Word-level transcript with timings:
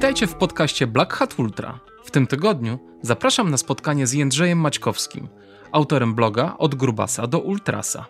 Witajcie 0.00 0.26
w 0.26 0.34
podcaście 0.34 0.86
Black 0.86 1.12
Hat 1.12 1.38
Ultra. 1.38 1.78
W 2.04 2.10
tym 2.10 2.26
tygodniu 2.26 2.78
zapraszam 3.02 3.50
na 3.50 3.56
spotkanie 3.56 4.06
z 4.06 4.12
Jędrzejem 4.12 4.58
Maćkowskim, 4.58 5.28
autorem 5.72 6.14
bloga 6.14 6.54
Od 6.58 6.74
Grubasa 6.74 7.26
do 7.26 7.38
Ultrasa. 7.38 8.06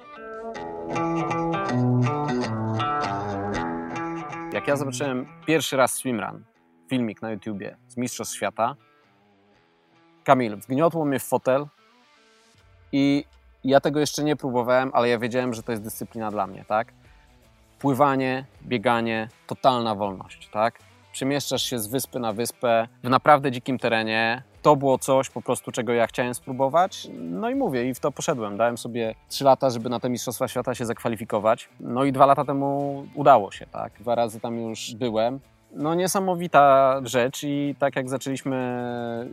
Jak 4.52 4.68
ja 4.68 4.76
zobaczyłem 4.76 5.26
pierwszy 5.46 5.76
raz 5.76 5.92
swimrun, 5.92 6.44
filmik 6.88 7.22
na 7.22 7.30
YouTubie 7.30 7.76
z 7.88 7.96
Mistrzostw 7.96 8.36
Świata, 8.36 8.76
Kamil, 10.24 10.56
wgniotło 10.56 11.04
mnie 11.04 11.18
w 11.18 11.24
fotel 11.24 11.66
i 12.92 13.24
ja 13.64 13.80
tego 13.80 14.00
jeszcze 14.00 14.24
nie 14.24 14.36
próbowałem, 14.36 14.90
ale 14.94 15.08
ja 15.08 15.18
wiedziałem, 15.18 15.54
że 15.54 15.62
to 15.62 15.72
jest 15.72 15.84
dyscyplina 15.84 16.30
dla 16.30 16.46
mnie, 16.46 16.64
tak? 16.68 16.92
Pływanie, 17.78 18.44
bieganie, 18.62 19.28
totalna 19.46 19.94
wolność, 19.94 20.48
tak? 20.48 20.89
Przemieszczasz 21.12 21.62
się 21.62 21.78
z 21.78 21.86
wyspy 21.86 22.18
na 22.20 22.32
wyspę 22.32 22.88
w 23.04 23.08
naprawdę 23.08 23.50
dzikim 23.50 23.78
terenie. 23.78 24.42
To 24.62 24.76
było 24.76 24.98
coś 24.98 25.30
po 25.30 25.42
prostu, 25.42 25.72
czego 25.72 25.92
ja 25.92 26.06
chciałem 26.06 26.34
spróbować. 26.34 27.08
No 27.18 27.50
i 27.50 27.54
mówię, 27.54 27.88
i 27.88 27.94
w 27.94 28.00
to 28.00 28.12
poszedłem. 28.12 28.56
Dałem 28.56 28.78
sobie 28.78 29.14
trzy 29.28 29.44
lata, 29.44 29.70
żeby 29.70 29.88
na 29.88 30.00
te 30.00 30.10
Mistrzostwa 30.10 30.48
Świata 30.48 30.74
się 30.74 30.86
zakwalifikować. 30.86 31.68
No 31.80 32.04
i 32.04 32.12
dwa 32.12 32.26
lata 32.26 32.44
temu 32.44 33.06
udało 33.14 33.50
się, 33.50 33.66
tak? 33.66 33.92
Dwa 34.00 34.14
razy 34.14 34.40
tam 34.40 34.58
już 34.58 34.94
byłem. 34.94 35.40
No 35.72 35.94
niesamowita 35.94 36.96
rzecz 37.04 37.44
i 37.44 37.74
tak 37.78 37.96
jak 37.96 38.08
zaczęliśmy 38.08 38.86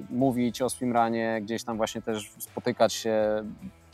mówić 0.10 0.62
o 0.62 0.70
swimranie, 0.70 1.40
gdzieś 1.42 1.64
tam 1.64 1.78
właśnie 1.78 2.02
też 2.02 2.32
spotykać 2.40 2.94
się 2.94 3.44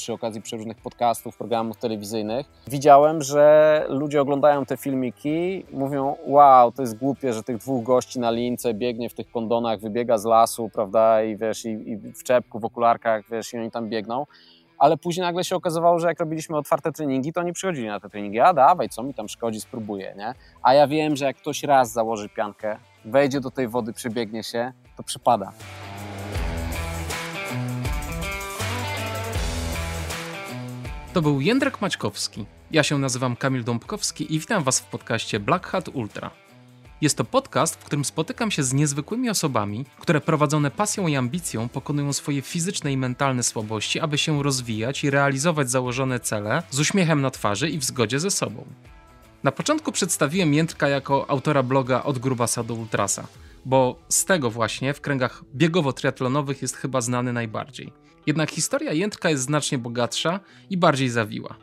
przy 0.03 0.13
okazji 0.13 0.41
przeróżnych 0.41 0.77
podcastów, 0.77 1.37
programów 1.37 1.77
telewizyjnych, 1.77 2.45
widziałem, 2.67 3.21
że 3.21 3.85
ludzie 3.89 4.21
oglądają 4.21 4.65
te 4.65 4.77
filmiki, 4.77 5.65
mówią 5.73 6.15
wow, 6.25 6.71
to 6.71 6.81
jest 6.81 6.97
głupie, 6.97 7.33
że 7.33 7.43
tych 7.43 7.57
dwóch 7.57 7.83
gości 7.83 8.19
na 8.19 8.31
lince 8.31 8.73
biegnie 8.73 9.09
w 9.09 9.13
tych 9.13 9.31
kondonach, 9.31 9.79
wybiega 9.79 10.17
z 10.17 10.25
lasu, 10.25 10.69
prawda, 10.73 11.23
i 11.23 11.37
wiesz, 11.37 11.65
i, 11.65 11.69
i 11.69 11.97
w 11.97 12.23
czepku, 12.23 12.59
w 12.59 12.65
okularkach, 12.65 13.29
wiesz, 13.29 13.53
i 13.53 13.57
oni 13.57 13.71
tam 13.71 13.89
biegną 13.89 14.25
ale 14.77 14.97
później 14.97 15.25
nagle 15.25 15.43
się 15.43 15.55
okazywało, 15.55 15.99
że 15.99 16.07
jak 16.07 16.19
robiliśmy 16.19 16.57
otwarte 16.57 16.91
treningi, 16.91 17.33
to 17.33 17.41
oni 17.41 17.53
przychodzili 17.53 17.87
na 17.87 17.99
te 17.99 18.09
treningi, 18.09 18.39
a 18.39 18.53
dawaj, 18.53 18.89
co 18.89 19.03
mi 19.03 19.13
tam 19.13 19.29
szkodzi, 19.29 19.61
spróbuję, 19.61 20.13
nie? 20.17 20.33
A 20.63 20.73
ja 20.73 20.87
wiem, 20.87 21.15
że 21.15 21.25
jak 21.25 21.37
ktoś 21.37 21.63
raz 21.63 21.91
założy 21.91 22.29
piankę, 22.29 22.77
wejdzie 23.05 23.39
do 23.39 23.51
tej 23.51 23.67
wody, 23.67 23.93
przebiegnie 23.93 24.43
się, 24.43 24.73
to 24.97 25.03
przypada. 25.03 25.51
To 31.13 31.21
był 31.21 31.41
Jędrek 31.41 31.81
Maćkowski. 31.81 32.45
Ja 32.71 32.83
się 32.83 32.97
nazywam 32.97 33.35
Kamil 33.35 33.63
Dąbkowski 33.63 34.35
i 34.35 34.39
witam 34.39 34.63
Was 34.63 34.79
w 34.79 34.85
podcaście 34.85 35.39
Black 35.39 35.67
Hat 35.67 35.89
Ultra. 35.93 36.31
Jest 37.01 37.17
to 37.17 37.23
podcast, 37.23 37.75
w 37.75 37.85
którym 37.85 38.05
spotykam 38.05 38.51
się 38.51 38.63
z 38.63 38.73
niezwykłymi 38.73 39.29
osobami, 39.29 39.85
które 39.99 40.21
prowadzone 40.21 40.71
pasją 40.71 41.07
i 41.07 41.15
ambicją 41.15 41.69
pokonują 41.69 42.13
swoje 42.13 42.41
fizyczne 42.41 42.93
i 42.93 42.97
mentalne 42.97 43.43
słabości, 43.43 43.99
aby 43.99 44.17
się 44.17 44.43
rozwijać 44.43 45.03
i 45.03 45.09
realizować 45.09 45.69
założone 45.69 46.19
cele 46.19 46.63
z 46.69 46.79
uśmiechem 46.79 47.21
na 47.21 47.31
twarzy 47.31 47.69
i 47.69 47.77
w 47.77 47.83
zgodzie 47.83 48.19
ze 48.19 48.31
sobą. 48.31 48.65
Na 49.43 49.51
początku 49.51 49.91
przedstawiłem 49.91 50.53
Jędrka 50.53 50.87
jako 50.87 51.29
autora 51.29 51.63
bloga 51.63 52.03
Od 52.03 52.19
Grubasa 52.19 52.63
do 52.63 52.73
Ultrasa, 52.73 53.27
bo 53.65 53.99
z 54.09 54.25
tego 54.25 54.49
właśnie 54.49 54.93
w 54.93 55.01
kręgach 55.01 55.43
biegowo-triatlonowych 55.55 56.61
jest 56.61 56.77
chyba 56.77 57.01
znany 57.01 57.33
najbardziej. 57.33 57.93
Jednak 58.25 58.51
historia 58.51 58.93
Jędrka 58.93 59.29
jest 59.29 59.43
znacznie 59.43 59.77
bogatsza 59.77 60.39
i 60.69 60.77
bardziej 60.77 61.09
zawiła. 61.09 61.55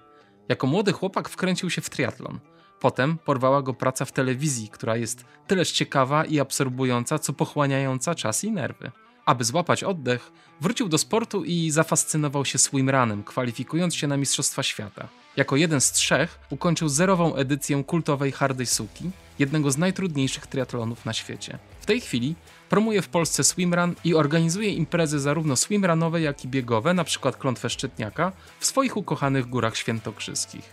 Jako 0.48 0.66
młody 0.66 0.92
chłopak 0.92 1.28
wkręcił 1.28 1.70
się 1.70 1.80
w 1.80 1.90
triatlon– 1.90 2.40
Potem 2.80 3.18
porwała 3.18 3.62
go 3.62 3.74
praca 3.74 4.04
w 4.04 4.12
telewizji, 4.12 4.68
która 4.68 4.96
jest 4.96 5.24
tyleż 5.46 5.72
ciekawa 5.72 6.24
i 6.24 6.40
absorbująca, 6.40 7.18
co 7.18 7.32
pochłaniająca 7.32 8.14
czas 8.14 8.44
i 8.44 8.52
nerwy. 8.52 8.90
Aby 9.26 9.44
złapać 9.44 9.84
oddech, 9.84 10.32
wrócił 10.60 10.88
do 10.88 10.98
sportu 10.98 11.44
i 11.44 11.70
zafascynował 11.70 12.44
się 12.44 12.58
swimrunem, 12.58 13.24
kwalifikując 13.24 13.94
się 13.94 14.06
na 14.06 14.16
Mistrzostwa 14.16 14.62
Świata. 14.62 15.08
Jako 15.36 15.56
jeden 15.56 15.80
z 15.80 15.92
trzech 15.92 16.38
ukończył 16.50 16.88
zerową 16.88 17.34
edycję 17.34 17.84
kultowej 17.84 18.32
Hardej 18.32 18.66
Suki, 18.66 19.10
jednego 19.38 19.70
z 19.70 19.78
najtrudniejszych 19.78 20.46
triatlonów 20.46 21.04
na 21.04 21.12
świecie. 21.12 21.58
W 21.80 21.86
tej 21.86 22.00
chwili 22.00 22.34
promuje 22.70 23.02
w 23.02 23.08
Polsce 23.08 23.44
swimrun 23.44 23.94
i 24.04 24.14
organizuje 24.14 24.70
imprezy 24.70 25.20
zarówno 25.20 25.56
swimrunowe, 25.56 26.20
jak 26.20 26.44
i 26.44 26.48
biegowe, 26.48 26.90
np. 26.90 27.32
Klątwę 27.38 27.70
Szczytniaka, 27.70 28.32
w 28.60 28.66
swoich 28.66 28.96
ukochanych 28.96 29.46
górach 29.46 29.76
świętokrzyskich. 29.76 30.70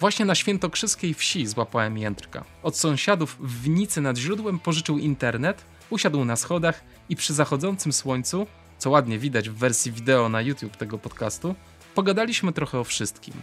Właśnie 0.00 0.24
na 0.24 0.34
świętokrzyskiej 0.34 1.14
wsi 1.14 1.46
złapałem 1.46 1.98
jędrka. 1.98 2.44
Od 2.62 2.76
sąsiadów 2.76 3.36
w 3.40 3.62
Winicy 3.62 4.00
nad 4.00 4.18
źródłem 4.18 4.58
pożyczył 4.58 4.98
internet, 4.98 5.64
usiadł 5.90 6.24
na 6.24 6.36
schodach 6.36 6.84
i 7.08 7.16
przy 7.16 7.34
zachodzącym 7.34 7.92
słońcu, 7.92 8.46
co 8.78 8.90
ładnie 8.90 9.18
widać 9.18 9.50
w 9.50 9.54
wersji 9.54 9.92
wideo 9.92 10.28
na 10.28 10.40
YouTube 10.40 10.76
tego 10.76 10.98
podcastu, 10.98 11.54
pogadaliśmy 11.94 12.52
trochę 12.52 12.78
o 12.78 12.84
wszystkim. 12.84 13.34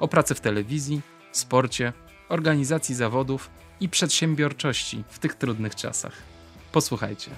O 0.00 0.08
pracy 0.08 0.34
w 0.34 0.40
telewizji, 0.40 1.00
sporcie, 1.32 1.92
organizacji 2.28 2.94
zawodów 2.94 3.50
i 3.80 3.88
przedsiębiorczości 3.88 5.04
w 5.08 5.18
tych 5.18 5.34
trudnych 5.34 5.74
czasach. 5.74 6.37
Posłuchajcie. 6.78 7.30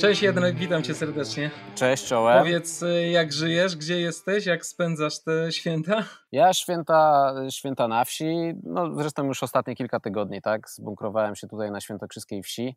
Cześć 0.00 0.22
Jednek, 0.22 0.56
witam 0.56 0.82
cię 0.82 0.94
serdecznie. 0.94 1.50
Cześć, 1.74 2.06
czołem. 2.06 2.38
Powiedz, 2.38 2.82
y, 2.82 3.08
jak 3.08 3.32
żyjesz, 3.32 3.76
gdzie 3.76 4.00
jesteś, 4.00 4.46
jak 4.46 4.66
spędzasz 4.66 5.22
te 5.22 5.52
święta? 5.52 6.04
Ja 6.32 6.52
święta, 6.52 7.34
święta 7.50 7.88
na 7.88 8.04
wsi, 8.04 8.54
no 8.62 8.94
zresztą 8.94 9.24
już 9.24 9.42
ostatnie 9.42 9.76
kilka 9.76 10.00
tygodni, 10.00 10.42
tak, 10.42 10.70
zbunkrowałem 10.70 11.36
się 11.36 11.48
tutaj 11.48 11.70
na 11.70 11.80
świętokrzyskiej 11.80 12.42
wsi 12.42 12.76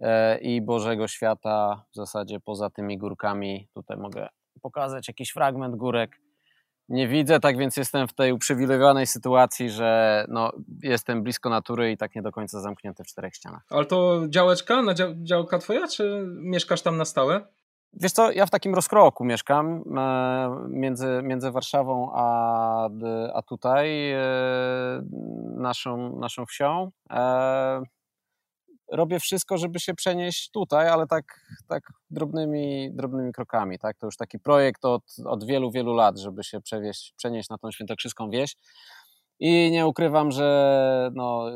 e, 0.00 0.38
i 0.38 0.62
Bożego 0.62 1.08
Świata 1.08 1.84
w 1.92 1.96
zasadzie 1.96 2.40
poza 2.40 2.70
tymi 2.70 2.98
górkami, 2.98 3.68
tutaj 3.74 3.96
mogę 3.96 4.28
pokazać 4.62 5.08
jakiś 5.08 5.30
fragment 5.30 5.76
górek, 5.76 6.20
nie 6.88 7.08
widzę, 7.08 7.40
tak 7.40 7.58
więc 7.58 7.76
jestem 7.76 8.08
w 8.08 8.12
tej 8.12 8.32
uprzywilejowanej 8.32 9.06
sytuacji, 9.06 9.70
że 9.70 10.24
no, 10.28 10.52
jestem 10.82 11.22
blisko 11.22 11.50
natury 11.50 11.92
i 11.92 11.96
tak 11.96 12.14
nie 12.14 12.22
do 12.22 12.32
końca 12.32 12.60
zamknięty 12.60 13.04
w 13.04 13.06
czterech 13.06 13.34
ścianach. 13.34 13.62
Ale 13.70 13.86
to 13.86 14.22
działeczka, 14.28 14.82
na 14.82 14.94
dział, 14.94 15.14
działka 15.22 15.58
twoja, 15.58 15.88
czy 15.88 16.26
mieszkasz 16.28 16.82
tam 16.82 16.96
na 16.96 17.04
stałe? 17.04 17.46
Wiesz 17.92 18.12
co, 18.12 18.32
ja 18.32 18.46
w 18.46 18.50
takim 18.50 18.74
rozkroku 18.74 19.24
mieszkam 19.24 19.82
e, 19.96 20.66
między, 20.68 21.20
między 21.22 21.50
Warszawą 21.50 22.10
a, 22.14 22.88
a 23.34 23.42
tutaj 23.42 24.12
e, 24.12 24.20
naszą, 25.56 26.18
naszą 26.18 26.46
wsią. 26.46 26.90
E, 27.10 27.82
robię 28.92 29.20
wszystko, 29.20 29.58
żeby 29.58 29.80
się 29.80 29.94
przenieść 29.94 30.50
tutaj, 30.50 30.88
ale 30.88 31.06
tak, 31.06 31.40
tak 31.68 31.82
drobnymi, 32.10 32.90
drobnymi 32.92 33.32
krokami. 33.32 33.78
Tak? 33.78 33.96
To 33.98 34.06
już 34.06 34.16
taki 34.16 34.38
projekt 34.38 34.84
od, 34.84 35.02
od 35.24 35.46
wielu, 35.46 35.70
wielu 35.70 35.94
lat, 35.94 36.18
żeby 36.18 36.44
się 36.44 36.60
przewieźć, 36.60 37.14
przenieść 37.16 37.48
na 37.48 37.58
tą 37.58 37.70
świętokrzyską 37.70 38.30
wieś. 38.30 38.56
I 39.40 39.70
nie 39.70 39.86
ukrywam, 39.86 40.30
że 40.30 41.10
no, 41.14 41.46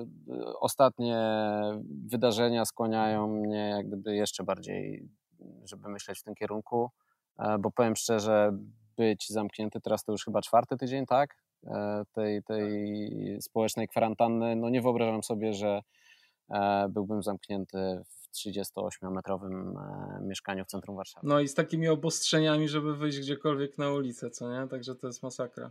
ostatnie 0.60 1.18
wydarzenia 2.06 2.64
skłaniają 2.64 3.26
mnie 3.26 3.68
jak 3.68 3.86
gdyby 3.86 4.16
jeszcze 4.16 4.44
bardziej, 4.44 5.08
żeby 5.64 5.88
myśleć 5.88 6.18
w 6.18 6.22
tym 6.22 6.34
kierunku, 6.34 6.90
e, 7.38 7.58
bo 7.58 7.70
powiem 7.70 7.96
szczerze, 7.96 8.52
być 8.96 9.28
zamknięty 9.28 9.80
teraz 9.80 10.04
to 10.04 10.12
już 10.12 10.24
chyba 10.24 10.42
czwarty 10.42 10.76
tydzień, 10.76 11.06
tak? 11.06 11.36
E, 11.66 12.02
tej, 12.12 12.42
tej 12.42 13.42
społecznej 13.42 13.88
kwarantanny, 13.88 14.56
no 14.56 14.70
nie 14.70 14.82
wyobrażam 14.82 15.22
sobie, 15.22 15.52
że 15.52 15.80
byłbym 16.88 17.22
zamknięty 17.22 17.78
w 18.08 18.20
38-metrowym 18.36 19.74
e, 19.78 20.20
mieszkaniu 20.22 20.64
w 20.64 20.66
centrum 20.66 20.96
Warszawy. 20.96 21.26
No 21.28 21.40
i 21.40 21.48
z 21.48 21.54
takimi 21.54 21.88
obostrzeniami, 21.88 22.68
żeby 22.68 22.96
wyjść 22.96 23.18
gdziekolwiek 23.18 23.78
na 23.78 23.90
ulicę, 23.90 24.30
co 24.30 24.52
nie? 24.52 24.68
Także 24.68 24.94
to 24.94 25.06
jest 25.06 25.22
masakra. 25.22 25.70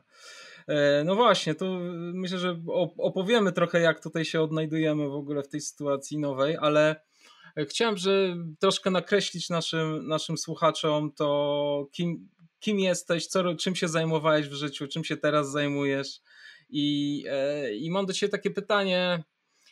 E, 0.67 1.03
no 1.03 1.15
właśnie, 1.15 1.55
to 1.55 1.79
myślę, 2.13 2.37
że 2.37 2.61
opowiemy 2.97 3.51
trochę, 3.51 3.79
jak 3.79 4.03
tutaj 4.03 4.25
się 4.25 4.41
odnajdujemy 4.41 5.09
w 5.09 5.13
ogóle 5.13 5.43
w 5.43 5.47
tej 5.47 5.61
sytuacji 5.61 6.17
nowej, 6.17 6.57
ale 6.61 7.01
chciałem, 7.57 7.97
że 7.97 8.35
troszkę 8.59 8.91
nakreślić 8.91 9.49
naszym, 9.49 10.07
naszym 10.07 10.37
słuchaczom 10.37 11.11
to, 11.11 11.87
kim, 11.91 12.29
kim 12.59 12.79
jesteś, 12.79 13.27
co, 13.27 13.55
czym 13.55 13.75
się 13.75 13.87
zajmowałeś 13.87 14.49
w 14.49 14.53
życiu, 14.53 14.87
czym 14.87 15.03
się 15.03 15.17
teraz 15.17 15.51
zajmujesz. 15.51 16.21
I, 16.69 17.25
I 17.79 17.91
mam 17.91 18.05
do 18.05 18.13
Ciebie 18.13 18.31
takie 18.31 18.51
pytanie, 18.51 19.23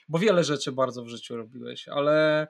bo 0.10 0.20
wiele 0.20 0.44
rzeczy 0.44 0.72
bardzo 0.72 1.04
w 1.04 1.08
życiu 1.08 1.38
robiłeś, 1.38 1.88
ale 1.88 2.48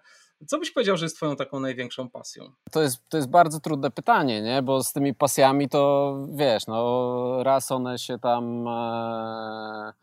co 0.48 0.59
byś 0.59 0.71
powiedział, 0.71 0.98
że 0.98 1.06
jest 1.06 1.15
twoją 1.15 1.36
taką 1.36 1.59
największą 1.59 2.09
pasją? 2.09 2.51
To 2.71 2.81
jest, 2.81 3.09
to 3.09 3.18
jest 3.18 3.30
bardzo 3.30 3.59
trudne 3.59 3.92
pytanie, 3.92 4.42
nie? 4.42 4.62
bo 4.62 4.83
z 4.83 4.94
tymi 4.94 5.15
pasjami 5.15 5.69
to 5.69 6.13
wiesz, 6.33 6.68
no 6.68 7.44
raz 7.44 7.71
one 7.71 8.00
się 8.00 8.19
tam 8.19 8.68
e, 8.68 9.94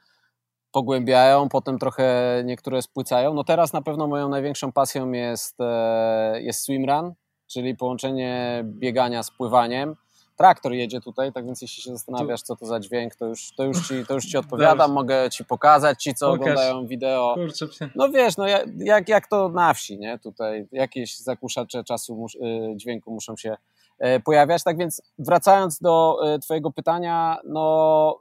pogłębiają, 0.71 1.49
potem 1.49 1.79
trochę 1.79 2.43
niektóre 2.45 2.83
spłycają. 2.83 3.35
No 3.35 3.45
teraz 3.45 3.73
na 3.73 3.83
pewno 3.83 4.07
moją 4.07 4.29
największą 4.29 4.73
pasją 4.73 5.13
jest, 5.13 5.61
e, 5.61 6.43
jest 6.43 6.61
swimrun, 6.61 7.13
czyli 7.47 7.77
połączenie 7.77 8.65
biegania 8.65 9.23
z 9.23 9.31
pływaniem. 9.31 9.97
Traktor 10.37 10.73
jedzie 10.73 11.01
tutaj, 11.01 11.33
tak 11.33 11.47
więc 11.47 11.63
jeśli 11.63 11.83
się 11.83 11.91
zastanawiasz, 11.91 12.43
co 12.43 12.57
to 12.57 12.67
za 12.67 12.81
dźwięk, 12.81 13.15
to 13.15 13.27
już, 13.27 13.53
to 13.57 13.65
już, 13.65 13.89
ci, 13.89 14.07
to 14.07 14.15
już 14.15 14.25
ci 14.25 14.37
odpowiadam, 14.45 14.93
mogę 14.93 15.31
ci 15.31 15.45
pokazać, 15.45 16.03
ci 16.03 16.15
co 16.15 16.27
Pokaż. 16.27 16.41
oglądają 16.41 16.87
wideo. 16.87 17.35
Kurczę, 17.35 17.67
no 17.95 18.09
wiesz, 18.09 18.37
no 18.37 18.47
jak, 18.79 19.09
jak 19.09 19.29
to 19.29 19.49
na 19.49 19.75
wsi, 19.75 19.99
nie? 19.99 20.19
Tutaj 20.19 20.67
jakieś 20.73 21.19
zakuszacze 21.19 21.85
czasu, 21.85 22.17
mus, 22.17 22.35
y, 22.35 22.39
dźwięku 22.77 23.11
muszą 23.13 23.37
się 23.37 23.57
e, 23.99 24.21
pojawiać. 24.21 24.63
Tak 24.63 24.79
więc 24.79 25.03
wracając 25.19 25.79
do 25.79 26.19
e, 26.25 26.39
twojego 26.39 26.71
pytania, 26.71 27.39
no 27.45 28.21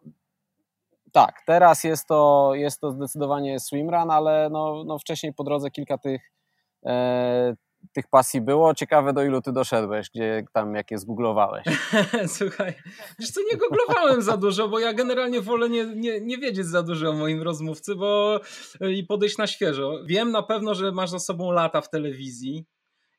tak, 1.12 1.42
teraz 1.46 1.84
jest 1.84 2.08
to, 2.08 2.52
jest 2.54 2.82
to 2.82 2.92
zdecydowanie 2.92 3.60
swimrun, 3.60 4.12
ale 4.12 4.50
no, 4.50 4.84
no 4.84 5.00
wcześniej 5.00 5.34
po 5.34 5.44
drodze 5.44 5.72
kilka 5.72 5.98
tych, 5.98 6.32
tych 7.94 8.08
pasji 8.08 8.42
było. 8.42 8.74
Ciekawe, 8.74 9.14
do 9.14 9.24
ilu 9.24 9.42
ty 9.42 9.52
doszedłeś, 9.52 10.10
gdzie 10.10 10.44
tam 10.54 10.76
jakie 10.76 10.98
zgooglowałeś. 10.98 11.66
Słuchaj, 12.38 12.74
wiesz 13.20 13.32
co, 13.32 13.42
nie 13.52 13.58
googlowałem 13.58 14.22
za 14.22 14.38
dużo, 14.38 14.68
bo 14.68 14.80
ja 14.80 14.94
generalnie 14.94 15.42
wolę 15.42 15.70
nie, 15.70 15.86
nie, 15.86 16.22
nie 16.22 16.38
wiedzieć 16.38 16.66
za 16.66 16.84
dużo 16.84 17.10
o 17.10 17.14
moim 17.14 17.42
rozmówcy, 17.42 17.96
bo 17.96 18.40
i 18.82 19.04
podejść 19.04 19.38
na 19.38 19.48
świeżo. 19.48 20.00
Wiem 20.06 20.32
na 20.32 20.44
pewno, 20.44 20.76
że 20.76 20.92
masz 20.92 21.10
za 21.10 21.20
sobą 21.20 21.52
lata 21.52 21.82
w 21.82 21.90
telewizji, 21.90 22.66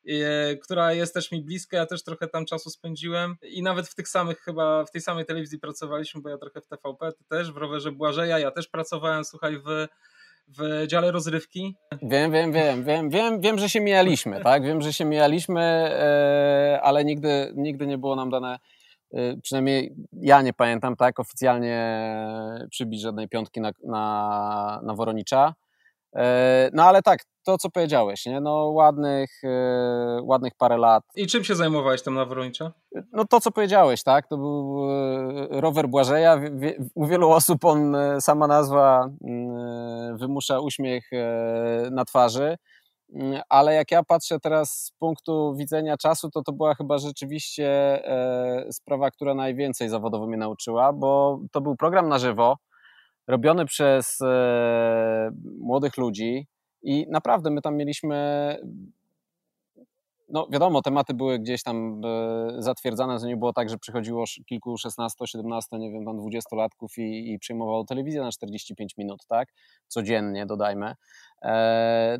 E, 0.07 0.55
która 0.57 0.93
jest 0.93 1.13
też 1.13 1.31
mi 1.31 1.41
bliska, 1.41 1.77
ja 1.77 1.85
też 1.85 2.03
trochę 2.03 2.27
tam 2.27 2.45
czasu 2.45 2.69
spędziłem 2.69 3.35
i 3.41 3.63
nawet 3.63 3.87
w 3.87 3.95
tych 3.95 4.07
samych 4.07 4.39
chyba, 4.39 4.85
w 4.85 4.91
tej 4.91 5.01
samej 5.01 5.25
telewizji 5.25 5.59
pracowaliśmy, 5.59 6.21
bo 6.21 6.29
ja 6.29 6.37
trochę 6.37 6.61
w 6.61 6.67
TVP, 6.67 7.11
ty 7.11 7.23
też, 7.29 7.51
w 7.51 7.57
rowerze 7.57 7.91
Błażeja, 7.91 8.39
ja 8.39 8.51
też 8.51 8.67
pracowałem, 8.67 9.25
słuchaj, 9.25 9.57
w, 9.57 9.87
w 10.47 10.87
dziale 10.87 11.11
rozrywki. 11.11 11.75
Wiem, 12.01 12.31
wiem, 12.31 12.51
wiem, 12.51 12.83
wiem, 12.83 13.09
wiem, 13.09 13.41
wiem, 13.41 13.59
że 13.59 13.69
się 13.69 13.81
mijaliśmy, 13.81 14.41
tak, 14.41 14.63
wiem, 14.63 14.81
że 14.81 14.93
się 14.93 15.05
mijaliśmy, 15.05 15.61
e, 15.61 16.79
ale 16.83 17.05
nigdy, 17.05 17.53
nigdy 17.55 17.87
nie 17.87 17.97
było 17.97 18.15
nam 18.15 18.29
dane 18.29 18.59
e, 19.13 19.37
przynajmniej 19.37 19.95
ja 20.13 20.41
nie 20.41 20.53
pamiętam, 20.53 20.95
tak, 20.95 21.19
oficjalnie 21.19 22.05
przybić 22.69 23.01
żadnej 23.01 23.29
piątki 23.29 23.61
na, 23.61 23.71
na, 23.83 24.81
na 24.83 24.93
Woronicza. 24.93 25.53
No 26.73 26.83
ale 26.83 27.01
tak, 27.01 27.19
to, 27.45 27.57
co 27.57 27.69
powiedziałeś, 27.69 28.25
nie? 28.25 28.41
No, 28.41 28.69
ładnych, 28.69 29.29
e, 29.43 30.19
ładnych 30.23 30.53
parę 30.57 30.77
lat. 30.77 31.03
I 31.15 31.27
czym 31.27 31.43
się 31.43 31.55
zajmowałeś 31.55 32.01
tam 32.01 32.13
na 32.13 32.25
Woronicza? 32.25 32.71
No 33.11 33.25
to, 33.25 33.41
co 33.41 33.51
powiedziałeś, 33.51 34.03
tak? 34.03 34.27
To 34.27 34.37
był 34.37 34.85
e, 34.91 35.61
rower 35.61 35.87
Błażeja. 35.87 36.41
U 36.95 37.05
wielu 37.05 37.31
osób 37.31 37.65
on, 37.65 37.95
e, 37.95 38.21
sama 38.21 38.47
nazwa 38.47 39.09
mm, 39.23 40.17
wymusza 40.17 40.59
uśmiech 40.59 41.09
na 41.91 42.05
twarzy, 42.05 42.57
mm, 43.15 43.41
ale 43.49 43.73
jak 43.73 43.91
ja 43.91 44.03
patrzę 44.03 44.39
teraz 44.39 44.71
z 44.71 44.91
punktu 44.99 45.55
widzenia 45.55 45.97
czasu, 45.97 46.29
to 46.29 46.43
to 46.43 46.51
była 46.51 46.75
chyba 46.75 46.97
rzeczywiście 46.97 48.01
sprawa, 48.71 49.11
która 49.11 49.33
najwięcej 49.33 49.89
zawodowo 49.89 50.27
mnie 50.27 50.37
nauczyła, 50.37 50.93
bo 50.93 51.39
to 51.51 51.61
był 51.61 51.75
program 51.75 52.09
na 52.09 52.19
żywo, 52.19 52.57
robiony 53.27 53.65
przez 53.65 54.19
młodych 55.59 55.97
ludzi, 55.97 56.47
i 56.83 57.05
naprawdę 57.09 57.51
my 57.51 57.61
tam 57.61 57.77
mieliśmy 57.77 58.15
no 60.29 60.47
wiadomo, 60.51 60.81
tematy 60.81 61.13
były 61.13 61.39
gdzieś 61.39 61.63
tam 61.63 62.01
e, 62.05 62.61
zatwierdzane, 62.61 63.19
to 63.19 63.27
nie 63.27 63.37
było 63.37 63.53
tak, 63.53 63.69
że 63.69 63.77
przychodziło 63.77 64.23
kilku 64.45 64.77
16, 64.77 65.27
17, 65.27 65.77
nie 65.77 65.91
wiem, 65.91 66.05
tam 66.05 66.17
20-latków 66.17 66.87
i, 66.97 67.33
i 67.33 67.39
przyjmowało 67.39 67.83
telewizję 67.83 68.21
na 68.21 68.31
45 68.31 68.97
minut, 68.97 69.25
tak? 69.27 69.49
Codziennie, 69.87 70.45
dodajmy. 70.45 70.95
E, 71.41 72.19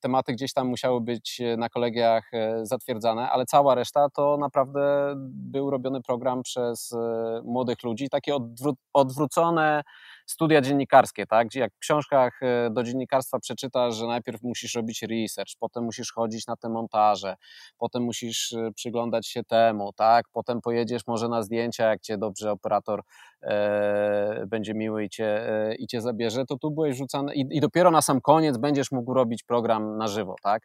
tematy 0.00 0.32
gdzieś 0.32 0.52
tam 0.52 0.68
musiały 0.68 1.00
być 1.00 1.40
na 1.56 1.68
kolegiach 1.68 2.34
e, 2.34 2.66
zatwierdzane, 2.66 3.30
ale 3.30 3.46
cała 3.46 3.74
reszta 3.74 4.08
to 4.10 4.36
naprawdę 4.36 5.14
był 5.26 5.70
robiony 5.70 6.02
program 6.02 6.42
przez 6.42 6.92
e, 6.92 6.96
młodych 7.44 7.82
ludzi, 7.82 8.08
takie 8.08 8.34
odwró 8.34 8.72
odwrócone 8.92 9.82
studia 10.26 10.60
dziennikarskie, 10.60 11.26
tak? 11.26 11.46
Gdzie 11.46 11.60
jak 11.60 11.74
w 11.74 11.78
książkach 11.78 12.42
e, 12.42 12.70
do 12.70 12.82
dziennikarstwa 12.82 13.38
przeczytasz, 13.38 13.94
że 13.94 14.06
najpierw 14.06 14.42
musisz 14.42 14.74
robić 14.74 15.02
research, 15.02 15.52
potem 15.58 15.84
musisz 15.84 16.12
chodzić 16.12 16.46
na 16.46 16.56
te 16.56 16.68
montaże, 16.68 17.36
potem 17.78 18.02
musisz 18.02 18.52
e, 18.52 18.72
przyglądać 18.72 19.26
się 19.26 19.44
temu, 19.44 19.92
tak? 19.92 20.24
Potem 20.32 20.60
pojedziesz 20.60 21.06
może 21.06 21.28
na 21.28 21.42
zdjęcia, 21.42 21.88
jak 21.88 22.00
cię 22.00 22.18
dobrze 22.18 22.52
operator 22.52 23.02
e, 23.42 24.46
będzie 24.46 24.74
miły 24.74 25.04
i 25.04 25.08
cię, 25.08 25.48
e, 25.48 25.74
i 25.74 25.86
cię 25.86 26.00
zabierze, 26.00 26.44
to 26.44 26.56
tu 26.56 26.70
byłeś 26.70 26.96
rzucany 26.96 27.34
i, 27.34 27.56
i 27.56 27.60
dopiero 27.60 27.90
na 27.90 28.02
sam 28.02 28.20
koniec 28.20 28.58
będziesz 28.58 28.92
mógł 28.92 29.14
robić 29.14 29.42
program 29.42 29.96
na 29.98 30.08
żywo, 30.08 30.36
tak? 30.42 30.62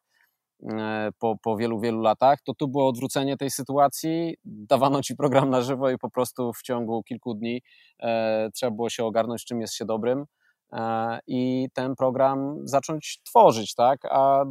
E, 0.63 1.09
po, 1.19 1.37
po 1.37 1.57
wielu, 1.57 1.79
wielu 1.79 2.01
latach, 2.01 2.41
to 2.41 2.53
tu 2.53 2.67
było 2.67 2.87
odwrócenie 2.87 3.37
tej 3.37 3.51
sytuacji, 3.51 4.35
dawano 4.45 5.01
ci 5.01 5.15
program 5.15 5.49
na 5.49 5.61
żywo 5.61 5.89
i 5.89 5.97
po 5.97 6.09
prostu 6.09 6.53
w 6.53 6.61
ciągu 6.61 7.03
kilku 7.03 7.33
dni 7.33 7.61
e, 7.99 8.49
trzeba 8.53 8.71
było 8.71 8.89
się 8.89 9.05
ogarnąć, 9.05 9.45
czym 9.45 9.61
jest 9.61 9.73
się 9.73 9.85
dobrym 9.85 10.25
e, 10.73 11.19
i 11.27 11.67
ten 11.73 11.95
program 11.95 12.57
zacząć 12.63 13.19
tworzyć, 13.23 13.75
tak, 13.75 14.05
a 14.11 14.45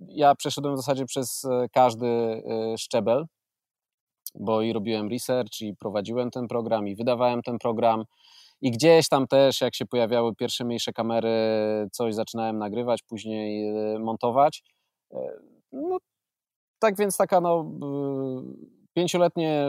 ja 0.00 0.34
przeszedłem 0.34 0.74
w 0.74 0.78
zasadzie 0.78 1.04
przez 1.04 1.44
e, 1.44 1.68
każdy 1.72 2.06
e, 2.06 2.42
szczebel, 2.78 3.26
bo 4.34 4.62
i 4.62 4.72
robiłem 4.72 5.08
research, 5.08 5.60
i 5.60 5.76
prowadziłem 5.76 6.30
ten 6.30 6.48
program, 6.48 6.88
i 6.88 6.96
wydawałem 6.96 7.42
ten 7.42 7.58
program, 7.58 8.04
i 8.60 8.70
gdzieś 8.70 9.08
tam 9.08 9.26
też, 9.26 9.60
jak 9.60 9.74
się 9.74 9.86
pojawiały 9.86 10.34
pierwsze 10.34 10.64
mniejsze 10.64 10.92
kamery, 10.92 11.28
coś 11.92 12.14
zaczynałem 12.14 12.58
nagrywać, 12.58 13.02
później 13.02 13.72
montować. 13.98 14.62
E, 15.12 15.40
no, 15.72 15.98
tak 16.78 16.96
więc 16.96 17.16
taka 17.16 17.40
no, 17.40 17.72
pięcioletnie 18.94 19.68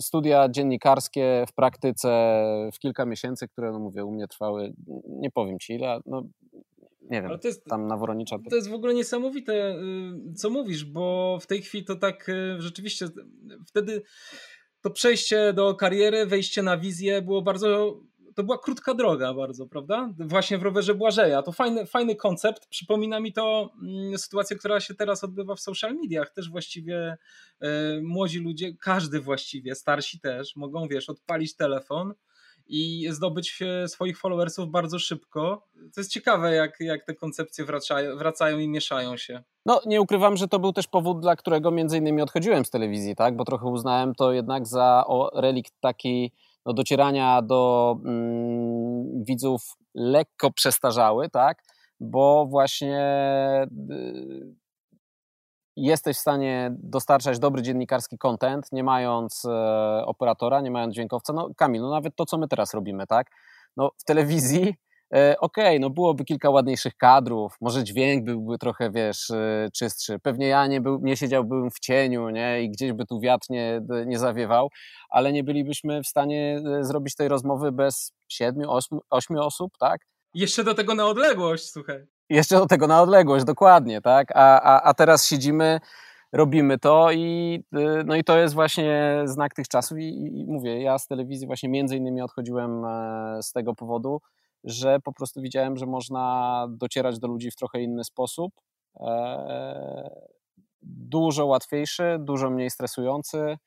studia 0.00 0.48
dziennikarskie 0.48 1.44
w 1.48 1.52
praktyce 1.52 2.08
w 2.72 2.78
kilka 2.78 3.06
miesięcy, 3.06 3.48
które 3.48 3.72
no 3.72 3.78
mówię, 3.78 4.04
u 4.04 4.12
mnie 4.12 4.28
trwały, 4.28 4.72
nie 5.08 5.30
powiem 5.30 5.58
ci 5.58 5.74
ile, 5.74 6.00
no 6.06 6.22
nie 7.10 7.22
wiem, 7.22 7.30
jest, 7.44 7.64
tam 7.64 7.86
na 7.86 7.96
Woronicza. 7.96 8.36
To 8.50 8.56
jest 8.56 8.70
w 8.70 8.74
ogóle 8.74 8.94
niesamowite, 8.94 9.76
y, 10.30 10.34
co 10.34 10.50
mówisz, 10.50 10.84
bo 10.84 11.38
w 11.40 11.46
tej 11.46 11.62
chwili 11.62 11.84
to 11.84 11.96
tak 11.96 12.28
y, 12.28 12.56
rzeczywiście 12.58 13.06
wtedy 13.66 14.02
to 14.80 14.90
przejście 14.90 15.52
do 15.52 15.74
kariery, 15.74 16.26
wejście 16.26 16.62
na 16.62 16.78
wizję 16.78 17.22
było 17.22 17.42
bardzo 17.42 18.00
to 18.36 18.44
była 18.44 18.58
krótka 18.58 18.94
droga 18.94 19.34
bardzo, 19.34 19.66
prawda? 19.66 20.10
Właśnie 20.18 20.58
w 20.58 20.62
rowerze 20.62 20.94
Błażeja. 20.94 21.42
To 21.42 21.52
fajny, 21.52 21.86
fajny 21.86 22.16
koncept. 22.16 22.66
Przypomina 22.66 23.20
mi 23.20 23.32
to 23.32 23.70
mm, 23.82 24.18
sytuację, 24.18 24.56
która 24.56 24.80
się 24.80 24.94
teraz 24.94 25.24
odbywa 25.24 25.54
w 25.54 25.60
social 25.60 25.94
mediach. 25.94 26.30
Też 26.30 26.50
właściwie 26.50 27.16
y, 27.62 27.66
młodzi 28.02 28.38
ludzie, 28.40 28.74
każdy 28.80 29.20
właściwie, 29.20 29.74
starsi 29.74 30.20
też, 30.20 30.56
mogą, 30.56 30.88
wiesz, 30.88 31.10
odpalić 31.10 31.56
telefon 31.56 32.14
i 32.68 33.08
zdobyć 33.10 33.62
e, 33.62 33.88
swoich 33.88 34.18
followersów 34.18 34.70
bardzo 34.70 34.98
szybko. 34.98 35.66
To 35.94 36.00
jest 36.00 36.10
ciekawe, 36.10 36.54
jak, 36.54 36.80
jak 36.80 37.04
te 37.04 37.14
koncepcje 37.14 37.64
wracają, 37.64 38.16
wracają 38.16 38.58
i 38.58 38.68
mieszają 38.68 39.16
się. 39.16 39.42
No, 39.66 39.80
nie 39.86 40.00
ukrywam, 40.00 40.36
że 40.36 40.48
to 40.48 40.58
był 40.58 40.72
też 40.72 40.86
powód, 40.86 41.20
dla 41.20 41.36
którego 41.36 41.70
między 41.70 41.98
innymi 41.98 42.22
odchodziłem 42.22 42.64
z 42.64 42.70
telewizji, 42.70 43.16
tak? 43.16 43.36
Bo 43.36 43.44
trochę 43.44 43.66
uznałem 43.66 44.14
to 44.14 44.32
jednak 44.32 44.66
za 44.66 45.04
relikt 45.34 45.72
taki 45.80 46.32
no, 46.66 46.72
docierania 46.72 47.42
do 47.42 47.96
mm, 48.04 49.24
widzów 49.24 49.62
lekko 49.94 50.50
przestarzały, 50.50 51.30
tak? 51.30 51.62
Bo 52.00 52.46
właśnie 52.46 53.00
y, 53.90 54.54
jesteś 55.76 56.16
w 56.16 56.20
stanie 56.20 56.74
dostarczać 56.78 57.38
dobry 57.38 57.62
dziennikarski 57.62 58.18
content, 58.18 58.72
nie 58.72 58.84
mając 58.84 59.44
e, 59.44 60.06
operatora, 60.06 60.60
nie 60.60 60.70
mając 60.70 60.94
dźwiękowca. 60.94 61.32
No 61.32 61.50
Kamil, 61.56 61.82
no 61.82 61.90
nawet 61.90 62.16
to, 62.16 62.26
co 62.26 62.38
my 62.38 62.48
teraz 62.48 62.74
robimy, 62.74 63.06
tak? 63.06 63.30
No 63.76 63.90
w 63.98 64.04
telewizji 64.04 64.74
okej, 65.10 65.36
okay, 65.38 65.78
no 65.78 65.90
byłoby 65.90 66.24
kilka 66.24 66.50
ładniejszych 66.50 66.96
kadrów, 66.96 67.56
może 67.60 67.84
dźwięk 67.84 68.24
byłby 68.24 68.58
trochę, 68.58 68.90
wiesz, 68.90 69.30
e, 69.30 69.68
czystszy. 69.72 70.18
Pewnie 70.18 70.48
ja 70.48 70.66
nie, 70.66 70.80
był, 70.80 71.00
nie 71.02 71.16
siedziałbym 71.16 71.70
w 71.70 71.78
cieniu, 71.78 72.30
nie, 72.30 72.62
i 72.62 72.70
gdzieś 72.70 72.92
by 72.92 73.06
tu 73.06 73.20
wiatr 73.20 73.46
nie, 73.50 73.80
nie 74.06 74.18
zawiewał, 74.18 74.68
ale 75.10 75.32
nie 75.32 75.44
bylibyśmy 75.44 76.02
w 76.02 76.06
stanie 76.06 76.60
e, 76.78 76.84
zrobić 76.84 77.14
tej 77.14 77.28
rozmowy 77.28 77.72
bez 77.72 78.12
siedmiu, 78.28 78.70
ośmiu, 78.70 79.00
ośmiu 79.10 79.40
osób, 79.40 79.72
tak? 79.80 80.00
Jeszcze 80.34 80.64
do 80.64 80.74
tego 80.74 80.94
na 80.94 81.06
odległość, 81.06 81.70
słuchaj. 81.70 82.06
Jeszcze 82.30 82.56
do 82.56 82.66
tego 82.66 82.86
na 82.86 83.02
odległość, 83.02 83.44
dokładnie, 83.44 84.00
tak? 84.00 84.28
A, 84.34 84.60
a, 84.60 84.82
a 84.82 84.94
teraz 84.94 85.26
siedzimy, 85.26 85.80
robimy 86.32 86.78
to 86.78 87.12
i, 87.12 87.62
no 88.06 88.16
i 88.16 88.24
to 88.24 88.38
jest 88.38 88.54
właśnie 88.54 89.22
znak 89.24 89.54
tych 89.54 89.68
czasów 89.68 89.98
i, 89.98 90.40
i 90.40 90.46
mówię, 90.46 90.82
ja 90.82 90.98
z 90.98 91.06
telewizji 91.06 91.46
właśnie 91.46 91.68
między 91.68 91.96
innymi 91.96 92.22
odchodziłem 92.22 92.82
z 93.42 93.52
tego 93.52 93.74
powodu, 93.74 94.20
że 94.66 95.00
po 95.00 95.12
prostu 95.12 95.40
widziałem, 95.40 95.76
że 95.76 95.86
można 95.86 96.66
docierać 96.70 97.18
do 97.18 97.28
ludzi 97.28 97.50
w 97.50 97.56
trochę 97.56 97.82
inny 97.82 98.04
sposób. 98.04 98.52
E, 99.00 100.26
dużo 100.82 101.46
łatwiejszy, 101.46 102.16
dużo 102.20 102.50
mniej 102.50 102.70
stresujący 102.70 103.58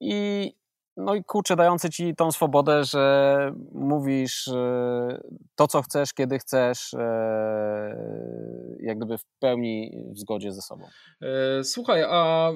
i 0.00 0.52
no 0.96 1.14
i 1.14 1.24
kurczę, 1.24 1.56
dający 1.56 1.90
ci 1.90 2.14
tą 2.14 2.32
swobodę, 2.32 2.84
że 2.84 3.52
mówisz 3.72 4.48
e, 4.48 5.20
to, 5.54 5.66
co 5.66 5.82
chcesz, 5.82 6.12
kiedy 6.12 6.38
chcesz, 6.38 6.94
e, 6.94 7.96
jak 8.80 8.96
gdyby 8.98 9.18
w 9.18 9.24
pełni 9.38 10.04
w 10.14 10.18
zgodzie 10.18 10.52
ze 10.52 10.62
sobą. 10.62 10.84
Słuchaj, 11.62 12.02
a 12.08 12.50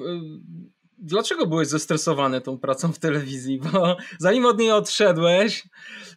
dlaczego 1.01 1.47
byłeś 1.47 1.67
zestresowany 1.67 2.41
tą 2.41 2.57
pracą 2.57 2.93
w 2.93 2.99
telewizji? 2.99 3.59
Bo 3.59 3.97
zanim 4.19 4.45
od 4.45 4.59
niej 4.59 4.71
odszedłeś, 4.71 5.67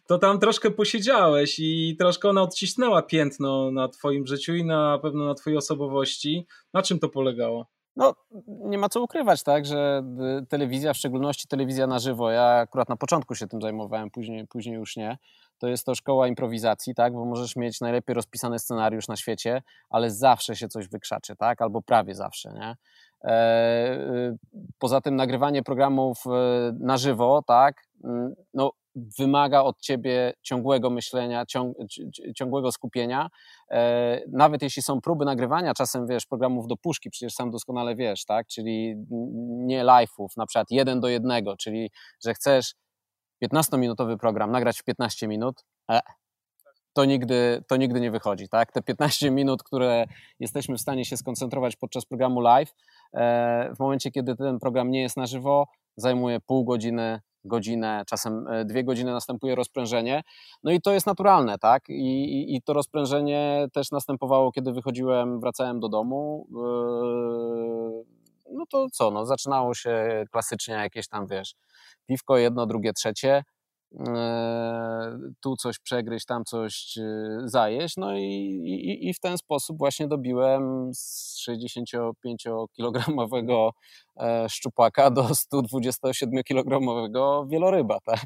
to 0.07 0.17
tam 0.17 0.39
troszkę 0.39 0.71
posiedziałeś 0.71 1.59
i 1.59 1.95
troszkę 1.99 2.29
ona 2.29 2.41
odcisnęła 2.41 3.01
piętno 3.01 3.71
na 3.71 3.87
twoim 3.87 4.27
życiu 4.27 4.55
i 4.55 4.65
na 4.65 4.99
pewno 4.99 5.25
na 5.25 5.33
twojej 5.33 5.57
osobowości. 5.57 6.47
Na 6.73 6.81
czym 6.81 6.99
to 6.99 7.09
polegało? 7.09 7.67
No, 7.95 8.15
nie 8.47 8.77
ma 8.77 8.89
co 8.89 9.01
ukrywać, 9.01 9.43
tak, 9.43 9.65
że 9.65 10.03
telewizja, 10.49 10.93
w 10.93 10.97
szczególności 10.97 11.47
telewizja 11.47 11.87
na 11.87 11.99
żywo, 11.99 12.31
ja 12.31 12.43
akurat 12.43 12.89
na 12.89 12.95
początku 12.95 13.35
się 13.35 13.47
tym 13.47 13.61
zajmowałem, 13.61 14.11
później, 14.11 14.47
później 14.47 14.75
już 14.75 14.95
nie, 14.95 15.17
to 15.57 15.67
jest 15.67 15.85
to 15.85 15.95
szkoła 15.95 16.27
improwizacji, 16.27 16.95
tak, 16.95 17.13
bo 17.13 17.25
możesz 17.25 17.55
mieć 17.55 17.81
najlepiej 17.81 18.13
rozpisany 18.13 18.59
scenariusz 18.59 19.07
na 19.07 19.15
świecie, 19.15 19.63
ale 19.89 20.11
zawsze 20.11 20.55
się 20.55 20.67
coś 20.67 20.87
wykrzaczy, 20.87 21.35
tak, 21.35 21.61
albo 21.61 21.81
prawie 21.81 22.15
zawsze, 22.15 22.53
nie. 22.53 22.75
E, 23.23 23.93
y, 23.93 24.37
poza 24.79 25.01
tym 25.01 25.15
nagrywanie 25.15 25.63
programów 25.63 26.17
e, 26.27 26.29
na 26.79 26.97
żywo, 26.97 27.43
tak, 27.47 27.75
mm, 28.03 28.35
no 28.53 28.71
wymaga 29.19 29.61
od 29.61 29.81
ciebie 29.81 30.33
ciągłego 30.41 30.89
myślenia, 30.89 31.45
ciąg, 31.45 31.77
ciągłego 32.35 32.71
skupienia. 32.71 33.29
E, 33.71 34.21
nawet 34.31 34.61
jeśli 34.61 34.81
są 34.81 35.01
próby 35.01 35.25
nagrywania 35.25 35.73
czasem, 35.73 36.07
wiesz, 36.07 36.25
programów 36.25 36.67
do 36.67 36.77
puszki, 36.77 37.09
przecież 37.09 37.33
sam 37.33 37.51
doskonale 37.51 37.95
wiesz, 37.95 38.25
tak? 38.25 38.47
Czyli 38.47 38.95
nie 39.65 39.85
live'ów, 39.85 40.27
na 40.37 40.45
przykład 40.45 40.71
jeden 40.71 40.99
do 40.99 41.07
jednego, 41.07 41.57
czyli 41.57 41.91
że 42.23 42.33
chcesz 42.33 42.75
15-minutowy 43.43 44.17
program 44.17 44.51
nagrać 44.51 44.79
w 44.79 44.83
15 44.83 45.27
minut, 45.27 45.63
to 46.95 47.05
nigdy, 47.05 47.63
to 47.67 47.77
nigdy 47.77 47.99
nie 47.99 48.11
wychodzi, 48.11 48.49
tak? 48.49 48.71
Te 48.71 48.81
15 48.81 49.31
minut, 49.31 49.63
które 49.63 50.05
jesteśmy 50.39 50.77
w 50.77 50.81
stanie 50.81 51.05
się 51.05 51.17
skoncentrować 51.17 51.75
podczas 51.75 52.05
programu 52.05 52.41
live, 52.41 52.73
w 53.75 53.79
momencie, 53.79 54.11
kiedy 54.11 54.35
ten 54.35 54.59
program 54.59 54.91
nie 54.91 55.01
jest 55.01 55.17
na 55.17 55.25
żywo, 55.25 55.67
zajmuje 55.97 56.39
pół 56.39 56.65
godziny, 56.65 57.19
godzinę, 57.45 58.03
czasem 58.07 58.47
e, 58.47 58.65
dwie 58.65 58.83
godziny 58.83 59.11
następuje 59.11 59.55
rozprężenie. 59.55 60.23
No 60.63 60.71
i 60.71 60.81
to 60.81 60.93
jest 60.93 61.07
naturalne, 61.07 61.57
tak? 61.57 61.89
I, 61.89 61.93
i, 61.93 62.55
i 62.55 62.61
to 62.61 62.73
rozprężenie 62.73 63.67
też 63.73 63.91
następowało, 63.91 64.51
kiedy 64.51 64.73
wychodziłem, 64.73 65.39
wracałem 65.39 65.79
do 65.79 65.89
domu. 65.89 66.47
E, 66.51 68.15
no 68.51 68.65
to 68.69 68.87
co, 68.91 69.11
no 69.11 69.25
zaczynało 69.25 69.73
się 69.73 70.25
klasycznie 70.31 70.73
jakieś 70.73 71.07
tam, 71.07 71.27
wiesz, 71.27 71.55
piwko 72.05 72.37
jedno, 72.37 72.65
drugie, 72.65 72.93
trzecie 72.93 73.29
e, 73.37 73.43
tu 75.41 75.55
coś 75.55 75.79
przegryźć, 75.79 76.25
tam 76.25 76.45
coś 76.45 76.97
zajeść. 77.43 77.97
No 77.97 78.17
i, 78.17 78.23
i, 78.23 79.09
i 79.09 79.13
w 79.13 79.19
ten 79.19 79.37
sposób 79.37 79.77
właśnie 79.77 80.07
dobiłem 80.07 80.91
z 80.93 81.37
65-kilogramowego 81.49 83.71
E, 84.19 84.49
szczupaka 84.49 85.11
do 85.11 85.23
127-kilogramowego 85.23 87.47
wieloryba, 87.47 87.99
tak? 87.99 88.25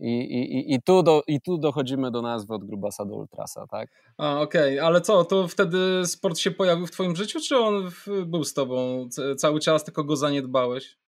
I, 0.00 0.20
i, 0.20 0.74
i, 0.74 0.82
tu 0.82 1.02
do, 1.02 1.22
I 1.26 1.40
tu 1.40 1.58
dochodzimy 1.58 2.10
do 2.10 2.22
nazwy 2.22 2.54
od 2.54 2.64
grubasa 2.64 3.04
do 3.04 3.14
ultrasa, 3.14 3.66
tak? 3.66 3.88
A, 4.18 4.40
okej, 4.40 4.78
okay. 4.78 4.86
ale 4.86 5.00
co, 5.00 5.24
to 5.24 5.48
wtedy 5.48 6.06
sport 6.06 6.38
się 6.38 6.50
pojawił 6.50 6.86
w 6.86 6.90
twoim 6.90 7.16
życiu, 7.16 7.40
czy 7.40 7.58
on 7.58 7.90
był 8.26 8.44
z 8.44 8.54
tobą 8.54 9.08
cały 9.38 9.60
czas, 9.60 9.84
tylko 9.84 10.04
go 10.04 10.16
zaniedbałeś? 10.16 10.98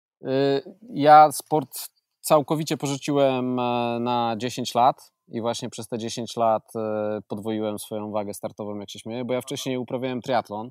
Ja 0.91 1.33
sport 1.33 1.89
całkowicie 2.29 2.77
porzuciłem 2.77 3.59
e, 3.59 3.99
na 4.01 4.35
10 4.39 4.75
lat 4.75 5.13
i 5.29 5.41
właśnie 5.41 5.71
przez 5.71 5.89
te 5.89 5.99
10 5.99 6.37
lat 6.37 6.77
e, 6.77 6.81
podwoiłem 7.29 7.79
swoją 7.79 8.11
wagę 8.11 8.35
startową, 8.35 8.79
jak 8.79 8.91
się 8.91 8.99
śmieję, 8.99 9.25
bo 9.25 9.35
ja 9.35 9.41
wcześniej 9.41 9.77
uprawiałem 9.77 10.21
triatlon 10.21 10.71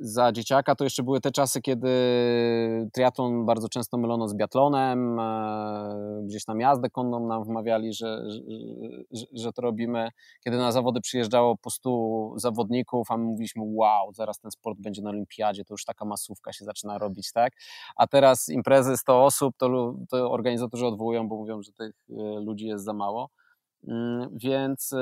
za 0.00 0.32
dzieciaka 0.32 0.74
to 0.74 0.84
jeszcze 0.84 1.02
były 1.02 1.20
te 1.20 1.30
czasy, 1.30 1.60
kiedy 1.60 1.90
triatlon 2.92 3.46
bardzo 3.46 3.68
często 3.68 3.98
mylono 3.98 4.28
z 4.28 4.34
biatlonem, 4.34 5.20
e, 5.20 6.22
gdzieś 6.24 6.44
tam 6.44 6.60
jazdę 6.60 6.90
konną 6.90 7.26
nam 7.26 7.44
wmawiali, 7.44 7.92
że, 7.92 8.22
że, 9.12 9.26
że, 9.32 9.52
to 9.52 9.62
robimy. 9.62 10.08
Kiedy 10.44 10.56
na 10.56 10.72
zawody 10.72 11.00
przyjeżdżało 11.00 11.56
po 11.56 11.70
100 11.70 12.32
zawodników, 12.36 13.10
a 13.10 13.16
my 13.16 13.24
mówiliśmy, 13.24 13.62
wow, 13.66 14.12
zaraz 14.12 14.38
ten 14.38 14.50
sport 14.50 14.78
będzie 14.80 15.02
na 15.02 15.10
olimpiadzie, 15.10 15.64
to 15.64 15.74
już 15.74 15.84
taka 15.84 16.04
masówka 16.04 16.52
się 16.52 16.64
zaczyna 16.64 16.98
robić, 16.98 17.32
tak? 17.32 17.52
A 17.96 18.06
teraz 18.06 18.48
imprezy 18.48 18.96
100 18.96 19.24
osób, 19.24 19.56
to, 19.56 19.94
to 20.10 20.30
organizatorzy 20.30 20.86
odwołują, 20.86 21.28
bo 21.28 21.36
mówią, 21.36 21.62
że 21.62 21.72
tych 21.72 21.94
e, 22.10 22.40
ludzi 22.40 22.66
jest 22.66 22.84
za 22.84 22.92
mało. 22.92 23.30
Mm, 23.88 24.28
więc, 24.32 24.94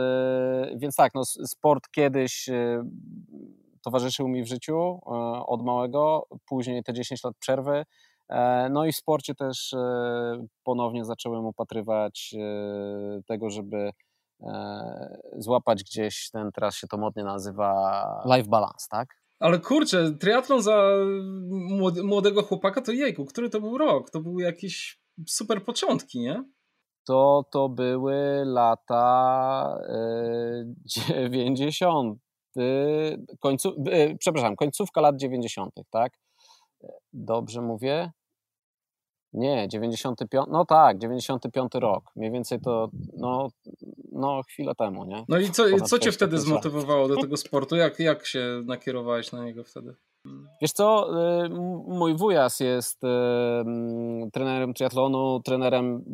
więc 0.77 0.97
tak, 0.97 1.15
no, 1.15 1.25
sport 1.25 1.89
kiedyś 1.91 2.49
towarzyszył 3.83 4.29
mi 4.29 4.43
w 4.43 4.49
życiu 4.49 5.01
e, 5.07 5.11
od 5.47 5.63
małego, 5.65 6.27
później 6.47 6.83
te 6.83 6.93
10 6.93 7.25
lat 7.25 7.37
przerwy. 7.39 7.85
E, 8.29 8.69
no 8.71 8.87
i 8.87 8.93
w 8.93 8.97
sporcie 8.97 9.35
też 9.35 9.73
e, 9.73 10.47
ponownie 10.65 11.05
zacząłem 11.05 11.47
upatrywać 11.47 12.35
tego, 13.27 13.51
żeby 13.51 13.91
złapać 15.39 15.85
gdzieś 15.85 16.31
ten, 16.31 16.53
teraz 16.53 16.77
się 16.77 16.87
to 16.87 16.97
modnie 16.97 17.25
nazywa 17.25 18.23
life 18.25 18.49
balance, 18.49 18.87
tak? 18.91 19.09
Ale 19.39 19.59
kurczę, 19.59 20.13
triatlon 20.21 20.63
za 20.63 20.93
młodego 22.05 22.43
chłopaka 22.43 22.81
to 22.81 22.93
jejku, 22.93 23.25
który 23.25 23.51
to 23.51 23.61
był 23.61 23.79
rok? 23.79 24.11
To 24.11 24.21
były 24.21 24.43
jakieś 24.43 25.01
super 25.27 25.65
początki, 25.65 26.21
nie? 26.21 26.45
To 27.05 27.45
to 27.51 27.69
były 27.69 28.43
lata 28.45 29.79
90. 31.31 32.19
końcu, 33.41 33.75
e, 33.91 34.17
przepraszam, 34.17 34.57
końcówka 34.57 35.01
lat 35.01 35.17
90., 35.17 35.75
tak? 35.91 36.13
Dobrze 37.13 37.61
mówię? 37.61 38.11
Nie, 39.33 39.69
95, 39.69 40.47
no 40.51 40.65
tak, 40.65 40.99
95 40.99 41.73
rok. 41.75 42.05
Mniej 42.17 42.31
więcej 42.31 42.61
to, 42.61 42.91
no, 43.17 43.49
no 44.13 44.43
chwilę 44.43 44.75
temu, 44.75 45.05
nie? 45.05 45.25
No 45.29 45.39
i 45.39 45.51
co, 45.51 45.81
co 45.81 45.99
cię 45.99 46.13
wtedy 46.13 46.39
zmotywowało 46.39 47.09
do 47.09 47.17
tego 47.23 47.37
sportu? 47.37 47.77
Jak, 47.77 47.99
jak 47.99 48.27
się 48.27 48.63
nakierowałeś 48.65 49.33
na 49.33 49.45
niego 49.45 49.65
wtedy? 49.65 49.95
Wiesz 50.61 50.73
co, 50.73 51.09
y, 51.45 51.49
mój 51.87 52.17
wujas 52.17 52.61
jest 52.61 53.05
y, 53.05 53.09
trenerem 54.33 54.75
triatlonu, 54.75 55.41
trenerem 55.41 56.05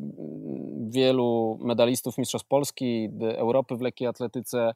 wielu 0.91 1.59
medalistów 1.61 2.19
Mistrzostw 2.19 2.49
Polski, 2.49 3.09
Europy 3.37 3.77
w 3.77 3.81
lekkiej 3.81 4.09
atletyce, 4.09 4.75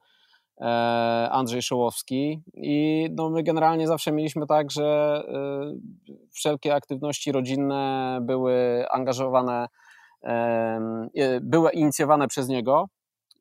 Andrzej 1.30 1.62
Szołowski 1.62 2.42
i 2.54 3.08
no 3.10 3.30
my 3.30 3.42
generalnie 3.42 3.86
zawsze 3.86 4.12
mieliśmy 4.12 4.46
tak, 4.46 4.70
że 4.70 5.22
e, 5.28 6.14
wszelkie 6.30 6.74
aktywności 6.74 7.32
rodzinne 7.32 8.18
były 8.22 8.84
angażowane, 8.90 9.66
e, 10.22 11.40
były 11.40 11.72
inicjowane 11.72 12.28
przez 12.28 12.48
niego. 12.48 12.88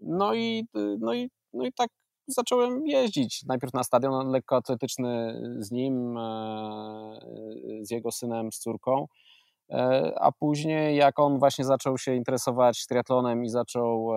No 0.01 0.33
i, 0.33 0.65
no 0.99 1.13
i, 1.13 1.29
no 1.53 1.65
i 1.65 1.73
tak 1.73 1.89
zacząłem 2.27 2.87
jeździć. 2.87 3.43
Najpierw 3.45 3.73
na 3.73 3.83
stadion 3.83 4.31
lekkoatletyczny 4.31 5.41
z 5.59 5.71
nim, 5.71 6.19
z 7.81 7.91
jego 7.91 8.11
synem, 8.11 8.51
z 8.51 8.59
córką. 8.59 9.07
E, 9.71 10.11
a 10.19 10.31
później 10.31 10.97
jak 10.97 11.19
on 11.19 11.39
właśnie 11.39 11.65
zaczął 11.65 11.97
się 11.97 12.15
interesować 12.15 12.87
triatlonem 12.87 13.43
i 13.43 13.49
zaczął 13.49 14.11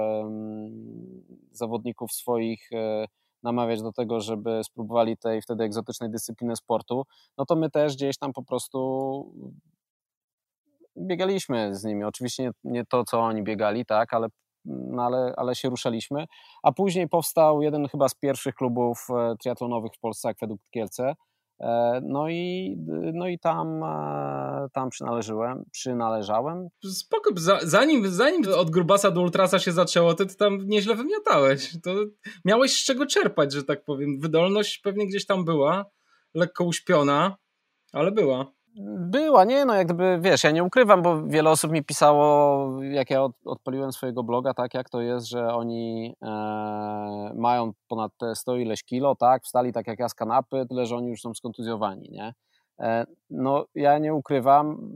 zawodników 1.52 2.12
swoich 2.12 2.73
e, 2.73 3.06
namawiać 3.42 3.82
do 3.82 3.92
tego, 3.92 4.20
żeby 4.20 4.64
spróbowali 4.64 5.16
tej 5.16 5.42
wtedy 5.42 5.64
egzotycznej 5.64 6.11
dyscypliny 6.11 6.56
sportu, 6.56 7.02
no 7.38 7.46
to 7.46 7.56
my 7.56 7.70
też 7.70 7.96
gdzieś 7.96 8.18
tam 8.18 8.32
po 8.32 8.42
prostu 8.42 8.78
biegaliśmy 10.99 11.75
z 11.75 11.84
nimi. 11.84 12.04
Oczywiście 12.04 12.50
nie, 12.64 12.84
to, 12.84 13.04
co 13.04 13.20
oni 13.20 13.42
biegali, 13.42 13.87
tak, 13.87 14.14
ale, 14.14 14.28
no 14.64 15.02
ale, 15.02 15.34
ale 15.37 15.54
się 15.54 15.68
ruszaliśmy. 15.70 16.25
A 16.62 16.73
później 16.73 17.08
powstał 17.08 17.62
jeden 17.62 17.88
chyba 17.88 18.08
z 18.08 18.14
pierwszych 18.14 18.54
klubów 18.54 19.06
e, 19.11 19.37
triatlonowych 19.37 19.92
w 19.96 20.00
Polsce, 20.00 20.28
Akwedukt 20.28 20.70
Kielce, 20.70 21.14
no 22.02 22.28
i, 22.28 22.76
no 23.14 23.28
i 23.28 23.38
tam, 23.38 23.82
e, 23.82 24.68
tam 24.73 24.90
przynależyłem, 24.90 25.64
przynależałem. 25.70 26.68
Spoko, 26.84 27.30
zanim, 27.62 28.08
zanim 28.08 28.42
od 28.56 28.70
Grubasa 28.70 29.11
do 29.11 29.20
Ultrasa 29.20 29.58
się 29.58 29.73
zaczęło, 29.73 30.14
to 30.14 30.26
ty 30.26 30.37
tam 30.37 30.58
nieźle 30.66 30.94
wymiatałeś. 30.94 31.76
To 31.82 31.94
miałeś 32.44 32.80
z 32.80 32.84
czego 32.84 33.06
czerpać, 33.06 33.52
że 33.52 33.62
tak 33.62 33.84
powiem. 33.84 34.20
Wydolność 34.20 34.78
pewnie 34.78 35.06
gdzieś 35.06 35.26
tam 35.26 35.44
była, 35.44 35.84
lekko 36.34 36.64
uśpiona, 36.64 37.37
ale 37.92 38.12
była. 38.12 38.52
Była, 38.76 39.45
nie, 39.45 39.64
no 39.64 39.75
jak 39.75 39.87
gdyby, 39.87 40.19
wiesz, 40.21 40.45
ja 40.45 40.50
nie 40.50 40.64
ukrywam, 40.64 41.02
bo 41.02 41.23
wiele 41.23 41.50
osób 41.50 41.73
mi 41.73 41.85
pisało, 41.85 42.83
jak 42.83 43.11
ja 43.11 43.23
od, 43.23 43.33
odpaliłem 43.45 43.93
swojego 43.93 44.23
bloga, 44.23 44.54
tak, 44.54 44.75
jak 44.75 44.90
to 44.90 45.00
jest, 45.00 45.28
że 45.28 45.54
oni 45.54 46.14
e, 46.23 46.26
mają 47.35 47.73
ponad 47.88 48.12
te 48.19 48.35
100 48.35 48.57
ileś 48.57 48.85
kilo, 48.85 49.14
tak, 49.16 49.43
wstali 49.43 49.73
tak 49.73 49.87
jak 49.87 49.99
ja 49.99 50.09
z 50.09 50.14
kanapy, 50.14 50.66
tyle, 50.69 50.87
że 50.87 50.97
oni 50.97 51.09
już 51.09 51.21
są 51.21 51.35
skontuzjowani, 51.35 52.11
nie. 52.11 52.35
E, 52.81 53.07
no, 53.31 53.64
ja 53.75 53.99
nie 53.99 54.14
ukrywam, 54.14 54.90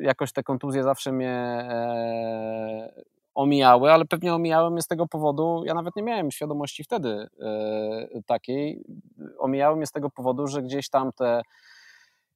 e, 0.00 0.04
jakoś 0.04 0.32
te 0.32 0.42
kontuzje 0.42 0.82
zawsze 0.82 1.12
mnie 1.12 1.30
e, 1.30 3.02
omijały, 3.34 3.92
ale 3.92 4.04
pewnie 4.04 4.34
omijały 4.34 4.70
mnie 4.70 4.82
z 4.82 4.86
tego 4.86 5.06
powodu, 5.06 5.62
ja 5.66 5.74
nawet 5.74 5.96
nie 5.96 6.02
miałem 6.02 6.30
świadomości 6.30 6.84
wtedy 6.84 7.28
e, 7.40 8.22
takiej, 8.26 8.84
omijały 9.38 9.76
mnie 9.76 9.86
z 9.86 9.92
tego 9.92 10.10
powodu, 10.10 10.46
że 10.46 10.62
gdzieś 10.62 10.88
tam 10.88 11.12
te 11.12 11.42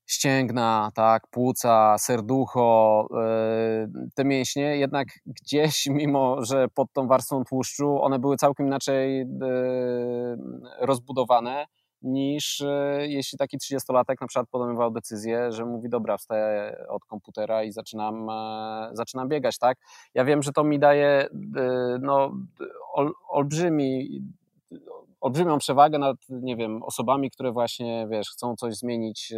ścięgna, 0.09 0.91
tak, 0.95 1.27
płuca, 1.31 1.99
serducho, 1.99 3.09
te 4.15 4.25
mięśnie, 4.25 4.77
jednak 4.77 5.09
gdzieś, 5.27 5.87
mimo 6.01 6.45
że 6.45 6.69
pod 6.69 6.93
tą 6.93 7.07
warstwą 7.07 7.45
tłuszczu, 7.45 8.03
one 8.03 8.19
były 8.19 8.37
całkiem 8.37 8.67
inaczej 8.67 9.27
rozbudowane 10.81 11.67
niż 12.03 12.61
e, 12.61 12.99
jeśli 13.09 13.39
taki 13.39 13.59
30-latek 13.59 14.15
na 14.21 14.27
przykład 14.27 14.49
podejmował 14.51 14.91
decyzję, 14.91 15.53
że 15.53 15.65
mówi 15.65 15.89
dobra, 15.89 16.17
wstaję 16.17 16.77
od 16.89 17.05
komputera 17.05 17.65
i 17.65 17.73
zaczynam, 17.73 18.31
e, 18.31 18.91
zaczynam 18.93 19.29
biegać, 19.29 19.59
tak? 19.59 19.79
Ja 20.15 20.25
wiem, 20.25 20.43
że 20.43 20.53
to 20.53 20.65
mi 20.65 20.79
daje 20.79 21.27
no, 22.01 22.33
ol, 22.93 23.13
olbrzymi 23.29 24.21
olbrzymią 25.21 25.59
przewagę 25.59 25.99
nad, 25.99 26.17
nie 26.29 26.57
wiem, 26.57 26.83
osobami, 26.83 27.31
które 27.31 27.53
właśnie, 27.53 28.07
wiesz, 28.11 28.31
chcą 28.31 28.57
coś 28.57 28.75
zmienić 28.75 29.33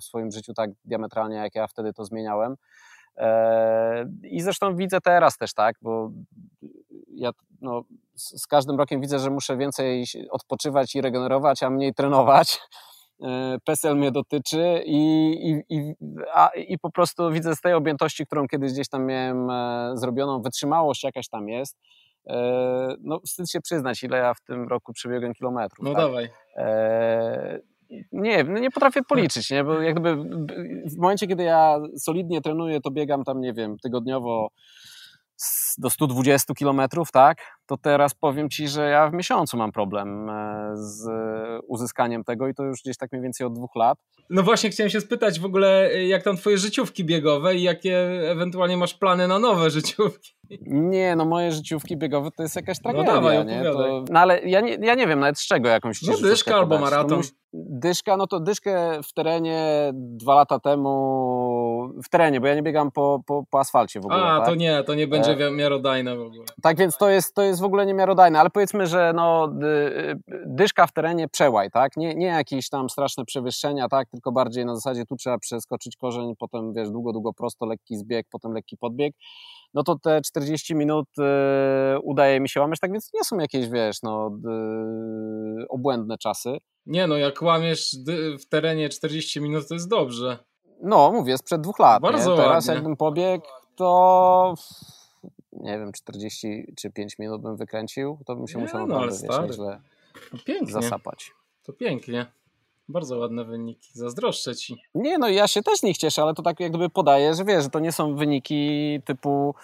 w 0.00 0.04
swoim 0.04 0.30
życiu 0.30 0.54
tak 0.54 0.70
diametralnie, 0.84 1.36
jak 1.36 1.54
ja 1.54 1.66
wtedy 1.66 1.92
to 1.92 2.04
zmieniałem. 2.04 2.56
I 4.22 4.40
zresztą 4.40 4.76
widzę 4.76 5.00
teraz 5.00 5.38
też, 5.38 5.54
tak, 5.54 5.76
bo 5.82 6.10
ja 7.08 7.30
no, 7.60 7.82
z 8.14 8.46
każdym 8.46 8.78
rokiem 8.78 9.00
widzę, 9.00 9.18
że 9.18 9.30
muszę 9.30 9.56
więcej 9.56 10.04
odpoczywać 10.30 10.94
i 10.94 11.00
regenerować, 11.00 11.62
a 11.62 11.70
mniej 11.70 11.94
trenować. 11.94 12.60
E, 13.22 13.58
PESEL 13.64 13.96
mnie 13.96 14.12
dotyczy 14.12 14.82
i, 14.86 15.62
i, 15.68 15.94
a, 16.32 16.48
i 16.48 16.78
po 16.78 16.90
prostu 16.90 17.30
widzę 17.30 17.56
z 17.56 17.60
tej 17.60 17.74
objętości, 17.74 18.26
którą 18.26 18.48
kiedyś 18.48 18.72
gdzieś 18.72 18.88
tam 18.88 19.06
miałem 19.06 19.50
e, 19.50 19.92
zrobioną, 19.94 20.42
wytrzymałość 20.42 21.04
jakaś 21.04 21.28
tam 21.28 21.48
jest. 21.48 21.76
E, 22.26 22.96
no, 23.00 23.20
wstyd 23.26 23.50
się 23.50 23.60
przyznać, 23.60 24.02
ile 24.02 24.18
ja 24.18 24.34
w 24.34 24.40
tym 24.40 24.68
roku 24.68 24.92
przebiegłem 24.92 25.34
kilometrów. 25.34 25.86
No 25.86 25.94
tak? 25.94 26.02
dawaj. 26.02 26.30
Nie, 28.12 28.44
no 28.44 28.58
nie 28.58 28.70
potrafię 28.70 29.02
policzyć, 29.02 29.50
nie? 29.50 29.64
bo 29.64 29.80
jak 29.80 30.00
gdyby 30.00 30.16
w 30.86 30.96
momencie, 30.96 31.26
kiedy 31.26 31.42
ja 31.42 31.78
solidnie 31.98 32.40
trenuję, 32.40 32.80
to 32.80 32.90
biegam 32.90 33.24
tam, 33.24 33.40
nie 33.40 33.52
wiem, 33.52 33.76
tygodniowo 33.78 34.48
do 35.78 35.90
120 35.90 36.54
kilometrów, 36.54 37.12
tak? 37.12 37.38
To 37.66 37.76
teraz 37.76 38.14
powiem 38.14 38.50
Ci, 38.50 38.68
że 38.68 38.90
ja 38.90 39.08
w 39.08 39.12
miesiącu 39.12 39.56
mam 39.56 39.72
problem 39.72 40.30
e, 40.30 40.72
z 40.74 41.08
uzyskaniem 41.68 42.24
tego 42.24 42.48
i 42.48 42.54
to 42.54 42.62
już 42.62 42.82
gdzieś 42.82 42.96
tak 42.96 43.12
mniej 43.12 43.22
więcej 43.22 43.46
od 43.46 43.52
dwóch 43.54 43.76
lat. 43.76 43.98
No 44.30 44.42
właśnie 44.42 44.70
chciałem 44.70 44.90
się 44.90 45.00
spytać 45.00 45.40
w 45.40 45.44
ogóle, 45.44 46.02
jak 46.04 46.22
tam 46.22 46.36
Twoje 46.36 46.58
życiówki 46.58 47.04
biegowe 47.04 47.54
i 47.54 47.62
jakie 47.62 47.98
ewentualnie 48.30 48.76
masz 48.76 48.94
plany 48.94 49.28
na 49.28 49.38
nowe 49.38 49.70
życiówki? 49.70 50.34
Nie, 50.66 51.16
no 51.16 51.24
moje 51.24 51.52
życiówki 51.52 51.96
biegowe 51.96 52.30
to 52.36 52.42
jest 52.42 52.56
jakaś 52.56 52.76
no 52.78 52.82
tragedia, 52.82 53.14
no 53.14 53.20
dawaj, 53.20 53.46
nie? 53.46 53.62
To, 53.62 54.04
no 54.10 54.20
ale 54.20 54.42
ja 54.42 54.60
nie, 54.60 54.74
ja 54.74 54.94
nie 54.94 55.06
wiem 55.06 55.20
nawet 55.20 55.38
z 55.38 55.46
czego 55.46 55.68
jakąś 55.68 56.02
No 56.02 56.16
dyszka 56.16 56.56
albo 56.56 56.78
maraton. 56.78 57.18
No, 57.18 57.60
dyszka, 57.70 58.16
no 58.16 58.26
to 58.26 58.40
dyszkę 58.40 59.00
w 59.02 59.12
terenie 59.12 59.90
dwa 59.94 60.34
lata 60.34 60.60
temu 60.60 61.94
w 62.04 62.08
terenie, 62.08 62.40
bo 62.40 62.46
ja 62.46 62.54
nie 62.54 62.62
biegam 62.62 62.90
po, 62.90 63.20
po, 63.26 63.44
po 63.50 63.60
asfalcie 63.60 64.00
w 64.00 64.04
ogóle. 64.04 64.22
A, 64.22 64.38
tak? 64.38 64.48
to 64.48 64.54
nie, 64.54 64.84
to 64.84 64.94
nie 64.94 65.06
będzie 65.06 65.46
e... 65.46 65.50
miarodajne 65.50 66.16
w 66.16 66.20
ogóle. 66.20 66.44
Tak 66.62 66.78
więc 66.78 66.96
to 66.96 67.10
jest, 67.10 67.34
to 67.34 67.42
jest 67.42 67.53
w 67.60 67.64
ogóle 67.64 67.86
niemiarodajne, 67.86 68.40
ale 68.40 68.50
powiedzmy, 68.50 68.86
że 68.86 69.12
no, 69.16 69.52
dyszka 70.46 70.86
w 70.86 70.92
terenie 70.92 71.28
przełaj, 71.28 71.70
tak? 71.70 71.96
Nie, 71.96 72.14
nie 72.14 72.26
jakieś 72.26 72.68
tam 72.68 72.90
straszne 72.90 73.24
przewyższenia, 73.24 73.88
tak? 73.88 74.08
Tylko 74.10 74.32
bardziej 74.32 74.66
na 74.66 74.74
zasadzie 74.74 75.06
tu 75.06 75.16
trzeba 75.16 75.38
przeskoczyć 75.38 75.96
korzeń, 75.96 76.34
potem 76.38 76.72
wiesz, 76.72 76.90
długo, 76.90 77.12
długo 77.12 77.32
prosto, 77.32 77.66
lekki 77.66 77.96
zbieg, 77.96 78.26
potem 78.30 78.52
lekki 78.52 78.76
podbieg 78.76 79.14
no 79.74 79.82
to 79.82 79.98
te 79.98 80.20
40 80.20 80.74
minut 80.74 81.08
y, 81.18 82.00
udaje 82.02 82.40
mi 82.40 82.48
się 82.48 82.60
łamać, 82.60 82.80
tak 82.80 82.92
więc 82.92 83.10
nie 83.14 83.24
są 83.24 83.38
jakieś, 83.38 83.68
wiesz, 83.68 84.02
no, 84.02 84.30
y, 85.60 85.68
obłędne 85.68 86.18
czasy. 86.18 86.58
Nie 86.86 87.06
no, 87.06 87.16
jak 87.16 87.42
łamiesz 87.42 87.96
w 88.40 88.48
terenie 88.48 88.88
40 88.88 89.40
minut, 89.40 89.68
to 89.68 89.74
jest 89.74 89.88
dobrze. 89.88 90.38
No, 90.82 91.12
mówię, 91.12 91.38
sprzed 91.38 91.60
dwóch 91.60 91.78
lat. 91.78 92.02
Bardzo 92.02 92.30
nie? 92.30 92.36
Teraz 92.36 92.66
ładnie. 92.66 92.74
jakbym 92.74 92.96
pobiegł, 92.96 93.46
to 93.76 94.54
nie 95.60 95.78
wiem, 95.78 95.92
40 95.92 96.74
czy 96.76 96.90
5 96.90 97.18
minut 97.18 97.42
bym 97.42 97.56
wykręcił, 97.56 98.18
to 98.26 98.36
bym 98.36 98.48
się 98.48 98.58
nie, 98.58 98.64
musiał 98.64 98.86
no, 98.86 98.86
naprawdę, 98.86 99.46
wiesz, 99.46 99.56
źle 99.56 99.80
no, 100.32 100.38
pięknie. 100.44 100.72
zasapać. 100.72 101.30
To 101.62 101.72
pięknie. 101.72 102.26
Bardzo 102.88 103.18
ładne 103.18 103.44
wyniki. 103.44 103.90
Zazdroszczę 103.92 104.56
ci. 104.56 104.76
Nie, 104.94 105.18
no 105.18 105.28
ja 105.28 105.48
się 105.48 105.62
też 105.62 105.82
nie 105.82 105.94
cieszę, 105.94 106.22
ale 106.22 106.34
to 106.34 106.42
tak 106.42 106.60
jak 106.60 106.70
gdyby 106.70 106.90
podaję, 106.90 107.34
że 107.34 107.44
wiesz, 107.44 107.62
że 107.62 107.70
to 107.70 107.78
nie 107.78 107.92
są 107.92 108.14
wyniki 108.14 109.00
typu 109.04 109.54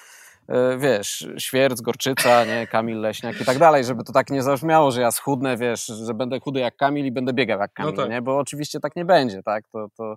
e, 0.48 0.78
wiesz, 0.78 1.28
Świerc, 1.38 1.80
Gorczyca, 1.80 2.44
nie, 2.44 2.66
Kamil 2.66 3.00
Leśniak 3.00 3.40
i 3.40 3.44
tak 3.44 3.58
dalej, 3.58 3.84
żeby 3.84 4.04
to 4.04 4.12
tak 4.12 4.30
nie 4.30 4.42
zabrzmiało, 4.42 4.90
że 4.90 5.00
ja 5.00 5.10
schudnę, 5.10 5.56
wiesz, 5.56 5.86
że 5.86 6.14
będę 6.14 6.40
chudy 6.40 6.60
jak 6.60 6.76
Kamil 6.76 7.06
i 7.06 7.12
będę 7.12 7.32
biegał 7.32 7.60
jak 7.60 7.70
no 7.70 7.84
Kamil, 7.84 7.94
no 7.96 8.02
tak. 8.02 8.10
nie, 8.10 8.22
bo 8.22 8.38
oczywiście 8.38 8.80
tak 8.80 8.96
nie 8.96 9.04
będzie, 9.04 9.42
tak, 9.42 9.68
to, 9.68 9.88
to, 9.96 10.14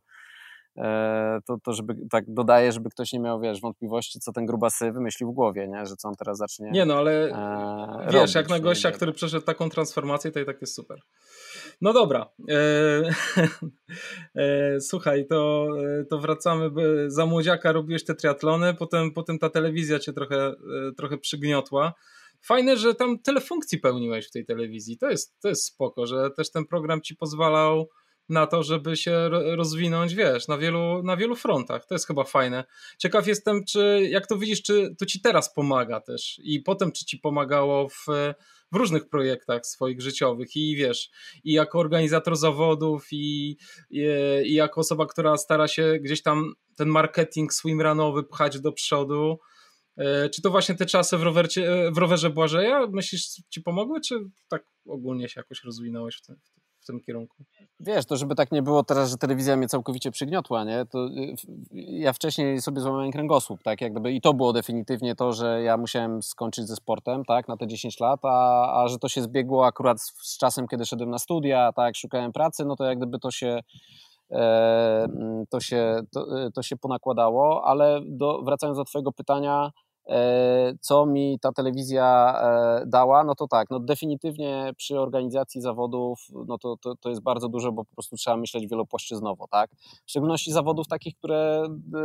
to, 1.45 1.57
to 1.63 1.73
żeby 1.73 1.95
tak 2.11 2.23
dodaję, 2.27 2.71
żeby 2.71 2.89
ktoś 2.89 3.13
nie 3.13 3.19
miał, 3.19 3.41
wiesz, 3.41 3.61
wątpliwości, 3.61 4.19
co 4.19 4.31
ten 4.31 4.45
grubasy 4.45 4.91
wymyślił 4.91 5.31
w 5.31 5.33
głowie, 5.33 5.67
nie, 5.67 5.85
że 5.85 5.95
co 5.95 6.07
on 6.07 6.15
teraz 6.15 6.37
zacznie 6.37 6.71
Nie, 6.71 6.85
no 6.85 6.95
ale 6.95 7.11
e, 7.11 8.05
wiesz, 8.05 8.13
robić, 8.13 8.35
jak 8.35 8.49
na 8.49 8.59
gościa, 8.59 8.91
który 8.91 9.11
przeszedł 9.11 9.45
taką 9.45 9.69
transformację, 9.69 10.31
to 10.31 10.39
i 10.39 10.45
tak 10.45 10.61
jest 10.61 10.75
super. 10.75 10.99
No 11.81 11.93
dobra. 11.93 12.29
E, 12.49 12.55
e, 14.35 14.81
słuchaj, 14.81 15.27
to, 15.27 15.67
e, 16.01 16.05
to 16.05 16.19
wracamy. 16.19 16.69
Za 17.07 17.25
młodziaka 17.25 17.71
robiłeś 17.71 18.05
te 18.05 18.15
triatlony, 18.15 18.73
potem, 18.73 19.11
potem 19.11 19.39
ta 19.39 19.49
telewizja 19.49 19.99
cię 19.99 20.13
trochę, 20.13 20.47
e, 20.47 20.53
trochę 20.97 21.17
przygniotła. 21.17 21.93
Fajne, 22.41 22.77
że 22.77 22.95
tam 22.95 23.19
tyle 23.19 23.41
funkcji 23.41 23.79
pełniłeś 23.79 24.27
w 24.27 24.31
tej 24.31 24.45
telewizji. 24.45 24.97
To 24.97 25.09
jest, 25.09 25.39
to 25.41 25.49
jest 25.49 25.65
spoko, 25.65 26.05
że 26.05 26.31
też 26.31 26.51
ten 26.51 26.65
program 26.65 27.01
ci 27.01 27.15
pozwalał 27.15 27.89
na 28.29 28.47
to, 28.47 28.63
żeby 28.63 28.97
się 28.97 29.29
rozwinąć, 29.29 30.15
wiesz, 30.15 30.47
na 30.47 30.57
wielu, 30.57 31.03
na 31.03 31.17
wielu 31.17 31.35
frontach. 31.35 31.85
To 31.85 31.95
jest 31.95 32.07
chyba 32.07 32.23
fajne. 32.23 32.63
Ciekaw 32.97 33.27
jestem, 33.27 33.65
czy 33.65 34.07
jak 34.09 34.27
to 34.27 34.37
widzisz, 34.37 34.61
czy 34.61 34.95
to 34.99 35.05
ci 35.05 35.21
teraz 35.21 35.53
pomaga 35.53 36.01
też 36.01 36.39
i 36.43 36.59
potem 36.59 36.91
czy 36.91 37.05
ci 37.05 37.17
pomagało 37.17 37.89
w 37.89 38.05
w 38.73 38.75
różnych 38.75 39.09
projektach 39.09 39.65
swoich 39.65 40.01
życiowych 40.01 40.55
i 40.55 40.75
wiesz, 40.75 41.09
i 41.43 41.51
jako 41.51 41.79
organizator 41.79 42.35
zawodów 42.35 43.07
i, 43.11 43.57
i, 43.89 44.05
i 44.43 44.53
jako 44.53 44.81
osoba, 44.81 45.05
która 45.05 45.37
stara 45.37 45.67
się 45.67 45.99
gdzieś 46.01 46.21
tam 46.21 46.53
ten 46.75 46.87
marketing 46.87 47.53
swimrunowy 47.53 48.23
pchać 48.23 48.59
do 48.59 48.71
przodu, 48.71 49.39
e, 49.97 50.29
czy 50.29 50.41
to 50.41 50.49
właśnie 50.49 50.75
te 50.75 50.85
czasy 50.85 51.17
w, 51.17 51.23
rowercie, 51.23 51.91
w 51.91 51.97
rowerze 51.97 52.29
Błażeja, 52.29 52.87
myślisz, 52.87 53.25
ci 53.49 53.61
pomogły, 53.61 54.01
czy 54.01 54.15
tak 54.47 54.65
ogólnie 54.87 55.29
się 55.29 55.39
jakoś 55.39 55.63
rozwinąłeś 55.63 56.15
w 56.15 56.21
tym, 56.21 56.35
w 56.83 56.85
tym 56.85 56.99
kierunku? 56.99 57.43
Wiesz, 57.79 58.05
to 58.05 58.17
żeby 58.17 58.35
tak 58.35 58.51
nie 58.51 58.61
było 58.61 58.83
teraz, 58.83 59.09
że 59.09 59.17
telewizja 59.17 59.57
mnie 59.57 59.67
całkowicie 59.67 60.11
przygniotła, 60.11 60.63
nie? 60.63 60.85
To 60.85 61.07
y, 61.07 61.35
ja 61.71 62.13
wcześniej 62.13 62.61
sobie 62.61 62.81
złamałem 62.81 63.11
kręgosłup, 63.11 63.63
tak? 63.63 63.81
Jak 63.81 63.91
gdyby, 63.91 64.11
I 64.11 64.21
to 64.21 64.33
było 64.33 64.53
definitywnie 64.53 65.15
to, 65.15 65.33
że 65.33 65.63
ja 65.63 65.77
musiałem 65.77 66.23
skończyć 66.23 66.67
ze 66.67 66.75
sportem, 66.75 67.25
tak? 67.25 67.47
Na 67.47 67.57
te 67.57 67.67
10 67.67 67.99
lat, 67.99 68.19
a, 68.23 68.83
a 68.83 68.87
że 68.87 68.99
to 68.99 69.09
się 69.09 69.21
zbiegło 69.21 69.65
akurat 69.65 70.01
z, 70.01 70.13
z 70.21 70.37
czasem, 70.37 70.67
kiedy 70.67 70.85
szedłem 70.85 71.09
na 71.09 71.19
studia, 71.19 71.71
tak? 71.73 71.95
Szukałem 71.95 72.31
pracy, 72.31 72.65
no 72.65 72.75
to 72.75 72.83
jak 72.83 72.97
gdyby 72.97 73.19
to 73.19 73.31
się 73.31 73.59
e, 74.31 75.07
to 75.49 75.59
się, 75.59 76.01
to, 76.11 76.51
to 76.51 76.63
się 76.63 76.77
ponakładało, 76.77 77.65
ale 77.65 78.01
do, 78.05 78.41
wracając 78.41 78.77
do 78.77 78.85
twojego 78.85 79.11
pytania, 79.11 79.71
co 80.81 81.05
mi 81.05 81.39
ta 81.39 81.51
telewizja 81.51 82.35
e, 82.41 82.85
dała, 82.85 83.23
no 83.23 83.35
to 83.35 83.47
tak, 83.47 83.69
no 83.69 83.79
definitywnie 83.79 84.71
przy 84.77 84.99
organizacji 84.99 85.61
zawodów, 85.61 86.27
no 86.47 86.57
to, 86.57 86.77
to, 86.77 86.95
to 86.95 87.09
jest 87.09 87.21
bardzo 87.21 87.49
dużo, 87.49 87.71
bo 87.71 87.85
po 87.85 87.93
prostu 87.93 88.15
trzeba 88.15 88.37
myśleć 88.37 88.67
wielopłaszczyznowo, 88.67 89.47
tak? 89.47 89.71
W 90.05 90.09
szczególności 90.09 90.51
zawodów 90.51 90.87
takich, 90.87 91.15
które 91.15 91.63
e, 91.65 91.99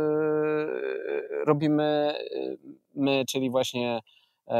robimy 1.45 2.13
my, 2.95 3.23
czyli 3.27 3.49
właśnie 3.49 3.99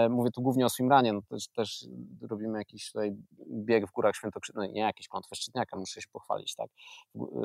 mówię 0.10 0.32
tu 0.32 0.41
głównie 0.41 0.65
o 0.65 0.69
swimrunie, 0.69 1.13
no 1.13 1.21
też, 1.30 1.47
też 1.47 1.86
robimy 2.30 2.58
jakiś 2.58 2.91
tutaj 2.91 3.15
bieg 3.52 3.88
w 3.88 3.91
górach 3.91 4.15
świętokrzyskich, 4.15 4.62
no 4.62 4.73
nie 4.73 4.82
jakiś 4.82 5.08
klątwę 5.08 5.36
szczytniaka, 5.36 5.78
muszę 5.78 6.02
się 6.02 6.08
pochwalić, 6.12 6.56
tak, 6.56 6.69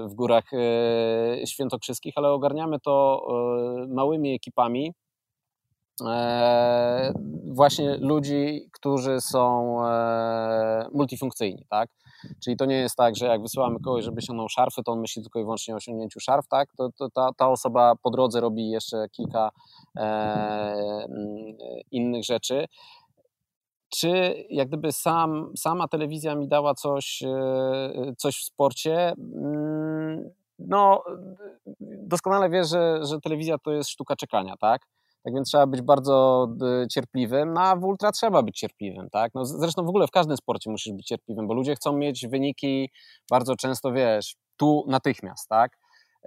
w, 0.08 0.14
górach 0.14 0.44
świętokrzyskich, 1.46 2.14
ale 2.16 2.30
ogarniamy 2.30 2.80
to 2.80 3.26
małymi 3.88 4.34
ekipami, 4.34 4.92
E, 4.92 5.03
właśnie 7.54 7.96
ludzi, 7.96 8.68
którzy 8.72 9.20
są 9.20 9.78
e, 9.86 10.88
multifunkcyjni, 10.92 11.66
tak? 11.70 11.90
Czyli 12.44 12.56
to 12.56 12.64
nie 12.64 12.76
jest 12.76 12.96
tak, 12.96 13.16
że 13.16 13.26
jak 13.26 13.42
wysyłamy 13.42 13.80
kogoś, 13.80 14.04
żeby 14.04 14.18
osiągnął 14.18 14.48
szarfy, 14.48 14.82
to 14.82 14.92
on 14.92 15.00
myśli 15.00 15.22
tylko 15.22 15.38
i 15.38 15.42
wyłącznie 15.42 15.74
o 15.74 15.76
osiągnięciu 15.76 16.20
szarf, 16.20 16.48
tak? 16.48 16.68
To, 16.76 16.88
to 16.98 17.10
ta, 17.10 17.30
ta 17.36 17.48
osoba 17.48 17.94
po 18.02 18.10
drodze 18.10 18.40
robi 18.40 18.70
jeszcze 18.70 19.08
kilka 19.08 19.50
e, 19.96 21.06
innych 21.90 22.24
rzeczy. 22.24 22.66
Czy 23.88 24.44
jak 24.50 24.68
gdyby 24.68 24.92
sam, 24.92 25.52
sama 25.56 25.88
telewizja 25.88 26.34
mi 26.34 26.48
dała 26.48 26.74
coś, 26.74 27.22
coś 28.18 28.36
w 28.36 28.44
sporcie? 28.44 29.12
Mm, 29.34 30.30
no, 30.58 31.04
doskonale 31.80 32.50
wiesz, 32.50 32.68
że, 32.68 33.04
że 33.04 33.20
telewizja 33.20 33.58
to 33.58 33.72
jest 33.72 33.90
sztuka 33.90 34.16
czekania, 34.16 34.56
tak? 34.56 34.82
Tak 35.24 35.34
więc 35.34 35.48
trzeba 35.48 35.66
być 35.66 35.82
bardzo 35.82 36.48
y, 36.84 36.88
cierpliwym, 36.88 37.52
no 37.52 37.60
a 37.60 37.76
w 37.76 37.84
ultra 37.84 38.12
trzeba 38.12 38.42
być 38.42 38.58
cierpliwym, 38.58 39.10
tak? 39.10 39.32
No 39.34 39.44
zresztą 39.44 39.84
w 39.84 39.88
ogóle 39.88 40.06
w 40.06 40.10
każdym 40.10 40.36
sporcie 40.36 40.70
musisz 40.70 40.92
być 40.92 41.06
cierpliwym, 41.06 41.46
bo 41.46 41.54
ludzie 41.54 41.74
chcą 41.74 41.92
mieć 41.92 42.26
wyniki 42.26 42.90
bardzo 43.30 43.56
często, 43.56 43.92
wiesz, 43.92 44.36
tu 44.56 44.84
natychmiast, 44.88 45.48
tak? 45.48 45.78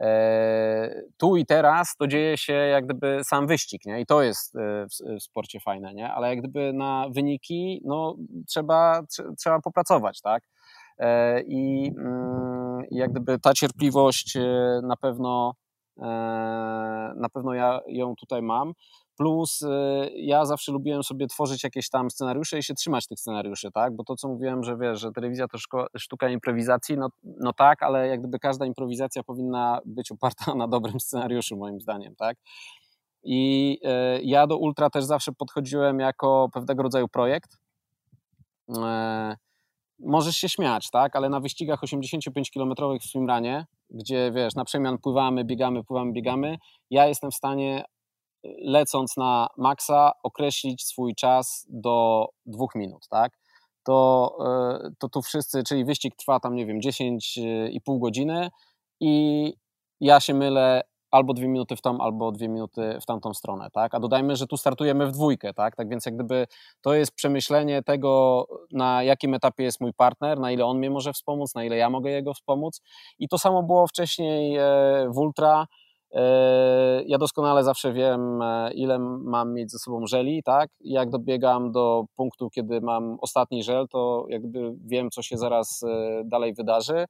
E, 0.01 1.01
tu 1.17 1.37
i 1.37 1.45
teraz 1.45 1.95
to 1.99 2.07
dzieje 2.07 2.37
się 2.37 2.53
jak 2.53 2.85
gdyby 2.85 3.19
sam 3.23 3.47
wyścig, 3.47 3.85
nie? 3.85 4.01
I 4.01 4.05
to 4.05 4.21
jest 4.21 4.55
e, 4.55 4.85
w, 4.85 5.23
sporcie 5.23 5.59
fajne, 5.59 5.93
nie? 5.93 6.13
Ale 6.13 6.29
jak 6.29 6.39
gdyby 6.39 6.73
na 6.73 7.05
wyniki, 7.15 7.81
no 7.85 8.15
trzeba, 8.47 9.01
trzeba 9.39 9.59
popracować, 9.59 10.21
tak? 10.21 10.43
E, 10.99 11.41
I 11.41 11.91
mm, 11.97 12.81
jak 12.91 13.11
gdyby 13.11 13.39
ta 13.39 13.53
cierpliwość 13.53 14.37
na 14.83 14.95
pewno 15.01 15.53
na 17.15 17.29
pewno 17.33 17.53
ja 17.53 17.79
ją 17.87 18.15
tutaj 18.15 18.41
mam. 18.41 18.73
Plus 19.17 19.61
y, 19.61 19.67
ja 20.15 20.45
zawsze 20.45 20.71
lubiłem 20.71 21.03
sobie 21.03 21.27
tworzyć 21.27 21.63
jakieś 21.63 21.89
tam 21.89 22.09
scenariusze 22.09 22.57
i 22.57 22.63
się 22.63 22.73
trzymać 22.73 23.07
tych 23.07 23.19
scenariuszy, 23.19 23.71
tak? 23.71 23.95
Bo 23.95 24.03
to, 24.03 24.15
co 24.15 24.27
mówiłem, 24.27 24.63
że 24.63 24.77
wiesz, 24.77 24.99
że 24.99 25.11
telewizja 25.11 25.47
to 25.47 25.57
sztuka 25.97 26.29
improwizacji, 26.29 26.97
no, 26.97 27.09
no 27.23 27.53
tak, 27.53 27.83
ale 27.83 28.07
jak 28.07 28.19
gdyby 28.19 28.39
każda 28.39 28.65
improwizacja 28.65 29.23
powinna 29.23 29.79
być 29.85 30.11
oparta 30.11 30.55
na 30.55 30.67
dobrym 30.67 30.99
scenariuszu, 30.99 31.57
moim 31.57 31.81
zdaniem, 31.81 32.15
tak? 32.15 32.37
I 33.23 33.79
y, 34.17 34.21
ja 34.23 34.47
do 34.47 34.57
Ultra 34.57 34.89
też 34.89 35.03
zawsze 35.03 35.31
podchodziłem 35.31 35.99
jako 35.99 36.49
pewnego 36.53 36.83
rodzaju 36.83 37.07
projekt. 37.07 37.57
E, 38.77 39.35
możesz 39.99 40.37
się 40.37 40.49
śmiać, 40.49 40.89
tak? 40.89 41.15
Ale 41.15 41.29
na 41.29 41.39
wyścigach 41.39 41.81
85-kilometrowych 41.81 42.99
w 42.99 43.05
swimranie, 43.05 43.65
gdzie 43.89 44.31
wiesz, 44.31 44.55
na 44.55 44.65
przemian 44.65 44.97
pływamy, 44.97 45.43
biegamy, 45.43 45.83
pływamy, 45.83 46.11
biegamy, 46.11 46.57
ja 46.89 47.07
jestem 47.07 47.31
w 47.31 47.35
stanie 47.35 47.83
lecąc 48.61 49.17
na 49.17 49.47
maksa, 49.57 50.11
określić 50.23 50.83
swój 50.83 51.15
czas 51.15 51.65
do 51.69 52.25
dwóch 52.45 52.75
minut, 52.75 53.07
tak? 53.09 53.37
To, 53.83 54.37
e, 54.45 54.89
to 54.99 55.09
tu 55.09 55.21
wszyscy, 55.21 55.63
czyli 55.63 55.85
wyścig 55.85 56.15
trwa 56.15 56.39
tam, 56.39 56.55
nie 56.55 56.65
wiem, 56.65 56.79
10,5 56.79 57.99
godziny 57.99 58.49
i 58.99 59.53
ja 59.99 60.19
się 60.19 60.33
mylę 60.33 60.81
albo 61.11 61.33
dwie 61.33 61.47
minuty 61.47 61.75
w 61.75 61.81
tą, 61.81 61.97
albo 62.01 62.31
dwie 62.31 62.49
minuty 62.49 62.97
w 63.01 63.05
tamtą 63.05 63.33
stronę, 63.33 63.69
tak? 63.73 63.95
A 63.95 63.99
dodajmy, 63.99 64.35
że 64.35 64.47
tu 64.47 64.57
startujemy 64.57 65.07
w 65.07 65.11
dwójkę, 65.11 65.53
tak? 65.53 65.75
Tak 65.75 65.89
więc 65.89 66.05
jak 66.05 66.15
gdyby 66.15 66.47
to 66.81 66.93
jest 66.93 67.11
przemyślenie 67.11 67.83
tego, 67.83 68.45
na 68.71 69.03
jakim 69.03 69.33
etapie 69.33 69.63
jest 69.63 69.81
mój 69.81 69.93
partner, 69.93 70.39
na 70.39 70.51
ile 70.51 70.65
on 70.65 70.77
mnie 70.77 70.89
może 70.89 71.13
wspomóc, 71.13 71.55
na 71.55 71.63
ile 71.63 71.77
ja 71.77 71.89
mogę 71.89 72.11
jego 72.11 72.33
wspomóc 72.33 72.81
i 73.19 73.27
to 73.27 73.37
samo 73.37 73.63
było 73.63 73.87
wcześniej 73.87 74.57
e, 74.57 74.63
w 75.09 75.17
Ultra, 75.17 75.67
E, 76.13 77.03
ja 77.05 77.17
doskonale 77.17 77.63
zawsze 77.63 77.93
wiem, 77.93 78.41
e, 78.41 78.73
ile 78.73 78.99
mam 78.99 79.53
mieć 79.53 79.71
ze 79.71 79.79
sobą 79.79 80.07
żeli, 80.07 80.43
tak? 80.43 80.69
Jak 80.79 81.09
dobiegam 81.09 81.71
do 81.71 82.05
punktu, 82.15 82.49
kiedy 82.49 82.81
mam 82.81 83.17
ostatni 83.21 83.63
żel, 83.63 83.87
to 83.87 84.25
jakby 84.29 84.73
wiem, 84.85 85.09
co 85.09 85.21
się 85.21 85.37
zaraz 85.37 85.85
dalej 86.25 86.53
wydarzy. 86.53 87.05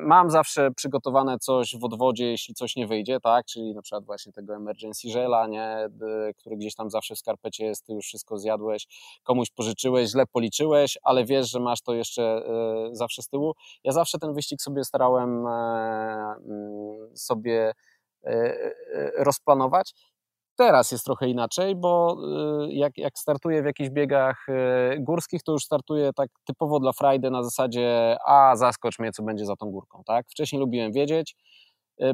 Mam 0.00 0.30
zawsze 0.30 0.70
przygotowane 0.70 1.38
coś 1.38 1.76
w 1.76 1.84
odwodzie, 1.84 2.30
jeśli 2.30 2.54
coś 2.54 2.76
nie 2.76 2.86
wyjdzie, 2.86 3.20
tak? 3.20 3.46
Czyli 3.46 3.74
na 3.74 3.82
przykład 3.82 4.04
właśnie 4.04 4.32
tego 4.32 4.54
emergency 4.54 5.08
żela, 5.10 5.46
nie? 5.46 5.88
Który 6.36 6.56
gdzieś 6.56 6.74
tam 6.74 6.90
zawsze 6.90 7.14
w 7.14 7.18
skarpecie 7.18 7.64
jest, 7.64 7.86
ty 7.86 7.92
już 7.92 8.06
wszystko 8.06 8.38
zjadłeś, 8.38 8.86
komuś 9.22 9.50
pożyczyłeś, 9.50 10.10
źle 10.10 10.26
policzyłeś, 10.26 10.98
ale 11.02 11.24
wiesz, 11.24 11.50
że 11.50 11.60
masz 11.60 11.80
to 11.80 11.94
jeszcze 11.94 12.42
zawsze 12.92 13.22
z 13.22 13.28
tyłu. 13.28 13.54
Ja 13.84 13.92
zawsze 13.92 14.18
ten 14.18 14.34
wyścig 14.34 14.62
sobie 14.62 14.84
starałem 14.84 15.46
mm, 15.46 17.16
sobie 17.16 17.72
E, 18.26 18.30
e, 18.94 19.24
rozplanować. 19.24 19.94
Teraz 20.56 20.90
jest 20.92 21.04
trochę 21.04 21.28
inaczej, 21.28 21.76
bo 21.76 22.16
e, 22.64 22.72
jak, 22.72 22.98
jak 22.98 23.18
startuję 23.18 23.62
w 23.62 23.66
jakichś 23.66 23.90
biegach 23.90 24.46
górskich, 24.98 25.42
to 25.42 25.52
już 25.52 25.64
startuję 25.64 26.12
tak 26.12 26.30
typowo 26.44 26.80
dla 26.80 26.92
frajdy 26.92 27.30
na 27.30 27.42
zasadzie 27.42 28.16
a 28.26 28.56
zaskocz 28.56 28.98
mnie, 28.98 29.12
co 29.12 29.22
będzie 29.22 29.46
za 29.46 29.56
tą 29.56 29.70
górką. 29.70 30.02
Tak? 30.06 30.26
Wcześniej 30.28 30.60
lubiłem 30.60 30.92
wiedzieć. 30.92 31.36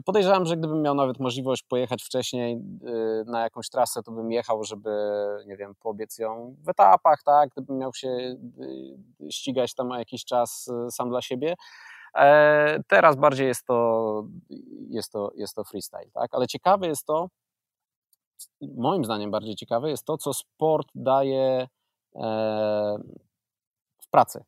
Podejrzewam, 0.05 0.47
że 0.47 0.57
gdybym 0.57 0.83
miał 0.83 0.95
nawet 0.95 1.21
możliwość 1.21 1.63
pojechać 1.63 2.03
wcześniej 2.03 2.59
na 3.27 3.41
jakąś 3.41 3.69
trasę, 3.69 4.03
to 4.03 4.13
bym 4.13 4.33
jechał, 4.33 4.65
żeby, 4.65 4.91
nie 5.47 5.57
wiem, 5.57 5.75
pobiec 5.81 6.19
ją 6.19 6.57
w 6.65 6.69
etapach, 6.69 7.23
tak? 7.25 7.51
Gdybym 7.51 7.79
miał 7.79 7.95
się 7.95 8.37
ścigać 9.31 9.75
tam 9.75 9.91
jakiś 9.91 10.25
czas 10.25 10.71
sam 10.91 11.11
dla 11.11 11.23
siebie. 11.23 11.55
E, 12.19 12.79
teraz 12.89 13.17
bardziej 13.17 13.47
jest 13.47 13.67
to, 13.67 14.25
jest 14.91 15.13
to, 15.13 15.31
jest 15.35 15.55
to 15.55 15.65
freestyle, 15.65 16.11
tak? 16.15 16.35
Ale 16.35 16.47
ciekawe 16.47 16.87
jest 16.87 17.07
to, 17.07 17.29
moim 18.61 19.05
zdaniem 19.05 19.31
bardziej 19.31 19.57
ciekawe 19.57 19.91
jest 19.91 20.07
to, 20.07 20.19
co 20.19 20.35
sport 20.35 20.89
daje 20.95 21.69
e, 22.17 22.99
w 24.01 24.11
pracy. 24.11 24.45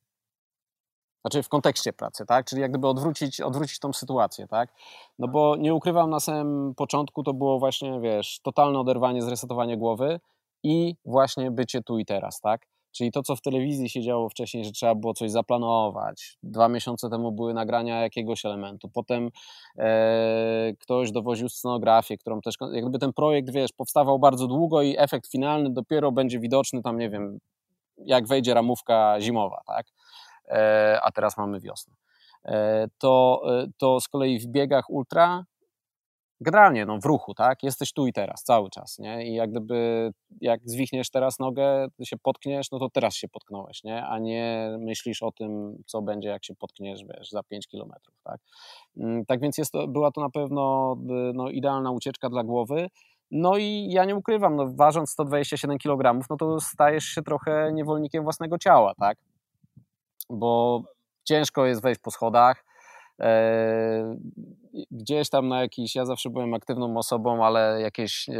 Znaczy 1.24 1.42
w 1.42 1.48
kontekście 1.48 1.92
pracy, 1.92 2.26
tak? 2.26 2.46
Czyli 2.46 2.62
jak 2.62 2.70
gdyby 2.70 2.88
odwrócić, 2.88 3.40
odwrócić 3.40 3.78
tą 3.78 3.92
sytuację, 3.92 4.46
tak? 4.48 4.72
No 5.18 5.28
bo 5.28 5.56
nie 5.56 5.74
ukrywam, 5.74 6.10
na 6.10 6.20
samym 6.20 6.74
początku 6.74 7.22
to 7.22 7.34
było 7.34 7.58
właśnie, 7.58 8.00
wiesz, 8.00 8.40
totalne 8.42 8.78
oderwanie, 8.78 9.22
zresetowanie 9.22 9.76
głowy 9.76 10.20
i 10.62 10.96
właśnie 11.04 11.50
bycie 11.50 11.82
tu 11.82 11.98
i 11.98 12.04
teraz, 12.04 12.40
tak? 12.40 12.66
Czyli 12.94 13.12
to, 13.12 13.22
co 13.22 13.36
w 13.36 13.40
telewizji 13.40 13.88
się 13.88 14.02
działo 14.02 14.28
wcześniej, 14.28 14.64
że 14.64 14.72
trzeba 14.72 14.94
było 14.94 15.14
coś 15.14 15.30
zaplanować. 15.30 16.38
Dwa 16.42 16.68
miesiące 16.68 17.10
temu 17.10 17.32
były 17.32 17.54
nagrania 17.54 18.00
jakiegoś 18.00 18.44
elementu. 18.44 18.88
Potem 18.88 19.30
e, 19.78 20.72
ktoś 20.80 21.12
dowoził 21.12 21.48
scenografię, 21.48 22.18
którą 22.18 22.40
też, 22.40 22.54
jakby 22.72 22.98
ten 22.98 23.12
projekt, 23.12 23.50
wiesz, 23.50 23.72
powstawał 23.72 24.18
bardzo 24.18 24.46
długo 24.46 24.82
i 24.82 24.94
efekt 24.98 25.30
finalny 25.30 25.70
dopiero 25.70 26.12
będzie 26.12 26.38
widoczny 26.40 26.82
tam, 26.82 26.98
nie 26.98 27.10
wiem, 27.10 27.38
jak 27.98 28.26
wejdzie 28.26 28.54
ramówka 28.54 29.20
zimowa, 29.20 29.60
tak? 29.66 29.86
E, 30.48 30.98
a 31.02 31.12
teraz 31.12 31.36
mamy 31.36 31.60
wiosnę. 31.60 31.94
E, 32.44 32.88
to, 32.98 33.42
e, 33.46 33.66
to 33.78 34.00
z 34.00 34.08
kolei 34.08 34.38
w 34.38 34.46
biegach 34.46 34.90
ultra 34.90 35.44
generalnie 36.40 36.86
no, 36.86 36.98
w 36.98 37.04
ruchu, 37.04 37.34
tak? 37.34 37.62
Jesteś 37.62 37.92
tu 37.92 38.06
i 38.06 38.12
teraz, 38.12 38.42
cały 38.42 38.70
czas, 38.70 38.98
nie? 38.98 39.26
I 39.26 39.34
jak 39.34 39.50
gdyby, 39.50 40.10
jak 40.40 40.60
zwichniesz 40.64 41.10
teraz 41.10 41.38
nogę, 41.38 41.86
się 42.04 42.16
potkniesz, 42.18 42.70
no 42.70 42.78
to 42.78 42.90
teraz 42.90 43.14
się 43.14 43.28
potknąłeś, 43.28 43.84
nie? 43.84 44.06
A 44.06 44.18
nie 44.18 44.76
myślisz 44.80 45.22
o 45.22 45.32
tym, 45.32 45.76
co 45.86 46.02
będzie, 46.02 46.28
jak 46.28 46.44
się 46.44 46.54
potkniesz, 46.54 47.00
wiesz, 47.04 47.30
za 47.30 47.42
5 47.42 47.66
kilometrów, 47.68 48.14
tak? 48.24 48.40
Mm, 48.96 49.26
tak 49.26 49.40
więc 49.40 49.58
jest 49.58 49.72
to, 49.72 49.88
była 49.88 50.10
to 50.10 50.20
na 50.20 50.30
pewno 50.30 50.94
no, 51.34 51.50
idealna 51.50 51.90
ucieczka 51.90 52.28
dla 52.28 52.44
głowy. 52.44 52.88
No 53.30 53.56
i 53.56 53.88
ja 53.90 54.04
nie 54.04 54.16
ukrywam, 54.16 54.56
no, 54.56 54.66
ważąc 54.74 55.10
127 55.10 55.78
kg, 55.78 56.26
no 56.30 56.36
to 56.36 56.60
stajesz 56.60 57.04
się 57.04 57.22
trochę 57.22 57.72
niewolnikiem 57.72 58.24
własnego 58.24 58.58
ciała, 58.58 58.92
tak? 58.98 59.18
Bo 60.30 60.82
ciężko 61.24 61.66
jest 61.66 61.82
wejść 61.82 62.00
po 62.00 62.10
schodach, 62.10 62.64
gdzieś 64.90 65.30
tam 65.30 65.48
na 65.48 65.60
jakiś, 65.60 65.94
ja 65.94 66.04
zawsze 66.04 66.30
byłem 66.30 66.54
aktywną 66.54 66.96
osobą, 66.96 67.44
ale 67.44 67.80
jakieś 67.80 68.28
e, 68.28 68.34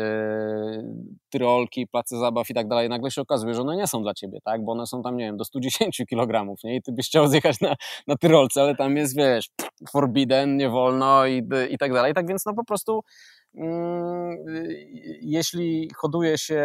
tyrolki, 1.30 1.86
place 1.86 2.18
zabaw 2.18 2.50
i 2.50 2.54
tak 2.54 2.68
dalej, 2.68 2.88
nagle 2.88 3.10
się 3.10 3.22
okazuje, 3.22 3.54
że 3.54 3.60
one 3.60 3.76
nie 3.76 3.86
są 3.86 4.02
dla 4.02 4.14
ciebie, 4.14 4.38
tak, 4.44 4.64
bo 4.64 4.72
one 4.72 4.86
są 4.86 5.02
tam, 5.02 5.16
nie 5.16 5.24
wiem, 5.24 5.36
do 5.36 5.44
110 5.44 6.02
kg, 6.10 6.54
nie, 6.64 6.76
i 6.76 6.82
ty 6.82 6.92
byś 6.92 7.06
chciał 7.06 7.28
zjechać 7.28 7.60
na, 7.60 7.74
na 8.06 8.16
tyrolce, 8.16 8.62
ale 8.62 8.74
tam 8.76 8.96
jest, 8.96 9.16
wiesz, 9.16 9.50
forbidden, 9.90 10.56
nie 10.56 10.68
wolno 10.68 11.26
i, 11.26 11.42
i 11.70 11.78
tak 11.78 11.92
dalej, 11.92 12.14
tak 12.14 12.28
więc 12.28 12.46
no 12.46 12.54
po 12.54 12.64
prostu 12.64 13.00
mm, 13.54 14.36
jeśli 15.20 15.90
hoduje 15.96 16.38
się 16.38 16.64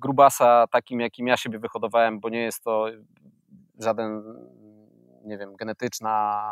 grubasa 0.00 0.66
takim, 0.66 1.00
jakim 1.00 1.26
ja 1.26 1.36
siebie 1.36 1.58
wyhodowałem, 1.58 2.20
bo 2.20 2.28
nie 2.28 2.40
jest 2.40 2.64
to 2.64 2.86
żaden 3.80 4.22
nie 5.26 5.38
wiem, 5.38 5.56
genetyczna 5.56 6.44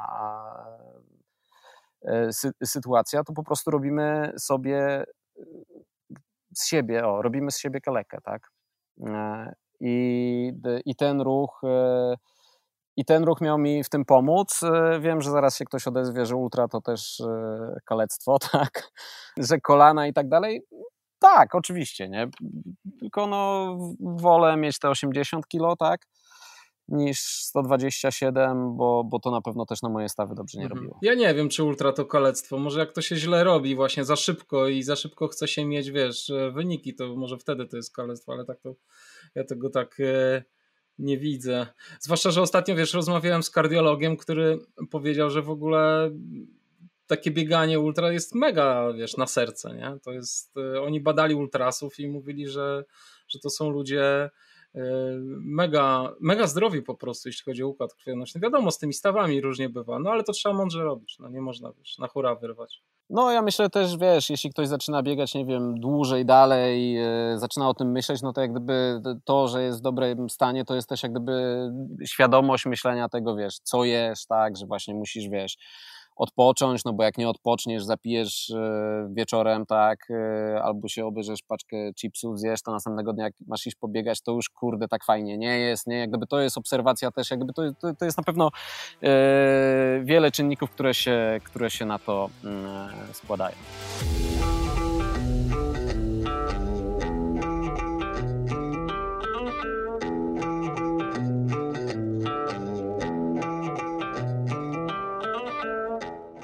e, 2.02 2.28
sytuacja, 2.64 3.24
to 3.24 3.32
po 3.32 3.44
prostu 3.44 3.70
robimy 3.70 4.32
sobie 4.38 4.78
e, 4.78 5.04
z 6.54 6.66
siebie, 6.66 7.06
o, 7.06 7.22
robimy 7.22 7.50
z 7.50 7.58
siebie 7.58 7.80
kalekę, 7.80 8.18
tak? 8.24 8.50
E, 9.06 9.54
I, 9.80 10.52
i 10.84 10.96
ten 10.96 11.20
ruch 11.20 11.60
i 12.96 13.04
ten 13.04 13.24
ruch 13.24 13.40
miał 13.40 13.58
mi 13.58 13.84
w 13.84 13.88
tym 13.88 14.04
pomóc. 14.04 14.60
Wiem, 15.00 15.20
że 15.20 15.30
zaraz 15.30 15.56
się 15.56 15.64
ktoś 15.64 15.86
odezwie, 15.86 16.26
że 16.26 16.36
ultra 16.36 16.68
to 16.68 16.80
też 16.80 17.22
kalectwo, 17.84 18.38
tak? 18.52 18.90
Że 19.36 19.60
kolana 19.60 20.06
i 20.06 20.12
tak 20.12 20.28
dalej. 20.28 20.62
Tak, 21.18 21.54
oczywiście, 21.54 22.08
nie? 22.08 22.28
Tylko 23.00 23.26
no, 23.26 23.76
wolę 24.00 24.56
mieć 24.56 24.78
te 24.78 24.88
80 24.88 25.48
kilo, 25.48 25.76
tak? 25.76 26.00
Niż 26.88 27.20
127, 27.20 28.76
bo, 28.76 29.04
bo 29.04 29.18
to 29.18 29.30
na 29.30 29.40
pewno 29.40 29.66
też 29.66 29.82
na 29.82 29.88
moje 29.88 30.08
stawy 30.08 30.34
dobrze 30.34 30.58
nie 30.58 30.64
mhm. 30.64 30.80
robiło. 30.80 30.98
Ja 31.02 31.14
nie 31.14 31.34
wiem, 31.34 31.48
czy 31.48 31.64
ultra 31.64 31.92
to 31.92 32.04
kalectwo. 32.04 32.58
Może 32.58 32.80
jak 32.80 32.92
to 32.92 33.02
się 33.02 33.16
źle 33.16 33.44
robi, 33.44 33.74
właśnie 33.74 34.04
za 34.04 34.16
szybko 34.16 34.68
i 34.68 34.82
za 34.82 34.96
szybko 34.96 35.28
chce 35.28 35.48
się 35.48 35.64
mieć, 35.64 35.90
wiesz, 35.90 36.32
wyniki, 36.52 36.94
to 36.94 37.16
może 37.16 37.38
wtedy 37.38 37.66
to 37.66 37.76
jest 37.76 37.94
kalectwo, 37.94 38.32
ale 38.32 38.44
tak 38.44 38.60
to 38.60 38.74
ja 39.34 39.44
tego 39.44 39.70
tak 39.70 40.00
e, 40.00 40.42
nie 40.98 41.18
widzę. 41.18 41.66
Zwłaszcza, 42.00 42.30
że 42.30 42.42
ostatnio, 42.42 42.76
wiesz, 42.76 42.94
rozmawiałem 42.94 43.42
z 43.42 43.50
kardiologiem, 43.50 44.16
który 44.16 44.58
powiedział, 44.90 45.30
że 45.30 45.42
w 45.42 45.50
ogóle 45.50 46.10
takie 47.06 47.30
bieganie 47.30 47.80
ultra 47.80 48.12
jest 48.12 48.34
mega, 48.34 48.92
wiesz, 48.92 49.16
na 49.16 49.26
serce, 49.26 49.74
nie? 49.74 49.98
To 50.02 50.12
jest, 50.12 50.56
e, 50.56 50.82
oni 50.82 51.00
badali 51.00 51.34
ultrasów 51.34 52.00
i 52.00 52.08
mówili, 52.08 52.48
że, 52.48 52.84
że 53.28 53.38
to 53.38 53.50
są 53.50 53.70
ludzie 53.70 54.30
mega, 55.40 56.12
mega 56.20 56.46
zdrowi 56.46 56.82
po 56.82 56.94
prostu, 56.94 57.28
jeśli 57.28 57.44
chodzi 57.44 57.62
o 57.62 57.68
układ 57.68 57.94
krwionośny. 57.94 58.40
Wiadomo, 58.40 58.70
z 58.70 58.78
tymi 58.78 58.92
stawami 58.92 59.40
różnie 59.40 59.68
bywa, 59.68 59.98
no 59.98 60.10
ale 60.10 60.24
to 60.24 60.32
trzeba 60.32 60.54
mądrze 60.54 60.84
robić, 60.84 61.16
no 61.18 61.28
nie 61.28 61.40
można, 61.40 61.72
wiesz, 61.72 61.98
na 61.98 62.06
hura 62.06 62.34
wyrwać. 62.34 62.82
No 63.10 63.32
ja 63.32 63.42
myślę 63.42 63.70
też, 63.70 63.96
wiesz, 63.96 64.30
jeśli 64.30 64.50
ktoś 64.50 64.68
zaczyna 64.68 65.02
biegać, 65.02 65.34
nie 65.34 65.44
wiem, 65.44 65.80
dłużej, 65.80 66.26
dalej, 66.26 66.96
e, 66.98 67.38
zaczyna 67.38 67.68
o 67.68 67.74
tym 67.74 67.92
myśleć, 67.92 68.22
no 68.22 68.32
to 68.32 68.40
jak 68.40 68.50
gdyby 68.50 69.00
to, 69.24 69.48
że 69.48 69.62
jest 69.62 69.78
w 69.78 69.82
dobrym 69.82 70.30
stanie, 70.30 70.64
to 70.64 70.74
jest 70.74 70.88
też 70.88 71.02
jak 71.02 71.12
gdyby 71.12 71.68
świadomość 72.04 72.66
myślenia 72.66 73.08
tego, 73.08 73.36
wiesz, 73.36 73.58
co 73.62 73.84
jesz, 73.84 74.26
tak, 74.26 74.56
że 74.56 74.66
właśnie 74.66 74.94
musisz, 74.94 75.28
wiesz, 75.28 75.56
odpocząć, 76.16 76.84
no 76.84 76.92
bo 76.92 77.02
jak 77.02 77.18
nie 77.18 77.28
odpoczniesz, 77.28 77.84
zapijesz 77.84 78.50
e, 78.50 79.08
wieczorem, 79.12 79.66
tak, 79.66 80.10
e, 80.10 80.62
albo 80.62 80.88
się 80.88 81.06
obejrzesz 81.06 81.42
paczkę 81.42 81.76
chipsów, 81.94 82.38
zjesz, 82.40 82.62
to 82.62 82.72
następnego 82.72 83.12
dnia 83.12 83.24
jak 83.24 83.34
masz 83.46 83.66
iść 83.66 83.76
pobiegać, 83.76 84.20
to 84.20 84.32
już 84.32 84.50
kurde 84.50 84.88
tak 84.88 85.04
fajnie 85.04 85.38
nie 85.38 85.58
jest, 85.58 85.86
nie, 85.86 85.98
jak 85.98 86.10
gdyby 86.10 86.26
to 86.26 86.40
jest 86.40 86.58
obserwacja 86.58 87.10
też, 87.10 87.30
jakby 87.30 87.52
to, 87.52 87.62
to, 87.80 87.94
to 87.94 88.04
jest 88.04 88.18
na 88.18 88.24
pewno 88.24 88.50
e, 89.02 90.00
wiele 90.04 90.30
czynników, 90.30 90.70
które 90.70 90.94
się, 90.94 91.40
które 91.44 91.70
się 91.70 91.84
na 91.84 91.98
to 91.98 92.30
mm, 92.44 92.88
składają. 93.12 93.56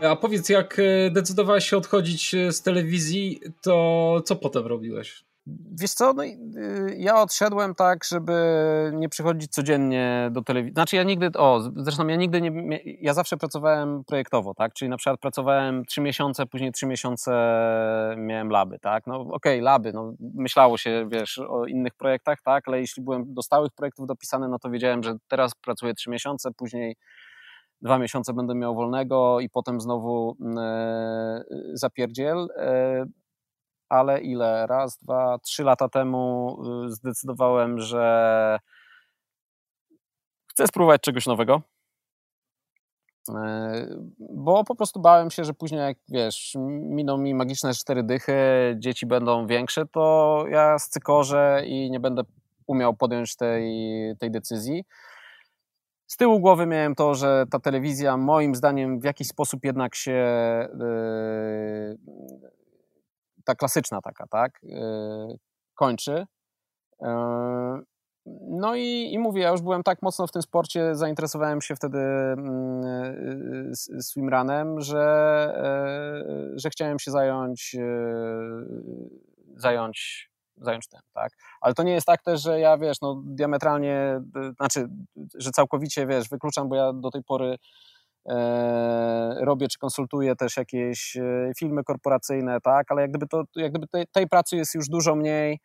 A 0.02 0.16
powiedz, 0.16 0.48
jak 0.48 0.78
e, 0.78 1.10
decydowałeś 1.10 1.70
się 1.70 1.76
odchodzić 1.76 2.34
e, 2.34 2.52
z 2.52 2.62
telewizji, 2.62 3.40
to 3.62 4.22
co 4.24 4.36
potem 4.36 4.66
robiłeś? 4.66 5.24
Wiesz 5.80 5.90
co, 5.90 6.12
no, 6.12 6.24
y, 6.24 6.96
ja 6.98 7.22
odszedłem 7.22 7.74
tak, 7.74 8.04
żeby 8.04 8.32
nie 8.94 9.08
przychodzić 9.08 9.50
codziennie 9.50 10.28
do 10.32 10.42
telewizji. 10.42 10.74
Znaczy 10.74 10.96
ja 10.96 11.02
nigdy, 11.02 11.30
o, 11.38 11.60
zresztą 11.76 12.06
ja 12.06 12.16
nigdy 12.16 12.40
nie, 12.40 12.78
ja 12.84 13.14
zawsze 13.14 13.36
pracowałem 13.36 14.04
projektowo, 14.04 14.54
tak, 14.54 14.74
czyli 14.74 14.88
na 14.88 14.96
przykład 14.96 15.20
pracowałem 15.20 15.84
trzy 15.84 16.00
miesiące, 16.00 16.46
później 16.46 16.72
trzy 16.72 16.86
miesiące 16.86 17.32
miałem 18.16 18.50
laby, 18.50 18.78
tak, 18.78 19.06
no 19.06 19.20
okej, 19.20 19.32
okay, 19.32 19.60
laby, 19.60 19.92
no 19.92 20.14
myślało 20.34 20.78
się, 20.78 21.08
wiesz, 21.12 21.38
o 21.38 21.66
innych 21.66 21.94
projektach, 21.94 22.38
tak, 22.42 22.68
ale 22.68 22.80
jeśli 22.80 23.02
byłem 23.02 23.34
do 23.34 23.42
stałych 23.42 23.72
projektów 23.72 24.06
dopisany, 24.06 24.48
no 24.48 24.58
to 24.58 24.70
wiedziałem, 24.70 25.02
że 25.02 25.14
teraz 25.28 25.54
pracuję 25.54 25.94
trzy 25.94 26.10
miesiące, 26.10 26.50
później 26.56 26.96
dwa 27.82 27.98
miesiące 27.98 28.32
będę 28.32 28.54
miał 28.54 28.74
wolnego 28.74 29.40
i 29.40 29.48
potem 29.50 29.80
znowu 29.80 30.36
mm, 30.40 30.58
e, 30.58 31.44
zapierdziel. 31.72 32.48
E, 32.56 33.06
ale 33.88 34.20
ile? 34.20 34.66
Raz, 34.66 34.98
dwa, 34.98 35.38
trzy 35.38 35.64
lata 35.64 35.88
temu 35.88 36.56
y, 36.86 36.90
zdecydowałem, 36.90 37.78
że 37.78 38.58
chcę 40.50 40.66
spróbować 40.66 41.00
czegoś 41.00 41.26
nowego. 41.26 41.62
E, 43.28 43.86
bo 44.18 44.64
po 44.64 44.74
prostu 44.74 45.00
bałem 45.00 45.30
się, 45.30 45.44
że 45.44 45.54
później, 45.54 45.80
jak 45.80 45.98
wiesz, 46.08 46.56
miną 46.68 47.16
mi 47.16 47.34
magiczne 47.34 47.74
cztery 47.74 48.02
dychy, 48.02 48.34
dzieci 48.78 49.06
będą 49.06 49.46
większe, 49.46 49.86
to 49.86 50.44
ja 50.50 50.78
scykorzę 50.78 51.62
i 51.66 51.90
nie 51.90 52.00
będę 52.00 52.22
umiał 52.66 52.94
podjąć 52.94 53.36
tej, 53.36 53.72
tej 54.18 54.30
decyzji 54.30 54.84
z 56.10 56.16
tyłu 56.16 56.40
głowy 56.40 56.66
miałem 56.66 56.94
to, 56.94 57.14
że 57.14 57.44
ta 57.50 57.60
telewizja 57.60 58.16
moim 58.16 58.54
zdaniem 58.54 59.00
w 59.00 59.04
jakiś 59.04 59.28
sposób 59.28 59.64
jednak 59.64 59.94
się 59.94 60.12
yy, 60.78 61.98
ta 63.44 63.54
klasyczna 63.54 64.00
taka, 64.00 64.26
tak, 64.26 64.58
yy, 64.62 65.38
kończy. 65.74 66.26
Yy, 67.00 67.08
no 68.48 68.76
i, 68.76 69.12
i 69.12 69.18
mówię, 69.18 69.42
ja 69.42 69.50
już 69.50 69.62
byłem 69.62 69.82
tak 69.82 70.02
mocno 70.02 70.26
w 70.26 70.32
tym 70.32 70.42
sporcie, 70.42 70.94
zainteresowałem 70.94 71.60
się 71.60 71.76
wtedy 71.76 71.98
swimrunem, 74.00 74.80
że, 74.80 75.54
że 76.54 76.70
chciałem 76.70 76.98
się 76.98 77.10
zająć 77.10 77.76
zająć 79.56 80.29
zająć 80.60 80.88
tym, 80.88 81.00
tak? 81.12 81.32
Ale 81.60 81.74
to 81.74 81.82
nie 81.82 81.92
jest 81.92 82.06
tak 82.06 82.22
też, 82.22 82.42
że 82.42 82.60
ja, 82.60 82.78
wiesz, 82.78 83.00
no 83.00 83.22
diametralnie, 83.26 84.20
y, 84.36 84.52
znaczy, 84.56 84.88
że 85.34 85.50
całkowicie, 85.50 86.06
wiesz, 86.06 86.28
wykluczam, 86.28 86.68
bo 86.68 86.76
ja 86.76 86.92
do 86.92 87.10
tej 87.10 87.22
pory 87.22 87.56
e, 88.28 89.34
robię 89.40 89.68
czy 89.68 89.78
konsultuję 89.78 90.36
też 90.36 90.56
jakieś 90.56 91.16
e, 91.16 91.52
filmy 91.58 91.84
korporacyjne, 91.84 92.60
tak? 92.60 92.92
Ale 92.92 93.02
jak 93.02 93.10
gdyby, 93.10 93.26
to, 93.26 93.42
jak 93.56 93.72
gdyby 93.72 93.86
tej, 93.86 94.04
tej 94.12 94.28
pracy 94.28 94.56
jest 94.56 94.74
już 94.74 94.88
dużo 94.88 95.14
mniej, 95.14 95.58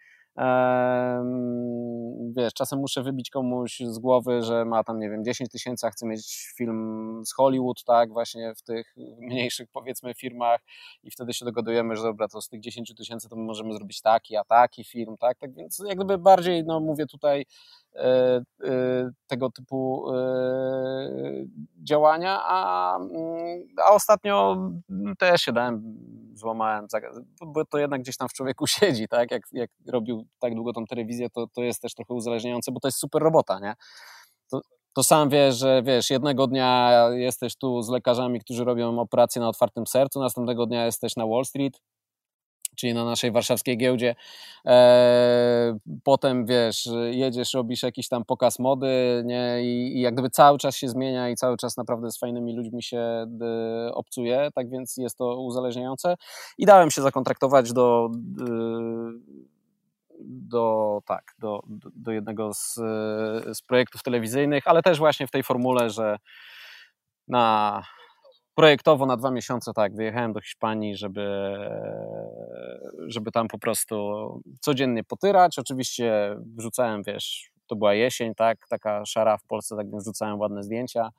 wiesz, 2.35 2.53
czasem 2.53 2.79
muszę 2.79 3.03
wybić 3.03 3.29
komuś 3.29 3.79
z 3.79 3.99
głowy, 3.99 4.41
że 4.41 4.65
ma 4.65 4.83
tam, 4.83 4.99
nie 4.99 5.09
wiem, 5.09 5.23
10 5.23 5.49
tysięcy, 5.49 5.87
a 5.87 5.89
chce 5.89 6.05
mieć 6.05 6.47
film 6.57 7.21
z 7.25 7.33
Hollywood, 7.33 7.83
tak, 7.83 8.09
właśnie 8.13 8.53
w 8.55 8.61
tych 8.61 8.95
mniejszych, 9.19 9.69
powiedzmy, 9.73 10.13
firmach 10.13 10.61
i 11.03 11.11
wtedy 11.11 11.33
się 11.33 11.45
dogadujemy, 11.45 11.95
że 11.95 12.03
dobra, 12.03 12.27
to 12.27 12.41
z 12.41 12.49
tych 12.49 12.59
10 12.59 12.93
tysięcy 12.97 13.29
to 13.29 13.35
my 13.35 13.43
możemy 13.43 13.73
zrobić 13.73 14.01
taki, 14.01 14.35
a 14.37 14.43
taki 14.43 14.83
film, 14.83 15.17
tak, 15.19 15.37
tak 15.37 15.53
więc 15.53 15.83
jak 15.87 15.97
gdyby 15.97 16.17
bardziej, 16.17 16.63
no 16.63 16.79
mówię 16.79 17.05
tutaj 17.05 17.45
tego 19.27 19.51
typu 19.51 20.11
e, 20.13 21.09
działania, 21.83 22.39
a, 22.43 22.95
mm, 22.95 23.67
a 23.85 23.91
ostatnio 23.91 24.57
też 25.19 25.41
się 25.41 25.53
dałem, 25.53 25.97
złamałem, 26.33 26.87
bo 27.45 27.65
to 27.65 27.77
jednak 27.77 28.01
gdzieś 28.01 28.17
tam 28.17 28.29
w 28.29 28.33
człowieku 28.33 28.67
siedzi, 28.77 29.07
tak? 29.07 29.31
Jak, 29.31 29.43
jak 29.51 29.69
robił 29.87 30.25
tak 30.39 30.55
długo 30.55 30.73
tą 30.73 30.85
telewizję, 30.85 31.29
to, 31.29 31.47
to 31.47 31.61
jest 31.61 31.81
też 31.81 31.93
trochę 31.93 32.13
uzależniające, 32.13 32.71
bo 32.71 32.79
to 32.79 32.87
jest 32.87 32.97
super 32.97 33.21
robota, 33.21 33.59
nie? 33.59 33.73
To, 34.51 34.61
to 34.93 35.03
sam 35.03 35.29
wiesz, 35.29 35.55
że 35.55 35.83
wiesz, 35.83 36.09
jednego 36.09 36.47
dnia 36.47 36.91
jesteś 37.13 37.55
tu 37.55 37.81
z 37.81 37.89
lekarzami, 37.89 38.39
którzy 38.39 38.63
robią 38.63 38.99
operację 38.99 39.41
na 39.41 39.49
otwartym 39.49 39.87
sercu, 39.87 40.19
następnego 40.19 40.65
dnia 40.65 40.85
jesteś 40.85 41.15
na 41.15 41.27
Wall 41.27 41.45
Street, 41.45 41.81
czyli 42.75 42.93
na 42.93 43.05
naszej 43.05 43.31
warszawskiej 43.31 43.77
giełdzie. 43.77 44.15
E, 44.65 45.77
potem 46.03 46.45
wiesz, 46.45 46.89
jedziesz, 47.11 47.53
robisz 47.53 47.83
jakiś 47.83 48.07
tam 48.07 48.25
pokaz 48.25 48.59
mody, 48.59 49.23
nie? 49.25 49.63
I, 49.63 49.97
I, 49.97 50.01
jak 50.01 50.13
gdyby 50.13 50.29
cały 50.29 50.57
czas 50.57 50.75
się 50.75 50.89
zmienia 50.89 51.29
i 51.29 51.35
cały 51.35 51.57
czas 51.57 51.77
naprawdę 51.77 52.11
z 52.11 52.17
fajnymi 52.17 52.55
ludźmi 52.55 52.83
się 52.83 52.97
e, 52.97 53.25
obcuje, 53.93 54.49
tak 54.55 54.69
więc 54.69 54.97
jest 54.97 55.17
to 55.17 55.41
uzależniające. 55.41 56.15
I 56.57 56.65
dałem 56.65 56.91
się 56.91 57.01
zakontraktować 57.01 57.73
do. 57.73 58.09
E, 58.39 59.45
do, 60.27 61.01
tak, 61.05 61.35
do, 61.39 61.63
do 61.95 62.11
jednego 62.11 62.53
z, 62.53 62.73
z 63.57 63.61
projektów 63.67 64.03
telewizyjnych, 64.03 64.67
ale 64.67 64.81
też 64.81 64.97
właśnie 64.97 65.27
w 65.27 65.31
tej 65.31 65.43
formule, 65.43 65.89
że 65.89 66.17
na 67.27 67.83
projektowo 68.55 69.05
na 69.05 69.17
dwa 69.17 69.31
miesiące, 69.31 69.73
tak, 69.73 69.95
wyjechałem 69.95 70.33
do 70.33 70.41
Hiszpanii, 70.41 70.95
żeby, 70.95 71.57
żeby 73.07 73.31
tam 73.31 73.47
po 73.47 73.59
prostu 73.59 73.95
codziennie 74.61 75.03
potyrać. 75.03 75.59
Oczywiście 75.59 76.35
wrzucałem, 76.57 77.03
wiesz, 77.03 77.51
to 77.67 77.75
była 77.75 77.93
jesień, 77.93 78.35
tak, 78.35 78.67
taka 78.69 79.05
szara 79.05 79.37
w 79.37 79.43
Polsce, 79.43 79.75
tak 79.75 79.91
więc 79.91 80.03
wrzucałem 80.03 80.39
ładne 80.39 80.63
zdjęcia 80.63 81.09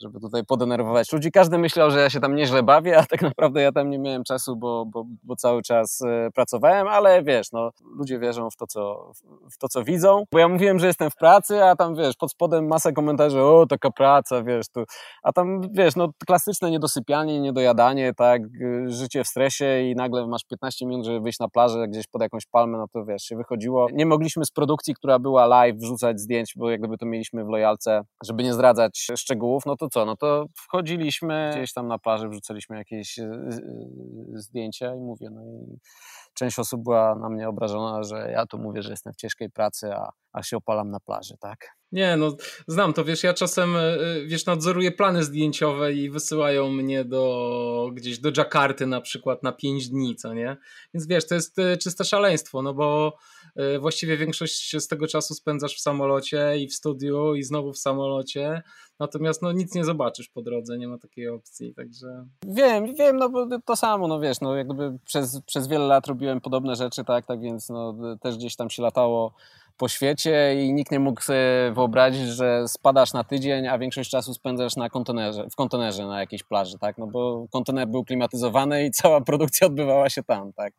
żeby 0.00 0.20
tutaj 0.20 0.44
podenerwować 0.44 1.12
ludzi. 1.12 1.30
Każdy 1.30 1.58
myślał, 1.58 1.90
że 1.90 2.00
ja 2.00 2.10
się 2.10 2.20
tam 2.20 2.34
nieźle 2.34 2.62
bawię, 2.62 2.98
a 2.98 3.06
tak 3.06 3.22
naprawdę 3.22 3.62
ja 3.62 3.72
tam 3.72 3.90
nie 3.90 3.98
miałem 3.98 4.24
czasu, 4.24 4.56
bo, 4.56 4.86
bo, 4.86 5.04
bo 5.22 5.36
cały 5.36 5.62
czas 5.62 6.02
e, 6.02 6.30
pracowałem, 6.34 6.88
ale 6.88 7.22
wiesz, 7.22 7.52
no, 7.52 7.70
ludzie 7.98 8.18
wierzą 8.18 8.50
w 8.50 8.56
to, 8.56 8.66
co, 8.66 9.12
w 9.52 9.58
to, 9.58 9.68
co 9.68 9.84
widzą, 9.84 10.24
bo 10.32 10.38
ja 10.38 10.48
mówiłem, 10.48 10.78
że 10.78 10.86
jestem 10.86 11.10
w 11.10 11.16
pracy, 11.16 11.64
a 11.64 11.76
tam, 11.76 11.94
wiesz, 11.94 12.16
pod 12.16 12.30
spodem 12.30 12.66
masa 12.66 12.92
komentarzy, 12.92 13.40
o, 13.40 13.66
taka 13.66 13.90
praca, 13.90 14.42
wiesz, 14.42 14.68
tu, 14.68 14.84
a 15.22 15.32
tam, 15.32 15.60
wiesz, 15.72 15.96
no, 15.96 16.08
klasyczne 16.26 16.70
niedosypianie, 16.70 17.40
niedojadanie, 17.40 18.14
tak, 18.14 18.42
życie 18.86 19.24
w 19.24 19.28
stresie 19.28 19.80
i 19.90 19.94
nagle 19.94 20.26
masz 20.26 20.44
15 20.44 20.86
minut, 20.86 21.06
żeby 21.06 21.20
wyjść 21.20 21.38
na 21.38 21.48
plażę 21.48 21.88
gdzieś 21.88 22.06
pod 22.06 22.22
jakąś 22.22 22.46
palmę, 22.46 22.78
no 22.78 22.88
to, 22.92 23.04
wiesz, 23.04 23.22
się 23.22 23.36
wychodziło. 23.36 23.86
Nie 23.92 24.06
mogliśmy 24.06 24.44
z 24.44 24.50
produkcji, 24.50 24.94
która 24.94 25.18
była 25.18 25.46
live, 25.46 25.76
wrzucać 25.76 26.20
zdjęć, 26.20 26.52
bo 26.56 26.70
jak 26.70 26.80
gdyby 26.80 26.98
to 26.98 27.06
mieliśmy 27.06 27.44
w 27.44 27.48
lojalce, 27.48 28.02
żeby 28.24 28.42
nie 28.42 28.52
zdradzać 28.52 29.06
szczegółów, 29.16 29.66
no 29.66 29.76
to 29.76 29.85
to 29.86 29.90
co, 29.90 30.04
no 30.04 30.16
to 30.16 30.46
wchodziliśmy 30.54 31.50
gdzieś 31.52 31.72
tam 31.72 31.88
na 31.88 31.98
plaży, 31.98 32.28
wrzucaliśmy 32.28 32.76
jakieś 32.76 33.18
e, 33.18 33.24
e, 33.24 33.58
zdjęcia 34.34 34.94
i 34.94 34.98
mówię, 35.00 35.30
no 35.30 35.40
i 35.44 35.78
część 36.34 36.58
osób 36.58 36.82
była 36.82 37.14
na 37.14 37.28
mnie 37.28 37.48
obrażona, 37.48 38.02
że 38.02 38.30
ja 38.30 38.46
tu 38.46 38.58
mówię, 38.58 38.82
że 38.82 38.90
jestem 38.90 39.12
w 39.12 39.16
ciężkiej 39.16 39.50
pracy, 39.50 39.94
a, 39.94 40.10
a 40.32 40.42
się 40.42 40.56
opalam 40.56 40.90
na 40.90 41.00
plaży, 41.00 41.34
tak? 41.40 41.76
Nie, 41.96 42.16
no 42.16 42.36
znam 42.66 42.92
to, 42.92 43.04
wiesz, 43.04 43.22
ja 43.22 43.34
czasem, 43.34 43.76
e, 43.76 43.96
wiesz, 44.26 44.46
nadzoruję 44.46 44.92
plany 44.92 45.24
zdjęciowe 45.24 45.92
i 45.92 46.10
wysyłają 46.10 46.70
mnie 46.70 47.04
do 47.04 47.90
gdzieś 47.92 48.18
do 48.18 48.30
Jakarty 48.36 48.86
na 48.86 49.00
przykład 49.00 49.42
na 49.42 49.52
5 49.52 49.88
dni, 49.88 50.16
co 50.16 50.34
nie? 50.34 50.56
Więc 50.94 51.06
wiesz, 51.06 51.26
to 51.26 51.34
jest 51.34 51.56
czyste 51.80 52.04
szaleństwo, 52.04 52.62
no 52.62 52.74
bo 52.74 53.16
właściwie 53.80 54.16
większość 54.16 54.76
z 54.76 54.88
tego 54.88 55.06
czasu 55.06 55.34
spędzasz 55.34 55.76
w 55.76 55.80
samolocie 55.80 56.58
i 56.58 56.68
w 56.68 56.74
studiu 56.74 57.34
i 57.34 57.42
znowu 57.42 57.72
w 57.72 57.78
samolocie, 57.78 58.62
Natomiast 58.98 59.42
no, 59.42 59.52
nic 59.52 59.74
nie 59.74 59.84
zobaczysz 59.84 60.28
po 60.28 60.42
drodze, 60.42 60.78
nie 60.78 60.88
ma 60.88 60.98
takiej 60.98 61.28
opcji, 61.28 61.74
także... 61.74 62.26
Wiem, 62.46 62.94
wiem, 62.94 63.16
no 63.16 63.28
bo 63.28 63.46
to 63.64 63.76
samo, 63.76 64.08
no 64.08 64.20
wiesz, 64.20 64.40
no 64.40 64.56
jakby 64.56 64.98
przez, 65.04 65.40
przez 65.46 65.68
wiele 65.68 65.86
lat 65.86 66.06
robiłem 66.06 66.40
podobne 66.40 66.76
rzeczy, 66.76 67.04
tak, 67.04 67.26
tak 67.26 67.40
więc 67.40 67.68
no 67.68 67.94
też 68.22 68.36
gdzieś 68.36 68.56
tam 68.56 68.70
się 68.70 68.82
latało 68.82 69.34
po 69.76 69.88
świecie 69.88 70.64
i 70.64 70.72
nikt 70.72 70.92
nie 70.92 71.00
mógł 71.00 71.22
sobie 71.22 71.72
wyobrazić, 71.74 72.28
że 72.28 72.68
spadasz 72.68 73.12
na 73.12 73.24
tydzień, 73.24 73.68
a 73.68 73.78
większość 73.78 74.10
czasu 74.10 74.34
spędzasz 74.34 74.76
na 74.76 74.90
kontenerze, 74.90 75.46
w 75.50 75.56
kontenerze 75.56 76.06
na 76.06 76.20
jakiejś 76.20 76.42
plaży, 76.42 76.78
tak? 76.78 76.98
No 76.98 77.06
bo 77.06 77.46
kontener 77.52 77.88
był 77.88 78.04
klimatyzowany 78.04 78.86
i 78.86 78.90
cała 78.90 79.20
produkcja 79.30 79.66
odbywała 79.66 80.10
się 80.10 80.22
tam, 80.22 80.52
tak? 80.52 80.72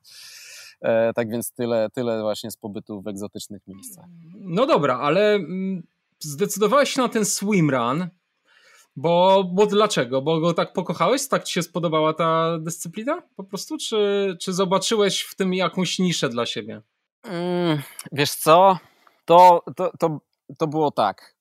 E, 0.81 1.13
tak 1.13 1.29
więc 1.29 1.51
tyle, 1.51 1.89
tyle 1.93 2.21
właśnie 2.21 2.51
z 2.51 2.57
pobytu 2.57 3.01
w 3.01 3.07
egzotycznych 3.07 3.67
miejscach. 3.67 4.05
No 4.35 4.65
dobra, 4.65 4.99
ale 4.99 5.33
mm, 5.33 5.83
zdecydowałeś 6.19 6.89
się 6.89 7.01
na 7.01 7.09
ten 7.09 7.25
swimrun, 7.25 8.07
bo, 8.95 9.43
bo 9.53 9.65
dlaczego? 9.65 10.21
Bo 10.21 10.39
go 10.39 10.53
tak 10.53 10.73
pokochałeś? 10.73 11.27
Tak 11.27 11.43
ci 11.43 11.53
się 11.53 11.63
spodobała 11.63 12.13
ta 12.13 12.57
dyscyplina 12.59 13.21
po 13.35 13.43
prostu? 13.43 13.77
Czy, 13.77 14.35
czy 14.41 14.53
zobaczyłeś 14.53 15.21
w 15.21 15.35
tym 15.35 15.53
jakąś 15.53 15.99
niszę 15.99 16.29
dla 16.29 16.45
siebie? 16.45 16.81
Mm, 17.23 17.81
wiesz 18.11 18.31
co? 18.31 18.77
To, 19.25 19.63
to, 19.75 19.91
to, 19.99 20.19
to 20.57 20.67
było 20.67 20.91
tak. 20.91 21.35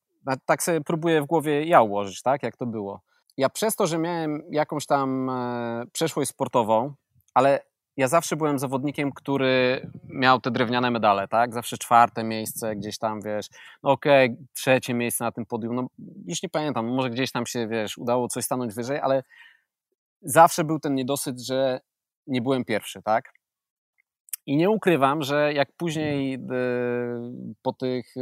Tak 0.47 0.63
sobie 0.63 0.81
próbuję 0.81 1.23
w 1.23 1.27
głowie 1.27 1.65
ja 1.65 1.83
ułożyć, 1.83 2.23
tak? 2.23 2.43
Jak 2.43 2.57
to 2.57 2.67
było. 2.67 3.01
Ja 3.37 3.49
przez 3.49 3.77
to, 3.77 3.87
że 3.87 3.99
miałem 3.99 4.43
jakąś 4.51 4.87
tam 4.87 5.31
e, 5.31 5.85
przeszłość 5.93 6.31
sportową, 6.31 6.95
ale 7.35 7.61
ja 7.97 8.09
zawsze 8.09 8.37
byłem 8.37 8.59
zawodnikiem, 8.59 9.13
który 9.13 9.87
miał 10.09 10.41
te 10.41 10.51
drewniane 10.51 10.91
medale, 10.91 11.29
tak? 11.29 11.55
Zawsze 11.55 11.79
czwarte 11.79 12.25
miejsce, 12.25 12.77
gdzieś 12.77 12.99
tam, 12.99 13.21
wiesz, 13.23 13.47
no 13.83 13.91
okej, 13.91 14.31
okay, 14.31 14.47
trzecie 14.53 14.95
miejsce 14.95 15.25
na 15.25 15.33
tym 15.33 15.47
podium, 15.47 15.75
no 15.75 15.87
już 16.27 16.43
nie 16.43 16.49
pamiętam, 16.49 16.87
może 16.87 17.11
gdzieś 17.11 17.33
tam 17.33 17.47
się, 17.47 17.69
wiesz, 17.69 17.99
udało 17.99 18.29
coś 18.29 18.45
stanąć 18.45 18.75
wyżej, 18.75 19.01
ale 19.01 19.23
zawsze 20.23 20.65
był 20.65 20.79
ten 20.81 20.95
niedosyt, 20.95 21.41
że 21.41 21.81
nie 22.27 22.43
byłem 22.43 22.65
pierwszy, 22.65 23.03
tak? 23.03 23.33
I 24.47 24.57
nie 24.57 24.71
ukrywam, 24.71 25.23
że 25.23 25.53
jak 25.53 25.73
później 25.77 26.35
e, 26.35 26.39
po 27.63 27.73
tych 27.73 28.17
e, 28.17 28.21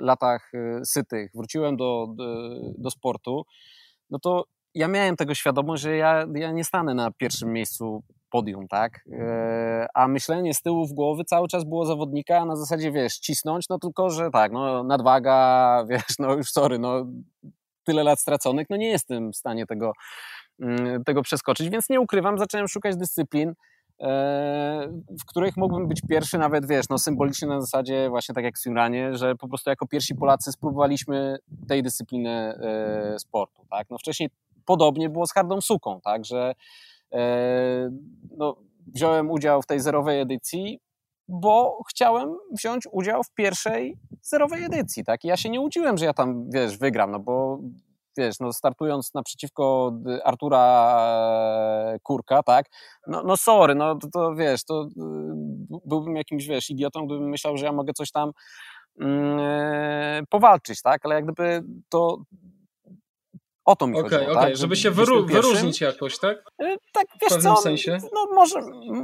latach 0.00 0.50
e, 0.54 0.84
sytych 0.84 1.30
wróciłem 1.34 1.76
do, 1.76 2.06
do, 2.78 2.90
sportu, 2.90 3.44
no 4.10 4.18
to 4.18 4.44
ja 4.74 4.88
miałem 4.88 5.16
tego 5.16 5.34
świadomość, 5.34 5.82
że 5.82 5.96
ja, 5.96 6.26
ja 6.34 6.52
nie 6.52 6.64
stanę 6.64 6.94
na 6.94 7.10
pierwszym 7.10 7.52
miejscu 7.52 8.02
podium, 8.30 8.68
tak? 8.68 9.04
E, 9.12 9.86
a 9.94 10.08
myślenie 10.08 10.54
z 10.54 10.62
tyłu 10.62 10.86
w 10.86 10.92
głowy 10.92 11.24
cały 11.24 11.48
czas 11.48 11.64
było 11.64 11.86
zawodnika 11.86 12.44
na 12.44 12.56
zasadzie, 12.56 12.92
wiesz, 12.92 13.18
cisnąć, 13.18 13.68
no 13.68 13.78
tylko, 13.78 14.10
że 14.10 14.30
tak, 14.30 14.52
no 14.52 14.84
nadwaga, 14.84 15.84
wiesz, 15.90 16.18
no 16.18 16.34
już 16.34 16.50
sorry, 16.50 16.78
no 16.78 17.06
tyle 17.84 18.04
lat 18.04 18.20
straconych, 18.20 18.66
no 18.70 18.76
nie 18.76 18.88
jestem 18.88 19.32
w 19.32 19.36
stanie 19.36 19.66
tego, 19.66 19.92
mm, 20.60 21.04
tego 21.04 21.22
przeskoczyć, 21.22 21.70
więc 21.70 21.90
nie 21.90 22.00
ukrywam, 22.00 22.38
zacząłem 22.38 22.68
szukać 22.68 22.96
dyscyplin, 22.96 23.54
w 25.20 25.24
których 25.26 25.56
mógłbym 25.56 25.88
być 25.88 26.00
pierwszy, 26.08 26.38
nawet 26.38 26.66
wiesz, 26.66 26.88
no 26.90 26.98
symbolicznie 26.98 27.48
na 27.48 27.60
zasadzie 27.60 28.08
właśnie 28.10 28.34
tak 28.34 28.44
jak 28.44 28.54
w 28.56 28.58
swimranie, 28.58 29.14
że 29.14 29.34
po 29.34 29.48
prostu 29.48 29.70
jako 29.70 29.86
pierwsi 29.86 30.14
Polacy 30.14 30.52
spróbowaliśmy 30.52 31.38
tej 31.68 31.82
dyscypliny 31.82 32.30
e, 32.30 33.18
sportu, 33.18 33.66
tak? 33.70 33.90
No 33.90 33.98
wcześniej 33.98 34.30
podobnie 34.64 35.08
było 35.08 35.26
z 35.26 35.32
hardą 35.32 35.60
suką, 35.60 36.00
tak, 36.04 36.24
że 36.24 36.54
E, 37.12 37.90
no, 38.36 38.56
wziąłem 38.94 39.30
udział 39.30 39.62
w 39.62 39.66
tej 39.66 39.80
zerowej 39.80 40.20
edycji, 40.20 40.80
bo 41.28 41.82
chciałem 41.90 42.36
wziąć 42.58 42.88
udział 42.92 43.22
w 43.24 43.30
pierwszej 43.34 43.98
zerowej 44.22 44.64
edycji, 44.64 45.04
tak? 45.04 45.24
I 45.24 45.28
ja 45.28 45.36
się 45.36 45.50
nie 45.50 45.60
łudziłem, 45.60 45.98
że 45.98 46.04
ja 46.04 46.14
tam, 46.14 46.50
wiesz, 46.50 46.78
wygram, 46.78 47.10
no 47.10 47.18
bo 47.18 47.58
wiesz, 48.16 48.40
no 48.40 48.52
startując 48.52 49.14
naprzeciwko 49.14 49.92
Artura 50.24 50.96
Kurka, 52.02 52.42
tak, 52.42 52.66
no, 53.06 53.22
no 53.22 53.36
sorry, 53.36 53.74
no 53.74 53.96
to, 53.96 54.08
to 54.12 54.34
wiesz, 54.34 54.64
to 54.64 54.82
y, 54.82 54.88
byłbym 55.84 56.16
jakimś, 56.16 56.46
wiesz, 56.46 56.70
idiotą, 56.70 57.06
gdybym 57.06 57.28
myślał, 57.28 57.56
że 57.56 57.66
ja 57.66 57.72
mogę 57.72 57.92
coś 57.92 58.10
tam 58.10 58.30
yy, 58.96 59.06
powalczyć, 60.28 60.82
tak, 60.82 61.00
ale 61.04 61.14
jak 61.14 61.24
gdyby 61.24 61.62
to 61.88 62.18
o 63.64 63.76
to 63.76 63.86
mi 63.86 63.98
okay, 63.98 64.10
chodziło, 64.10 64.32
okay. 64.32 64.44
tak? 64.44 64.56
Żeby 64.56 64.76
się 64.76 64.90
wyru 64.90 65.26
wyróżnić 65.26 65.80
jakoś, 65.80 66.18
tak? 66.18 66.36
E, 66.62 66.76
tak, 66.92 67.06
wiesz 67.22 67.38
w 67.38 67.42
co, 67.42 67.56
sensie? 67.56 67.98
no 68.12 68.26
może, 68.34 68.60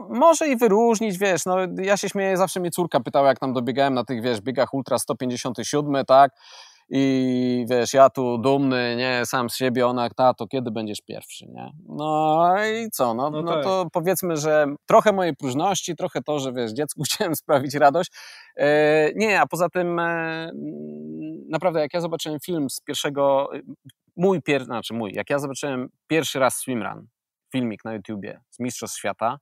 może 0.09 0.49
i 0.49 0.57
wyróżnić, 0.57 1.18
wiesz, 1.18 1.47
no 1.47 1.57
ja 1.79 1.97
się 1.97 2.09
śmieję, 2.09 2.37
zawsze 2.37 2.61
mnie 2.61 2.71
córka 2.71 3.01
pytała, 3.01 3.29
jak 3.29 3.38
tam 3.38 3.53
dobiegałem 3.53 3.94
na 3.94 4.05
tych, 4.05 4.23
wiesz, 4.23 4.40
biegach 4.40 4.75
Ultra 4.75 4.99
157, 4.99 6.05
tak? 6.05 6.33
I 6.90 7.66
wiesz, 7.70 7.94
ja 7.94 8.11
tu 8.11 8.38
dumny, 8.38 8.96
nie, 8.96 9.27
sam 9.27 9.51
z 9.51 9.57
siebie, 9.57 9.87
ona, 9.87 10.09
to 10.37 10.46
kiedy 10.46 10.70
będziesz 10.70 11.01
pierwszy, 11.01 11.46
nie? 11.46 11.70
No 11.88 12.55
i 12.64 12.90
co, 12.90 13.14
no, 13.14 13.31
no, 13.31 13.42
no 13.42 13.53
tak. 13.53 13.64
to 13.64 13.87
powiedzmy, 13.92 14.37
że 14.37 14.66
trochę 14.87 15.12
mojej 15.12 15.37
próżności, 15.37 15.96
trochę 15.96 16.22
to, 16.22 16.38
że 16.38 16.53
wiesz, 16.53 16.72
dziecku 16.72 17.03
chciałem 17.07 17.37
sprawić 17.37 17.74
radość. 17.74 18.11
E, 18.57 19.11
nie, 19.14 19.40
a 19.40 19.46
poza 19.46 19.68
tym 19.68 19.98
e, 19.98 20.51
naprawdę, 21.48 21.81
jak 21.81 21.94
ja 21.94 22.01
zobaczyłem 22.01 22.40
film 22.40 22.70
z 22.70 22.81
pierwszego, 22.81 23.51
mój 24.16 24.42
pierwszy, 24.42 24.66
znaczy 24.66 24.94
mój, 24.94 25.12
jak 25.14 25.31
ja 25.31 25.38
zobaczyłem 25.38 25.88
pierwszy 26.07 26.38
raz 26.38 26.57
swimrun, 26.57 27.07
filmik 27.53 27.85
na 27.85 27.94
YouTubie 27.94 28.40
z 28.51 28.61
Mistrzostw 28.61 28.98
Świata, 28.98 29.38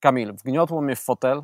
Kamil, 0.00 0.32
wgniotło 0.32 0.82
mnie 0.82 0.96
w 0.96 1.00
fotel 1.00 1.42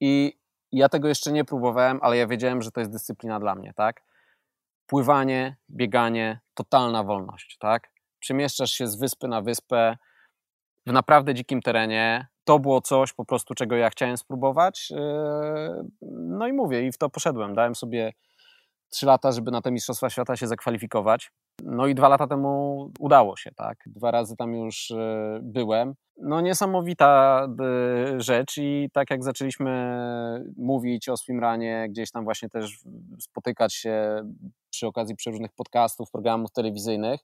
i 0.00 0.32
ja 0.76 0.88
tego 0.88 1.08
jeszcze 1.08 1.32
nie 1.32 1.44
próbowałem, 1.44 1.98
ale 2.02 2.16
ja 2.16 2.26
wiedziałem, 2.26 2.62
że 2.62 2.70
to 2.70 2.80
jest 2.80 2.92
dyscyplina 2.92 3.40
dla 3.40 3.54
mnie, 3.54 3.72
tak? 3.76 4.02
Pływanie, 4.86 5.56
bieganie, 5.70 6.40
totalna 6.54 7.04
wolność, 7.04 7.56
tak? 7.58 7.90
Przemieszczasz 8.18 8.70
się 8.70 8.86
z 8.86 8.96
wyspy 8.96 9.28
na 9.28 9.42
wyspę 9.42 9.96
w 10.86 10.92
naprawdę 10.92 11.34
dzikim 11.34 11.62
terenie. 11.62 12.26
To 12.44 12.58
było 12.58 12.80
coś 12.80 13.12
po 13.12 13.24
prostu, 13.24 13.54
czego 13.54 13.76
ja 13.76 13.90
chciałem 13.90 14.16
spróbować. 14.16 14.90
Yy, 14.90 14.98
no 16.12 16.46
i 16.46 16.52
mówię, 16.52 16.86
i 16.86 16.92
w 16.92 16.98
to 16.98 17.10
poszedłem. 17.10 17.54
Dałem 17.54 17.74
sobie 17.74 18.12
trzy 18.90 19.06
lata, 19.06 19.32
żeby 19.32 19.50
na 19.50 19.62
te 19.62 19.70
Mistrzostwa 19.70 20.10
Świata 20.10 20.36
się 20.36 20.46
zakwalifikować. 20.46 21.30
No 21.62 21.86
i 21.86 21.94
dwa 21.94 22.08
lata 22.08 22.26
temu 22.26 22.90
udało 22.98 23.36
się, 23.36 23.50
tak. 23.56 23.78
Dwa 23.86 24.10
razy 24.10 24.36
tam 24.36 24.54
już 24.54 24.90
e, 24.90 25.38
byłem. 25.42 25.94
No 26.22 26.40
niesamowita 26.40 27.40
e, 27.60 28.20
rzecz 28.20 28.58
i 28.58 28.88
tak 28.92 29.10
jak 29.10 29.24
zaczęliśmy 29.24 30.00
mówić 30.56 31.08
o 31.08 31.16
swimranie, 31.16 31.86
gdzieś 31.90 32.10
tam 32.10 32.24
właśnie 32.24 32.48
też 32.48 32.78
spotykać 33.20 33.74
się 33.74 34.22
przy 34.70 34.86
okazji 34.86 35.16
przeróżnych 35.16 35.52
podcastów, 35.52 36.10
programów 36.10 36.52
telewizyjnych, 36.52 37.20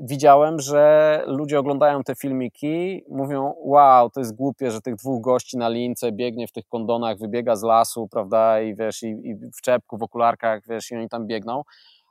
widziałem, 0.00 0.60
że 0.60 1.22
ludzie 1.26 1.58
oglądają 1.58 2.02
te 2.02 2.14
filmiki, 2.14 3.04
mówią: 3.08 3.54
Wow, 3.56 4.10
to 4.10 4.20
jest 4.20 4.36
głupie, 4.36 4.70
że 4.70 4.80
tych 4.80 4.94
dwóch 4.94 5.22
gości 5.22 5.56
na 5.56 5.68
lince 5.68 6.12
biegnie 6.12 6.46
w 6.46 6.52
tych 6.52 6.66
kondonach, 6.66 7.18
wybiega 7.18 7.56
z 7.56 7.62
lasu, 7.62 8.08
prawda, 8.08 8.60
i 8.60 8.74
wiesz, 8.76 9.02
i, 9.02 9.06
i 9.08 9.34
w 9.34 9.60
czepku, 9.62 9.98
w 9.98 10.02
okularkach, 10.02 10.62
wiesz, 10.68 10.90
i 10.90 10.96
oni 10.96 11.08
tam 11.08 11.26
biegną. 11.26 11.62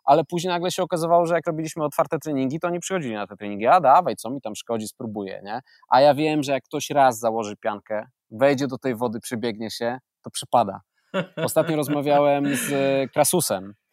Ale 0.04 0.24
później 0.24 0.54
nagle 0.54 0.72
się 0.72 0.84
okazywało, 0.84 1.26
że 1.26 1.36
jak 1.36 1.48
robiliśmy 1.48 1.84
otwarte 1.84 2.20
treningi, 2.20 2.60
to 2.60 2.68
oni 2.68 2.80
przychodzili 2.80 3.14
na 3.14 3.28
te 3.28 3.36
treningi. 3.38 3.68
A 3.68 3.82
dawaj, 3.82 4.16
co 4.16 4.30
mi 4.30 4.42
tam 4.42 4.56
szkodzi, 4.56 4.88
spróbuję, 4.88 5.42
nie? 5.44 5.60
A 5.90 6.02
ja 6.02 6.16
wiem, 6.16 6.44
że 6.44 6.52
jak 6.52 6.64
ktoś 6.64 6.90
raz 6.90 7.20
założy 7.20 7.56
piankę, 7.58 8.08
wejdzie 8.32 8.68
do 8.68 8.78
tej 8.78 8.96
wody, 8.96 9.20
przybiegnie 9.20 9.72
się, 9.72 10.00
to 10.22 10.30
przypada. 10.30 10.82
Ostatnio 11.46 11.76
rozmawiałem 11.76 12.56
z 12.56 12.72
Krasusem, 13.12 13.74
E, 13.74 13.87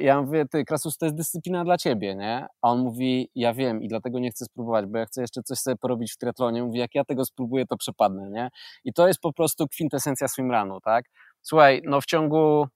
ja 0.00 0.22
mówię, 0.22 0.46
ty 0.46 0.64
Krasus, 0.64 0.98
to 0.98 1.06
jest 1.06 1.16
dyscyplina 1.16 1.64
dla 1.64 1.76
ciebie, 1.76 2.16
nie? 2.16 2.46
A 2.62 2.70
on 2.70 2.78
mówi, 2.78 3.30
ja 3.34 3.54
wiem 3.54 3.82
i 3.82 3.88
dlatego 3.88 4.18
nie 4.18 4.30
chcę 4.30 4.44
spróbować, 4.44 4.86
bo 4.86 4.98
ja 4.98 5.06
chcę 5.06 5.20
jeszcze 5.20 5.42
coś 5.42 5.58
sobie 5.58 5.76
porobić 5.76 6.12
w 6.12 6.16
triatlonie. 6.16 6.62
Mówi, 6.62 6.78
jak 6.78 6.94
ja 6.94 7.04
tego 7.04 7.24
spróbuję, 7.24 7.66
to 7.66 7.76
przepadnę, 7.76 8.30
nie? 8.30 8.50
I 8.84 8.92
to 8.92 9.08
jest 9.08 9.20
po 9.20 9.32
prostu 9.32 9.68
kwintesencja 9.68 10.28
swimrunu, 10.28 10.80
tak? 10.80 11.04
Słuchaj, 11.42 11.82
no 11.84 12.00
w 12.00 12.06
ciągu, 12.06 12.66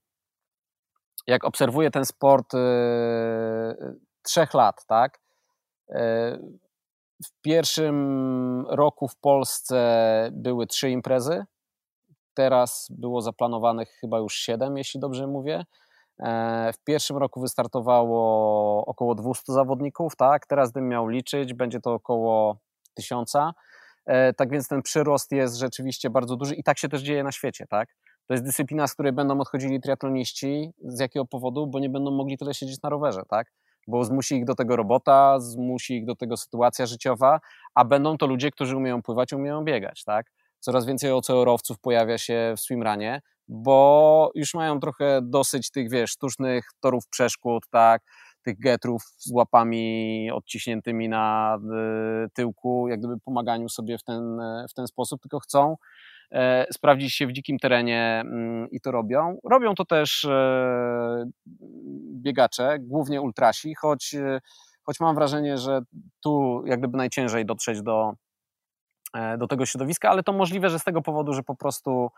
jak 1.26 1.44
obserwuję 1.44 1.90
ten 1.90 2.04
sport 2.04 2.52
yy, 2.52 2.60
trzech 4.22 4.54
lat, 4.54 4.86
tak? 4.86 5.20
Yy, 5.88 5.96
w 7.24 7.40
pierwszym 7.42 8.66
roku 8.68 9.08
w 9.08 9.16
Polsce 9.16 10.28
były 10.32 10.66
trzy 10.66 10.90
imprezy, 10.90 11.44
teraz 12.34 12.86
było 12.90 13.22
zaplanowanych 13.22 13.88
chyba 14.00 14.18
już 14.18 14.34
siedem, 14.34 14.76
jeśli 14.76 15.00
dobrze 15.00 15.26
mówię. 15.26 15.64
E, 16.20 16.72
w 16.72 16.84
pierwszym 16.84 17.16
roku 17.16 17.40
wystartowało 17.40 18.86
około 18.86 19.14
200 19.14 19.52
zawodników, 19.52 20.16
tak? 20.16 20.46
Teraz 20.46 20.70
gdybym 20.70 20.88
miał 20.88 21.08
liczyć, 21.08 21.54
będzie 21.54 21.80
to 21.80 21.94
około 21.94 22.58
1000. 22.94 23.32
E, 24.06 24.32
tak 24.32 24.50
więc 24.50 24.68
ten 24.68 24.82
przyrost 24.82 25.32
jest 25.32 25.56
rzeczywiście 25.56 26.10
bardzo 26.10 26.36
duży 26.36 26.54
i 26.54 26.62
tak 26.62 26.78
się 26.78 26.88
też 26.88 27.02
dzieje 27.02 27.24
na 27.24 27.32
świecie, 27.32 27.66
tak? 27.70 27.88
To 28.26 28.34
jest 28.34 28.44
dyscyplina, 28.44 28.86
z 28.86 28.94
której 28.94 29.12
będą 29.12 29.40
odchodzili 29.40 29.80
triatloniści. 29.80 30.70
Z 30.84 31.00
jakiego 31.00 31.24
powodu? 31.26 31.66
Bo 31.66 31.78
nie 31.78 31.90
będą 31.90 32.10
mogli 32.10 32.38
tyle 32.38 32.54
siedzieć 32.54 32.82
na 32.82 32.88
rowerze, 32.88 33.22
tak? 33.28 33.52
Bo 33.86 34.04
zmusi 34.04 34.36
ich 34.36 34.44
do 34.44 34.54
tego 34.54 34.76
robota, 34.76 35.40
zmusi 35.40 35.96
ich 35.96 36.06
do 36.06 36.16
tego 36.16 36.36
sytuacja 36.36 36.86
życiowa, 36.86 37.40
a 37.74 37.84
będą 37.84 38.18
to 38.18 38.26
ludzie, 38.26 38.50
którzy 38.50 38.76
umieją 38.76 39.02
pływać, 39.02 39.32
umieją 39.32 39.64
biegać, 39.64 40.04
tak? 40.04 40.26
Coraz 40.60 40.86
więcej 40.86 41.12
oceorowców 41.12 41.80
pojawia 41.80 42.18
się 42.18 42.54
w 42.56 42.60
swimranie, 42.60 43.22
bo 43.48 44.30
już 44.34 44.54
mają 44.54 44.80
trochę 44.80 45.20
dosyć 45.22 45.70
tych, 45.70 45.90
wiesz, 45.90 46.10
sztucznych 46.10 46.64
torów 46.80 47.08
przeszkód, 47.08 47.62
tak, 47.70 48.02
tych 48.42 48.58
getrów 48.58 49.02
z 49.18 49.30
łapami 49.32 50.30
odciśniętymi 50.32 51.08
na 51.08 51.56
y, 52.26 52.30
tyłku, 52.30 52.88
jak 52.88 52.98
gdyby 52.98 53.20
pomaganiu 53.20 53.68
sobie 53.68 53.98
w 53.98 54.02
ten, 54.02 54.38
w 54.70 54.74
ten 54.74 54.86
sposób, 54.86 55.20
tylko 55.22 55.40
chcą 55.40 55.76
e, 56.32 56.66
sprawdzić 56.72 57.14
się 57.14 57.26
w 57.26 57.32
dzikim 57.32 57.58
terenie 57.58 58.22
mm, 58.26 58.70
i 58.70 58.80
to 58.80 58.90
robią. 58.90 59.38
Robią 59.44 59.74
to 59.74 59.84
też 59.84 60.24
e, 60.24 61.24
biegacze, 62.22 62.78
głównie 62.80 63.20
ultrasi, 63.20 63.74
choć, 63.74 64.14
e, 64.14 64.40
choć 64.82 65.00
mam 65.00 65.14
wrażenie, 65.14 65.58
że 65.58 65.80
tu 66.20 66.62
jak 66.66 66.78
gdyby 66.78 66.96
najciężej 66.96 67.46
dotrzeć 67.46 67.82
do, 67.82 68.12
do 69.38 69.46
tego 69.46 69.66
środowiska, 69.66 70.10
ale 70.10 70.22
to 70.22 70.32
możliwe, 70.32 70.70
że 70.70 70.78
z 70.78 70.84
tego 70.84 71.02
powodu, 71.02 71.32
że 71.32 71.42
po 71.42 71.56
prostu 71.56 72.10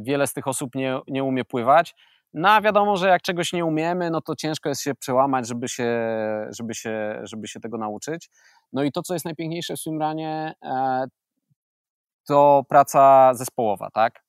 wiele 0.00 0.26
z 0.26 0.32
tych 0.32 0.46
osób 0.46 0.74
nie, 0.74 1.00
nie 1.08 1.24
umie 1.24 1.44
pływać. 1.44 1.94
No 2.34 2.48
a 2.48 2.60
wiadomo, 2.60 2.96
że 2.96 3.08
jak 3.08 3.22
czegoś 3.22 3.52
nie 3.52 3.64
umiemy, 3.64 4.10
no 4.10 4.20
to 4.20 4.36
ciężko 4.36 4.68
jest 4.68 4.82
się 4.82 4.94
przełamać, 4.94 5.48
żeby 5.48 5.68
się, 5.68 6.00
żeby 6.58 6.74
się, 6.74 7.20
żeby 7.22 7.48
się 7.48 7.60
tego 7.60 7.78
nauczyć. 7.78 8.30
No 8.72 8.82
i 8.82 8.92
to, 8.92 9.02
co 9.02 9.14
jest 9.14 9.24
najpiękniejsze 9.24 9.74
w 9.74 9.80
swimranie, 9.80 10.54
to 12.28 12.64
praca 12.68 13.34
zespołowa, 13.34 13.90
tak? 13.90 14.24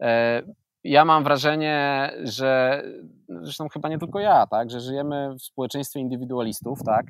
E, 0.00 0.42
ja 0.84 1.04
mam 1.04 1.24
wrażenie, 1.24 2.10
że 2.22 2.82
zresztą 3.28 3.68
chyba 3.68 3.88
nie 3.88 3.98
tylko 3.98 4.20
ja, 4.20 4.46
tak, 4.46 4.70
że 4.70 4.80
żyjemy 4.80 5.34
w 5.34 5.42
społeczeństwie 5.42 6.00
indywidualistów, 6.00 6.82
tak? 6.84 7.06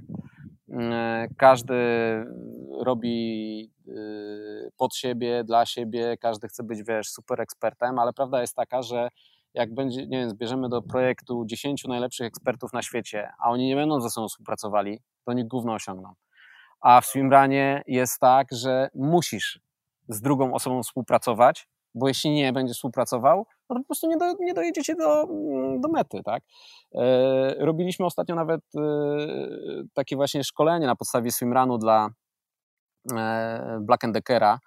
E, 0.73 1.29
każdy 1.37 1.75
robi 2.81 3.71
y, 3.89 4.71
pod 4.77 4.95
siebie, 4.97 5.45
dla 5.45 5.67
siebie, 5.67 6.17
każdy 6.21 6.49
chce 6.49 6.63
być, 6.63 6.83
wiesz, 6.89 7.09
super 7.09 7.41
ekspertem, 7.41 7.99
ale 7.99 8.13
prawda 8.13 8.41
jest 8.41 8.57
taka, 8.57 8.83
że 8.83 9.09
jak 9.55 9.75
będzie, 9.75 10.07
nie 10.07 10.19
wiem, 10.19 10.31
zbierzemy 10.31 10.69
do 10.69 10.83
projektu 10.83 11.45
10 11.47 11.85
najlepszych 11.85 12.27
ekspertów 12.27 12.73
na 12.73 12.83
świecie, 12.83 13.31
a 13.39 13.51
oni 13.51 13.67
nie 13.67 13.77
będą 13.77 14.01
ze 14.01 14.11
sobą 14.11 14.29
współpracowali, 14.29 14.99
to 14.99 15.31
oni 15.31 15.45
gówno 15.45 15.75
osiągną. 15.75 16.13
A 16.81 17.01
w 17.01 17.07
swimranie 17.07 17.83
jest 17.87 18.21
tak, 18.21 18.49
że 18.53 18.89
musisz 18.95 19.61
z 20.09 20.21
drugą 20.21 20.55
osobą 20.55 20.83
współpracować, 20.83 21.69
bo 21.95 22.09
jeśli 22.09 22.31
nie 22.31 22.53
będziesz 22.53 22.77
współpracował, 22.77 23.47
no 23.75 23.81
po 23.81 23.87
prostu 23.87 24.09
nie, 24.09 24.17
do, 24.17 24.33
nie 24.41 24.55
dojedziecie 24.55 24.95
do, 24.95 25.27
do 25.81 25.89
mety, 25.89 26.23
tak? 26.25 26.43
E, 26.95 27.55
robiliśmy 27.65 28.07
ostatnio 28.07 28.35
nawet 28.35 28.61
e, 28.77 28.81
takie 29.95 30.17
właśnie 30.17 30.45
szkolenie 30.45 30.87
na 30.87 30.97
podstawie 30.97 31.33
swimrunu 31.33 31.79
dla 31.79 32.09
e, 33.17 33.79
Black 33.81 34.03
Deckera, 34.13 34.59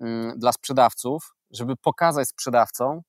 mm, 0.00 0.38
dla 0.38 0.52
sprzedawców, 0.52 1.34
żeby 1.50 1.76
pokazać 1.76 2.28
sprzedawcom, 2.28 3.00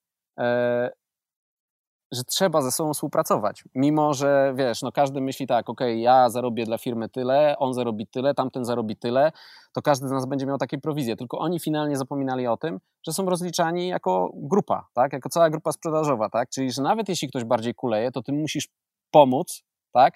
że 2.12 2.24
trzeba 2.24 2.62
ze 2.62 2.72
sobą 2.72 2.92
współpracować. 2.94 3.64
Mimo, 3.74 4.14
że 4.14 4.52
wiesz, 4.56 4.82
no 4.82 4.92
każdy 4.92 5.20
myśli 5.20 5.46
tak, 5.46 5.70
ok, 5.70 5.80
ja 5.96 6.30
zarobię 6.30 6.64
dla 6.64 6.78
firmy 6.78 7.08
tyle, 7.08 7.54
on 7.58 7.74
zarobi 7.74 8.06
tyle, 8.06 8.34
tamten 8.34 8.64
zarobi 8.64 8.96
tyle, 8.96 9.32
to 9.72 9.82
każdy 9.82 10.08
z 10.08 10.10
nas 10.10 10.26
będzie 10.26 10.46
miał 10.46 10.58
takie 10.58 10.78
prowizje. 10.78 11.16
Tylko 11.16 11.38
oni 11.38 11.60
finalnie 11.60 11.96
zapominali 11.96 12.46
o 12.46 12.56
tym, 12.56 12.80
że 13.06 13.12
są 13.12 13.26
rozliczani 13.26 13.88
jako 13.88 14.30
grupa, 14.34 14.86
tak? 14.94 15.12
Jako 15.12 15.28
cała 15.28 15.50
grupa 15.50 15.72
sprzedażowa, 15.72 16.28
tak? 16.30 16.48
Czyli, 16.48 16.72
że 16.72 16.82
nawet 16.82 17.08
jeśli 17.08 17.28
ktoś 17.28 17.44
bardziej 17.44 17.74
kuleje, 17.74 18.10
to 18.10 18.22
ty 18.22 18.32
musisz 18.32 18.68
pomóc, 19.10 19.62
tak? 19.92 20.14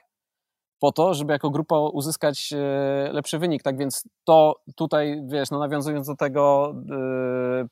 Po 0.81 0.93
to, 0.93 1.15
żeby 1.15 1.33
jako 1.33 1.51
grupa 1.51 1.79
uzyskać 1.79 2.53
e, 2.53 3.13
lepszy 3.13 3.39
wynik. 3.39 3.63
Tak 3.63 3.79
więc 3.79 4.09
to 4.25 4.55
tutaj, 4.77 5.23
wiesz, 5.27 5.51
no 5.51 5.59
nawiązując 5.59 6.07
do 6.07 6.17
tego 6.17 6.75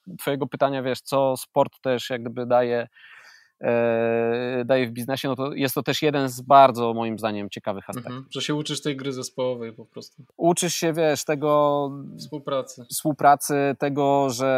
yy, 0.08 0.16
twojego 0.16 0.46
pytania, 0.46 0.82
wiesz, 0.82 1.00
co 1.00 1.36
sport 1.36 1.72
też 1.82 2.10
jak 2.10 2.20
gdyby 2.20 2.46
daje 2.46 2.88
daje 4.64 4.86
w 4.86 4.90
biznesie, 4.90 5.28
no 5.28 5.36
to 5.36 5.52
jest 5.52 5.74
to 5.74 5.82
też 5.82 6.02
jeden 6.02 6.28
z 6.28 6.40
bardzo 6.40 6.94
moim 6.94 7.18
zdaniem 7.18 7.50
ciekawych 7.50 7.90
aspektów. 7.90 8.12
Mhm, 8.12 8.26
że 8.30 8.42
się 8.42 8.54
uczysz 8.54 8.82
tej 8.82 8.96
gry 8.96 9.12
zespołowej 9.12 9.72
po 9.72 9.84
prostu. 9.84 10.22
Uczysz 10.36 10.74
się, 10.74 10.92
wiesz, 10.92 11.24
tego... 11.24 11.90
Współpracy. 12.18 12.84
Współpracy, 12.90 13.76
tego, 13.78 14.30
że 14.30 14.50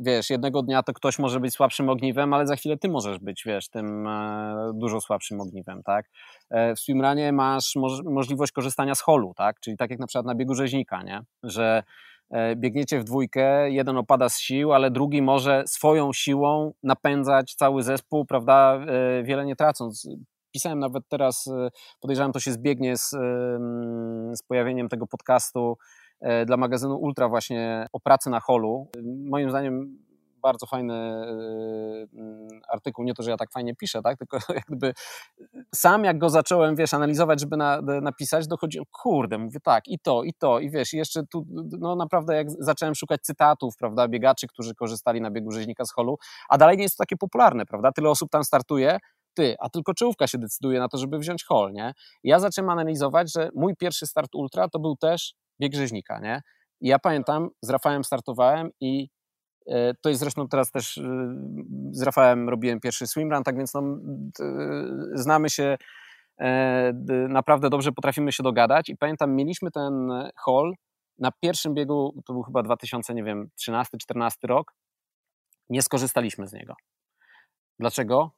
wiesz, 0.00 0.30
jednego 0.30 0.62
dnia 0.62 0.82
to 0.82 0.92
ktoś 0.92 1.18
może 1.18 1.40
być 1.40 1.54
słabszym 1.54 1.88
ogniwem, 1.88 2.34
ale 2.34 2.46
za 2.46 2.56
chwilę 2.56 2.76
ty 2.76 2.88
możesz 2.88 3.18
być, 3.18 3.42
wiesz, 3.46 3.68
tym 3.68 4.06
e, 4.06 4.70
dużo 4.74 5.00
słabszym 5.00 5.40
ogniwem, 5.40 5.82
tak? 5.82 6.10
E, 6.50 6.74
w 6.74 6.80
swimranie 6.80 7.32
masz 7.32 7.74
możliwość 8.04 8.52
korzystania 8.52 8.94
z 8.94 9.00
holu, 9.00 9.34
tak? 9.36 9.60
Czyli 9.60 9.76
tak 9.76 9.90
jak 9.90 9.98
na 9.98 10.06
przykład 10.06 10.26
na 10.26 10.34
biegu 10.34 10.54
rzeźnika, 10.54 11.02
nie? 11.02 11.22
Że 11.42 11.64
E, 11.74 11.82
biegniecie 12.56 13.00
w 13.00 13.04
dwójkę, 13.04 13.70
jeden 13.70 13.96
opada 13.96 14.28
z 14.28 14.38
sił, 14.38 14.72
ale 14.72 14.90
drugi 14.90 15.22
może 15.22 15.64
swoją 15.66 16.12
siłą 16.12 16.72
napędzać 16.82 17.54
cały 17.54 17.82
zespół, 17.82 18.24
prawda, 18.24 18.80
e, 18.86 19.22
wiele 19.22 19.46
nie 19.46 19.56
tracąc. 19.56 20.08
Pisałem 20.52 20.78
nawet 20.78 21.08
teraz, 21.08 21.46
e, 21.46 21.68
podejrzewam, 22.00 22.32
to 22.32 22.40
się 22.40 22.52
zbiegnie 22.52 22.96
z, 22.96 23.10
z 24.38 24.42
pojawieniem 24.48 24.88
tego 24.88 25.06
podcastu 25.06 25.76
dla 26.46 26.56
magazynu 26.56 26.96
Ultra 26.96 27.28
właśnie 27.28 27.86
o 27.92 28.00
pracy 28.00 28.30
na 28.30 28.40
holu. 28.40 28.88
Moim 29.28 29.50
zdaniem 29.50 29.98
bardzo 30.44 30.66
fajny 30.66 30.94
y, 30.94 32.18
mm, 32.18 32.48
artykuł, 32.68 33.04
nie 33.04 33.14
to, 33.14 33.22
że 33.22 33.30
ja 33.30 33.36
tak 33.36 33.52
fajnie 33.52 33.74
piszę, 33.74 34.02
tak, 34.02 34.18
tylko 34.18 34.38
jakby 34.68 34.92
sam 35.74 36.04
jak 36.04 36.18
go 36.18 36.30
zacząłem, 36.30 36.76
wiesz, 36.76 36.94
analizować, 36.94 37.40
żeby 37.40 37.56
na, 37.56 37.80
napisać, 37.82 38.46
dochodziłem, 38.46 38.84
kurde, 38.92 39.38
mówię 39.38 39.60
tak, 39.60 39.88
i 39.88 39.98
to, 39.98 40.22
i 40.22 40.34
to, 40.34 40.60
i 40.60 40.70
wiesz, 40.70 40.94
i 40.94 40.96
jeszcze 40.96 41.22
tu, 41.26 41.46
no 41.78 41.96
naprawdę 41.96 42.36
jak 42.36 42.46
zacząłem 42.50 42.94
szukać 42.94 43.20
cytatów, 43.20 43.76
prawda, 43.76 44.08
biegaczy, 44.08 44.46
którzy 44.46 44.74
korzystali 44.74 45.20
na 45.20 45.30
biegu 45.30 45.50
rzeźnika 45.50 45.84
z 45.84 45.92
holu, 45.92 46.18
a 46.48 46.58
dalej 46.58 46.76
nie 46.76 46.82
jest 46.82 46.96
to 46.96 47.02
takie 47.02 47.16
popularne, 47.16 47.66
prawda, 47.66 47.92
tyle 47.92 48.10
osób 48.10 48.30
tam 48.30 48.44
startuje, 48.44 48.98
ty, 49.34 49.56
a 49.58 49.68
tylko 49.68 49.94
czołówka 49.94 50.26
się 50.26 50.38
decyduje 50.38 50.78
na 50.78 50.88
to, 50.88 50.98
żeby 50.98 51.18
wziąć 51.18 51.44
hol, 51.44 51.72
nie? 51.72 51.92
Ja 52.24 52.40
zacząłem 52.40 52.70
analizować, 52.70 53.32
że 53.32 53.50
mój 53.54 53.76
pierwszy 53.76 54.06
start 54.06 54.34
ultra 54.34 54.68
to 54.68 54.78
był 54.78 54.96
też 54.96 55.34
bieg 55.60 55.74
rzeźnika, 55.74 56.20
nie? 56.20 56.40
I 56.80 56.88
ja 56.88 56.98
pamiętam, 56.98 57.48
z 57.62 57.70
Rafałem 57.70 58.04
startowałem 58.04 58.70
i 58.80 59.08
to 60.00 60.08
jest 60.08 60.20
zresztą 60.20 60.48
teraz 60.48 60.70
też 60.70 60.98
e, 60.98 61.02
z 61.90 62.02
Rafałem 62.02 62.48
robiłem 62.48 62.80
pierwszy 62.80 63.06
swimrun, 63.06 63.42
tak 63.42 63.56
więc 63.56 63.74
no, 63.74 63.82
znamy 65.14 65.50
się 65.50 65.76
e, 66.40 66.92
naprawdę 67.28 67.70
dobrze, 67.70 67.92
potrafimy 67.92 68.32
się 68.32 68.42
dogadać 68.42 68.88
i 68.88 68.96
pamiętam, 68.96 69.34
mieliśmy 69.34 69.70
ten 69.70 70.10
hall 70.46 70.74
na 71.18 71.30
pierwszym 71.42 71.74
biegu, 71.74 72.22
to 72.26 72.32
był 72.32 72.42
chyba 72.42 72.62
2000, 72.62 73.14
nie 73.14 73.24
wiem, 73.24 73.48
13-14 73.68 74.30
rok, 74.42 74.74
nie 75.68 75.82
skorzystaliśmy 75.82 76.48
z 76.48 76.52
niego. 76.52 76.74
Dlaczego? 77.78 78.30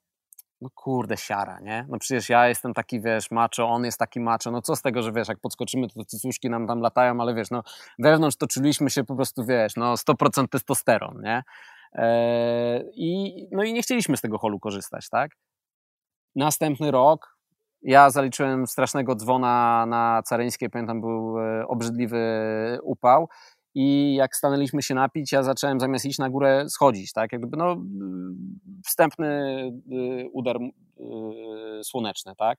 No 0.60 0.68
kurde, 0.74 1.16
siara, 1.16 1.60
nie? 1.60 1.86
No 1.88 1.98
przecież 1.98 2.28
ja 2.28 2.48
jestem 2.48 2.74
taki, 2.74 3.00
wiesz, 3.00 3.30
macho, 3.30 3.68
on 3.68 3.84
jest 3.84 3.98
taki 3.98 4.20
macho, 4.20 4.50
no 4.50 4.62
co 4.62 4.76
z 4.76 4.82
tego, 4.82 5.02
że 5.02 5.12
wiesz, 5.12 5.28
jak 5.28 5.40
podskoczymy, 5.40 5.88
to 5.88 6.04
cycuszki 6.04 6.50
nam 6.50 6.66
tam 6.66 6.80
latają, 6.80 7.20
ale 7.20 7.34
wiesz, 7.34 7.50
no 7.50 7.62
wewnątrz 7.98 8.36
to 8.36 8.46
czuliśmy 8.46 8.90
się 8.90 9.04
po 9.04 9.16
prostu, 9.16 9.44
wiesz, 9.44 9.76
no 9.76 9.94
100% 9.94 10.48
testosteron, 10.48 11.22
nie? 11.22 11.42
Eee, 11.92 12.84
i, 12.94 13.48
no 13.52 13.64
i 13.64 13.72
nie 13.72 13.82
chcieliśmy 13.82 14.16
z 14.16 14.20
tego 14.20 14.38
holu 14.38 14.60
korzystać, 14.60 15.08
tak? 15.08 15.30
Następny 16.34 16.90
rok 16.90 17.36
ja 17.82 18.10
zaliczyłem 18.10 18.66
strasznego 18.66 19.14
dzwona 19.14 19.86
na 19.86 20.22
Caryńskiej, 20.24 20.70
pamiętam, 20.70 21.00
był 21.00 21.38
e, 21.40 21.66
obrzydliwy 21.68 22.18
upał 22.82 23.28
i 23.78 24.14
jak 24.14 24.36
stanęliśmy 24.36 24.82
się 24.82 24.94
napić, 24.94 25.32
ja 25.32 25.42
zacząłem 25.42 25.80
zamiast 25.80 26.04
iść 26.04 26.18
na 26.18 26.30
górę 26.30 26.64
schodzić, 26.68 27.12
tak, 27.12 27.32
jakby 27.32 27.56
no 27.56 27.76
wstępny 28.86 29.26
y, 29.92 30.28
udar 30.32 30.56
y, 30.56 31.84
słoneczny, 31.84 32.32
tak, 32.36 32.58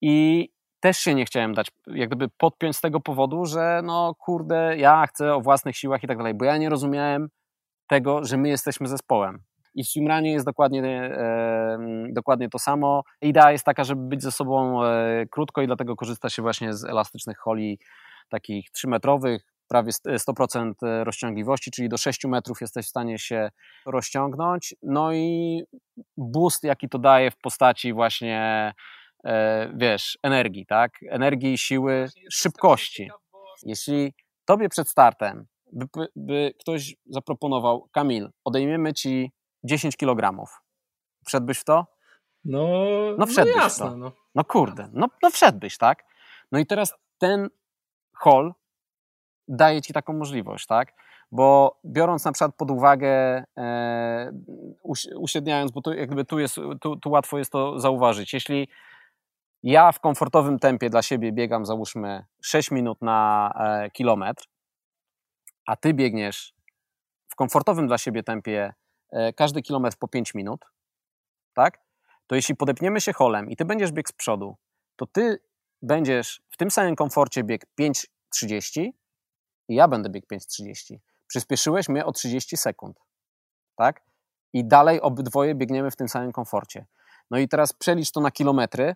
i 0.00 0.48
też 0.80 0.98
się 0.98 1.14
nie 1.14 1.24
chciałem 1.24 1.54
dać, 1.54 1.66
jak 1.86 2.08
gdyby 2.08 2.28
podpiąć 2.38 2.76
z 2.76 2.80
tego 2.80 3.00
powodu, 3.00 3.46
że 3.46 3.80
no 3.84 4.14
kurde, 4.14 4.76
ja 4.78 5.06
chcę 5.06 5.34
o 5.34 5.40
własnych 5.40 5.76
siłach 5.76 6.04
i 6.04 6.06
tak 6.06 6.18
dalej, 6.18 6.34
bo 6.34 6.44
ja 6.44 6.56
nie 6.56 6.68
rozumiałem 6.68 7.28
tego, 7.88 8.24
że 8.24 8.36
my 8.36 8.48
jesteśmy 8.48 8.88
zespołem. 8.88 9.42
I 9.74 9.84
w 9.84 9.88
swimranie 9.88 10.32
jest 10.32 10.46
dokładnie, 10.46 10.82
e, 10.84 11.78
dokładnie 12.12 12.48
to 12.48 12.58
samo. 12.58 13.02
Idea 13.20 13.52
jest 13.52 13.64
taka, 13.64 13.84
żeby 13.84 14.02
być 14.08 14.22
ze 14.22 14.32
sobą 14.32 14.84
e, 14.84 15.26
krótko 15.30 15.62
i 15.62 15.66
dlatego 15.66 15.96
korzysta 15.96 16.30
się 16.30 16.42
właśnie 16.42 16.74
z 16.74 16.84
elastycznych 16.84 17.38
holi 17.38 17.78
takich 18.28 18.70
3-metrowych, 18.70 19.38
prawie 19.72 19.92
100% 19.92 20.72
e, 20.82 21.04
rozciągliwości, 21.04 21.70
czyli 21.70 21.88
do 21.88 21.98
6 21.98 22.24
metrów 22.24 22.60
jesteś 22.60 22.86
w 22.86 22.88
stanie 22.88 23.18
się 23.18 23.50
rozciągnąć. 23.86 24.74
No 24.82 25.12
i 25.12 25.62
boost, 26.16 26.64
jaki 26.64 26.88
to 26.88 26.98
daje 26.98 27.30
w 27.30 27.36
postaci 27.36 27.92
właśnie, 27.92 28.72
e, 29.24 29.72
wiesz, 29.76 30.18
energii, 30.22 30.66
tak? 30.66 30.92
Energii, 31.10 31.58
siły, 31.58 32.08
szybkości. 32.30 33.10
Jeśli 33.62 34.14
tobie 34.44 34.68
przed 34.68 34.88
startem 34.88 35.46
by, 35.72 35.86
by 36.16 36.52
ktoś 36.60 36.94
zaproponował, 37.06 37.88
Kamil, 37.92 38.30
odejmiemy 38.44 38.92
ci 38.92 39.32
10 39.64 39.96
kg, 39.96 40.44
wszedłbyś 41.26 41.58
w 41.58 41.64
to? 41.64 41.86
No, 42.44 42.68
no, 43.18 43.26
wszedłbyś 43.26 43.56
no 43.56 43.62
jasne. 43.62 43.86
W 43.86 43.90
to. 43.90 43.96
No. 43.96 44.12
no 44.34 44.44
kurde, 44.44 44.88
no, 44.92 45.06
no 45.22 45.30
wszedłbyś, 45.30 45.78
tak? 45.78 46.04
No 46.52 46.58
i 46.58 46.66
teraz 46.66 46.94
ten 47.18 47.48
hol 48.16 48.52
daje 49.56 49.82
ci 49.82 49.92
taką 49.92 50.12
możliwość, 50.12 50.66
tak? 50.66 50.92
Bo 51.32 51.80
biorąc 51.84 52.24
na 52.24 52.32
przykład 52.32 52.54
pod 52.56 52.70
uwagę, 52.70 53.44
e, 53.58 54.32
uśredniając, 55.16 55.72
bo 55.72 55.82
tu, 55.82 55.92
jakby 55.92 56.24
tu, 56.24 56.38
jest, 56.38 56.56
tu, 56.80 56.96
tu 56.96 57.10
łatwo 57.10 57.38
jest 57.38 57.52
to 57.52 57.80
zauważyć, 57.80 58.32
jeśli 58.32 58.68
ja 59.62 59.92
w 59.92 60.00
komfortowym 60.00 60.58
tempie 60.58 60.90
dla 60.90 61.02
siebie 61.02 61.32
biegam, 61.32 61.66
załóżmy 61.66 62.24
6 62.42 62.70
minut 62.70 63.02
na 63.02 63.50
e, 63.56 63.90
kilometr, 63.90 64.44
a 65.66 65.76
ty 65.76 65.94
biegniesz 65.94 66.54
w 67.28 67.34
komfortowym 67.34 67.86
dla 67.86 67.98
siebie 67.98 68.22
tempie 68.22 68.74
e, 69.10 69.32
każdy 69.32 69.62
kilometr 69.62 69.96
po 69.98 70.08
5 70.08 70.34
minut, 70.34 70.64
tak? 71.54 71.78
To 72.26 72.34
jeśli 72.34 72.56
podepniemy 72.56 73.00
się 73.00 73.12
holem 73.12 73.50
i 73.50 73.56
ty 73.56 73.64
będziesz 73.64 73.92
bieg 73.92 74.08
z 74.08 74.12
przodu, 74.12 74.56
to 74.96 75.06
ty 75.06 75.38
będziesz 75.82 76.42
w 76.50 76.56
tym 76.56 76.70
samym 76.70 76.96
komforcie 76.96 77.44
bieg 77.44 77.66
5.30 77.80 78.90
i 79.72 79.74
ja 79.74 79.88
będę 79.88 80.10
bieg 80.10 80.24
5.30. 80.32 80.96
Przyspieszyłeś 81.26 81.88
mnie 81.88 82.06
o 82.06 82.12
30 82.12 82.56
sekund, 82.56 83.00
tak? 83.76 84.02
I 84.52 84.64
dalej 84.64 85.00
obydwoje 85.00 85.54
biegniemy 85.54 85.90
w 85.90 85.96
tym 85.96 86.08
samym 86.08 86.32
komforcie. 86.32 86.86
No 87.30 87.38
i 87.38 87.48
teraz 87.48 87.72
przelicz 87.72 88.10
to 88.10 88.20
na 88.20 88.30
kilometry, 88.30 88.94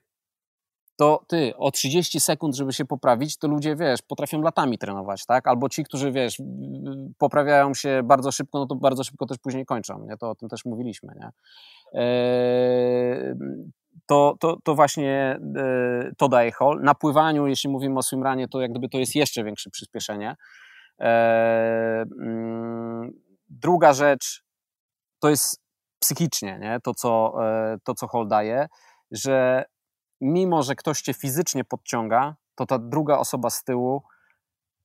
to 0.97 1.25
ty 1.29 1.57
o 1.57 1.71
30 1.71 2.21
sekund, 2.21 2.57
żeby 2.57 2.73
się 2.73 2.85
poprawić, 2.85 3.37
to 3.37 3.49
ludzie, 3.49 3.77
wiesz, 3.77 4.03
potrafią 4.03 4.43
latami 4.43 4.79
trenować, 4.79 5.27
tak? 5.27 5.49
Albo 5.49 5.69
ci, 5.69 5.85
którzy, 5.85 6.13
wiesz, 6.13 6.43
poprawiają 7.19 7.75
się 7.75 8.01
bardzo 8.05 8.33
szybko, 8.33 8.59
no 8.59 8.67
to 8.67 8.75
bardzo 8.75 9.05
szybko 9.05 9.27
też 9.27 9.39
później 9.39 9.67
kończą, 9.67 10.07
nie? 10.09 10.17
To 10.17 10.31
o 10.31 10.35
tym 10.35 10.49
też 10.49 10.65
mówiliśmy, 10.65 11.15
nie? 11.17 11.31
Eee, 12.01 13.35
to, 14.07 14.37
to, 14.41 14.59
to 14.65 14.75
właśnie 14.75 15.41
e, 15.57 16.11
to 16.19 16.29
daje 16.29 16.53
hol. 16.53 16.83
Na 16.83 16.95
pływaniu, 16.95 17.47
jeśli 17.47 17.71
mówimy 17.71 17.99
o 17.99 18.03
swimranie, 18.03 18.49
to 18.49 18.61
jak 18.61 18.71
gdyby 18.71 18.89
to 18.89 18.99
jest 18.99 19.15
jeszcze 19.15 19.45
większe 19.45 19.71
przyspieszenie. 19.71 20.37
Eee, 20.99 22.03
mm, 22.21 23.13
druga 23.49 23.93
rzecz 23.93 24.45
to 25.21 25.29
jest 25.29 25.61
psychicznie, 25.99 26.59
nie? 26.59 26.81
To, 26.81 26.95
co, 26.95 27.35
e, 27.45 27.79
to, 27.85 27.95
co 27.95 28.07
hol 28.07 28.29
daje, 28.29 28.69
że 29.11 29.65
mimo 30.21 30.63
że 30.63 30.75
ktoś 30.75 31.01
cię 31.03 31.15
fizycznie 31.15 31.65
podciąga, 31.65 32.37
to 32.55 32.67
ta 32.67 32.79
druga 32.79 33.19
osoba 33.19 33.51
z 33.51 33.65
tyłu 33.65 34.03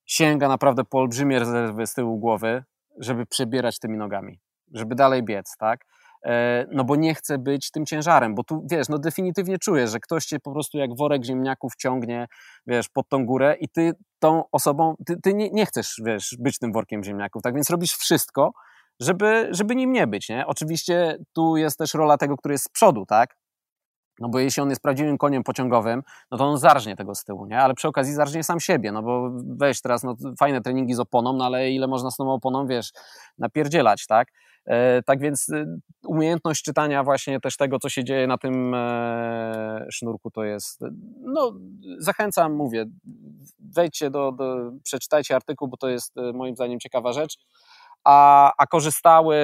sięga 0.06 0.48
naprawdę 0.48 0.84
po 0.84 1.00
olbrzymie 1.00 1.40
rezerwy 1.40 1.88
z 1.88 1.94
tyłu 1.94 2.20
głowy, 2.20 2.64
żeby 2.98 3.26
przebierać 3.26 3.80
tymi 3.80 3.98
nogami, 3.98 4.40
żeby 4.74 4.96
dalej 4.96 5.24
biec, 5.24 5.58
tak? 5.58 5.86
E, 6.26 6.66
no 6.72 6.84
bo 6.84 6.96
nie 6.96 7.16
chce 7.16 7.38
być 7.38 7.72
tym 7.72 7.86
ciężarem, 7.86 8.36
bo 8.36 8.44
tu, 8.44 8.66
wiesz, 8.72 8.90
no 8.90 9.00
definitywnie 9.00 9.58
czujesz, 9.58 9.92
że 9.92 10.00
ktoś 10.00 10.26
cię 10.26 10.40
po 10.40 10.52
prostu 10.52 10.78
jak 10.78 10.98
worek 10.98 11.26
ziemniaków 11.26 11.76
ciągnie, 11.76 12.28
wiesz, 12.68 12.90
pod 12.90 13.10
tą 13.10 13.26
górę 13.26 13.56
i 13.60 13.70
ty 13.70 13.94
tą 14.20 14.44
osobą, 14.52 14.96
ty, 15.06 15.22
ty 15.24 15.34
nie, 15.34 15.50
nie 15.50 15.66
chcesz, 15.66 16.02
wiesz, 16.06 16.36
być 16.40 16.60
tym 16.60 16.72
workiem 16.72 17.04
ziemniaków, 17.04 17.42
tak 17.42 17.56
więc 17.56 17.70
robisz 17.70 17.94
wszystko, 17.94 18.52
żeby, 19.00 19.48
żeby 19.52 19.76
nim 19.76 19.92
nie 19.92 20.08
być, 20.08 20.30
nie? 20.30 20.48
Oczywiście 20.48 21.18
tu 21.34 21.58
jest 21.58 21.78
też 21.78 21.94
rola 21.94 22.18
tego, 22.18 22.38
który 22.38 22.54
jest 22.54 22.66
z 22.66 22.70
przodu, 22.70 23.06
tak? 23.06 23.36
No 24.22 24.30
bo 24.30 24.40
jeśli 24.40 24.64
on 24.64 24.70
jest 24.70 24.82
prawdziwym 24.82 25.18
koniem 25.18 25.44
pociągowym, 25.44 26.04
no 26.32 26.38
to 26.38 26.46
on 26.46 26.58
zarżnie 26.58 26.96
tego 26.96 27.16
z 27.16 27.24
tyłu, 27.24 27.46
nie? 27.46 27.60
Ale 27.60 27.74
przy 27.74 27.88
okazji 27.88 28.14
zarżnie 28.14 28.44
sam 28.44 28.60
siebie, 28.60 28.92
no 28.92 29.04
bo 29.04 29.32
weź 29.34 29.82
teraz, 29.82 30.04
no 30.04 30.16
fajne 30.40 30.62
treningi 30.62 30.94
z 30.94 31.00
oponą, 31.00 31.34
no 31.34 31.46
ale 31.46 31.72
ile 31.72 31.88
można 31.88 32.12
z 32.12 32.18
tą 32.18 32.32
oponą, 32.32 32.68
wiesz, 32.68 32.92
napierdzielać, 33.38 34.08
tak? 34.08 34.28
E, 34.66 35.04
tak 35.04 35.20
więc 35.20 35.50
y, 35.50 35.66
umiejętność 36.06 36.64
czytania 36.64 37.04
właśnie 37.04 37.40
też 37.40 37.58
tego, 37.58 37.80
co 37.80 37.90
się 37.90 38.04
dzieje 38.04 38.28
na 38.28 38.38
tym 38.38 38.74
e, 38.76 39.86
sznurku, 39.92 40.32
to 40.32 40.44
jest, 40.44 40.82
no 41.22 41.54
zachęcam, 41.98 42.54
mówię, 42.54 42.86
wejdźcie 43.60 44.10
do, 44.10 44.32
do 44.32 44.72
przeczytajcie 44.84 45.36
artykuł, 45.36 45.68
bo 45.68 45.78
to 45.78 45.90
jest 45.90 46.18
e, 46.18 46.34
moim 46.34 46.56
zdaniem 46.56 46.80
ciekawa 46.80 47.14
rzecz 47.14 47.38
a, 48.04 48.52
a 48.58 48.68
korzystały 48.68 49.36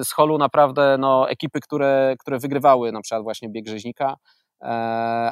y, 0.00 0.04
z 0.04 0.12
holu 0.12 0.38
naprawdę 0.38 0.96
no, 0.98 1.30
ekipy, 1.30 1.60
które, 1.60 2.14
które 2.18 2.38
wygrywały 2.38 2.92
na 2.92 3.00
przykład 3.00 3.22
właśnie 3.22 3.48
bieg 3.48 3.68
rzeźnika, 3.68 4.16
e, 4.60 4.64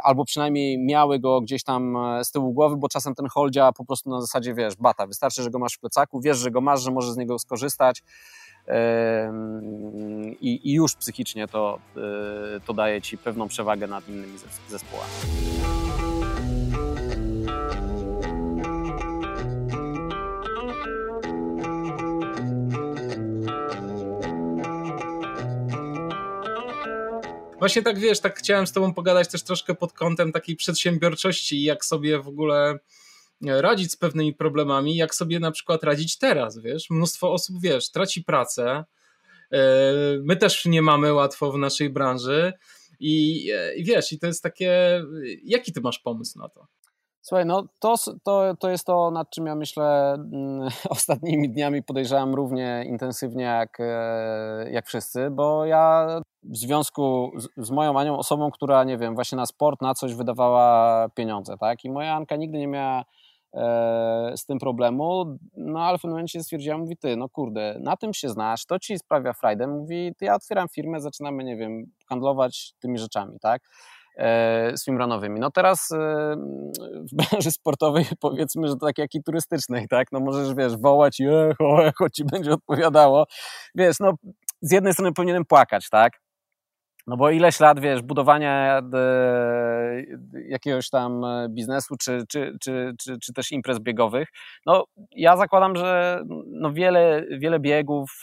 albo 0.03 0.24
przynajmniej 0.24 0.79
miały 0.79 1.18
go 1.18 1.41
gdzieś 1.41 1.64
tam 1.64 1.97
e, 1.97 2.24
z 2.24 2.31
tyłu 2.31 2.53
głowy, 2.53 2.77
bo 2.77 2.89
czasem 2.89 3.14
ten 3.14 3.27
hol 3.29 3.51
działa 3.51 3.72
po 3.72 3.85
prostu 3.85 4.11
na 4.11 4.20
zasadzie, 4.20 4.55
wiesz, 4.55 4.77
bata, 4.77 5.07
wystarczy, 5.07 5.43
że 5.43 5.51
go 5.51 5.59
masz 5.59 5.74
w 5.74 5.81
plecaku, 5.81 6.20
wiesz, 6.20 6.39
że 6.39 6.51
go 6.51 6.61
masz, 6.61 6.83
że 6.83 6.91
możesz 6.91 7.12
z 7.12 7.16
niego 7.16 7.39
skorzystać 7.39 8.03
i, 10.41 10.70
i 10.70 10.72
już 10.72 10.95
psychicznie 10.95 11.49
to, 11.49 11.79
to 12.64 12.74
daje 12.74 13.03
ci 13.03 13.18
pewną 13.18 13.49
przewagę 13.49 13.87
nad 13.87 14.09
innymi 14.09 14.39
zespołami. 14.68 15.11
Właśnie 27.59 27.83
tak 27.83 27.99
wiesz, 27.99 28.21
tak 28.21 28.39
chciałem 28.39 28.67
z 28.67 28.73
Tobą 28.73 28.95
pogadać 28.95 29.29
też 29.29 29.43
troszkę 29.43 29.75
pod 29.75 29.93
kątem 29.93 30.33
takiej 30.33 30.57
przedsiębiorczości, 30.57 31.63
jak 31.63 31.85
sobie 31.85 32.19
w 32.19 32.29
ogóle 32.29 32.79
e, 33.47 33.63
radzić 33.63 33.93
z 33.93 33.97
pewnymi 33.97 34.35
problemami, 34.35 34.97
jak 34.97 35.15
sobie 35.15 35.41
na 35.41 35.51
przykład 35.51 35.85
radzić 35.85 36.19
teraz, 36.19 36.59
wiesz? 36.59 36.91
Mnóstwo 36.91 37.33
osób, 37.33 37.57
wiesz, 37.61 37.91
traci 37.91 38.25
pracę. 38.25 38.85
E, 39.53 39.83
my 40.23 40.37
też 40.37 40.65
nie 40.65 40.83
mamy 40.83 41.13
łatwo 41.13 41.53
w 41.53 41.59
naszej 41.59 41.91
branży. 41.91 42.53
I, 43.01 43.49
e, 43.55 43.75
I 43.75 43.85
wiesz, 43.85 44.13
i 44.13 44.19
to 44.19 44.27
jest 44.27 44.43
takie. 44.43 45.03
Jaki 45.45 45.73
ty 45.73 45.81
masz 45.81 45.99
pomysł 45.99 46.39
na 46.39 46.49
to? 46.49 46.67
Słuchaj, 47.29 47.47
no 47.47 47.62
to, 47.79 47.95
to, 48.22 48.55
to 48.59 48.70
jest 48.70 48.87
to, 48.87 49.11
nad 49.11 49.31
czym 49.31 49.47
ja 49.47 49.55
myślę 49.55 50.14
mm, 50.14 50.68
ostatnimi 50.91 51.51
dniami 51.51 51.83
podejrzewam 51.83 52.35
równie 52.35 52.85
intensywnie 52.87 53.45
jak, 53.45 53.81
e, 53.81 54.70
jak 54.70 54.87
wszyscy, 54.87 55.31
bo 55.31 55.64
ja 55.64 56.07
w 56.43 56.57
związku 56.57 57.33
z, 57.37 57.66
z, 57.66 57.70
moją 57.70 57.99
Anią, 57.99 58.18
osobą, 58.18 58.51
która, 58.51 58.85
nie 58.85 58.99
wiem, 58.99 59.14
właśnie 59.14 59.37
na 59.37 59.47
sport, 59.47 59.83
na 59.83 59.95
coś 59.95 60.14
wydawała 60.14 61.09
pieniądze, 61.09 61.57
tak? 61.61 61.85
I 61.85 61.91
moja 61.91 62.14
Anka 62.14 62.37
nigdy 62.37 62.59
nie 62.59 62.68
miała 62.68 63.05
e, 63.55 64.33
z 64.37 64.45
tym 64.45 64.59
problemu, 64.59 65.39
no 65.57 65.81
ale 65.81 65.99
w 65.99 66.01
pewnym 66.01 66.14
momencie 66.14 66.43
stwierdziła, 66.43 66.79
mówi, 66.79 66.97
ty, 66.97 67.16
no 67.16 67.29
kurde, 67.29 67.79
na 67.81 67.97
tym 67.97 68.14
się 68.14 68.29
znasz, 68.29 68.66
to 68.66 68.79
ci 68.79 68.99
sprawia 68.99 69.33
frajdę, 69.33 69.66
mówi, 69.66 70.14
ty, 70.18 70.24
ja 70.24 70.35
otwieram 70.35 70.68
firmę, 70.68 71.01
zaczynamy, 71.01 71.45
nie 71.45 71.57
wiem, 71.57 71.85
handlować 72.09 72.72
tymi 72.81 72.99
rzeczami, 72.99 73.39
tak? 73.41 73.62
E, 74.17 74.77
swimrunowymi. 74.77 75.41
No 75.41 75.51
teraz 75.51 75.91
e, 75.93 75.97
w 77.12 77.17
branży 77.17 77.51
sportowej 77.51 78.05
powiedzmy, 78.21 78.69
że 78.69 78.75
to 78.75 78.87
tak 78.87 78.99
jak 78.99 79.14
i 79.14 79.23
turystycznej, 79.23 79.89
tak? 79.89 80.12
No 80.12 80.21
możesz, 80.21 80.55
wiesz, 80.55 80.77
wołać 80.77 81.21
i 81.21 81.25
echo, 81.27 81.87
echo 81.87 82.11
ci 82.11 82.25
będzie 82.25 82.53
odpowiadało. 82.53 83.27
Wiesz, 83.75 83.97
no 84.01 84.12
z 84.61 84.73
jednej 84.73 84.93
strony 84.93 85.12
powinienem 85.12 85.45
płakać, 85.45 85.89
tak? 85.91 86.12
No 87.07 87.17
bo 87.17 87.31
ileś 87.31 87.61
lat, 87.61 87.81
wiesz, 87.81 88.03
budowania 88.03 88.79
e, 88.95 90.03
jakiegoś 90.49 90.91
tam 90.91 91.23
biznesu, 91.51 91.95
czy, 92.01 92.23
czy, 92.29 92.53
czy, 92.61 92.95
czy, 93.23 93.33
też 93.33 93.53
imprez 93.53 93.79
biegowych, 93.79 94.29
no 94.67 94.85
ja 95.11 95.37
zakładam, 95.37 95.77
że 95.77 96.23
no 96.47 96.73
wiele, 96.73 97.25
wiele 97.39 97.61
biegów 97.61 98.23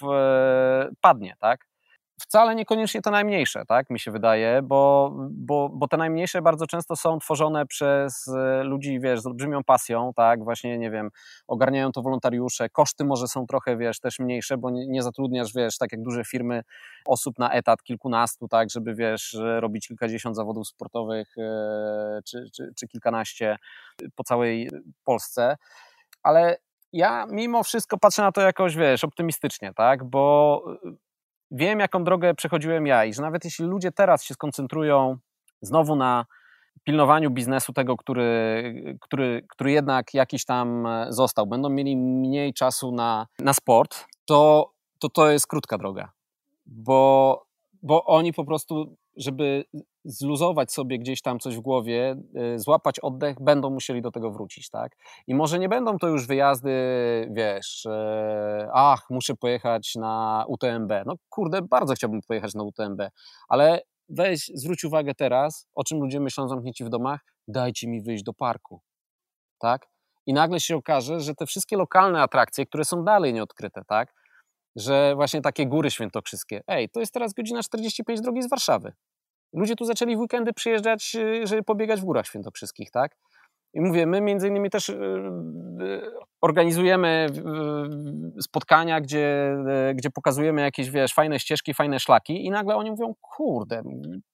padnie, 1.02 1.36
tak? 1.40 1.73
Wcale 2.22 2.56
niekoniecznie 2.56 3.02
te 3.02 3.12
najmniejsze, 3.12 3.66
tak 3.68 3.90
mi 3.90 4.00
się 4.00 4.12
wydaje, 4.12 4.62
bo, 4.62 5.12
bo, 5.32 5.70
bo 5.70 5.88
te 5.88 5.98
najmniejsze 5.98 6.42
bardzo 6.42 6.68
często 6.68 6.96
są 6.96 7.20
tworzone 7.20 7.66
przez 7.66 8.28
e, 8.28 8.64
ludzi, 8.64 9.00
wiesz, 9.00 9.22
z 9.22 9.26
olbrzymią 9.26 9.64
pasją, 9.64 10.12
tak, 10.16 10.44
właśnie, 10.44 10.78
nie 10.78 10.92
wiem, 10.92 11.10
ogarniają 11.48 11.92
to 11.92 12.02
wolontariusze, 12.02 12.70
koszty 12.70 13.06
może 13.06 13.28
są 13.28 13.48
trochę, 13.48 13.78
wiesz, 13.78 14.00
też 14.00 14.20
mniejsze, 14.20 14.58
bo 14.58 14.70
nie, 14.70 15.04
zatrudniasz, 15.04 15.54
wiesz, 15.54 15.78
tak 15.78 15.92
jak 15.92 16.02
duże 16.02 16.24
firmy, 16.26 16.62
osób 17.06 17.40
na 17.40 17.52
etat 17.52 17.84
kilkunastu, 17.84 18.48
tak, 18.48 18.70
żeby, 18.70 18.96
wiesz, 18.96 19.38
robić 19.60 19.88
kilkadziesiąt 19.88 20.36
zawodów 20.36 20.68
sportowych, 20.68 21.38
e, 21.38 22.20
czy, 22.26 22.46
czy, 22.56 22.74
czy 22.76 22.88
kilkanaście 22.88 23.58
po 24.16 24.24
całej 24.24 24.70
Polsce, 25.04 25.56
ale 26.24 26.58
ja 26.94 27.26
mimo 27.30 27.64
wszystko 27.64 27.98
patrzę 27.98 28.22
na 28.22 28.32
to 28.32 28.42
jakoś, 28.42 28.76
wiesz, 28.76 29.04
optymistycznie, 29.04 29.74
tak, 29.74 30.04
bo 30.04 30.64
wiem, 31.54 31.80
jaką 31.80 32.04
drogę 32.04 32.34
przechodziłem 32.34 32.88
ja 32.88 33.06
i 33.06 33.14
że 33.14 33.22
nawet 33.22 33.46
jeśli 33.46 33.66
ludzie 33.66 33.92
teraz 33.92 34.24
się 34.24 34.34
skoncentrują 34.34 35.18
znowu 35.62 35.96
na 35.96 36.26
pilnowaniu 36.84 37.32
biznesu 37.32 37.74
tego, 37.74 37.98
który, 37.98 38.98
który, 39.02 39.46
który 39.50 39.72
jednak 39.72 40.14
jakiś 40.14 40.46
tam 40.46 40.86
e, 40.86 41.06
został, 41.10 41.48
będą 41.48 41.70
mieli 41.70 41.98
mniej 41.98 42.54
czasu 42.54 42.92
na, 42.92 43.28
na 43.40 43.54
sport, 43.54 44.06
to, 44.26 44.72
to 45.00 45.10
to 45.10 45.32
jest 45.32 45.48
krótka 45.48 45.78
droga, 45.78 46.12
bo, 46.66 47.46
bo 47.84 48.06
oni 48.06 48.34
po 48.34 48.46
prostu, 48.46 48.96
żeby 49.18 49.66
zluzować 50.06 50.72
sobie 50.74 51.00
gdzieś 51.00 51.22
tam 51.22 51.40
coś 51.40 51.58
w 51.58 51.62
głowie, 51.62 52.16
y, 52.56 52.60
złapać 52.60 53.00
oddech, 53.00 53.42
będą 53.42 53.70
musieli 53.70 54.02
do 54.02 54.12
tego 54.12 54.32
wrócić, 54.32 54.70
tak? 54.70 54.96
I 55.28 55.36
może 55.36 55.60
nie 55.60 55.70
będą 55.70 55.98
to 55.98 56.08
już 56.08 56.28
wyjazdy, 56.28 56.72
wiesz, 57.32 57.86
e, 57.86 58.70
ach, 58.74 59.10
muszę 59.10 59.36
pojechać 59.36 59.96
na 59.96 60.46
UTMB. 60.48 60.92
No 61.06 61.14
kurde, 61.30 61.62
bardzo 61.62 61.94
chciałbym 61.94 62.22
pojechać 62.28 62.54
na 62.54 62.64
UTMB, 62.64 63.02
ale 63.50 63.82
weź, 64.10 64.52
zwróć 64.54 64.84
uwagę 64.84 65.16
teraz, 65.16 65.68
o 65.76 65.84
czym 65.84 66.00
ludzie 66.00 66.20
myślą 66.20 66.48
zamknięci 66.48 66.84
w 66.84 66.90
domach, 66.90 67.20
dajcie 67.48 67.88
mi 67.88 68.02
wyjść 68.02 68.24
do 68.24 68.34
parku, 68.34 68.82
tak? 69.60 69.88
I 70.26 70.34
nagle 70.34 70.60
się 70.60 70.76
okaże, 70.76 71.20
że 71.20 71.36
te 71.36 71.46
wszystkie 71.46 71.78
lokalne 71.78 72.22
atrakcje, 72.22 72.66
które 72.66 72.86
są 72.86 73.04
dalej 73.04 73.34
nieodkryte, 73.34 73.82
tak? 73.88 74.14
Że 74.76 75.16
właśnie 75.16 75.42
takie 75.42 75.68
góry 75.68 75.92
świętokrzyskie, 75.92 76.62
ej, 76.68 76.90
to 76.90 77.00
jest 77.00 77.14
teraz 77.14 77.34
godzina 77.34 77.64
45 77.64 78.22
drogi 78.22 78.42
z 78.42 78.50
Warszawy. 78.50 78.94
Ludzie 79.54 79.76
tu 79.76 79.86
zaczęli 79.86 80.16
w 80.16 80.20
weekendy 80.20 80.54
przyjeżdżać, 80.54 81.16
y, 81.16 81.48
żeby 81.48 81.64
pobiegać 81.64 82.02
w 82.02 82.06
górach 82.06 82.28
świętokrzyskich, 82.28 82.92
tak? 82.92 83.16
I 83.74 83.82
mówię, 83.82 84.06
my 84.06 84.22
między 84.22 84.48
innymi 84.48 84.70
też 84.70 84.90
y, 84.90 84.96
organizujemy 86.42 87.28
spotkania, 88.42 89.02
gdzie, 89.02 89.56
gdzie 89.96 90.10
pokazujemy 90.10 90.62
jakieś, 90.62 90.90
wiesz, 90.90 91.14
fajne 91.14 91.40
ścieżki, 91.40 91.74
fajne 91.74 92.00
szlaki 92.00 92.46
i 92.46 92.50
nagle 92.50 92.76
oni 92.76 92.92
mówią, 92.92 93.16
kurde, 93.22 93.84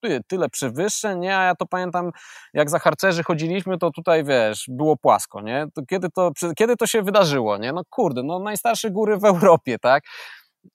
ty, 0.01 0.21
tyle 0.27 0.49
przewyższeń, 0.49 1.19
nie? 1.19 1.37
A 1.37 1.43
ja 1.43 1.55
to 1.55 1.65
pamiętam, 1.65 2.11
jak 2.53 2.69
za 2.69 2.79
harcerzy 2.79 3.23
chodziliśmy, 3.23 3.77
to 3.77 3.91
tutaj, 3.91 4.23
wiesz, 4.23 4.65
było 4.67 4.97
płasko, 4.97 5.41
nie? 5.41 5.65
To 5.73 5.81
kiedy, 5.85 6.09
to, 6.09 6.31
kiedy 6.57 6.75
to 6.75 6.87
się 6.87 7.01
wydarzyło, 7.01 7.57
nie? 7.57 7.73
No 7.73 7.81
kurde, 7.89 8.23
no 8.23 8.39
najstarsze 8.39 8.91
góry 8.91 9.17
w 9.17 9.25
Europie, 9.25 9.79
tak? 9.79 10.03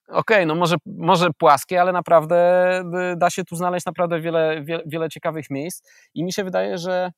Okej, 0.09 0.18
okay, 0.18 0.47
no 0.47 0.55
może, 0.55 0.76
może 0.86 1.28
płaskie, 1.38 1.80
ale 1.80 1.92
naprawdę 1.92 2.82
da 3.16 3.30
się 3.30 3.45
tu 3.45 3.57
znaleźć 3.57 3.86
naprawdę 3.86 4.20
wiele, 4.20 4.62
wiele, 4.64 4.82
wiele 4.86 5.09
ciekawych 5.09 5.51
miejsc. 5.51 5.88
I 6.14 6.24
mi 6.24 6.32
się 6.32 6.45
wydaje, 6.45 6.78
że 6.78 7.11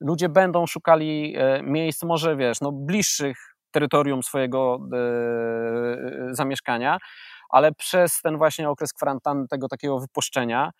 ludzie 0.00 0.28
będą 0.28 0.66
szukali 0.66 1.34
e, 1.36 1.62
miejsc 1.62 2.02
może, 2.02 2.36
wiesz, 2.36 2.60
no 2.60 2.72
bliższych 2.72 3.36
terytorium 3.70 4.22
swojego 4.22 4.78
e, 4.92 4.96
e, 4.96 6.34
zamieszkania, 6.34 6.98
ale 7.50 7.72
przez 7.72 8.20
ten 8.20 8.38
właśnie 8.38 8.70
okres 8.70 8.92
kwarantanny, 8.92 9.48
tego 9.48 9.68
takiego 9.68 10.00
wypuszczenia, 10.00 10.70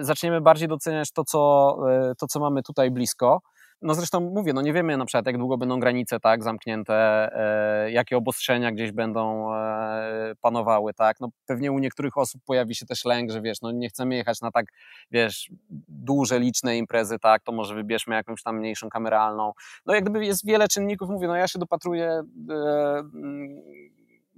zaczniemy 0.00 0.40
bardziej 0.40 0.68
doceniać 0.68 1.12
to, 1.12 1.24
co, 1.24 1.76
to, 2.18 2.26
co 2.26 2.40
mamy 2.40 2.62
tutaj 2.62 2.90
blisko 2.90 3.40
no 3.82 3.94
zresztą 3.94 4.20
mówię, 4.20 4.52
no 4.52 4.62
nie 4.62 4.72
wiemy 4.72 4.96
na 4.96 5.04
przykład 5.04 5.26
jak 5.26 5.38
długo 5.38 5.58
będą 5.58 5.80
granice 5.80 6.20
tak 6.20 6.42
zamknięte, 6.42 6.94
e, 7.32 7.90
jakie 7.90 8.16
obostrzenia 8.16 8.72
gdzieś 8.72 8.92
będą 8.92 9.54
e, 9.54 10.34
panowały, 10.40 10.94
tak, 10.94 11.20
no 11.20 11.28
pewnie 11.46 11.72
u 11.72 11.78
niektórych 11.78 12.18
osób 12.18 12.42
pojawi 12.46 12.74
się 12.74 12.86
też 12.86 13.04
lęk, 13.04 13.30
że 13.30 13.40
wiesz, 13.40 13.60
no 13.62 13.72
nie 13.72 13.88
chcemy 13.88 14.14
jechać 14.14 14.40
na 14.40 14.50
tak, 14.50 14.66
wiesz, 15.10 15.50
duże, 15.88 16.38
liczne 16.38 16.78
imprezy, 16.78 17.18
tak, 17.18 17.42
to 17.42 17.52
może 17.52 17.74
wybierzmy 17.74 18.14
jakąś 18.14 18.42
tam 18.42 18.58
mniejszą 18.58 18.88
kameralną, 18.88 19.52
no 19.86 19.94
jak 19.94 20.04
gdyby 20.04 20.26
jest 20.26 20.46
wiele 20.46 20.68
czynników, 20.68 21.10
mówię, 21.10 21.28
no 21.28 21.36
ja 21.36 21.48
się 21.48 21.58
dopatruję 21.58 22.22
e, 22.50 23.02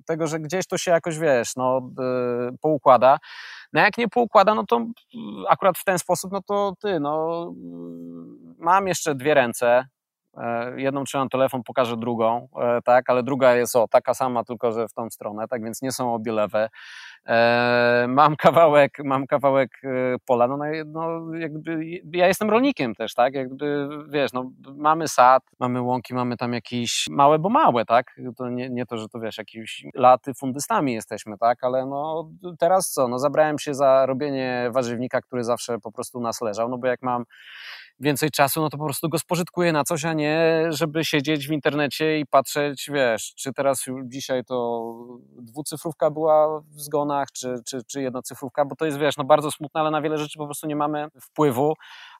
tego, 0.04 0.26
że 0.26 0.40
gdzieś 0.40 0.66
to 0.66 0.78
się 0.78 0.90
jakoś, 0.90 1.18
wiesz, 1.18 1.56
no, 1.56 1.90
yy, 1.98 2.58
poukłada. 2.60 3.18
No 3.72 3.80
jak 3.80 3.98
nie 3.98 4.08
poukłada, 4.08 4.54
no 4.54 4.66
to 4.66 4.86
akurat 5.48 5.78
w 5.78 5.84
ten 5.84 5.98
sposób, 5.98 6.32
no 6.32 6.42
to 6.42 6.74
ty, 6.80 7.00
no, 7.00 7.52
mam 8.58 8.88
jeszcze 8.88 9.14
dwie 9.14 9.34
ręce, 9.34 9.84
E, 10.36 10.72
jedną 10.80 11.04
trzymam 11.04 11.28
telefon, 11.28 11.62
pokażę 11.62 11.96
drugą, 11.96 12.48
e, 12.60 12.82
tak, 12.82 13.10
ale 13.10 13.22
druga 13.22 13.54
jest 13.54 13.76
o, 13.76 13.88
taka 13.88 14.14
sama, 14.14 14.44
tylko 14.44 14.72
że 14.72 14.88
w 14.88 14.92
tą 14.92 15.10
stronę, 15.10 15.48
tak 15.48 15.64
więc 15.64 15.82
nie 15.82 15.92
są 15.92 16.14
obie 16.14 16.32
lewe. 16.32 16.68
E, 17.28 18.06
mam 18.08 18.36
kawałek, 18.36 18.98
mam 19.04 19.26
kawałek 19.26 19.82
pola, 20.26 20.48
no, 20.48 20.58
no 20.86 21.34
jakby 21.34 21.84
ja 22.12 22.28
jestem 22.28 22.50
rolnikiem 22.50 22.94
też, 22.94 23.14
tak, 23.14 23.34
jakby 23.34 23.88
wiesz, 24.08 24.32
no 24.32 24.50
mamy 24.76 25.08
sad, 25.08 25.42
mamy 25.60 25.82
łąki, 25.82 26.14
mamy 26.14 26.36
tam 26.36 26.52
jakieś 26.52 27.06
małe, 27.10 27.38
bo 27.38 27.48
małe, 27.48 27.84
tak, 27.84 28.20
to 28.36 28.48
nie, 28.48 28.70
nie 28.70 28.86
to, 28.86 28.98
że 28.98 29.08
to 29.08 29.20
wiesz, 29.20 29.38
jakieś 29.38 29.84
laty 29.94 30.34
fundystami 30.34 30.92
jesteśmy, 30.92 31.38
tak, 31.38 31.64
ale 31.64 31.86
no 31.86 32.30
teraz 32.58 32.90
co, 32.90 33.08
no 33.08 33.18
zabrałem 33.18 33.58
się 33.58 33.74
za 33.74 34.06
robienie 34.06 34.70
warzywnika, 34.72 35.20
który 35.20 35.44
zawsze 35.44 35.78
po 35.78 35.92
prostu 35.92 36.20
nas 36.20 36.40
leżał, 36.40 36.68
no 36.68 36.78
bo 36.78 36.86
jak 36.86 37.02
mam 37.02 37.24
więcej 38.00 38.30
czasu, 38.30 38.60
no 38.60 38.70
to 38.70 38.78
po 38.78 38.84
prostu 38.84 39.08
go 39.08 39.18
spożytkuję 39.18 39.72
na 39.72 39.84
coś, 39.84 40.04
a 40.04 40.12
nie 40.12 40.64
żeby 40.68 41.04
siedzieć 41.04 41.48
w 41.48 41.52
internecie 41.52 42.18
i 42.18 42.26
patrzeć, 42.26 42.90
wiesz, 42.92 43.34
czy 43.36 43.52
teraz 43.52 43.84
dzisiaj 44.04 44.44
to 44.44 44.92
dwucyfrówka 45.36 46.10
była 46.10 46.60
w 46.60 46.80
czy, 47.32 47.54
czy, 47.66 47.84
czy 47.84 48.02
jednocyfrówka, 48.02 48.64
bo 48.64 48.76
to 48.76 48.84
jest, 48.84 48.98
wiesz, 48.98 49.16
no 49.16 49.24
bardzo 49.24 49.50
smutne, 49.50 49.80
ale 49.80 49.90
na 49.90 50.02
wiele 50.02 50.18
rzeczy 50.18 50.38
po 50.38 50.44
prostu 50.44 50.66
nie 50.66 50.76
mamy 50.76 51.06
wpływu, 51.20 51.74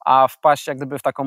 a 0.05 0.29
wpaść 0.29 0.67
jak 0.67 0.77
gdyby 0.77 0.99
w 0.99 1.03
taką 1.03 1.25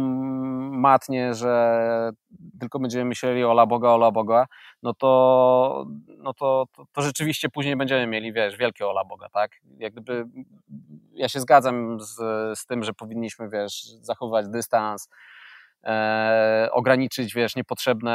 matnię, 0.72 1.34
że 1.34 2.12
tylko 2.60 2.80
będziemy 2.80 3.06
myśleli 3.06 3.44
ola 3.44 3.66
Boga, 3.66 3.90
ola 3.90 4.12
Boga, 4.12 4.46
no 4.84 4.94
to, 4.94 5.86
no 6.18 6.34
to, 6.34 6.66
to, 6.76 6.86
to 6.92 7.02
rzeczywiście 7.02 7.50
później 7.50 7.76
będziemy 7.76 8.08
mieli, 8.08 8.34
wiesz, 8.34 8.58
wielkie 8.58 8.88
ola 8.88 9.06
Boga, 9.06 9.30
tak? 9.30 9.52
Jak 9.78 9.94
gdyby 9.94 10.26
ja 11.14 11.30
się 11.30 11.40
zgadzam 11.40 12.00
z, 12.00 12.16
z 12.60 12.66
tym, 12.66 12.84
że 12.84 12.94
powinniśmy, 12.94 13.50
wiesz, 13.50 13.84
zachować 14.02 14.48
dystans, 14.48 15.10
e, 15.84 16.70
ograniczyć, 16.72 17.34
wiesz, 17.34 17.56
niepotrzebne 17.56 18.14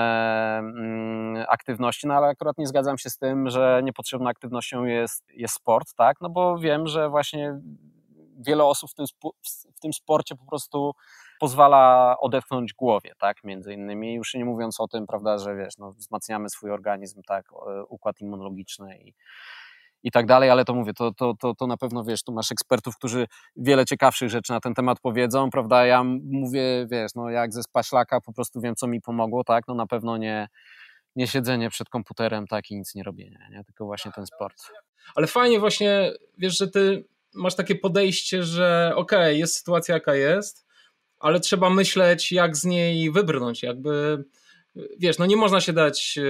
mm, 0.58 1.44
aktywności, 1.48 2.06
no 2.06 2.14
ale 2.14 2.26
akurat 2.26 2.58
nie 2.58 2.66
zgadzam 2.66 2.98
się 2.98 3.10
z 3.10 3.18
tym, 3.18 3.50
że 3.50 3.80
niepotrzebną 3.84 4.28
aktywnością 4.28 4.84
jest, 4.84 5.24
jest 5.34 5.54
sport, 5.54 5.94
tak? 5.94 6.16
No 6.20 6.30
bo 6.30 6.58
wiem, 6.58 6.86
że 6.86 7.08
właśnie 7.08 7.60
wiele 8.38 8.64
osób 8.64 8.90
w 8.90 8.94
tym, 8.94 9.06
w 9.76 9.80
tym 9.80 9.92
sporcie 9.92 10.36
po 10.36 10.44
prostu 10.44 10.92
pozwala 11.40 12.16
odetchnąć 12.20 12.72
głowie, 12.72 13.12
tak, 13.18 13.44
między 13.44 13.74
innymi, 13.74 14.14
już 14.14 14.34
nie 14.34 14.44
mówiąc 14.44 14.80
o 14.80 14.88
tym, 14.88 15.06
prawda, 15.06 15.38
że 15.38 15.56
wiesz, 15.56 15.78
no, 15.78 15.92
wzmacniamy 15.92 16.50
swój 16.50 16.70
organizm, 16.70 17.22
tak, 17.26 17.44
układ 17.88 18.20
immunologiczny 18.20 18.98
i, 18.98 19.14
i 20.02 20.10
tak 20.10 20.26
dalej, 20.26 20.50
ale 20.50 20.64
to 20.64 20.74
mówię, 20.74 20.92
to, 20.94 21.12
to, 21.14 21.34
to, 21.40 21.54
to 21.54 21.66
na 21.66 21.76
pewno, 21.76 22.04
wiesz, 22.04 22.22
tu 22.22 22.32
masz 22.32 22.52
ekspertów, 22.52 22.96
którzy 22.96 23.26
wiele 23.56 23.84
ciekawszych 23.84 24.30
rzeczy 24.30 24.52
na 24.52 24.60
ten 24.60 24.74
temat 24.74 25.00
powiedzą, 25.00 25.50
prawda, 25.50 25.86
ja 25.86 26.04
mówię, 26.22 26.86
wiesz, 26.90 27.14
no 27.14 27.30
jak 27.30 27.52
ze 27.52 27.62
spaślaka 27.62 28.20
po 28.20 28.32
prostu 28.32 28.60
wiem, 28.60 28.74
co 28.74 28.86
mi 28.86 29.00
pomogło, 29.00 29.44
tak, 29.44 29.64
no 29.68 29.74
na 29.74 29.86
pewno 29.86 30.16
nie, 30.16 30.48
nie 31.16 31.26
siedzenie 31.26 31.70
przed 31.70 31.88
komputerem, 31.88 32.46
tak, 32.46 32.70
i 32.70 32.76
nic 32.76 32.94
nie 32.94 33.02
robienie, 33.02 33.48
nie, 33.50 33.64
tylko 33.64 33.84
właśnie 33.84 34.12
ten 34.12 34.26
sport. 34.26 34.56
Ale 35.14 35.26
fajnie 35.26 35.60
właśnie, 35.60 36.12
wiesz, 36.38 36.58
że 36.58 36.68
ty 36.68 37.04
masz 37.34 37.54
takie 37.54 37.74
podejście, 37.74 38.42
że 38.42 38.92
okej, 38.96 39.18
okay, 39.18 39.36
jest 39.36 39.54
sytuacja 39.54 39.94
jaka 39.94 40.14
jest, 40.14 40.66
ale 41.18 41.40
trzeba 41.40 41.70
myśleć, 41.70 42.32
jak 42.32 42.56
z 42.56 42.64
niej 42.64 43.10
wybrnąć, 43.10 43.62
jakby 43.62 44.24
wiesz, 44.98 45.18
no 45.18 45.26
nie 45.26 45.36
można 45.36 45.60
się 45.60 45.72
dać 45.72 46.18
e, 46.18 46.22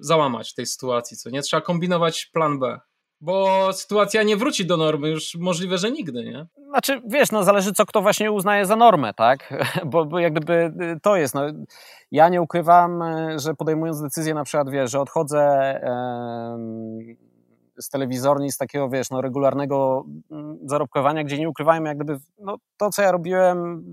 załamać 0.00 0.50
w 0.50 0.54
tej 0.54 0.66
sytuacji, 0.66 1.16
co 1.16 1.30
nie? 1.30 1.42
Trzeba 1.42 1.60
kombinować 1.60 2.26
plan 2.26 2.58
B. 2.58 2.80
Bo 3.22 3.68
sytuacja 3.72 4.22
nie 4.22 4.36
wróci 4.36 4.66
do 4.66 4.76
normy, 4.76 5.08
już 5.08 5.34
możliwe, 5.34 5.78
że 5.78 5.90
nigdy, 5.90 6.24
nie? 6.24 6.46
Znaczy, 6.68 7.02
wiesz, 7.06 7.32
no 7.32 7.44
zależy 7.44 7.72
co 7.72 7.86
kto 7.86 8.02
właśnie 8.02 8.32
uznaje 8.32 8.66
za 8.66 8.76
normę, 8.76 9.14
tak? 9.14 9.54
Bo, 9.92 10.04
bo 10.04 10.18
jak 10.18 10.32
gdyby 10.32 10.84
y, 10.96 11.00
to 11.00 11.16
jest, 11.16 11.34
no, 11.34 11.42
ja 12.10 12.28
nie 12.28 12.42
ukrywam, 12.42 13.02
y, 13.02 13.38
że 13.38 13.54
podejmując 13.54 14.02
decyzję 14.02 14.34
na 14.34 14.44
przykład, 14.44 14.70
wiesz, 14.70 14.90
że 14.90 15.00
odchodzę 15.00 15.80
z 17.80 17.88
telewizorni, 17.88 18.52
z 18.52 18.56
takiego, 18.56 18.88
wiesz, 18.88 19.10
no, 19.10 19.20
regularnego 19.20 20.04
mm, 20.30 20.58
zarobkowania, 20.64 21.24
gdzie 21.24 21.38
nie 21.38 21.48
ukrywajmy, 21.48 21.88
jak 21.88 21.98
gdyby, 21.98 22.20
no, 22.38 22.56
to, 22.76 22.90
co 22.90 23.02
ja 23.02 23.12
robiłem, 23.12 23.84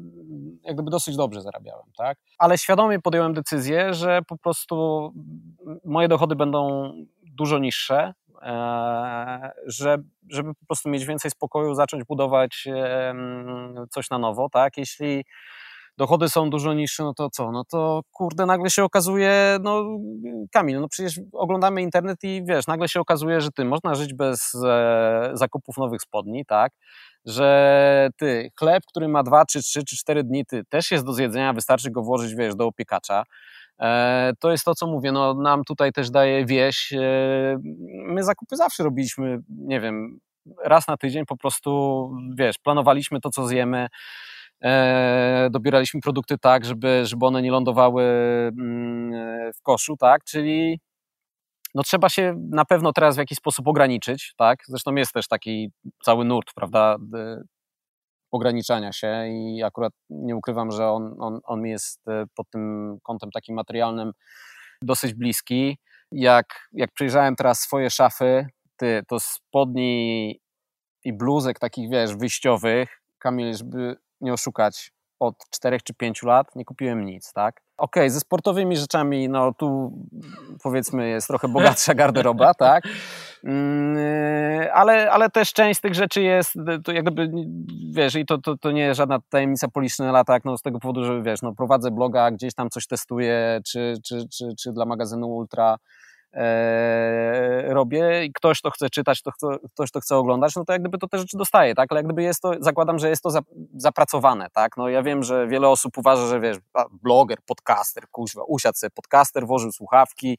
jak 0.63 0.75
gdyby 0.75 0.91
dosyć 0.91 1.15
dobrze 1.15 1.41
zarabiałem, 1.41 1.85
tak? 1.97 2.17
Ale 2.37 2.57
świadomie 2.57 2.99
podjąłem 2.99 3.33
decyzję, 3.33 3.93
że 3.93 4.21
po 4.27 4.37
prostu 4.37 5.13
moje 5.85 6.07
dochody 6.07 6.35
będą 6.35 6.91
dużo 7.23 7.59
niższe, 7.59 7.97
e, 7.97 8.13
że, 9.65 9.97
żeby 10.29 10.53
po 10.53 10.65
prostu 10.65 10.89
mieć 10.89 11.05
więcej 11.05 11.31
spokoju, 11.31 11.73
zacząć 11.73 12.03
budować 12.03 12.67
coś 13.89 14.09
na 14.09 14.17
nowo, 14.17 14.49
tak? 14.49 14.77
Jeśli 14.77 15.23
dochody 15.99 16.29
są 16.29 16.49
dużo 16.49 16.73
niższe, 16.73 17.03
no 17.03 17.13
to 17.13 17.29
co? 17.29 17.51
No 17.51 17.63
to 17.65 18.01
kurde, 18.11 18.45
nagle 18.45 18.69
się 18.69 18.83
okazuje, 18.83 19.57
no 19.61 19.83
Kamil, 20.51 20.79
no 20.81 20.87
przecież 20.87 21.19
oglądamy 21.33 21.81
internet 21.81 22.17
i 22.23 22.43
wiesz, 22.45 22.67
nagle 22.67 22.89
się 22.89 22.99
okazuje, 22.99 23.41
że 23.41 23.51
ty, 23.51 23.65
można 23.65 23.95
żyć 23.95 24.13
bez 24.13 24.55
e, 24.65 25.29
zakupów 25.33 25.77
nowych 25.77 26.01
spodni, 26.01 26.45
tak? 26.45 26.71
Że 27.25 28.09
ty, 28.17 28.51
chleb, 28.59 28.83
który 28.87 29.07
ma 29.07 29.23
dwa, 29.23 29.45
czy 29.45 29.61
trzy, 29.61 29.83
czy 29.83 29.97
cztery 29.97 30.23
dni, 30.23 30.45
ty, 30.45 30.65
też 30.69 30.91
jest 30.91 31.05
do 31.05 31.13
zjedzenia, 31.13 31.53
wystarczy 31.53 31.91
go 31.91 32.01
włożyć, 32.01 32.35
wiesz, 32.35 32.55
do 32.55 32.67
opiekacza. 32.67 33.23
E, 33.79 34.31
to 34.39 34.51
jest 34.51 34.65
to, 34.65 34.75
co 34.75 34.87
mówię, 34.87 35.11
no 35.11 35.33
nam 35.33 35.63
tutaj 35.63 35.91
też 35.91 36.11
daje 36.11 36.45
wieś. 36.45 36.93
E, 36.93 37.57
my 38.05 38.23
zakupy 38.23 38.55
zawsze 38.55 38.83
robiliśmy, 38.83 39.39
nie 39.49 39.79
wiem, 39.79 40.19
raz 40.63 40.87
na 40.87 40.97
tydzień 40.97 41.25
po 41.25 41.37
prostu, 41.37 42.11
wiesz, 42.37 42.57
planowaliśmy 42.57 43.19
to, 43.21 43.29
co 43.29 43.47
zjemy, 43.47 43.87
E, 44.63 45.49
dobieraliśmy 45.51 46.01
produkty 46.01 46.37
tak, 46.37 46.65
żeby, 46.65 47.05
żeby 47.05 47.25
one 47.25 47.41
nie 47.41 47.51
lądowały 47.51 48.03
mm, 48.59 49.53
w 49.53 49.61
koszu, 49.61 49.97
tak, 49.97 50.23
czyli 50.23 50.79
no 51.75 51.83
trzeba 51.83 52.09
się 52.09 52.35
na 52.51 52.65
pewno 52.65 52.93
teraz 52.93 53.15
w 53.15 53.19
jakiś 53.19 53.37
sposób 53.37 53.67
ograniczyć, 53.67 54.33
tak, 54.37 54.59
zresztą 54.67 54.95
jest 54.95 55.13
też 55.13 55.27
taki 55.27 55.71
cały 56.05 56.25
nurt, 56.25 56.53
prawda, 56.55 56.97
ograniczania 58.31 58.91
się 58.91 59.27
i 59.27 59.63
akurat 59.63 59.93
nie 60.09 60.35
ukrywam, 60.35 60.71
że 60.71 60.89
on, 60.89 61.15
on, 61.19 61.39
on 61.43 61.61
mi 61.61 61.69
jest 61.69 62.07
e, 62.07 62.25
pod 62.35 62.49
tym 62.49 62.97
kątem 63.03 63.31
takim 63.31 63.55
materialnym 63.55 64.11
dosyć 64.81 65.13
bliski. 65.13 65.77
Jak, 66.11 66.45
jak 66.73 66.91
przyjrzałem 66.91 67.35
teraz 67.35 67.59
swoje 67.59 67.89
szafy, 67.89 68.47
ty, 68.77 69.03
to 69.07 69.19
spodni 69.19 70.39
i 71.03 71.13
bluzek 71.13 71.59
takich, 71.59 71.89
wiesz, 71.89 72.15
wyjściowych, 72.15 73.01
Kamil, 73.19 73.53
żeby 73.53 73.95
nie 74.21 74.33
oszukać, 74.33 74.91
od 75.19 75.35
4 75.49 75.77
czy 75.83 75.93
5 75.93 76.23
lat 76.23 76.55
nie 76.55 76.65
kupiłem 76.65 77.05
nic, 77.05 77.33
tak? 77.33 77.55
Okej, 77.77 78.03
okay, 78.03 78.09
ze 78.09 78.19
sportowymi 78.19 78.77
rzeczami, 78.77 79.29
no 79.29 79.53
tu 79.53 79.91
powiedzmy 80.63 81.09
jest 81.09 81.27
trochę 81.27 81.47
bogatsza 81.47 81.93
garderoba, 82.01 82.53
tak? 82.53 82.83
Mm, 83.43 83.97
e, 83.97 84.73
ale, 84.73 85.11
ale 85.11 85.29
też 85.29 85.53
część 85.53 85.77
z 85.77 85.81
tych 85.81 85.95
rzeczy 85.95 86.21
jest, 86.21 86.53
to 86.83 86.91
jak 86.91 87.03
gdyby, 87.03 87.31
wiesz, 87.91 88.15
i 88.15 88.25
to, 88.25 88.37
to, 88.37 88.57
to 88.57 88.71
nie 88.71 88.95
żadna 88.95 89.19
tajemnica 89.29 89.67
policzna 89.67 90.11
lata, 90.11 90.33
tak, 90.33 90.45
no 90.45 90.57
z 90.57 90.61
tego 90.61 90.79
powodu, 90.79 91.03
że 91.03 91.21
wiesz, 91.23 91.41
no 91.41 91.55
prowadzę 91.55 91.91
bloga, 91.91 92.31
gdzieś 92.31 92.53
tam 92.53 92.69
coś 92.69 92.87
testuję, 92.87 93.61
czy, 93.65 93.93
czy, 94.05 94.27
czy, 94.33 94.49
czy 94.59 94.71
dla 94.71 94.85
magazynu 94.85 95.27
Ultra, 95.27 95.77
e, 96.33 97.73
robię 97.73 98.25
i 98.25 98.33
ktoś 98.33 98.61
to 98.61 98.71
chce 98.71 98.89
czytać, 98.89 99.21
to 99.21 99.31
chce, 99.31 99.47
ktoś 99.73 99.91
to 99.91 99.99
chce 99.99 100.17
oglądać, 100.17 100.55
no 100.55 100.65
to 100.65 100.73
jak 100.73 100.81
gdyby 100.81 100.97
to 100.97 101.07
te 101.07 101.17
rzeczy 101.19 101.37
dostaje, 101.37 101.75
tak? 101.75 101.91
Ale 101.91 101.99
jak 101.99 102.05
gdyby 102.05 102.23
jest 102.23 102.41
to, 102.41 102.51
zakładam, 102.59 102.99
że 102.99 103.09
jest 103.09 103.23
to 103.23 103.29
za, 103.29 103.39
zapracowane, 103.75 104.47
tak? 104.53 104.77
No 104.77 104.89
ja 104.89 105.03
wiem, 105.03 105.23
że 105.23 105.47
wiele 105.47 105.69
osób 105.69 105.97
uważa, 105.97 106.27
że 106.27 106.39
wiesz, 106.39 106.57
bloger, 107.03 107.37
podcaster, 107.45 108.03
kuźwa, 108.11 108.43
usiadł 108.47 108.77
sobie 108.77 108.91
podcaster, 108.91 109.47
włożył 109.47 109.71
słuchawki 109.71 110.37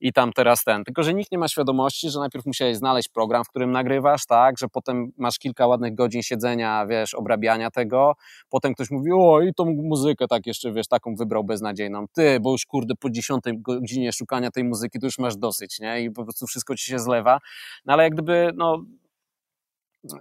i 0.00 0.12
tam 0.12 0.32
teraz 0.32 0.64
ten. 0.64 0.84
Tylko, 0.84 1.02
że 1.02 1.14
nikt 1.14 1.32
nie 1.32 1.38
ma 1.38 1.48
świadomości, 1.48 2.10
że 2.10 2.18
najpierw 2.18 2.46
musiałeś 2.46 2.76
znaleźć 2.76 3.08
program, 3.08 3.44
w 3.44 3.48
którym 3.48 3.70
nagrywasz, 3.70 4.26
tak? 4.26 4.58
Że 4.58 4.68
potem 4.68 5.12
masz 5.18 5.38
kilka 5.38 5.66
ładnych 5.66 5.94
godzin 5.94 6.22
siedzenia, 6.22 6.86
wiesz, 6.86 7.14
obrabiania 7.14 7.70
tego, 7.70 8.14
potem 8.50 8.74
ktoś 8.74 8.90
mówi, 8.90 9.12
o 9.12 9.40
i 9.40 9.54
tą 9.54 9.64
muzykę 9.64 10.26
tak 10.28 10.46
jeszcze, 10.46 10.72
wiesz, 10.72 10.88
taką 10.88 11.14
wybrał 11.14 11.44
beznadziejną. 11.44 12.06
Ty, 12.12 12.40
bo 12.40 12.52
już 12.52 12.66
kurde 12.66 12.94
po 12.94 13.10
dziesiątej 13.10 13.58
godzinie 13.58 14.12
szukania 14.12 14.50
tej 14.50 14.64
muzyki 14.64 14.98
to 14.98 15.06
już 15.06 15.18
masz 15.24 15.36
dosyć, 15.36 15.80
nie? 15.80 16.02
I 16.02 16.10
po 16.10 16.24
prostu 16.24 16.46
wszystko 16.46 16.76
ci 16.76 16.84
się 16.84 16.98
zlewa. 16.98 17.38
No 17.86 17.92
ale 17.92 18.02
jak 18.02 18.12
gdyby, 18.12 18.50
no, 18.54 18.84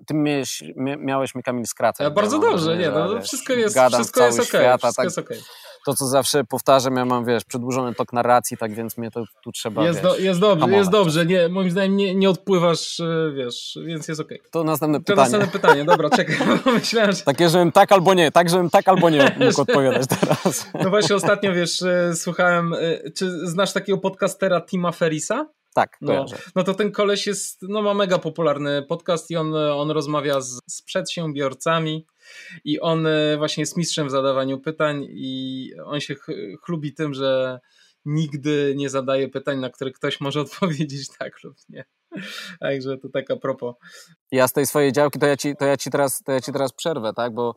ty 0.08 0.14
miałeś, 0.14 0.64
miałeś 1.00 1.36
mi 1.36 1.44
Kamil 1.44 1.66
skracać. 1.66 2.06
Ja 2.06 2.12
bardzo 2.12 2.40
dobrze, 2.40 2.78
nie, 2.78 2.90
no, 2.90 3.16
wiesz, 3.16 3.24
wszystko 3.24 3.54
jest, 3.54 3.78
wszystko 3.94 4.26
jest 4.26 4.40
okej, 4.40 4.68
okay, 4.68 4.78
wszystko 4.78 4.96
tak, 4.96 5.06
jest 5.06 5.18
okej. 5.18 5.38
Okay. 5.38 5.50
To, 5.86 5.94
co 5.94 6.08
zawsze 6.08 6.44
powtarzam, 6.44 6.96
ja 6.96 7.06
mam, 7.06 7.26
wiesz, 7.26 7.44
przedłużony 7.44 7.96
tok 7.96 8.14
narracji, 8.14 8.58
tak 8.58 8.74
więc 8.74 8.98
mnie 8.98 9.12
to 9.12 9.24
tu 9.44 9.52
trzeba, 9.52 9.84
Jest, 9.84 10.02
wiesz, 10.02 10.12
do, 10.12 10.18
jest 10.18 10.40
dobrze, 10.40 10.60
hamować. 10.60 10.78
jest 10.78 10.92
dobrze, 10.92 11.26
nie, 11.26 11.50
moim 11.50 11.72
zdaniem 11.72 11.96
nie, 11.96 12.16
nie 12.16 12.30
odpływasz, 12.30 13.00
e, 13.00 13.32
wiesz, 13.36 13.80
więc 13.86 14.08
jest 14.08 14.22
okej. 14.22 14.40
Okay. 14.40 14.52
To 14.52 14.64
następne 14.64 15.00
pytanie. 15.00 15.16
To 15.16 15.22
następne 15.22 15.60
pytanie, 15.60 15.86
dobra, 15.86 16.10
czekaj, 16.10 16.38
myślałem, 16.74 17.12
że... 17.12 17.22
Takie, 17.22 17.50
żebym 17.50 17.72
tak 17.72 17.92
albo 17.92 18.14
nie, 18.14 18.32
tak, 18.32 18.50
żebym 18.50 18.70
tak 18.70 18.88
albo 18.88 19.10
nie 19.10 19.36
mógł 19.46 19.62
odpowiadać 19.62 20.08
teraz. 20.20 20.68
No 20.84 20.90
właśnie 20.90 21.16
ostatnio, 21.16 21.54
wiesz, 21.54 21.82
e, 21.82 22.16
słuchałem, 22.16 22.74
e, 22.74 23.12
czy 23.12 23.48
znasz 23.48 23.74
takiego 23.74 23.98
podcastera 23.98 24.62
Tima 24.62 24.92
Ferisa? 24.92 25.46
Tak, 25.74 25.98
no, 26.02 26.26
no 26.56 26.64
to 26.64 26.74
ten 26.74 26.92
koleś 26.92 27.28
jest, 27.28 27.62
no 27.62 27.82
ma 27.82 27.94
mega 27.94 28.20
popularny 28.20 28.84
podcast 28.84 29.32
i 29.32 29.36
on, 29.36 29.56
on 29.56 29.92
rozmawia 29.92 30.42
z, 30.42 30.60
z 30.70 30.82
przedsiębiorcami 30.82 32.06
i 32.64 32.80
on 32.80 33.08
e, 33.08 33.38
właśnie 33.38 33.62
jest 33.62 33.78
mistrzem 33.78 34.08
w 34.08 34.12
zadawaniu 34.12 34.60
pytań 34.60 35.06
i 35.10 35.70
on 35.86 36.00
się 36.00 36.16
chlubi 36.66 36.94
tym, 36.94 37.14
że 37.14 37.60
nigdy 38.06 38.74
nie 38.78 38.90
zadaje 38.90 39.28
pytań, 39.30 39.60
na 39.60 39.70
które 39.70 39.92
ktoś 39.92 40.22
może 40.22 40.42
odpowiedzieć 40.46 41.08
tak 41.20 41.44
lub 41.44 41.58
nie. 41.70 41.86
Także 42.60 42.98
to 42.98 43.10
tak 43.10 43.32
a 43.32 43.36
propos. 43.36 43.76
Ja 44.32 44.48
z 44.48 44.54
tej 44.54 44.66
swojej 44.66 44.92
działki 44.92 45.20
to 45.20 45.26
ja 45.26 45.38
ci, 45.38 45.56
to 45.56 45.66
ja 45.66 45.78
ci, 45.78 45.92
teraz, 45.92 46.24
to 46.24 46.32
ja 46.32 46.42
ci 46.42 46.52
teraz 46.52 46.74
przerwę, 46.74 47.14
tak, 47.14 47.34
bo 47.34 47.56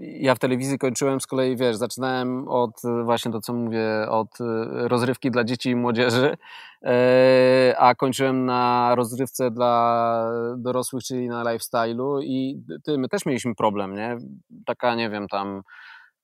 ja 0.00 0.34
w 0.34 0.38
telewizji 0.38 0.78
kończyłem 0.78 1.20
z 1.20 1.26
kolei, 1.26 1.56
wiesz, 1.56 1.76
zaczynałem 1.76 2.48
od 2.48 2.80
właśnie 3.04 3.32
to, 3.32 3.40
co 3.40 3.52
mówię, 3.52 3.86
od 4.08 4.38
rozrywki 4.70 5.30
dla 5.30 5.44
dzieci 5.44 5.70
i 5.70 5.76
młodzieży, 5.76 6.36
e, 6.82 7.74
a 7.78 7.94
kończyłem 7.94 8.44
na 8.44 8.92
rozrywce 8.94 9.50
dla 9.50 10.30
dorosłych, 10.56 11.04
czyli 11.04 11.28
na 11.28 11.44
lifestyle'u 11.44 12.20
i 12.22 12.62
ty, 12.84 12.98
my 12.98 13.08
też 13.08 13.26
mieliśmy 13.26 13.54
problem, 13.54 13.94
nie? 13.94 14.18
Taka, 14.66 14.94
nie 14.94 15.10
wiem, 15.10 15.28
tam 15.28 15.62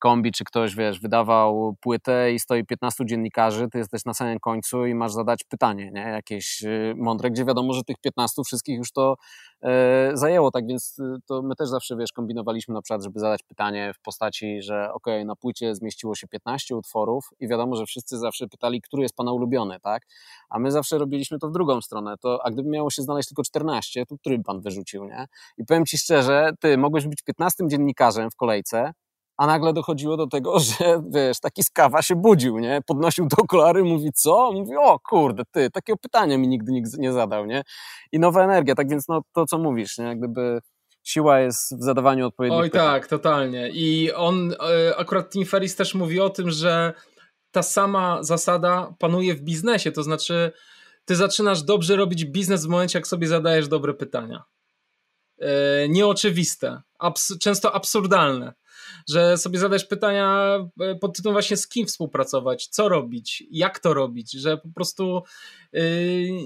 kombi, 0.04 0.32
czy 0.32 0.44
ktoś, 0.44 0.74
wiesz, 0.74 1.00
wydawał 1.00 1.76
płytę 1.80 2.32
i 2.32 2.38
stoi 2.38 2.64
15 2.64 3.06
dziennikarzy, 3.06 3.68
ty 3.72 3.78
jesteś 3.78 4.04
na 4.04 4.14
samym 4.14 4.38
końcu 4.40 4.86
i 4.86 4.94
masz 4.94 5.12
zadać 5.12 5.44
pytanie, 5.44 5.90
nie? 5.94 6.00
Jakieś 6.00 6.64
y, 6.64 6.94
mądre, 6.96 7.30
gdzie 7.30 7.44
wiadomo, 7.44 7.72
że 7.72 7.84
tych 7.84 7.96
15 7.98 8.42
wszystkich 8.46 8.78
już 8.78 8.92
to 8.92 9.16
e, 9.62 10.10
zajęło, 10.14 10.50
tak 10.50 10.66
więc 10.66 10.98
y, 10.98 11.16
to 11.26 11.42
my 11.42 11.56
też 11.56 11.68
zawsze, 11.68 11.96
wiesz, 11.96 12.12
kombinowaliśmy 12.12 12.74
na 12.74 12.82
przykład, 12.82 13.02
żeby 13.02 13.20
zadać 13.20 13.42
pytanie 13.42 13.92
w 13.94 14.00
postaci, 14.00 14.62
że 14.62 14.92
ok, 14.92 15.06
na 15.24 15.36
płycie 15.36 15.74
zmieściło 15.74 16.14
się 16.14 16.28
15 16.28 16.76
utworów 16.76 17.28
i 17.40 17.48
wiadomo, 17.48 17.76
że 17.76 17.86
wszyscy 17.86 18.18
zawsze 18.18 18.48
pytali, 18.48 18.80
który 18.82 19.02
jest 19.02 19.16
pana 19.16 19.32
ulubiony, 19.32 19.80
tak? 19.80 20.02
A 20.48 20.58
my 20.58 20.70
zawsze 20.70 20.98
robiliśmy 20.98 21.38
to 21.38 21.48
w 21.48 21.52
drugą 21.52 21.80
stronę, 21.80 22.14
to 22.20 22.46
a 22.46 22.50
gdyby 22.50 22.68
miało 22.68 22.90
się 22.90 23.02
znaleźć 23.02 23.28
tylko 23.28 23.42
14, 23.42 24.06
to 24.06 24.18
który 24.18 24.42
pan 24.42 24.60
wyrzucił, 24.60 25.04
nie? 25.04 25.26
I 25.58 25.64
powiem 25.64 25.86
ci 25.86 25.98
szczerze, 25.98 26.50
ty 26.60 26.78
mogłeś 26.78 27.06
być 27.06 27.22
15 27.22 27.68
dziennikarzem 27.68 28.30
w 28.30 28.36
kolejce, 28.36 28.92
a 29.36 29.46
nagle 29.46 29.72
dochodziło 29.72 30.16
do 30.16 30.26
tego, 30.26 30.58
że 30.68 31.02
wiesz, 31.10 31.40
taki 31.40 31.62
skawa 31.62 32.02
się 32.02 32.16
budził, 32.16 32.58
nie? 32.58 32.80
Podnosił 32.86 33.26
do 33.26 33.36
okulary, 33.36 33.84
mówi 33.84 34.12
co? 34.12 34.52
Mówi, 34.52 34.76
o 34.76 34.98
kurde, 34.98 35.42
ty, 35.50 35.70
takiego 35.70 35.96
pytania 35.96 36.38
mi 36.38 36.48
nigdy 36.48 36.72
nikt 36.72 36.98
nie 36.98 37.12
zadał, 37.12 37.46
nie? 37.46 37.62
I 38.12 38.18
nowa 38.18 38.44
energia, 38.44 38.74
tak 38.74 38.88
więc 38.88 39.08
no 39.08 39.22
to, 39.32 39.46
co 39.46 39.58
mówisz, 39.58 39.98
nie? 39.98 40.16
Gdyby 40.16 40.60
siła 41.02 41.40
jest 41.40 41.78
w 41.78 41.82
zadawaniu 41.82 42.26
odpowiednich 42.26 42.60
Oj 42.60 42.70
pytań. 42.70 42.86
tak, 42.86 43.06
totalnie. 43.06 43.70
I 43.70 44.12
on, 44.12 44.52
e, 44.52 44.96
akurat 44.96 45.30
Tim 45.30 45.46
Ferris 45.46 45.76
też 45.76 45.94
mówi 45.94 46.20
o 46.20 46.30
tym, 46.30 46.50
że 46.50 46.92
ta 47.50 47.62
sama 47.62 48.22
zasada 48.22 48.94
panuje 48.98 49.34
w 49.34 49.40
biznesie, 49.40 49.92
to 49.92 50.02
znaczy 50.02 50.52
ty 51.04 51.16
zaczynasz 51.16 51.62
dobrze 51.62 51.96
robić 51.96 52.24
biznes 52.24 52.66
w 52.66 52.68
momencie, 52.68 52.98
jak 52.98 53.06
sobie 53.06 53.26
zadajesz 53.26 53.68
dobre 53.68 53.94
pytania. 53.94 54.44
E, 55.38 55.88
nieoczywiste, 55.88 56.82
abs 56.98 57.38
często 57.38 57.74
absurdalne 57.74 58.52
że 59.08 59.38
sobie 59.38 59.58
zadać 59.58 59.84
pytania 59.84 60.58
e, 60.80 60.94
pod 60.94 61.16
tytułem 61.16 61.34
właśnie 61.34 61.56
z 61.56 61.68
kim 61.68 61.86
współpracować, 61.86 62.66
co 62.66 62.88
robić, 62.88 63.44
jak 63.50 63.78
to 63.78 63.94
robić, 63.94 64.32
że 64.32 64.56
po 64.56 64.68
prostu 64.74 65.22
yy, 65.72 65.82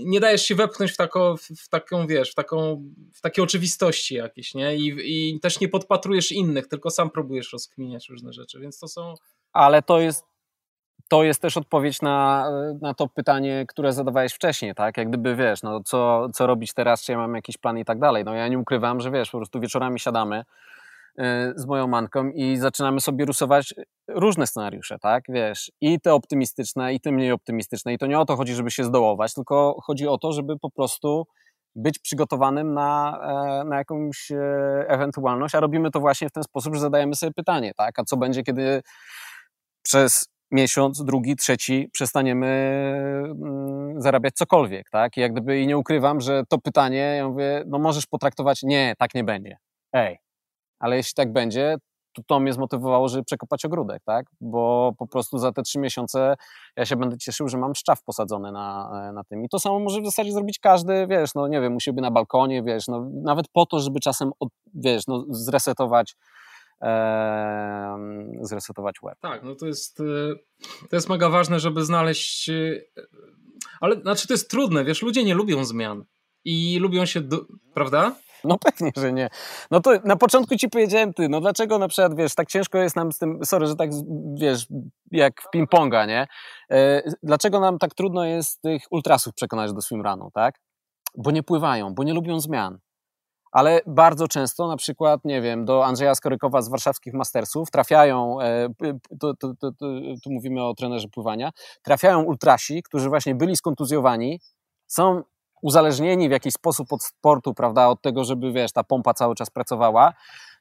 nie 0.04 0.20
dajesz 0.20 0.42
się 0.42 0.54
wepchnąć 0.54 0.92
w, 0.92 0.96
tako, 0.96 1.36
w 1.58 1.68
taką, 1.68 2.06
wiesz, 2.06 2.30
w, 2.30 2.34
taką, 2.34 2.84
w 3.14 3.20
takie 3.20 3.42
oczywistości 3.42 4.14
jakieś, 4.14 4.54
nie? 4.54 4.76
I, 4.76 4.96
I 5.04 5.40
też 5.40 5.60
nie 5.60 5.68
podpatrujesz 5.68 6.32
innych, 6.32 6.68
tylko 6.68 6.90
sam 6.90 7.10
próbujesz 7.10 7.52
rozkminiać 7.52 8.08
różne 8.08 8.32
rzeczy, 8.32 8.60
więc 8.60 8.78
to 8.78 8.88
są... 8.88 9.14
Ale 9.52 9.82
to 9.82 10.00
jest 10.00 10.24
to 11.08 11.22
jest 11.22 11.42
też 11.42 11.56
odpowiedź 11.56 12.02
na, 12.02 12.50
na 12.80 12.94
to 12.94 13.08
pytanie, 13.08 13.64
które 13.68 13.92
zadawałeś 13.92 14.32
wcześniej, 14.32 14.74
tak? 14.74 14.96
Jak 14.96 15.08
gdyby 15.08 15.36
wiesz, 15.36 15.62
no 15.62 15.80
co, 15.82 16.28
co 16.34 16.46
robić 16.46 16.74
teraz, 16.74 17.04
czy 17.04 17.12
ja 17.12 17.18
mam 17.18 17.34
jakiś 17.34 17.58
plan 17.58 17.78
i 17.78 17.84
tak 17.84 17.98
dalej. 17.98 18.24
No 18.24 18.34
ja 18.34 18.48
nie 18.48 18.58
ukrywam, 18.58 19.00
że 19.00 19.10
wiesz, 19.10 19.30
po 19.30 19.38
prostu 19.38 19.60
wieczorami 19.60 20.00
siadamy, 20.00 20.44
z 21.56 21.66
moją 21.66 21.86
manką 21.86 22.30
i 22.30 22.56
zaczynamy 22.56 23.00
sobie 23.00 23.24
rysować 23.24 23.74
różne 24.08 24.46
scenariusze, 24.46 24.98
tak, 24.98 25.24
wiesz, 25.28 25.72
i 25.80 26.00
te 26.00 26.14
optymistyczne, 26.14 26.94
i 26.94 27.00
te 27.00 27.12
mniej 27.12 27.32
optymistyczne. 27.32 27.92
I 27.92 27.98
to 27.98 28.06
nie 28.06 28.18
o 28.18 28.24
to 28.24 28.36
chodzi, 28.36 28.54
żeby 28.54 28.70
się 28.70 28.84
zdołować, 28.84 29.34
tylko 29.34 29.76
chodzi 29.82 30.08
o 30.08 30.18
to, 30.18 30.32
żeby 30.32 30.58
po 30.58 30.70
prostu 30.70 31.26
być 31.76 31.98
przygotowanym 31.98 32.74
na, 32.74 33.18
e, 33.62 33.64
na 33.64 33.76
jakąś 33.76 34.30
e, 34.30 34.36
ewentualność, 34.88 35.54
a 35.54 35.60
robimy 35.60 35.90
to 35.90 36.00
właśnie 36.00 36.28
w 36.28 36.32
ten 36.32 36.42
sposób, 36.42 36.74
że 36.74 36.80
zadajemy 36.80 37.14
sobie 37.14 37.32
pytanie, 37.32 37.72
tak, 37.76 37.98
a 37.98 38.04
co 38.04 38.16
będzie, 38.16 38.42
kiedy 38.42 38.82
przez 39.82 40.28
miesiąc, 40.50 41.04
drugi, 41.04 41.36
trzeci 41.36 41.88
przestaniemy 41.92 42.46
mm, 43.42 44.00
zarabiać 44.02 44.34
cokolwiek, 44.34 44.90
tak, 44.90 45.16
i 45.16 45.20
jak 45.20 45.32
gdyby 45.32 45.60
i 45.60 45.66
nie 45.66 45.78
ukrywam, 45.78 46.20
że 46.20 46.42
to 46.48 46.58
pytanie, 46.58 47.14
ja 47.16 47.28
mówię, 47.28 47.64
no 47.66 47.78
możesz 47.78 48.06
potraktować, 48.06 48.62
nie, 48.62 48.94
tak 48.98 49.14
nie 49.14 49.24
będzie, 49.24 49.56
ej, 49.92 50.18
ale 50.78 50.96
jeśli 50.96 51.14
tak 51.14 51.32
będzie, 51.32 51.76
to 52.12 52.22
to 52.26 52.40
mnie 52.40 52.52
zmotywowało, 52.52 53.08
żeby 53.08 53.24
przekopać 53.24 53.64
ogródek, 53.64 54.02
tak? 54.04 54.26
Bo 54.40 54.92
po 54.98 55.06
prostu 55.06 55.38
za 55.38 55.52
te 55.52 55.62
trzy 55.62 55.78
miesiące 55.78 56.36
ja 56.76 56.86
się 56.86 56.96
będę 56.96 57.18
cieszył, 57.18 57.48
że 57.48 57.58
mam 57.58 57.74
szczaw 57.74 58.02
posadzony 58.02 58.52
na, 58.52 58.90
na 59.12 59.24
tym. 59.24 59.44
I 59.44 59.48
to 59.48 59.58
samo 59.58 59.78
może 59.78 60.00
w 60.00 60.04
zasadzie 60.04 60.32
zrobić 60.32 60.58
każdy, 60.58 61.06
wiesz, 61.06 61.34
no 61.34 61.48
nie 61.48 61.60
wiem, 61.60 61.76
u 61.76 61.80
siebie 61.80 62.02
na 62.02 62.10
balkonie, 62.10 62.62
wiesz, 62.62 62.88
no 62.88 63.10
nawet 63.22 63.48
po 63.48 63.66
to, 63.66 63.80
żeby 63.80 64.00
czasem, 64.00 64.30
od, 64.40 64.48
wiesz, 64.74 65.06
no 65.06 65.24
zresetować 65.28 66.16
e, 66.82 67.98
zresetować 68.40 68.96
web. 69.02 69.18
Tak, 69.20 69.42
no 69.42 69.54
to 69.54 69.66
jest, 69.66 70.00
y, 70.00 70.04
to 70.90 70.96
jest 70.96 71.08
mega 71.08 71.28
ważne, 71.28 71.60
żeby 71.60 71.84
znaleźć, 71.84 72.48
y, 72.48 72.84
ale 73.80 74.00
znaczy 74.00 74.26
to 74.26 74.34
jest 74.34 74.50
trudne, 74.50 74.84
wiesz, 74.84 75.02
ludzie 75.02 75.24
nie 75.24 75.34
lubią 75.34 75.64
zmian 75.64 76.04
i 76.44 76.78
lubią 76.78 77.06
się, 77.06 77.20
do, 77.20 77.38
prawda? 77.74 78.14
No 78.44 78.58
pewnie, 78.58 78.92
że 78.96 79.12
nie. 79.12 79.28
No 79.70 79.80
to 79.80 79.90
na 80.04 80.16
początku 80.16 80.56
ci 80.56 80.68
powiedziałem 80.68 81.14
ty, 81.14 81.28
no 81.28 81.40
dlaczego 81.40 81.78
na 81.78 81.88
przykład, 81.88 82.16
wiesz, 82.16 82.34
tak 82.34 82.48
ciężko 82.48 82.78
jest 82.78 82.96
nam 82.96 83.12
z 83.12 83.18
tym, 83.18 83.38
sorry, 83.44 83.66
że 83.66 83.76
tak, 83.76 83.90
wiesz, 84.34 84.66
jak 85.10 85.42
w 85.42 85.56
ping-ponga, 85.56 86.06
nie? 86.06 86.26
E, 86.70 87.02
dlaczego 87.22 87.60
nam 87.60 87.78
tak 87.78 87.94
trudno 87.94 88.24
jest 88.24 88.62
tych 88.62 88.82
ultrasów 88.90 89.34
przekonać 89.34 89.72
do 89.72 89.82
swimrunu, 89.82 90.30
tak? 90.34 90.60
Bo 91.16 91.30
nie 91.30 91.42
pływają, 91.42 91.94
bo 91.94 92.04
nie 92.04 92.14
lubią 92.14 92.40
zmian. 92.40 92.78
Ale 93.52 93.80
bardzo 93.86 94.28
często, 94.28 94.68
na 94.68 94.76
przykład, 94.76 95.20
nie 95.24 95.42
wiem, 95.42 95.64
do 95.64 95.84
Andrzeja 95.84 96.14
Skorykowa 96.14 96.62
z 96.62 96.68
warszawskich 96.68 97.14
Mastersów 97.14 97.70
trafiają, 97.70 98.36
tu, 99.20 99.34
tu, 99.34 99.54
tu, 99.54 99.72
tu 100.24 100.30
mówimy 100.30 100.64
o 100.64 100.74
trenerze 100.74 101.08
pływania, 101.08 101.50
trafiają 101.82 102.22
ultrasi, 102.22 102.82
którzy 102.82 103.08
właśnie 103.08 103.34
byli 103.34 103.56
skontuzjowani, 103.56 104.40
są 104.86 105.22
uzależnieni 105.62 106.28
w 106.28 106.32
jakiś 106.32 106.54
sposób 106.54 106.92
od 106.92 107.02
sportu, 107.02 107.54
prawda, 107.54 107.88
od 107.88 108.02
tego, 108.02 108.24
żeby, 108.24 108.52
wiesz, 108.52 108.72
ta 108.72 108.84
pompa 108.84 109.14
cały 109.14 109.34
czas 109.34 109.50
pracowała, 109.50 110.12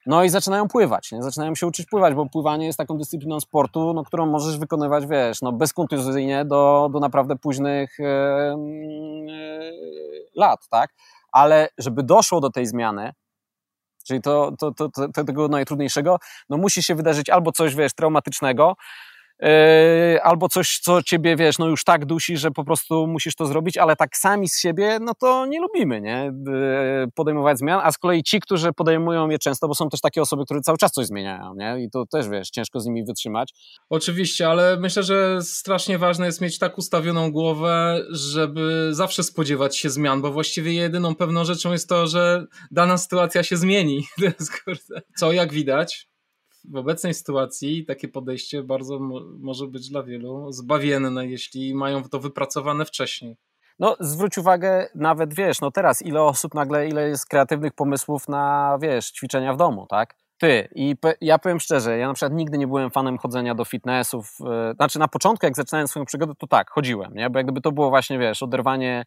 No 0.08 0.24
i 0.24 0.30
zaczynają 0.30 0.68
pływać, 0.68 1.12
nie? 1.12 1.24
zaczynają 1.24 1.56
się 1.56 1.68
uczyć 1.68 1.86
pływać, 1.86 2.14
bo 2.14 2.30
pływanie 2.30 2.66
jest 2.66 2.78
taką 2.78 2.98
dyscypliną 2.98 3.40
sportu, 3.40 3.94
no, 3.94 4.04
którą 4.04 4.26
możesz 4.26 4.58
wykonywać, 4.58 5.06
wiesz, 5.06 5.42
no, 5.42 5.52
bezkontuzyjnie 5.52 6.46
do, 6.46 6.90
do 6.94 7.00
naprawdę 7.00 7.36
późnych 7.36 8.00
e, 8.00 8.04
e, 8.04 8.56
lat, 10.36 10.68
tak? 10.70 10.90
Ale 11.32 11.70
żeby 11.78 12.04
doszło 12.04 12.42
do 12.42 12.50
tej 12.50 12.66
zmiany, 12.66 13.14
czyli 14.08 14.22
to, 14.22 14.52
to, 14.60 14.72
to, 14.72 14.90
to, 14.90 15.24
tego 15.24 15.48
najtrudniejszego, 15.48 16.18
no 16.50 16.58
musi 16.58 16.84
się 16.84 16.96
wydarzyć 16.96 17.30
albo 17.30 17.52
coś, 17.52 17.76
wiesz, 17.76 17.94
traumatycznego, 17.94 18.76
Yy, 18.76 19.17
albo 20.24 20.50
coś, 20.50 20.80
co 20.84 21.04
ciebie, 21.04 21.36
wiesz, 21.36 21.58
no 21.58 21.68
już 21.68 21.84
tak 21.84 22.06
dusi, 22.06 22.38
że 22.38 22.52
po 22.52 22.64
prostu 22.64 23.08
musisz 23.08 23.36
to 23.36 23.46
zrobić, 23.46 23.78
ale 23.78 23.96
tak 23.96 24.18
sami 24.18 24.50
z 24.50 24.60
siebie, 24.60 24.98
no 25.02 25.14
to 25.20 25.46
nie 25.46 25.62
lubimy, 25.62 26.02
nie? 26.02 26.32
Yy, 26.48 27.12
podejmować 27.16 27.58
zmian, 27.58 27.82
a 27.84 27.92
z 27.92 27.98
kolei 27.98 28.24
ci, 28.24 28.40
którzy 28.40 28.74
podejmują 28.74 29.30
je 29.30 29.40
często, 29.40 29.68
bo 29.68 29.76
są 29.76 29.90
też 29.90 30.02
takie 30.02 30.22
osoby, 30.22 30.46
które 30.46 30.62
cały 30.62 30.78
czas 30.78 30.92
coś 30.92 31.06
zmieniają, 31.06 31.56
nie? 31.56 31.84
I 31.84 31.90
to 31.90 32.06
też, 32.06 32.30
wiesz, 32.30 32.50
ciężko 32.50 32.80
z 32.80 32.86
nimi 32.86 33.06
wytrzymać. 33.06 33.54
Oczywiście, 33.90 34.50
ale 34.50 34.78
myślę, 34.80 35.04
że 35.04 35.42
strasznie 35.42 35.98
ważne 35.98 36.26
jest 36.26 36.42
mieć 36.42 36.60
tak 36.60 36.78
ustawioną 36.78 37.32
głowę, 37.32 38.02
żeby 38.10 38.90
zawsze 38.92 39.24
spodziewać 39.24 39.78
się 39.78 39.90
zmian, 39.90 40.22
bo 40.22 40.32
właściwie 40.32 40.74
jedyną 40.74 41.16
pewną 41.16 41.46
rzeczą 41.46 41.72
jest 41.72 41.90
to, 41.90 42.08
że 42.08 42.46
dana 42.72 42.98
sytuacja 42.98 43.44
się 43.44 43.58
zmieni. 43.58 44.04
Co, 45.20 45.32
jak 45.32 45.54
widać, 45.54 46.08
w 46.68 46.76
obecnej 46.76 47.14
sytuacji 47.14 47.86
takie 47.86 48.08
podejście 48.08 48.64
bardzo 48.64 49.00
mo 49.00 49.22
może 49.40 49.68
być 49.68 49.90
dla 49.90 50.04
wielu 50.04 50.52
zbawienne, 50.52 51.28
jeśli 51.28 51.76
mają 51.76 52.04
to 52.04 52.20
wypracowane 52.20 52.86
wcześniej. 52.86 53.38
No, 53.80 53.96
zwróć 54.00 54.38
uwagę, 54.38 54.90
nawet 54.96 55.34
wiesz, 55.34 55.62
no 55.62 55.72
teraz 55.72 56.02
ile 56.02 56.22
osób 56.22 56.54
nagle, 56.54 56.88
ile 56.88 57.10
jest 57.10 57.26
kreatywnych 57.26 57.74
pomysłów 57.74 58.28
na, 58.28 58.78
wiesz, 58.82 59.12
ćwiczenia 59.12 59.54
w 59.54 59.58
domu, 59.58 59.86
tak? 59.90 60.16
Ty, 60.40 60.68
i 60.76 60.96
ja 61.22 61.40
powiem 61.40 61.60
szczerze, 61.60 61.98
ja 61.98 62.08
na 62.08 62.14
przykład 62.14 62.34
nigdy 62.34 62.58
nie 62.58 62.68
byłem 62.68 62.92
fanem 62.92 63.18
chodzenia 63.18 63.56
do 63.56 63.66
fitnessów. 63.66 64.38
Yy, 64.40 64.74
znaczy, 64.76 65.00
na 65.00 65.08
początku, 65.08 65.46
jak 65.46 65.56
zaczynałem 65.56 65.88
swoją 65.88 66.06
przygodę, 66.06 66.34
to 66.38 66.48
tak, 66.48 66.70
chodziłem, 66.70 67.14
nie? 67.14 67.30
Bo 67.30 67.40
jak 67.40 67.46
gdyby 67.46 67.62
to 67.62 67.72
było 67.72 67.90
właśnie, 67.90 68.20
wiesz, 68.20 68.44
oderwanie, 68.44 69.06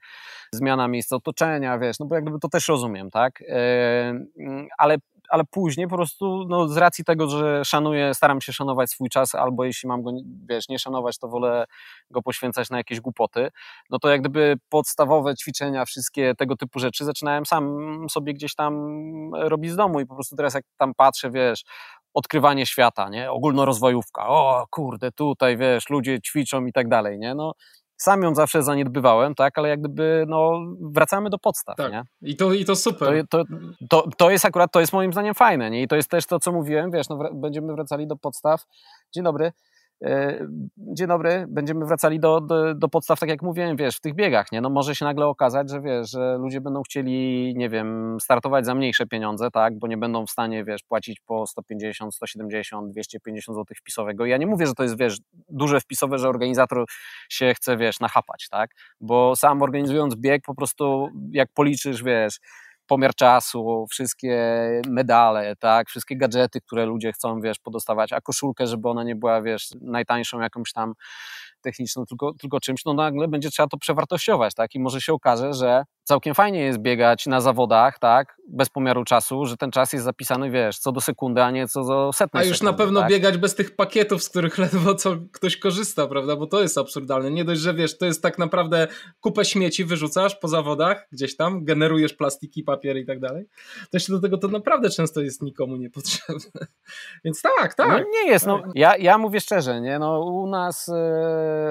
zmiana 0.53 0.89
miejsca 0.89 1.17
otoczenia, 1.17 1.79
wiesz, 1.79 1.99
no 1.99 2.07
bo 2.07 2.15
jak 2.15 2.25
gdyby 2.25 2.39
to 2.39 2.49
też 2.49 2.69
rozumiem, 2.69 3.11
tak? 3.11 3.41
Yy, 3.41 4.69
ale 4.79 4.97
ale 5.31 5.45
później 5.51 5.89
po 5.89 5.97
prostu 5.97 6.45
no, 6.49 6.69
z 6.69 6.77
racji 6.77 7.05
tego, 7.05 7.29
że 7.29 7.65
szanuję, 7.65 8.15
staram 8.15 8.41
się 8.41 8.53
szanować 8.53 8.91
swój 8.91 9.09
czas, 9.09 9.35
albo 9.35 9.65
jeśli 9.65 9.89
mam 9.89 10.03
go, 10.03 10.13
wiesz, 10.49 10.69
nie 10.69 10.79
szanować, 10.79 11.19
to 11.19 11.29
wolę 11.29 11.65
go 12.11 12.23
poświęcać 12.23 12.71
na 12.71 12.79
jakieś 12.79 13.01
głupoty, 13.01 13.51
no 13.91 13.99
to 13.99 14.09
jak 14.09 14.21
gdyby 14.21 14.57
podstawowe 14.69 15.37
ćwiczenia, 15.37 15.85
wszystkie 15.85 16.35
tego 16.35 16.57
typu 16.57 16.79
rzeczy 16.79 17.05
zaczynałem 17.05 17.47
sam 17.47 17.79
sobie 18.11 18.35
gdzieś 18.35 18.55
tam 18.55 18.75
robić 19.35 19.73
z 19.73 19.77
domu 19.77 20.01
i 20.01 20.07
po 20.07 20.15
prostu 20.15 20.37
teraz 20.37 20.55
jak 20.55 20.65
tam 20.77 20.95
patrzę, 20.95 21.31
wiesz, 21.31 21.65
odkrywanie 22.15 22.67
świata, 22.67 23.09
nie, 23.09 23.31
ogólnorozwojówka, 23.31 24.29
o 24.29 24.67
kurde, 24.71 25.13
tutaj, 25.13 25.57
wiesz, 25.57 25.91
ludzie 25.91 26.21
ćwiczą 26.21 26.67
i 26.67 26.73
tak 26.73 26.89
dalej, 26.89 27.19
nie, 27.19 27.35
no 27.35 27.53
sam 28.01 28.23
ją 28.23 28.35
zawsze 28.35 28.63
zaniedbywałem, 28.63 29.35
tak, 29.35 29.59
ale 29.59 29.69
jak 29.69 29.81
gdyby 29.81 30.25
no, 30.29 30.61
wracamy 30.81 31.31
do 31.31 31.39
podstaw, 31.39 31.77
tak. 31.77 31.93
nie? 31.93 32.03
I 32.23 32.37
to, 32.37 32.53
I 32.53 32.65
to 32.65 32.77
super. 32.77 33.25
To, 33.29 33.45
to, 33.45 33.55
to, 33.89 34.09
to, 34.17 34.31
jest 34.31 34.45
akurat, 34.45 34.73
to 34.73 34.81
jest 34.81 34.93
moim 34.93 35.13
zdaniem 35.13 35.35
fajne, 35.35 35.71
nie? 35.71 35.83
I 35.83 35.89
to 35.89 35.97
jest 35.97 36.11
też 36.11 36.27
to, 36.27 36.41
co 36.41 36.53
mówiłem, 36.53 36.91
wiesz, 36.91 37.09
no, 37.09 37.19
będziemy 37.35 37.73
wracali 37.73 38.07
do 38.07 38.17
podstaw. 38.17 38.65
Dzień 39.15 39.25
dobry. 39.25 39.53
E, 40.05 40.47
dzień 40.77 41.09
dobry, 41.09 41.45
będziemy 41.49 41.87
wracali 41.87 42.21
do, 42.21 42.41
do, 42.41 42.75
do, 42.75 42.89
podstaw, 42.89 43.21
tak 43.21 43.29
jak 43.29 43.43
mówiłem, 43.43 43.77
wiesz, 43.77 43.97
w 43.97 44.01
tych 44.01 44.15
biegach, 44.15 44.53
nie? 44.53 44.61
No 44.61 44.71
może 44.71 44.95
się 44.95 45.05
nagle 45.05 45.27
okazać, 45.27 45.71
że 45.71 45.81
wiesz, 45.81 46.11
że 46.11 46.37
ludzie 46.39 46.61
będą 46.61 46.83
chcieli, 46.83 47.53
nie 47.57 47.69
wiem, 47.69 48.17
startować 48.21 48.67
za 48.67 48.75
mniejsze 48.75 49.07
pieniądze, 49.07 49.51
tak, 49.51 49.79
bo 49.79 49.87
nie 49.87 49.97
będą 49.97 50.27
w 50.27 50.31
stanie, 50.31 50.65
wiesz, 50.65 50.83
płacić 50.83 51.21
po 51.21 51.47
150, 51.47 52.15
170, 52.15 52.93
250 52.93 53.57
zł 53.57 53.65
wpisowego. 53.77 54.27
Ja 54.27 54.37
nie 54.37 54.47
mówię, 54.47 54.67
że 54.67 54.75
to 54.75 54.83
jest, 54.83 54.99
wiesz, 54.99 55.19
duże 55.49 55.81
wpisowe, 55.81 56.19
że 56.19 56.29
organizator 56.29 56.85
się 57.29 57.55
chce, 57.55 57.77
wiesz, 57.77 58.01
nachapać, 58.01 58.49
tak, 58.51 58.71
bo 59.01 59.37
sam 59.37 59.63
organizując 59.63 60.17
bieg, 60.17 60.43
po 60.47 60.55
prostu 60.55 61.09
jak 61.33 61.49
policzysz, 61.55 62.03
wiesz, 62.03 62.39
pomiar 62.91 63.15
czasu, 63.15 63.87
wszystkie 63.91 64.37
medale, 64.89 65.57
tak, 65.57 65.89
wszystkie 65.89 66.17
gadżety, 66.17 66.61
które 66.61 66.87
ludzie 66.87 67.13
chcą, 67.13 67.41
wiesz, 67.41 67.59
podostawać, 67.59 68.13
a 68.13 68.21
koszulkę, 68.21 68.67
żeby 68.67 68.89
ona 68.89 69.05
nie 69.05 69.17
była, 69.17 69.43
wiesz, 69.43 69.69
najtańszą 69.81 70.41
jakąś 70.41 70.73
tam 70.73 70.95
techniczną, 71.61 72.07
tylko, 72.07 72.33
tylko 72.35 72.61
czymś, 72.61 72.85
no 72.85 72.95
nagle 72.95 73.29
będzie 73.29 73.51
trzeba 73.51 73.67
to 73.67 73.77
przewartościować, 73.79 74.55
tak, 74.55 74.75
i 74.75 74.81
może 74.81 75.01
się 75.01 75.13
okaże, 75.13 75.55
że 75.55 75.85
całkiem 76.05 76.35
fajnie 76.35 76.61
jest 76.61 76.79
biegać 76.79 77.27
na 77.27 77.41
zawodach, 77.41 77.99
tak, 77.99 78.37
bez 78.49 78.69
pomiaru 78.69 79.05
czasu, 79.05 79.47
że 79.47 79.57
ten 79.57 79.71
czas 79.71 79.93
jest 79.93 80.05
zapisany, 80.05 80.51
wiesz, 80.51 80.79
co 80.79 80.93
do 80.93 81.01
sekundy, 81.01 81.43
a 81.43 81.51
nie 81.51 81.69
co 81.69 81.85
do 81.85 82.13
setnej 82.13 82.43
A 82.43 82.47
już 82.47 82.59
sekundy, 82.59 82.73
na 82.73 82.79
pewno 82.79 83.01
tak? 83.01 83.11
biegać 83.11 83.39
bez 83.39 83.55
tych 83.55 83.77
pakietów, 83.77 84.23
z 84.23 84.29
których 84.29 84.59
ledwo 84.65 84.95
co 84.95 85.17
ktoś 85.33 85.57
korzysta, 85.57 86.07
prawda, 86.07 86.37
bo 86.37 86.47
to 86.47 86.63
jest 86.63 86.79
absurdalne. 86.79 87.31
Nie 87.31 87.45
dość, 87.45 87.61
że 87.61 87.75
wiesz, 87.75 87.99
to 87.99 88.07
jest 88.07 88.23
tak 88.23 88.39
naprawdę 88.39 88.89
kupę 89.21 89.45
śmieci 89.45 89.85
wyrzucasz 89.85 90.37
po 90.37 90.49
zawodach, 90.49 91.09
gdzieś 91.13 91.37
tam, 91.37 91.65
generujesz 91.65 92.15
plastiki, 92.15 92.63
papier 92.63 92.97
i 92.97 93.07
tak 93.07 93.21
dalej, 93.21 93.45
to 93.81 93.89
jeszcze 93.93 94.13
do 94.13 94.21
tego 94.21 94.39
to 94.39 94.49
naprawdę 94.49 94.91
często 94.91 95.21
jest 95.21 95.43
nikomu 95.43 95.77
niepotrzebne. 95.77 96.67
Więc 97.25 97.43
tak, 97.43 97.75
tak. 97.75 97.89
No 97.89 97.99
nie 97.99 98.31
jest, 98.31 98.47
no, 98.47 98.63
ja, 98.75 98.97
ja 98.97 99.19
mówię 99.19 99.41
szczerze, 99.41 99.81
nie, 99.81 99.99
no 99.99 100.25
u 100.25 100.47
nas, 100.47 100.87
yy, 100.87 100.95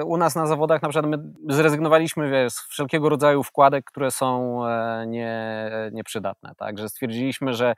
u 0.06 0.16
nas 0.16 0.36
na 0.36 0.46
zawodach 0.46 0.82
na 0.82 0.88
przykład 0.88 1.10
my 1.10 1.18
zrezygnowaliśmy, 1.48 2.30
wiesz, 2.30 2.52
z 2.52 2.68
wszelkiego 2.68 3.08
rodzaju 3.08 3.42
wkładek, 3.42 3.84
które 3.84 4.10
są 4.10 4.60
E, 4.66 5.06
nie, 5.06 5.70
nieprzydatne. 5.92 6.54
Także 6.56 6.88
stwierdziliśmy, 6.88 7.54
że 7.54 7.74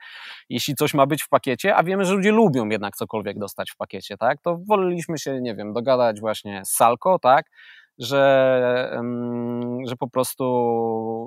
jeśli 0.49 0.75
coś 0.75 0.93
ma 0.93 1.05
być 1.05 1.23
w 1.23 1.29
pakiecie, 1.29 1.75
a 1.75 1.83
wiemy, 1.83 2.05
że 2.05 2.13
ludzie 2.13 2.31
lubią 2.31 2.69
jednak 2.69 2.95
cokolwiek 2.95 3.39
dostać 3.39 3.71
w 3.71 3.77
pakiecie, 3.77 4.17
tak, 4.17 4.41
to 4.41 4.57
woleliśmy 4.67 5.17
się, 5.19 5.41
nie 5.41 5.55
wiem, 5.55 5.73
dogadać 5.73 6.19
właśnie 6.19 6.65
z 6.65 6.69
Salko, 6.69 7.19
tak, 7.19 7.45
że, 7.97 9.01
że 9.85 9.95
po 9.95 10.09
prostu 10.09 10.43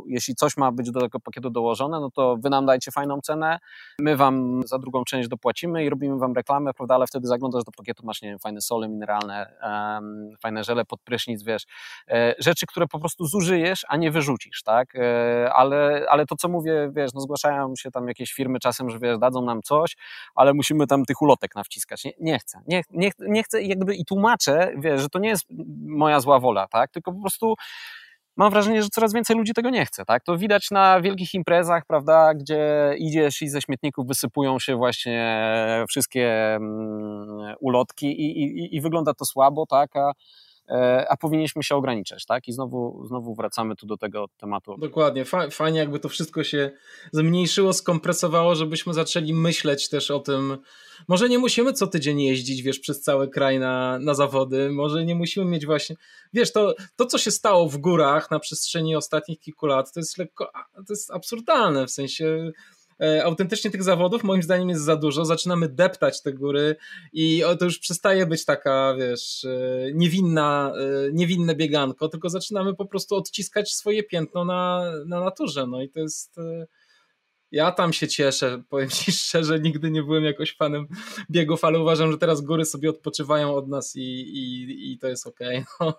jeśli 0.08 0.34
coś 0.34 0.56
ma 0.56 0.72
być 0.72 0.90
do 0.90 1.00
tego 1.00 1.20
pakietu 1.20 1.50
dołożone, 1.50 2.00
no 2.00 2.10
to 2.10 2.36
wy 2.36 2.50
nam 2.50 2.66
dajcie 2.66 2.90
fajną 2.90 3.20
cenę, 3.20 3.58
my 4.00 4.16
wam 4.16 4.60
za 4.64 4.78
drugą 4.78 5.04
część 5.04 5.28
dopłacimy 5.28 5.84
i 5.84 5.90
robimy 5.90 6.18
wam 6.18 6.34
reklamę, 6.34 6.74
prawda, 6.74 6.94
ale 6.94 7.06
wtedy 7.06 7.26
zaglądasz 7.26 7.64
do 7.64 7.72
pakietu, 7.72 8.06
masz, 8.06 8.22
nie 8.22 8.28
wiem, 8.28 8.38
fajne 8.38 8.60
sole 8.60 8.88
mineralne, 8.88 9.52
um, 9.62 10.30
fajne 10.42 10.64
żele 10.64 10.84
pod 10.84 11.00
prysznic, 11.00 11.42
wiesz, 11.42 11.62
e, 12.08 12.34
rzeczy, 12.38 12.66
które 12.66 12.86
po 12.86 13.00
prostu 13.00 13.26
zużyjesz, 13.26 13.84
a 13.88 13.96
nie 13.96 14.10
wyrzucisz, 14.10 14.62
tak, 14.62 14.94
e, 14.96 15.52
ale, 15.54 16.06
ale 16.08 16.26
to, 16.26 16.36
co 16.36 16.48
mówię, 16.48 16.90
wiesz, 16.92 17.14
no 17.14 17.20
zgłaszają 17.20 17.76
się 17.76 17.90
tam 17.90 18.08
jakieś 18.08 18.32
firmy 18.32 18.58
czasem, 18.58 18.90
że 18.90 18.98
wiesz, 18.98 19.18
dadzą 19.18 19.42
nam 19.42 19.62
coś, 19.62 19.96
ale 20.34 20.54
musimy 20.54 20.86
tam 20.86 21.04
tych 21.04 21.22
ulotek 21.22 21.54
nawciskać, 21.54 22.04
nie, 22.04 22.12
nie 22.20 22.38
chcę, 22.38 22.60
nie, 22.66 22.82
nie, 22.90 23.10
nie 23.18 23.42
chcę 23.42 23.62
jakby 23.62 23.94
i 23.94 24.04
tłumaczę, 24.04 24.72
wiesz, 24.78 25.00
że 25.00 25.08
to 25.08 25.18
nie 25.18 25.28
jest 25.28 25.46
moja 25.86 26.20
zła 26.20 26.40
wola, 26.40 26.55
tak? 26.70 26.90
Tylko 26.90 27.12
po 27.12 27.20
prostu 27.20 27.54
mam 28.36 28.50
wrażenie, 28.50 28.82
że 28.82 28.88
coraz 28.88 29.12
więcej 29.12 29.36
ludzi 29.36 29.52
tego 29.54 29.70
nie 29.70 29.86
chce, 29.86 30.04
tak? 30.04 30.24
To 30.24 30.38
widać 30.38 30.70
na 30.70 31.00
wielkich 31.00 31.34
imprezach, 31.34 31.82
prawda, 31.86 32.34
gdzie 32.34 32.94
idziesz 32.98 33.42
i 33.42 33.48
ze 33.48 33.60
śmietników 33.60 34.06
wysypują 34.06 34.58
się 34.58 34.76
właśnie 34.76 35.44
wszystkie 35.88 36.54
mm, 36.54 37.54
ulotki 37.60 38.06
i, 38.06 38.42
i, 38.42 38.76
i 38.76 38.80
wygląda 38.80 39.14
to 39.14 39.24
słabo, 39.24 39.66
tak? 39.66 39.96
A, 39.96 40.12
a 41.08 41.16
powinniśmy 41.16 41.62
się 41.62 41.74
ograniczać, 41.74 42.26
tak? 42.26 42.48
I 42.48 42.52
znowu, 42.52 43.04
znowu 43.06 43.34
wracamy 43.34 43.76
tu 43.76 43.86
do 43.86 43.96
tego 43.96 44.26
tematu. 44.36 44.76
Dokładnie, 44.78 45.24
fajnie 45.50 45.78
jakby 45.78 45.98
to 45.98 46.08
wszystko 46.08 46.44
się 46.44 46.70
zmniejszyło, 47.12 47.72
skompresowało, 47.72 48.54
żebyśmy 48.54 48.94
zaczęli 48.94 49.34
myśleć 49.34 49.88
też 49.88 50.10
o 50.10 50.20
tym, 50.20 50.58
może 51.08 51.28
nie 51.28 51.38
musimy 51.38 51.72
co 51.72 51.86
tydzień 51.86 52.20
jeździć, 52.20 52.62
wiesz, 52.62 52.78
przez 52.78 53.00
cały 53.00 53.28
kraj 53.28 53.58
na, 53.58 53.98
na 53.98 54.14
zawody, 54.14 54.70
może 54.70 55.04
nie 55.04 55.14
musimy 55.14 55.46
mieć 55.46 55.66
właśnie, 55.66 55.96
wiesz, 56.32 56.52
to, 56.52 56.74
to 56.96 57.06
co 57.06 57.18
się 57.18 57.30
stało 57.30 57.68
w 57.68 57.76
górach 57.76 58.30
na 58.30 58.38
przestrzeni 58.38 58.96
ostatnich 58.96 59.40
kilku 59.40 59.66
lat, 59.66 59.92
to 59.92 60.00
jest 60.00 60.18
lekko, 60.18 60.50
to 60.74 60.92
jest 60.92 61.10
absurdalne, 61.10 61.86
w 61.86 61.90
sensie 61.90 62.24
e, 62.26 62.52
autentycznie 63.24 63.70
tych 63.70 63.82
zawodów 63.82 64.24
moim 64.24 64.42
zdaniem 64.42 64.68
jest 64.68 64.82
za 64.82 64.96
dużo, 64.96 65.24
zaczynamy 65.24 65.68
deptać 65.68 66.22
te 66.22 66.32
góry 66.32 66.76
i 67.12 67.42
to 67.58 67.64
już 67.64 67.78
przestaje 67.78 68.26
być 68.26 68.44
taka, 68.44 68.94
wiesz, 68.98 69.44
e, 69.44 69.92
niewinna, 69.94 70.72
e, 70.76 71.12
niewinne 71.12 71.54
bieganko, 71.54 72.08
tylko 72.08 72.28
zaczynamy 72.28 72.74
po 72.74 72.86
prostu 72.86 73.16
odciskać 73.16 73.72
swoje 73.72 74.02
piętno 74.02 74.44
na, 74.44 74.92
na 75.06 75.20
naturze, 75.20 75.66
no 75.66 75.82
i 75.82 75.88
to 75.88 76.00
jest 76.00 76.36
ja 77.52 77.72
tam 77.72 77.92
się 77.92 78.08
cieszę, 78.08 78.62
powiem 78.68 78.88
Ci 78.88 79.12
szczerze, 79.22 79.60
nigdy 79.60 79.90
nie 79.90 80.02
byłem 80.02 80.24
jakoś 80.24 80.56
fanem 80.56 80.86
biegów, 81.30 81.64
ale 81.64 81.78
uważam, 81.78 82.12
że 82.12 82.18
teraz 82.18 82.40
góry 82.40 82.64
sobie 82.64 82.90
odpoczywają 82.90 83.54
od 83.54 83.68
nas 83.68 83.96
i, 83.96 84.00
i, 84.00 84.92
i 84.92 84.98
to 84.98 85.08
jest 85.08 85.26
okej. 85.26 85.56
Okay, 85.58 85.66
no. 85.80 85.94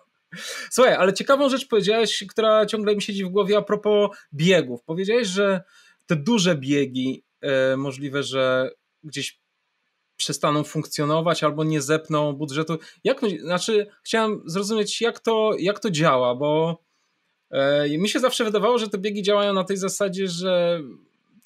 Słuchaj, 0.71 0.93
ale 0.93 1.13
ciekawą 1.13 1.49
rzecz 1.49 1.67
powiedziałeś, 1.67 2.23
która 2.29 2.65
ciągle 2.65 2.95
mi 2.95 3.01
siedzi 3.01 3.25
w 3.25 3.29
głowie 3.29 3.57
a 3.57 3.61
propos 3.61 4.17
biegów. 4.33 4.83
Powiedziałeś, 4.83 5.27
że 5.27 5.63
te 6.07 6.15
duże 6.15 6.55
biegi 6.55 7.23
e, 7.41 7.77
możliwe, 7.77 8.23
że 8.23 8.71
gdzieś 9.03 9.39
przestaną 10.17 10.63
funkcjonować 10.63 11.43
albo 11.43 11.63
nie 11.63 11.81
zepną 11.81 12.33
budżetu. 12.33 12.77
Jak, 13.03 13.21
znaczy, 13.41 13.87
chciałem 14.03 14.41
zrozumieć, 14.45 15.01
jak 15.01 15.19
to, 15.19 15.51
jak 15.59 15.79
to 15.79 15.91
działa, 15.91 16.35
bo 16.35 16.81
e, 17.51 17.97
mi 17.97 18.09
się 18.09 18.19
zawsze 18.19 18.43
wydawało, 18.43 18.77
że 18.77 18.89
te 18.89 18.97
biegi 18.97 19.23
działają 19.23 19.53
na 19.53 19.63
tej 19.63 19.77
zasadzie, 19.77 20.27
że 20.27 20.81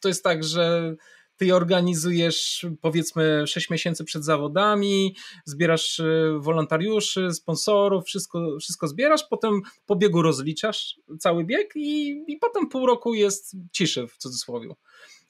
to 0.02 0.08
jest 0.08 0.24
tak, 0.24 0.44
że 0.44 0.96
ty 1.42 1.46
je 1.46 1.56
organizujesz 1.56 2.66
powiedzmy 2.82 3.48
6 3.48 3.70
miesięcy 3.70 4.04
przed 4.04 4.26
zawodami, 4.26 5.16
zbierasz 5.46 6.00
y, 6.00 6.34
wolontariuszy, 6.40 7.34
sponsorów, 7.34 8.06
wszystko, 8.06 8.58
wszystko 8.60 8.88
zbierasz, 8.88 9.24
potem 9.30 9.62
po 9.86 9.96
biegu 9.96 10.22
rozliczasz 10.22 11.00
cały 11.20 11.44
bieg 11.44 11.72
i, 11.76 12.24
i 12.28 12.38
potem 12.38 12.70
pół 12.70 12.86
roku 12.86 13.14
jest 13.14 13.56
ciszy 13.72 14.08
w 14.08 14.18
cudzysłowie. 14.18 14.76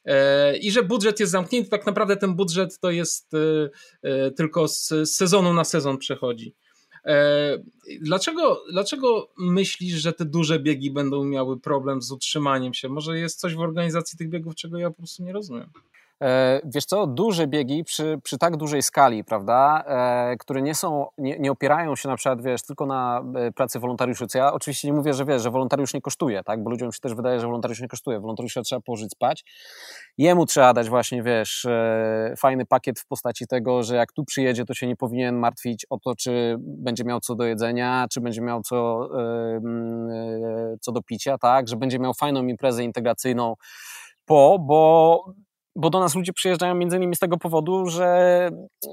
E, 0.06 0.58
I 0.58 0.72
że 0.72 0.84
budżet 0.84 1.20
jest 1.20 1.32
zamknięty, 1.32 1.70
tak 1.70 1.86
naprawdę 1.86 2.18
ten 2.18 2.36
budżet 2.36 2.80
to 2.80 2.92
jest 2.92 3.34
y, 3.34 4.32
tylko 4.36 4.68
z 4.68 4.94
sezonu 5.06 5.54
na 5.54 5.64
sezon 5.64 5.98
przechodzi. 5.98 6.56
E, 7.06 7.58
dlaczego, 8.02 8.64
dlaczego 8.72 9.32
myślisz, 9.38 9.94
że 9.94 10.14
te 10.14 10.26
duże 10.26 10.60
biegi 10.60 10.92
będą 10.92 11.24
miały 11.24 11.60
problem 11.60 12.02
z 12.02 12.12
utrzymaniem 12.12 12.74
się? 12.74 12.90
Może 12.90 13.20
jest 13.20 13.40
coś 13.40 13.56
w 13.56 13.60
organizacji 13.60 14.18
tych 14.18 14.30
biegów, 14.30 14.56
czego 14.56 14.78
ja 14.78 14.90
po 14.90 14.98
prostu 14.98 15.24
nie 15.24 15.34
rozumiem. 15.34 15.70
E, 16.22 16.62
wiesz 16.66 16.86
co, 16.86 17.08
duże 17.08 17.48
biegi 17.48 17.84
przy, 17.84 18.20
przy 18.24 18.38
tak 18.38 18.58
dużej 18.58 18.82
skali, 18.82 19.24
prawda, 19.24 19.84
e, 19.88 20.38
które 20.38 20.62
nie 20.62 20.76
są, 20.76 21.08
nie, 21.18 21.40
nie, 21.40 21.52
opierają 21.52 21.96
się 21.96 22.10
na 22.10 22.16
przykład, 22.16 22.42
wiesz, 22.42 22.64
tylko 22.64 22.86
na 22.86 23.24
pracy 23.56 23.80
wolontariuszy, 23.80 24.28
co 24.28 24.38
ja 24.38 24.54
oczywiście 24.54 24.88
nie 24.88 24.94
mówię, 24.94 25.14
że 25.14 25.26
wiesz, 25.26 25.42
że 25.42 25.52
wolontariusz 25.52 25.94
nie 25.94 26.02
kosztuje, 26.02 26.44
tak, 26.44 26.64
bo 26.64 26.70
ludziom 26.70 26.92
się 26.92 27.00
też 27.00 27.16
wydaje, 27.16 27.40
że 27.40 27.48
wolontariusz 27.48 27.82
nie 27.82 27.88
kosztuje, 27.88 28.20
wolontariusza 28.20 28.62
trzeba 28.62 28.82
położyć 28.82 29.12
spać, 29.12 29.44
jemu 30.18 30.46
trzeba 30.46 30.74
dać 30.74 30.90
właśnie, 30.90 31.24
wiesz, 31.24 31.68
fajny 32.38 32.66
pakiet 32.66 33.00
w 33.00 33.08
postaci 33.08 33.48
tego, 33.48 33.84
że 33.84 33.96
jak 33.96 34.12
tu 34.12 34.26
przyjedzie, 34.26 34.66
to 34.66 34.74
się 34.74 34.88
nie 34.88 34.96
powinien 34.96 35.36
martwić 35.36 35.86
o 35.90 36.00
to, 36.00 36.16
czy 36.16 36.56
będzie 36.60 37.04
miał 37.04 37.20
co 37.20 37.36
do 37.36 37.44
jedzenia, 37.44 38.06
czy 38.12 38.22
będzie 38.22 38.42
miał 38.42 38.62
co, 38.62 39.10
co 40.82 40.92
do 40.92 41.02
picia, 41.02 41.38
tak, 41.38 41.68
że 41.68 41.76
będzie 41.76 42.00
miał 42.00 42.14
fajną 42.14 42.48
imprezę 42.48 42.84
integracyjną 42.84 43.56
po, 44.26 44.60
bo 44.60 45.24
bo 45.76 45.90
do 45.90 46.00
nas 46.00 46.16
ludzie 46.16 46.34
przyjeżdżają 46.34 46.76
między 46.76 46.98
innymi 46.98 47.16
z 47.16 47.20
tego 47.20 47.38
powodu, 47.38 47.86
że 47.88 48.50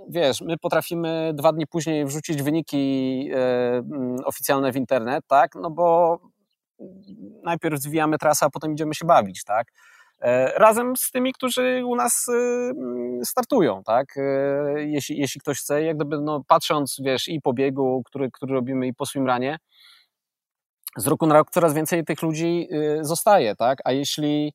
wiesz, 0.08 0.40
my 0.40 0.58
potrafimy 0.58 1.32
dwa 1.34 1.52
dni 1.52 1.66
później 1.66 2.06
wrzucić 2.06 2.42
wyniki 2.42 3.30
e, 3.34 3.82
oficjalne 4.24 4.72
w 4.72 4.76
internet, 4.76 5.24
tak, 5.26 5.54
no 5.54 5.70
bo 5.70 6.18
najpierw 7.42 7.80
zwijamy 7.80 8.18
trasę, 8.18 8.46
a 8.46 8.50
potem 8.50 8.72
idziemy 8.72 8.94
się 8.94 9.06
bawić, 9.06 9.44
tak, 9.44 9.66
e, 10.20 10.52
razem 10.58 10.96
z 10.96 11.10
tymi, 11.10 11.32
którzy 11.32 11.82
u 11.86 11.96
nas 11.96 12.26
e, 12.28 13.24
startują, 13.24 13.82
tak, 13.82 14.14
jeśli, 14.76 15.18
jeśli 15.18 15.40
ktoś 15.40 15.58
chce, 15.58 15.82
jak 15.82 15.96
gdyby, 15.96 16.18
no, 16.20 16.42
patrząc, 16.48 16.96
wiesz, 17.04 17.28
i 17.28 17.40
po 17.40 17.52
biegu, 17.52 18.02
który, 18.06 18.30
który 18.30 18.54
robimy 18.54 18.86
i 18.86 18.94
po 18.94 19.06
swimranie, 19.06 19.58
z 20.96 21.06
roku 21.06 21.26
na 21.26 21.34
rok 21.34 21.50
coraz 21.50 21.74
więcej 21.74 22.04
tych 22.04 22.22
ludzi 22.22 22.68
zostaje, 23.00 23.56
tak, 23.56 23.78
a 23.84 23.92
jeśli 23.92 24.52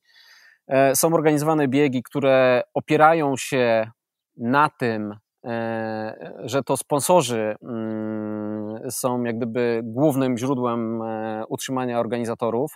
są 0.94 1.14
organizowane 1.14 1.68
biegi, 1.68 2.02
które 2.02 2.62
opierają 2.74 3.36
się 3.36 3.90
na 4.36 4.70
tym, 4.78 5.14
e, 5.44 6.34
że 6.44 6.62
to 6.62 6.76
sponsorzy 6.76 7.56
mm, 7.62 8.90
są 8.90 9.22
jak 9.24 9.36
gdyby 9.36 9.80
głównym 9.84 10.38
źródłem 10.38 11.02
e, 11.02 11.44
utrzymania 11.48 12.00
organizatorów, 12.00 12.74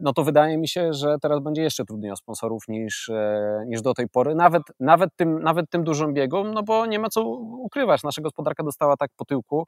no 0.00 0.12
to 0.12 0.24
wydaje 0.24 0.58
mi 0.58 0.68
się, 0.68 0.92
że 0.92 1.16
teraz 1.22 1.40
będzie 1.40 1.62
jeszcze 1.62 1.84
trudniej 1.84 2.12
o 2.12 2.16
sponsorów 2.16 2.62
niż, 2.68 3.10
niż 3.66 3.82
do 3.82 3.94
tej 3.94 4.08
pory, 4.08 4.34
nawet, 4.34 4.62
nawet, 4.80 5.10
tym, 5.16 5.42
nawet 5.42 5.70
tym 5.70 5.84
dużym 5.84 6.14
biegom, 6.14 6.54
no 6.54 6.62
bo 6.62 6.86
nie 6.86 6.98
ma 6.98 7.08
co 7.08 7.22
ukrywać. 7.62 8.02
Nasza 8.02 8.22
gospodarka 8.22 8.62
dostała 8.62 8.96
tak 8.96 9.10
po 9.16 9.24
tyłku, 9.24 9.66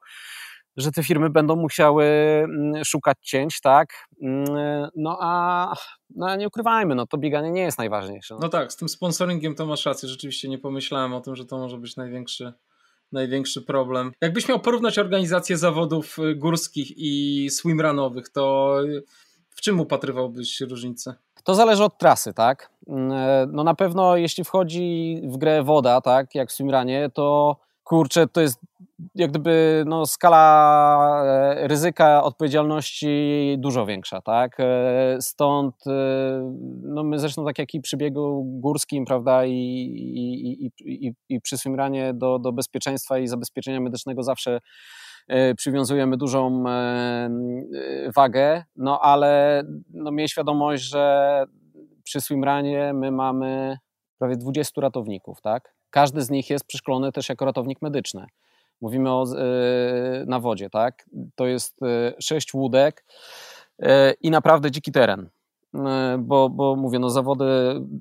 że 0.77 0.91
te 0.91 1.03
firmy 1.03 1.29
będą 1.29 1.55
musiały 1.55 2.05
mm, 2.05 2.85
szukać 2.85 3.17
cięć, 3.21 3.61
tak? 3.61 3.89
Mm, 4.21 4.45
no 4.95 5.17
a 5.21 5.73
no, 6.15 6.35
nie 6.35 6.47
ukrywajmy, 6.47 6.95
no 6.95 7.07
to 7.07 7.17
bieganie 7.17 7.51
nie 7.51 7.61
jest 7.61 7.77
najważniejsze. 7.77 8.33
No. 8.33 8.39
no 8.43 8.49
tak, 8.49 8.73
z 8.73 8.75
tym 8.75 8.89
sponsoringiem 8.89 9.55
to 9.55 9.65
masz 9.65 9.85
rację, 9.85 10.09
rzeczywiście 10.09 10.49
nie 10.49 10.57
pomyślałem 10.57 11.13
o 11.13 11.21
tym, 11.21 11.35
że 11.35 11.45
to 11.45 11.57
może 11.57 11.77
być 11.77 11.95
największy, 11.95 12.53
największy 13.11 13.61
problem. 13.61 14.11
Jakbyś 14.21 14.47
miał 14.47 14.59
porównać 14.59 14.99
organizację 14.99 15.57
zawodów 15.57 16.19
y, 16.19 16.35
górskich 16.35 16.91
i 16.97 17.49
swimrunowych, 17.49 18.29
to 18.29 18.75
w 19.49 19.61
czym 19.61 19.79
upatrywałbyś 19.79 20.61
różnicę? 20.61 21.15
To 21.43 21.55
zależy 21.55 21.83
od 21.83 21.97
trasy, 21.97 22.33
tak? 22.33 22.69
Mm, 22.87 23.11
e, 23.11 23.47
no 23.51 23.63
na 23.63 23.75
pewno 23.75 24.17
jeśli 24.17 24.43
wchodzi 24.43 25.21
w 25.23 25.37
grę 25.37 25.63
woda, 25.63 26.01
tak, 26.01 26.35
jak 26.35 26.49
w 26.49 26.51
swimranie, 26.51 27.09
to 27.13 27.57
kurczę, 27.87 28.27
to 28.27 28.41
jest 28.41 28.59
jak 29.15 29.29
gdyby 29.29 29.83
no, 29.87 30.05
skala 30.05 31.23
e, 31.25 31.67
ryzyka 31.67 32.23
odpowiedzialności 32.23 33.55
dużo 33.57 33.85
większa, 33.85 34.21
tak? 34.21 34.59
E, 34.59 35.17
stąd 35.21 35.75
e, 35.87 35.91
no 36.83 37.03
my 37.03 37.19
zresztą 37.19 37.45
tak 37.45 37.59
jak 37.59 37.73
i 37.73 37.81
przy 37.81 37.97
biegu 37.97 38.43
górskim, 38.45 39.05
prawda, 39.05 39.45
i, 39.45 39.51
i, 39.51 40.65
i, 40.65 40.71
i, 41.07 41.13
i 41.29 41.41
przy 41.41 41.57
swimranie 41.57 42.13
do, 42.13 42.39
do 42.39 42.51
bezpieczeństwa 42.51 43.19
i 43.19 43.27
zabezpieczenia 43.27 43.79
medycznego 43.79 44.23
zawsze 44.23 44.59
przywiązujemy 45.57 46.17
dużą 46.17 46.63
wagę, 48.15 48.63
no 48.75 48.99
ale 49.01 49.63
no, 49.93 50.11
miej 50.11 50.29
świadomość, 50.29 50.83
że 50.83 51.43
przy 52.03 52.21
swimranie 52.21 52.93
my 52.93 53.11
mamy 53.11 53.77
prawie 54.17 54.37
20 54.37 54.81
ratowników, 54.81 55.41
tak? 55.41 55.73
Każdy 55.89 56.21
z 56.21 56.29
nich 56.29 56.49
jest 56.49 56.65
przeszkolony 56.65 57.11
też 57.11 57.29
jako 57.29 57.45
ratownik 57.45 57.81
medyczny. 57.81 58.25
Mówimy 58.81 59.11
o, 59.11 59.23
e, 59.23 60.25
na 60.25 60.39
wodzie, 60.39 60.69
tak? 60.69 61.09
To 61.35 61.47
jest 61.47 61.83
e, 61.83 62.13
sześć 62.19 62.53
łódek 62.53 63.05
e, 63.79 64.13
i 64.13 64.31
naprawdę 64.31 64.71
dziki 64.71 64.91
teren. 64.91 65.29
E, 65.75 66.17
bo, 66.19 66.49
bo 66.49 66.75
mówię, 66.75 66.99
no 66.99 67.09
zawody, 67.09 67.45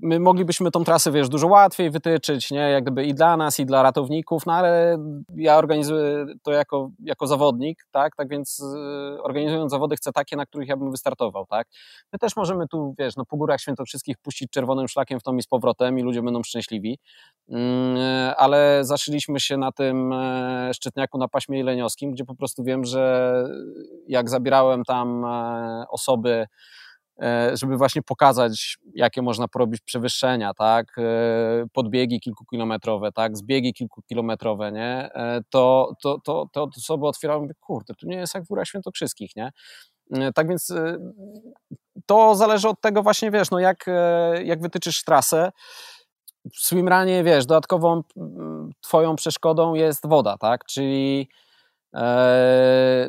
my 0.02 0.20
moglibyśmy 0.20 0.70
tą 0.70 0.84
trasę, 0.84 1.12
wiesz, 1.12 1.28
dużo 1.28 1.46
łatwiej 1.46 1.90
wytyczyć, 1.90 2.50
nie, 2.50 2.58
jak 2.58 2.84
gdyby 2.84 3.04
i 3.04 3.14
dla 3.14 3.36
nas, 3.36 3.60
i 3.60 3.66
dla 3.66 3.82
ratowników, 3.82 4.46
no 4.46 4.52
ale 4.52 4.98
ja 5.36 5.56
organizuję 5.56 6.26
to 6.42 6.52
jako, 6.52 6.90
jako 7.04 7.26
zawodnik, 7.26 7.86
tak, 7.90 8.16
tak 8.16 8.28
więc 8.28 8.62
e, 8.62 9.22
organizując 9.22 9.70
zawody 9.70 9.96
chcę 9.96 10.12
takie, 10.12 10.36
na 10.36 10.46
których 10.46 10.68
ja 10.68 10.76
bym 10.76 10.90
wystartował, 10.90 11.46
tak. 11.46 11.68
My 12.12 12.18
też 12.18 12.36
możemy 12.36 12.68
tu, 12.68 12.94
wiesz, 12.98 13.16
no 13.16 13.24
po 13.24 13.36
górach 13.36 13.60
świętokrzyskich 13.60 14.18
puścić 14.18 14.50
czerwonym 14.50 14.88
szlakiem 14.88 15.20
w 15.20 15.22
tom 15.22 15.38
i 15.38 15.42
z 15.42 15.46
powrotem 15.46 15.98
i 15.98 16.02
ludzie 16.02 16.22
będą 16.22 16.42
szczęśliwi, 16.42 16.98
mm, 17.48 17.96
e, 17.96 18.36
ale 18.36 18.84
zaszyliśmy 18.84 19.40
się 19.40 19.56
na 19.56 19.72
tym 19.72 20.14
szczytniaku 20.72 21.18
na 21.18 21.28
paśmie 21.28 21.58
jeleniowskim, 21.58 22.12
gdzie 22.12 22.24
po 22.24 22.34
prostu 22.34 22.64
wiem, 22.64 22.84
że 22.84 23.44
jak 24.08 24.30
zabierałem 24.30 24.84
tam 24.84 25.26
osoby, 25.90 26.46
żeby 27.54 27.76
właśnie 27.76 28.02
pokazać, 28.02 28.78
jakie 28.94 29.22
można 29.22 29.48
porobić 29.48 29.80
przewyższenia, 29.80 30.54
tak, 30.54 30.98
e, 30.98 31.02
podbiegi 31.72 32.20
kilkukilometrowe, 32.20 33.12
tak, 33.12 33.36
zbiegi 33.36 33.74
kilkukilometrowe, 33.74 34.72
nie, 34.72 35.10
e, 35.14 35.40
to, 35.50 35.92
to, 36.02 36.18
to, 36.24 36.48
to 36.52 36.68
osoby 36.76 37.06
otwierały, 37.06 37.42
mówię, 37.42 37.54
kurde, 37.60 37.94
to 37.94 38.06
nie 38.06 38.16
jest 38.16 38.34
jak 38.34 38.44
w 38.44 38.48
Górach 38.48 38.66
Świętokrzyskich, 38.66 39.30
nie, 39.36 39.52
tak 40.34 40.48
więc 40.48 40.72
to 42.06 42.34
zależy 42.34 42.68
od 42.68 42.80
tego 42.80 43.02
właśnie, 43.02 43.30
wiesz, 43.30 43.50
no 43.50 43.58
jak, 43.58 43.86
jak 44.44 44.60
wytyczysz 44.60 45.04
trasę, 45.04 45.52
w 46.52 46.56
swimranie, 46.56 47.24
wiesz, 47.24 47.46
dodatkową 47.46 48.02
twoją 48.80 49.16
przeszkodą 49.16 49.74
jest 49.74 50.08
woda, 50.08 50.38
tak, 50.38 50.64
czyli 50.64 51.28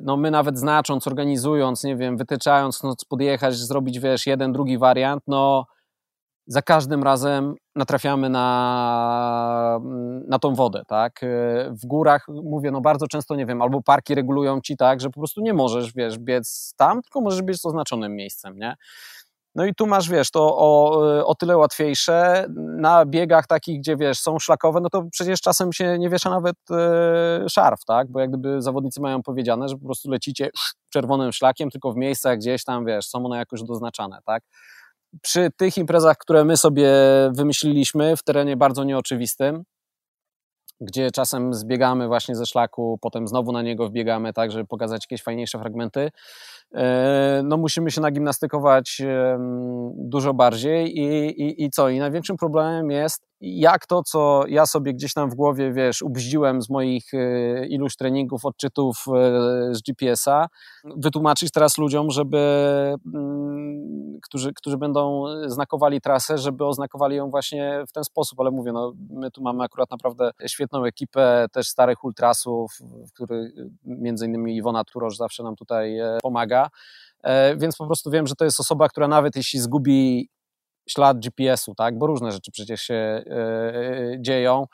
no 0.02 0.18
my 0.18 0.32
nawet 0.32 0.60
znacząc, 0.60 1.08
organizując, 1.08 1.84
nie 1.84 1.96
wiem, 1.96 2.18
wytyczając, 2.18 2.84
no 2.84 2.94
podjechać, 3.10 3.56
zrobić, 3.58 4.00
wiesz, 4.00 4.28
jeden, 4.28 4.54
drugi 4.54 4.78
wariant, 4.78 5.24
no 5.28 5.66
za 6.48 6.62
każdym 6.62 7.04
razem 7.04 7.56
natrafiamy 7.76 8.30
na, 8.30 9.80
na 10.28 10.40
tą 10.40 10.56
wodę, 10.56 10.84
tak? 10.88 11.24
Eee, 11.24 11.30
w 11.84 11.86
górach, 11.86 12.26
mówię, 12.30 12.72
no 12.72 12.82
bardzo 12.82 13.08
często, 13.08 13.36
nie 13.36 13.46
wiem, 13.46 13.62
albo 13.62 13.82
parki 13.82 14.16
regulują 14.16 14.62
ci 14.62 14.78
tak, 14.78 15.02
że 15.02 15.10
po 15.10 15.20
prostu 15.20 15.42
nie 15.42 15.54
możesz, 15.54 15.94
wiesz, 15.94 16.20
biec 16.20 16.74
tam, 16.78 17.02
tylko 17.02 17.22
możesz 17.22 17.42
być 17.42 17.58
oznaczonym 17.64 18.16
miejscem, 18.16 18.58
nie? 18.60 18.76
No 19.58 19.66
i 19.66 19.76
tu 19.76 19.88
masz, 19.88 20.10
wiesz, 20.10 20.32
to 20.32 20.58
o, 20.58 21.26
o 21.26 21.36
tyle 21.36 21.58
łatwiejsze. 21.58 22.46
Na 22.58 23.06
biegach 23.06 23.48
takich, 23.48 23.80
gdzie 23.80 23.98
wiesz, 23.98 24.20
są 24.20 24.40
szlakowe, 24.40 24.80
no 24.82 24.90
to 24.90 25.04
przecież 25.12 25.42
czasem 25.42 25.74
się 25.74 26.00
nie 26.00 26.10
wiesza 26.10 26.30
nawet 26.30 26.56
e, 26.72 27.50
szarf, 27.50 27.80
tak? 27.88 28.12
Bo 28.12 28.20
jak 28.20 28.30
gdyby 28.30 28.62
zawodnicy 28.62 29.02
mają 29.02 29.24
powiedziane, 29.24 29.70
że 29.70 29.76
po 29.78 29.86
prostu 29.86 30.10
lecicie 30.10 30.50
czerwonym 30.90 31.32
szlakiem, 31.32 31.70
tylko 31.70 31.92
w 31.92 31.96
miejscach 31.96 32.38
gdzieś 32.38 32.64
tam, 32.64 32.86
wiesz, 32.86 33.06
są 33.06 33.26
one 33.26 33.38
jakoś 33.38 33.64
doznaczane, 33.64 34.20
tak? 34.26 34.44
Przy 35.22 35.50
tych 35.58 35.78
imprezach, 35.78 36.18
które 36.18 36.46
my 36.46 36.58
sobie 36.58 36.92
wymyśliliśmy 37.32 38.18
w 38.18 38.24
terenie 38.24 38.58
bardzo 38.58 38.84
nieoczywistym, 38.84 39.64
gdzie 40.82 41.12
czasem 41.12 41.54
zbiegamy 41.54 42.08
właśnie 42.08 42.36
ze 42.36 42.46
szlaku, 42.46 42.98
potem 43.02 43.28
znowu 43.28 43.52
na 43.52 43.62
niego 43.62 43.88
wbiegamy, 43.90 44.34
tak, 44.34 44.52
żeby 44.52 44.66
pokazać 44.66 45.04
jakieś 45.06 45.24
fajniejsze 45.24 45.60
fragmenty, 45.60 46.12
e, 46.74 47.42
no 47.46 47.58
musimy 47.58 47.92
się 47.92 48.02
nagimnastykować 48.02 49.02
dużo 49.94 50.34
bardziej 50.34 51.00
i, 51.00 51.26
i, 51.42 51.64
i 51.64 51.70
co? 51.70 51.90
I 51.90 52.00
największym 52.00 52.38
problemem 52.38 52.92
jest, 52.92 53.27
jak 53.42 53.88
to, 53.88 54.04
co 54.04 54.44
ja 54.48 54.66
sobie 54.66 54.94
gdzieś 54.94 55.14
tam 55.14 55.30
w 55.30 55.36
głowie, 55.36 55.74
wiesz, 55.74 56.02
ubździłem 56.02 56.62
z 56.62 56.70
moich 56.70 57.14
e, 57.14 57.68
iluś 57.68 57.96
treningów, 57.96 58.46
odczytów 58.46 59.06
e, 59.08 59.76
z 59.76 59.82
GPS-a, 59.82 60.48
wytłumaczyć 60.84 61.52
teraz 61.52 61.78
ludziom, 61.78 62.12
żeby 62.12 62.38
mm, 63.14 64.20
którzy, 64.24 64.54
którzy 64.54 64.78
będą 64.78 65.24
znakowali 65.46 66.02
trasę, 66.02 66.38
żeby 66.38 66.66
oznakowali 66.66 67.16
ją 67.16 67.30
właśnie 67.30 67.84
w 67.90 67.92
ten 67.92 68.04
sposób, 68.04 68.40
ale 68.40 68.52
mówię, 68.52 68.72
no, 68.72 68.94
my 69.10 69.32
tu 69.32 69.42
mamy 69.42 69.64
akurat 69.64 69.92
naprawdę 69.92 70.32
świetną 70.48 70.86
ekipę 70.86 71.46
też 71.52 71.68
starych 71.68 72.04
ultrasów, 72.04 72.72
w 73.08 73.12
których 73.14 73.54
między 73.86 74.26
innymi 74.26 74.56
Iwona 74.56 74.84
Turosz 74.84 75.18
zawsze 75.18 75.44
nam 75.44 75.56
tutaj 75.56 76.00
e, 76.00 76.18
pomaga, 76.22 76.70
e, 77.24 77.56
więc 77.56 77.78
po 77.78 77.86
prostu 77.86 78.12
wiem, 78.12 78.28
że 78.28 78.36
to 78.36 78.46
jest 78.46 78.60
osoba, 78.60 78.90
która 78.90 79.08
nawet 79.08 79.36
jeśli 79.36 79.60
zgubi 79.60 80.30
ślad 80.90 81.20
GPS-u, 81.20 81.76
tak, 81.76 81.98
bo 81.98 82.08
różne 82.08 82.32
rzeczy 82.32 82.52
przecież 82.52 82.82
się 82.82 82.94
e, 82.94 83.24
dzieją, 84.20 84.66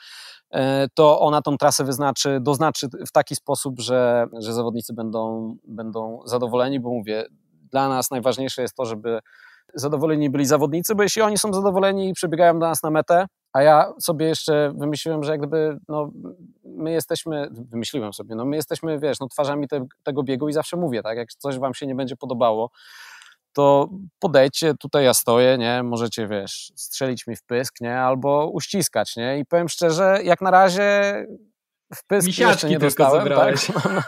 to 0.93 1.19
ona 1.19 1.41
tą 1.41 1.57
trasę 1.57 1.83
wyznaczy, 1.83 2.39
doznaczy 2.41 2.87
w 3.07 3.11
taki 3.11 3.35
sposób, 3.35 3.79
że, 3.79 4.25
że 4.39 4.53
zawodnicy 4.53 4.93
będą, 4.93 5.55
będą 5.67 6.19
zadowoleni, 6.25 6.79
bo 6.79 6.89
mówię, 6.89 7.25
dla 7.71 7.89
nas 7.89 8.11
najważniejsze 8.11 8.61
jest 8.61 8.75
to, 8.75 8.85
żeby 8.85 9.19
zadowoleni 9.73 10.29
byli 10.29 10.45
zawodnicy, 10.45 10.95
bo 10.95 11.03
jeśli 11.03 11.21
oni 11.21 11.37
są 11.37 11.53
zadowoleni 11.53 12.09
i 12.09 12.13
przebiegają 12.13 12.59
do 12.59 12.67
nas 12.67 12.83
na 12.83 12.89
metę, 12.89 13.25
a 13.53 13.61
ja 13.61 13.93
sobie 13.99 14.25
jeszcze 14.25 14.73
wymyśliłem, 14.75 15.23
że 15.23 15.31
jak 15.31 15.41
gdyby, 15.41 15.77
no, 15.87 16.11
my 16.65 16.91
jesteśmy, 16.91 17.47
wymyśliłem 17.51 18.13
sobie, 18.13 18.35
no 18.35 18.45
my 18.45 18.55
jesteśmy, 18.55 18.99
wiesz, 18.99 19.19
no 19.19 19.27
twarzami 19.27 19.67
te, 19.67 19.85
tego 20.03 20.23
biegu 20.23 20.49
i 20.49 20.53
zawsze 20.53 20.77
mówię, 20.77 21.03
tak, 21.03 21.17
jak 21.17 21.29
coś 21.29 21.59
wam 21.59 21.73
się 21.73 21.87
nie 21.87 21.95
będzie 21.95 22.15
podobało, 22.15 22.69
to 23.53 23.89
podejdźcie, 24.19 24.73
tutaj 24.79 25.05
ja 25.05 25.13
stoję, 25.13 25.57
nie, 25.57 25.83
możecie, 25.83 26.27
wiesz, 26.27 26.71
strzelić 26.75 27.27
mi 27.27 27.35
w 27.35 27.43
pysk, 27.43 27.81
nie, 27.81 27.99
albo 27.99 28.49
uściskać, 28.53 29.15
nie, 29.15 29.39
i 29.39 29.45
powiem 29.45 29.69
szczerze, 29.69 30.19
jak 30.23 30.41
na 30.41 30.51
razie 30.51 31.13
w 31.95 32.05
pysk 32.07 32.27
misiaczki 32.27 32.51
jeszcze 32.51 32.69
nie 32.69 32.79
dostałem, 32.79 33.27
tak? 33.29 33.55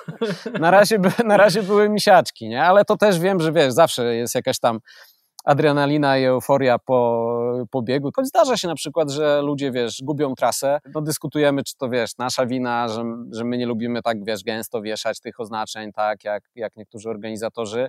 na, 0.60 0.72
razie, 0.72 1.00
na 1.26 1.38
razie 1.38 1.64
były 1.64 1.90
misiaczki, 1.90 2.50
nie, 2.50 2.64
ale 2.64 2.86
to 2.86 2.98
też 2.98 3.20
wiem, 3.20 3.40
że 3.40 3.52
wiesz, 3.52 3.74
zawsze 3.74 4.16
jest 4.16 4.36
jakaś 4.36 4.60
tam 4.60 4.80
adrenalina 5.46 6.18
i 6.18 6.24
euforia 6.24 6.80
po, 6.80 7.62
po 7.72 7.82
biegu. 7.82 8.10
Choć 8.16 8.28
zdarza 8.28 8.58
się 8.58 8.68
na 8.68 8.76
przykład, 8.76 9.12
że 9.12 9.42
ludzie, 9.42 9.72
wiesz, 9.72 10.02
gubią 10.04 10.36
trasę, 10.36 10.80
no 10.96 11.02
dyskutujemy, 11.02 11.64
czy 11.64 11.78
to, 11.78 11.90
wiesz, 11.90 12.18
nasza 12.18 12.46
wina, 12.46 12.88
że, 12.88 13.04
że 13.32 13.44
my 13.44 13.58
nie 13.58 13.66
lubimy 13.66 14.02
tak, 14.02 14.26
wiesz, 14.26 14.44
gęsto 14.44 14.82
wieszać 14.82 15.20
tych 15.20 15.40
oznaczeń, 15.40 15.92
tak, 15.92 16.24
jak, 16.24 16.44
jak 16.56 16.76
niektórzy 16.76 17.10
organizatorzy. 17.10 17.88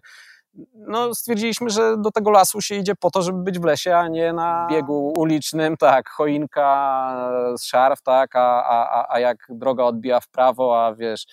No, 0.75 1.15
stwierdziliśmy, 1.15 1.71
że 1.71 1.97
do 1.99 2.11
tego 2.11 2.31
lasu 2.31 2.61
się 2.61 2.75
idzie 2.75 2.95
po 2.95 3.11
to, 3.11 3.23
żeby 3.23 3.43
być 3.43 3.59
w 3.59 3.65
lesie, 3.65 3.97
a 3.97 4.09
nie 4.09 4.33
na 4.33 4.67
biegu 4.71 5.13
ulicznym, 5.17 5.77
tak, 5.77 6.09
choinka, 6.09 7.31
szarf, 7.61 8.03
tak, 8.03 8.37
a, 8.37 8.65
a, 8.65 9.15
a 9.15 9.21
jak 9.21 9.47
droga 9.49 9.85
odbija 9.85 10.21
w 10.21 10.29
prawo, 10.29 10.87
a 10.87 10.95
wiesz, 10.95 11.27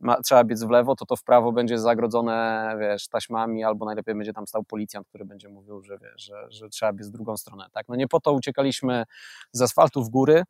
ma, 0.00 0.22
trzeba 0.22 0.44
biec 0.44 0.64
w 0.64 0.70
lewo, 0.70 0.96
to 0.96 1.06
to 1.06 1.16
w 1.16 1.22
prawo 1.22 1.52
będzie 1.52 1.78
zagrodzone, 1.78 2.76
wiesz, 2.80 3.08
taśmami, 3.08 3.64
albo 3.64 3.84
najlepiej 3.84 4.14
będzie 4.14 4.32
tam 4.32 4.46
stał 4.46 4.64
policjant, 4.64 5.08
który 5.08 5.24
będzie 5.24 5.48
mówił, 5.48 5.82
że 5.82 5.98
wiesz, 5.98 6.22
że, 6.22 6.46
że 6.48 6.68
trzeba 6.68 6.92
biec 6.92 7.08
w 7.08 7.10
drugą 7.10 7.36
stronę, 7.36 7.66
tak. 7.72 7.88
No 7.88 7.96
nie 7.96 8.08
po 8.08 8.20
to 8.20 8.32
uciekaliśmy 8.32 9.04
z 9.52 9.62
asfaltu 9.62 10.04
w 10.04 10.08
góry, 10.08 10.42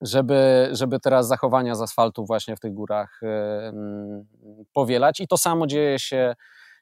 żeby, 0.00 0.68
żeby 0.72 1.00
teraz 1.00 1.26
zachowania 1.26 1.74
z 1.74 1.80
asfaltu 1.80 2.26
właśnie 2.26 2.56
w 2.56 2.60
tych 2.60 2.74
górach 2.74 3.20
yy, 3.22 4.64
powielać 4.72 5.20
i 5.20 5.28
to 5.28 5.38
samo 5.38 5.66
dzieje 5.66 5.98
się 5.98 6.34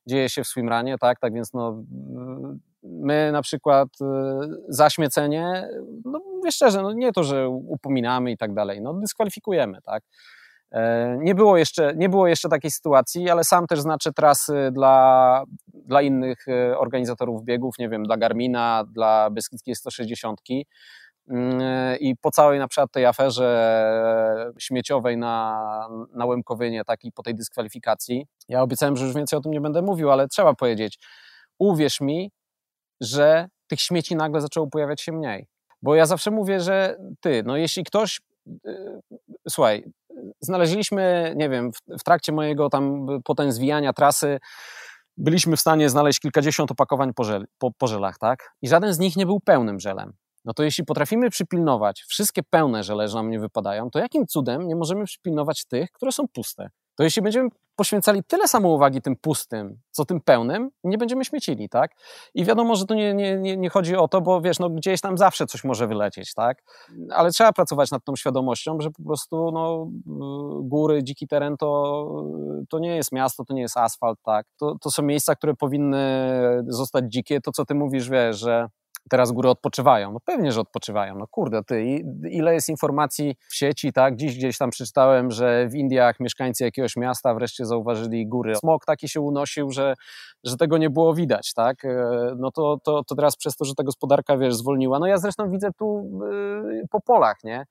dzieje 0.06 0.28
się 0.28 0.44
w 0.44 0.46
swimranie, 0.46 0.98
tak, 0.98 1.20
tak 1.20 1.32
więc 1.32 1.52
no 1.52 1.82
my 2.82 3.32
na 3.32 3.42
przykład 3.42 3.88
y, 4.00 4.04
zaśmiecenie, 4.68 5.68
no 6.04 6.20
mówię 6.36 6.52
szczerze, 6.52 6.82
no 6.82 6.92
nie 6.92 7.12
to, 7.12 7.24
że 7.24 7.48
upominamy 7.48 8.30
i 8.30 8.36
tak 8.36 8.54
dalej, 8.54 8.82
no 8.82 8.94
dyskwalifikujemy, 8.94 9.78
tak. 9.82 10.02
E, 10.74 11.16
nie 11.20 11.34
było, 11.34 11.56
jeszcze, 11.56 11.94
nie 11.96 12.08
było 12.08 12.26
jeszcze 12.28 12.48
takiej 12.48 12.70
sytuacji, 12.70 13.30
ale 13.30 13.44
sam 13.44 13.66
też 13.66 13.80
znaczę 13.80 14.12
trasy 14.12 14.70
dla, 14.72 15.44
dla 15.74 16.02
innych 16.02 16.48
e, 16.48 16.78
organizatorów 16.78 17.44
biegów, 17.44 17.74
nie 17.78 17.88
wiem, 17.88 18.02
dla 18.02 18.16
Garmina, 18.16 18.84
dla 18.92 19.30
Beskidzkiej 19.30 19.74
160. 19.74 20.40
Mm, 21.28 21.98
I 22.00 22.16
po 22.16 22.30
całej 22.30 22.58
na 22.58 22.68
przykład 22.68 22.92
tej 22.92 23.06
aferze 23.06 24.52
śmieciowej 24.58 25.16
na, 25.16 25.88
na 26.14 26.26
Łemkowynie, 26.26 26.84
tak 26.84 27.04
i 27.04 27.12
po 27.12 27.22
tej 27.22 27.34
dyskwalifikacji, 27.34 28.26
ja 28.48 28.62
obiecałem, 28.62 28.96
że 28.96 29.04
już 29.04 29.14
więcej 29.14 29.38
o 29.38 29.42
tym 29.42 29.52
nie 29.52 29.60
będę 29.60 29.82
mówił, 29.82 30.10
ale 30.10 30.28
trzeba 30.28 30.54
powiedzieć, 30.54 30.98
uwierz 31.58 32.00
mi, 32.00 32.30
że 33.00 33.48
tych 33.66 33.80
śmieci 33.80 34.16
nagle 34.16 34.40
zaczęło 34.40 34.66
pojawiać 34.66 35.00
się 35.00 35.12
mniej. 35.12 35.46
Bo 35.82 35.94
ja 35.94 36.06
zawsze 36.06 36.30
mówię, 36.30 36.60
że 36.60 36.96
ty, 37.20 37.42
no 37.46 37.56
jeśli 37.56 37.84
ktoś, 37.84 38.20
yy, 38.64 39.00
słuchaj, 39.48 39.84
znaleźliśmy, 40.40 41.34
nie 41.36 41.48
wiem, 41.48 41.72
w, 41.72 42.00
w 42.00 42.04
trakcie 42.04 42.32
mojego 42.32 42.70
tam 42.70 43.06
potem 43.24 43.52
zwijania 43.52 43.92
trasy, 43.92 44.38
byliśmy 45.16 45.56
w 45.56 45.60
stanie 45.60 45.88
znaleźć 45.88 46.20
kilkadziesiąt 46.20 46.70
opakowań 46.70 47.14
po, 47.14 47.24
żel, 47.24 47.44
po, 47.58 47.70
po 47.78 47.86
żelach, 47.86 48.18
tak? 48.18 48.50
I 48.62 48.68
żaden 48.68 48.94
z 48.94 48.98
nich 48.98 49.16
nie 49.16 49.26
był 49.26 49.40
pełnym 49.40 49.80
żelem. 49.80 50.12
No 50.44 50.54
to 50.54 50.62
jeśli 50.62 50.84
potrafimy 50.84 51.30
przypilnować 51.30 52.04
wszystkie 52.08 52.42
pełne 52.42 52.82
żele, 52.82 53.08
że 53.08 53.16
nam 53.16 53.30
nie 53.30 53.40
wypadają, 53.40 53.90
to 53.90 53.98
jakim 53.98 54.26
cudem 54.26 54.68
nie 54.68 54.76
możemy 54.76 55.04
przypilnować 55.04 55.64
tych, 55.64 55.92
które 55.92 56.12
są 56.12 56.28
puste? 56.28 56.70
To 56.96 57.02
jeśli 57.02 57.22
będziemy 57.22 57.48
poświęcali 57.76 58.24
tyle 58.24 58.48
samo 58.48 58.68
uwagi 58.68 59.02
tym 59.02 59.16
pustym, 59.16 59.80
co 59.90 60.04
tym 60.04 60.20
pełnym, 60.20 60.70
nie 60.84 60.98
będziemy 60.98 61.24
śmiecili, 61.24 61.68
tak? 61.68 61.90
I 62.34 62.44
wiadomo, 62.44 62.76
że 62.76 62.86
to 62.86 62.94
nie, 62.94 63.14
nie, 63.14 63.56
nie 63.56 63.70
chodzi 63.70 63.96
o 63.96 64.08
to, 64.08 64.20
bo 64.20 64.40
wiesz, 64.40 64.58
no 64.58 64.70
gdzieś 64.70 65.00
tam 65.00 65.18
zawsze 65.18 65.46
coś 65.46 65.64
może 65.64 65.86
wylecieć, 65.86 66.34
tak? 66.34 66.62
Ale 67.10 67.30
trzeba 67.30 67.52
pracować 67.52 67.90
nad 67.90 68.04
tą 68.04 68.16
świadomością, 68.16 68.80
że 68.80 68.90
po 68.90 69.02
prostu 69.02 69.50
no, 69.52 69.88
góry, 70.62 71.04
dziki 71.04 71.26
teren 71.28 71.56
to, 71.56 72.22
to 72.68 72.78
nie 72.78 72.96
jest 72.96 73.12
miasto, 73.12 73.44
to 73.44 73.54
nie 73.54 73.62
jest 73.62 73.76
asfalt, 73.76 74.18
tak? 74.22 74.46
To, 74.58 74.76
to 74.80 74.90
są 74.90 75.02
miejsca, 75.02 75.34
które 75.34 75.54
powinny 75.54 76.04
zostać 76.68 77.04
dzikie. 77.08 77.40
To, 77.40 77.52
co 77.52 77.64
ty 77.64 77.74
mówisz, 77.74 78.10
wiesz, 78.10 78.38
że 78.38 78.68
teraz 79.10 79.32
góry 79.32 79.48
odpoczywają. 79.48 80.12
No 80.12 80.20
pewnie, 80.24 80.52
że 80.52 80.60
odpoczywają. 80.60 81.18
No 81.18 81.26
kurde, 81.26 81.64
ty, 81.64 81.84
ile 82.30 82.54
jest 82.54 82.68
informacji 82.68 83.36
w 83.48 83.54
sieci, 83.54 83.92
tak? 83.92 84.16
Dziś 84.16 84.36
gdzieś 84.36 84.58
tam 84.58 84.70
przeczytałem, 84.70 85.30
że 85.30 85.68
w 85.68 85.74
Indiach 85.74 86.20
mieszkańcy 86.20 86.64
jakiegoś 86.64 86.96
miasta 86.96 87.34
wreszcie 87.34 87.66
zauważyli 87.66 88.26
góry. 88.26 88.54
Smog 88.56 88.84
taki 88.84 89.08
się 89.08 89.20
unosił, 89.20 89.70
że, 89.70 89.94
że 90.44 90.56
tego 90.56 90.78
nie 90.78 90.90
było 90.90 91.14
widać, 91.14 91.52
tak? 91.52 91.84
E, 91.84 92.10
no 92.38 92.50
to, 92.50 92.78
to, 92.84 93.04
to 93.04 93.14
teraz 93.14 93.36
przez 93.36 93.56
to, 93.56 93.64
że 93.64 93.74
ta 93.74 93.82
gospodarka, 93.82 94.38
wiesz, 94.38 94.54
zwolniła. 94.54 94.98
No 94.98 95.06
ja 95.06 95.18
zresztą 95.18 95.50
widzę 95.50 95.68
tu 95.78 96.10
yy, 96.70 96.82
po 96.90 97.00
polach, 97.00 97.36
nie? 97.44 97.66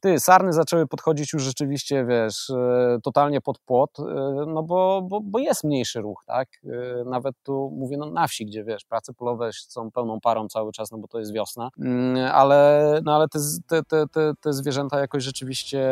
Ty, 0.00 0.20
sarny 0.20 0.52
zaczęły 0.52 0.86
podchodzić 0.86 1.32
już 1.32 1.42
rzeczywiście, 1.42 2.04
wiesz, 2.04 2.50
e, 2.50 2.98
totalnie 3.02 3.40
pod 3.40 3.58
płot, 3.58 3.98
e, 4.00 4.04
no 4.46 4.62
bo, 4.62 5.02
bo, 5.02 5.20
bo 5.20 5.38
jest 5.38 5.64
mniejszy 5.64 6.00
ruch, 6.00 6.24
tak? 6.26 6.48
E, 6.64 7.04
nawet 7.04 7.34
tu 7.42 7.72
mówię 7.76 7.96
no, 7.96 8.06
na 8.10 8.26
wsi, 8.26 8.46
gdzie 8.46 8.64
wiesz, 8.64 8.84
prace 8.84 9.14
polowe 9.14 9.50
są 9.52 9.90
pełną 9.90 10.20
parą 10.20 10.48
cały 10.48 10.72
czas, 10.72 10.90
no 10.90 10.98
bo 10.98 11.08
to 11.08 11.18
jest 11.18 11.32
wiosna, 11.32 11.70
mm, 11.78 12.30
ale, 12.34 13.00
no, 13.04 13.14
ale 13.16 13.26
te, 13.28 13.82
te, 13.82 14.06
te, 14.08 14.32
te 14.40 14.52
zwierzęta 14.52 15.00
jakoś 15.00 15.24
rzeczywiście 15.24 15.88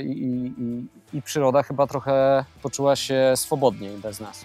i, 0.00 0.52
i, 0.58 1.16
i 1.18 1.22
przyroda 1.22 1.62
chyba 1.62 1.86
trochę 1.86 2.44
poczuła 2.62 2.96
się 2.96 3.32
swobodniej 3.36 3.98
bez 3.98 4.20
nas. 4.20 4.44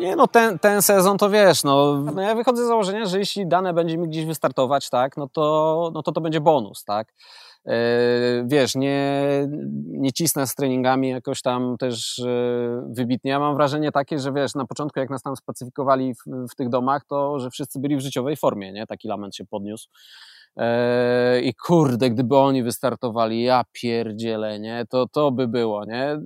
Nie, 0.00 0.16
no 0.16 0.26
ten, 0.26 0.58
ten 0.58 0.82
sezon 0.82 1.18
to 1.18 1.30
wiesz, 1.30 1.64
no, 1.64 1.96
no 2.14 2.22
ja 2.22 2.34
wychodzę 2.34 2.64
z 2.64 2.68
założenia, 2.68 3.06
że 3.06 3.18
jeśli 3.18 3.46
dane 3.46 3.74
będzie 3.74 3.98
mi 3.98 4.08
gdzieś 4.08 4.26
wystartować, 4.26 4.90
tak, 4.90 5.16
no 5.16 5.28
to, 5.28 5.90
no 5.94 6.02
to 6.02 6.12
to 6.12 6.20
będzie 6.20 6.40
bonus, 6.40 6.84
tak. 6.84 7.12
Yy, 7.64 7.72
wiesz, 8.46 8.74
nie, 8.74 9.22
nie 9.86 10.12
cisnę 10.12 10.46
z 10.46 10.54
treningami 10.54 11.08
jakoś 11.08 11.42
tam 11.42 11.76
też 11.78 12.18
yy, 12.18 12.82
wybitnie. 12.88 13.30
Ja 13.30 13.38
mam 13.38 13.54
wrażenie 13.54 13.92
takie, 13.92 14.18
że 14.18 14.32
wiesz, 14.32 14.54
na 14.54 14.66
początku 14.66 15.00
jak 15.00 15.10
nas 15.10 15.22
tam 15.22 15.36
spacyfikowali 15.36 16.14
w, 16.14 16.48
w 16.52 16.54
tych 16.54 16.68
domach, 16.68 17.04
to 17.04 17.38
że 17.38 17.50
wszyscy 17.50 17.80
byli 17.80 17.96
w 17.96 18.00
życiowej 18.00 18.36
formie, 18.36 18.72
nie? 18.72 18.86
Taki 18.86 19.08
lament 19.08 19.36
się 19.36 19.44
podniósł. 19.46 19.88
Yy, 20.56 20.64
I 21.42 21.54
kurde, 21.54 22.10
gdyby 22.10 22.36
oni 22.36 22.62
wystartowali, 22.62 23.42
ja 23.42 23.64
pierdzielę, 23.72 24.60
nie? 24.60 24.84
To, 24.88 25.06
to 25.08 25.30
by 25.30 25.48
było, 25.48 25.84
nie? 25.84 26.20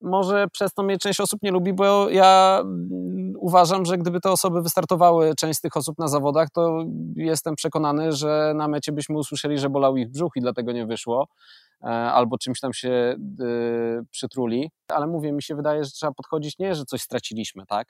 Może 0.00 0.48
przez 0.52 0.74
to 0.74 0.82
mnie 0.82 0.98
część 0.98 1.20
osób 1.20 1.42
nie 1.42 1.50
lubi, 1.50 1.72
bo 1.72 2.10
ja 2.10 2.58
mm, 2.60 3.32
uważam, 3.38 3.84
że 3.84 3.98
gdyby 3.98 4.20
te 4.20 4.30
osoby 4.30 4.62
wystartowały, 4.62 5.34
część 5.38 5.58
z 5.58 5.60
tych 5.60 5.76
osób 5.76 5.98
na 5.98 6.08
zawodach, 6.08 6.48
to 6.50 6.84
jestem 7.16 7.54
przekonany, 7.54 8.12
że 8.12 8.52
na 8.56 8.68
mecie 8.68 8.92
byśmy 8.92 9.18
usłyszeli, 9.18 9.58
że 9.58 9.70
bolał 9.70 9.96
ich 9.96 10.10
brzuch 10.10 10.32
i 10.36 10.40
dlatego 10.40 10.72
nie 10.72 10.86
wyszło, 10.86 11.28
e, 11.82 11.86
albo 11.86 12.38
czymś 12.38 12.60
tam 12.60 12.72
się 12.72 13.16
y, 13.40 14.04
przytruli. 14.10 14.70
Ale 14.88 15.06
mówię, 15.06 15.32
mi 15.32 15.42
się 15.42 15.54
wydaje, 15.54 15.84
że 15.84 15.90
trzeba 15.90 16.12
podchodzić 16.12 16.58
nie, 16.58 16.74
że 16.74 16.84
coś 16.84 17.02
straciliśmy, 17.02 17.66
tak? 17.66 17.88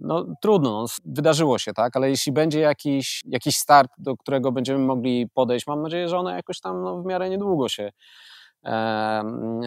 No 0.00 0.26
trudno, 0.42 0.70
no, 0.70 0.86
wydarzyło 1.04 1.58
się, 1.58 1.72
tak, 1.72 1.96
ale 1.96 2.10
jeśli 2.10 2.32
będzie 2.32 2.60
jakiś, 2.60 3.22
jakiś 3.24 3.56
start, 3.56 3.90
do 3.98 4.16
którego 4.16 4.52
będziemy 4.52 4.78
mogli 4.78 5.28
podejść, 5.34 5.66
mam 5.66 5.82
nadzieję, 5.82 6.08
że 6.08 6.18
one 6.18 6.34
jakoś 6.34 6.60
tam 6.60 6.82
no, 6.82 7.02
w 7.02 7.06
miarę 7.06 7.30
niedługo 7.30 7.68
się 7.68 7.90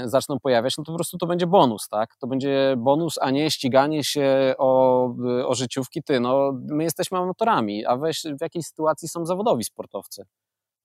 zaczną 0.06 0.40
pojawiać, 0.40 0.78
no 0.78 0.84
to 0.84 0.92
po 0.92 0.98
prostu 0.98 1.18
to 1.18 1.28
będzie 1.28 1.48
bonus, 1.48 1.88
tak? 1.88 2.16
To 2.20 2.28
będzie 2.28 2.76
bonus, 2.78 3.16
a 3.22 3.32
nie 3.32 3.52
ściganie 3.52 4.04
się 4.04 4.54
o, 4.58 5.04
o 5.48 5.56
życiówki. 5.56 6.04
Ty, 6.04 6.20
no, 6.20 6.52
my 6.70 6.84
jesteśmy 6.84 7.18
amatorami, 7.18 7.86
a 7.86 7.98
weź 7.98 8.24
w 8.40 8.42
jakiej 8.42 8.64
sytuacji 8.64 9.08
są 9.08 9.26
zawodowi 9.26 9.64
sportowcy 9.64 10.26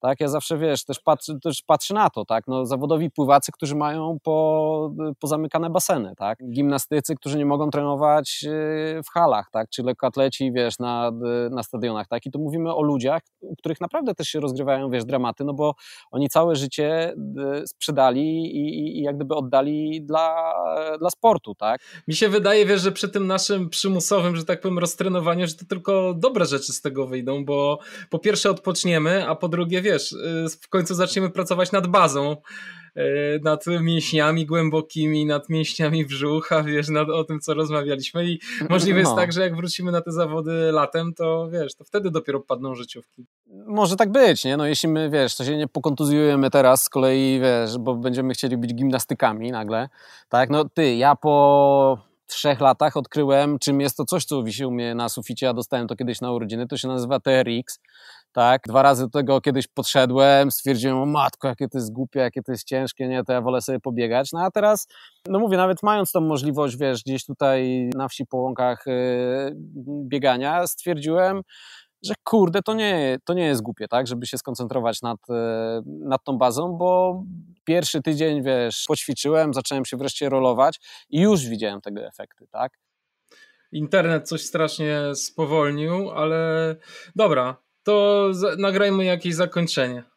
tak? 0.00 0.20
Ja 0.20 0.28
zawsze, 0.28 0.58
wiesz, 0.58 0.84
też 0.84 1.00
patrzę, 1.00 1.38
też 1.42 1.62
patrzę 1.66 1.94
na 1.94 2.10
to, 2.10 2.24
tak? 2.24 2.44
No, 2.46 2.66
zawodowi 2.66 3.10
pływacy, 3.10 3.52
którzy 3.52 3.74
mają 3.74 4.16
po, 4.22 4.90
pozamykane 5.20 5.70
baseny, 5.70 6.12
tak? 6.16 6.38
Gimnastycy, 6.50 7.14
którzy 7.14 7.38
nie 7.38 7.46
mogą 7.46 7.70
trenować 7.70 8.44
y, 8.44 9.00
w 9.04 9.10
halach, 9.10 9.48
tak? 9.52 9.68
Czy 9.70 9.82
lekkoatleci, 9.82 10.52
wiesz, 10.52 10.78
na, 10.78 11.10
na 11.50 11.62
stadionach, 11.62 12.08
tak? 12.08 12.26
I 12.26 12.30
tu 12.30 12.38
mówimy 12.38 12.74
o 12.74 12.82
ludziach, 12.82 13.22
u 13.40 13.56
których 13.56 13.80
naprawdę 13.80 14.14
też 14.14 14.28
się 14.28 14.40
rozgrywają, 14.40 14.90
wiesz, 14.90 15.04
dramaty, 15.04 15.44
no 15.44 15.54
bo 15.54 15.74
oni 16.10 16.28
całe 16.28 16.56
życie 16.56 17.12
y, 17.12 17.66
sprzedali 17.66 18.56
i, 18.56 18.98
i 18.98 19.02
jak 19.02 19.16
gdyby 19.16 19.34
oddali 19.34 20.02
dla, 20.02 20.54
dla 20.98 21.10
sportu, 21.10 21.54
tak? 21.54 21.80
Mi 22.08 22.14
się 22.14 22.28
wydaje, 22.28 22.66
wiesz, 22.66 22.80
że 22.80 22.92
przy 22.92 23.08
tym 23.08 23.26
naszym 23.26 23.68
przymusowym, 23.68 24.36
że 24.36 24.44
tak 24.44 24.60
powiem, 24.60 24.78
roztrenowaniu, 24.78 25.46
że 25.46 25.54
to 25.54 25.64
tylko 25.64 26.14
dobre 26.14 26.46
rzeczy 26.46 26.72
z 26.72 26.80
tego 26.80 27.06
wyjdą, 27.06 27.44
bo 27.44 27.78
po 28.10 28.18
pierwsze 28.18 28.50
odpoczniemy, 28.50 29.28
a 29.28 29.34
po 29.34 29.48
drugie, 29.48 29.82
wiesz, 29.86 30.12
y, 30.12 30.46
w 30.62 30.68
końcu 30.68 30.94
zaczniemy 30.94 31.30
pracować 31.30 31.72
nad 31.72 31.86
bazą, 31.86 32.36
y, 32.96 33.40
nad 33.42 33.64
mięśniami 33.66 34.46
głębokimi, 34.46 35.26
nad 35.26 35.48
mięśniami 35.48 36.06
brzucha, 36.06 36.62
wiesz, 36.62 36.88
nad, 36.88 37.08
o 37.08 37.24
tym, 37.24 37.40
co 37.40 37.54
rozmawialiśmy 37.54 38.26
i 38.26 38.40
możliwe 38.70 39.02
no. 39.02 39.08
jest 39.08 39.16
tak, 39.16 39.32
że 39.32 39.40
jak 39.40 39.56
wrócimy 39.56 39.92
na 39.92 40.00
te 40.00 40.12
zawody 40.12 40.72
latem, 40.72 41.14
to 41.14 41.48
wiesz, 41.52 41.74
to 41.74 41.84
wtedy 41.84 42.10
dopiero 42.10 42.40
padną 42.40 42.74
życiówki. 42.74 43.26
Może 43.66 43.96
tak 43.96 44.12
być, 44.12 44.44
nie? 44.44 44.56
No 44.56 44.66
jeśli 44.66 44.88
my, 44.88 45.10
wiesz, 45.10 45.36
to 45.36 45.44
się 45.44 45.56
nie 45.56 45.68
pokontuzjujemy 45.68 46.50
teraz 46.50 46.82
z 46.82 46.88
kolei, 46.88 47.40
wiesz, 47.40 47.78
bo 47.78 47.94
będziemy 47.94 48.34
chcieli 48.34 48.56
być 48.56 48.74
gimnastykami 48.74 49.50
nagle, 49.50 49.88
tak? 50.28 50.50
No 50.50 50.64
ty, 50.68 50.94
ja 50.94 51.16
po 51.16 51.98
trzech 52.26 52.60
latach 52.60 52.96
odkryłem, 52.96 53.58
czym 53.58 53.80
jest 53.80 53.96
to 53.96 54.04
coś, 54.04 54.24
co 54.24 54.42
wisi 54.42 54.64
u 54.66 54.70
mnie 54.70 54.94
na 54.94 55.08
suficie, 55.08 55.46
ja 55.46 55.54
dostałem 55.54 55.86
to 55.88 55.96
kiedyś 55.96 56.20
na 56.20 56.32
urodziny, 56.32 56.66
to 56.66 56.76
się 56.76 56.88
nazywa 56.88 57.20
TRX, 57.20 57.78
tak, 58.32 58.62
dwa 58.66 58.82
razy 58.82 59.02
do 59.02 59.10
tego 59.10 59.40
kiedyś 59.40 59.66
podszedłem, 59.66 60.50
stwierdziłem, 60.50 60.98
o 60.98 61.06
matko, 61.06 61.48
jakie 61.48 61.68
to 61.68 61.78
jest 61.78 61.92
głupie, 61.92 62.20
jakie 62.20 62.42
to 62.42 62.52
jest 62.52 62.64
ciężkie, 62.64 63.08
nie, 63.08 63.24
to 63.24 63.32
ja 63.32 63.40
wolę 63.40 63.60
sobie 63.62 63.80
pobiegać, 63.80 64.32
no 64.32 64.40
a 64.40 64.50
teraz, 64.50 64.86
no 65.28 65.38
mówię, 65.38 65.56
nawet 65.56 65.82
mając 65.82 66.12
tą 66.12 66.20
możliwość, 66.20 66.76
wiesz, 66.76 67.02
gdzieś 67.02 67.24
tutaj 67.24 67.90
na 67.94 68.08
wsi 68.08 68.26
po 68.26 68.36
łąkach 68.36 68.84
yy, 68.86 69.52
biegania, 70.04 70.66
stwierdziłem, 70.66 71.42
że 72.02 72.14
kurde, 72.24 72.62
to 72.62 72.74
nie, 72.74 73.18
to 73.24 73.34
nie 73.34 73.44
jest 73.44 73.62
głupie, 73.62 73.88
tak, 73.88 74.06
żeby 74.06 74.26
się 74.26 74.38
skoncentrować 74.38 75.02
nad, 75.02 75.18
yy, 75.28 75.36
nad 75.86 76.24
tą 76.24 76.38
bazą, 76.38 76.72
bo 76.72 77.22
pierwszy 77.66 78.02
tydzień, 78.02 78.42
wiesz, 78.42 78.84
poćwiczyłem, 78.88 79.54
zacząłem 79.54 79.84
się 79.84 79.96
wreszcie 79.96 80.28
rolować 80.28 80.80
i 81.10 81.20
już 81.20 81.46
widziałem 81.46 81.80
tego 81.80 82.06
efekty, 82.06 82.46
tak. 82.50 82.78
Internet 83.72 84.28
coś 84.28 84.42
strasznie 84.42 85.14
spowolnił, 85.14 86.10
ale 86.10 86.76
dobra, 87.16 87.56
to 87.82 88.30
nagrajmy 88.58 89.04
jakieś 89.04 89.34
zakończenie. 89.34 90.02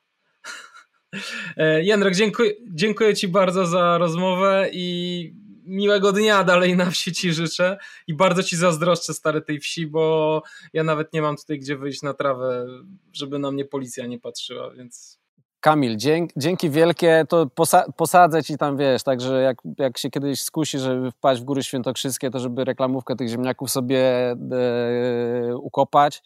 E, 1.58 1.84
Jędrek, 1.84 2.16
dziękuję, 2.16 2.52
dziękuję 2.68 3.16
Ci 3.16 3.28
bardzo 3.28 3.66
za 3.66 3.98
rozmowę 3.98 4.70
i 4.72 5.34
miłego 5.66 6.12
dnia 6.12 6.44
dalej 6.44 6.76
na 6.76 6.92
wsi 6.92 7.14
Ci 7.14 7.34
życzę 7.34 7.78
i 8.08 8.14
bardzo 8.14 8.44
Ci 8.44 8.58
zazdroszczę 8.58 9.14
stary 9.14 9.42
tej 9.42 9.60
wsi, 9.60 9.88
bo 9.88 10.44
ja 10.74 10.84
nawet 10.84 11.14
nie 11.14 11.22
mam 11.22 11.38
tutaj 11.38 11.60
gdzie 11.60 11.78
wyjść 11.78 12.02
na 12.02 12.14
trawę, 12.14 12.68
żeby 13.14 13.40
na 13.40 13.52
mnie 13.52 13.66
policja 13.66 14.06
nie 14.06 14.20
patrzyła, 14.20 14.72
więc... 14.72 15.19
Kamil, 15.60 15.98
dzięki, 15.98 16.34
dzięki 16.38 16.70
wielkie, 16.70 17.26
to 17.30 17.46
posa 17.48 17.86
posadzę 17.98 18.44
Ci 18.44 18.58
tam, 18.58 18.78
wiesz, 18.78 19.04
także 19.04 19.42
jak, 19.42 19.58
jak 19.78 19.98
się 19.98 20.10
kiedyś 20.10 20.42
skusi, 20.42 20.80
żeby 20.80 21.12
wpaść 21.12 21.42
w 21.42 21.44
Góry 21.44 21.64
Świętokrzyskie, 21.64 22.32
to 22.32 22.40
żeby 22.40 22.66
reklamówkę 22.66 23.16
tych 23.16 23.28
ziemniaków 23.28 23.72
sobie 23.72 24.32
e, 24.32 25.56
ukopać, 25.56 26.22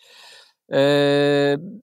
Yy, 0.70 0.78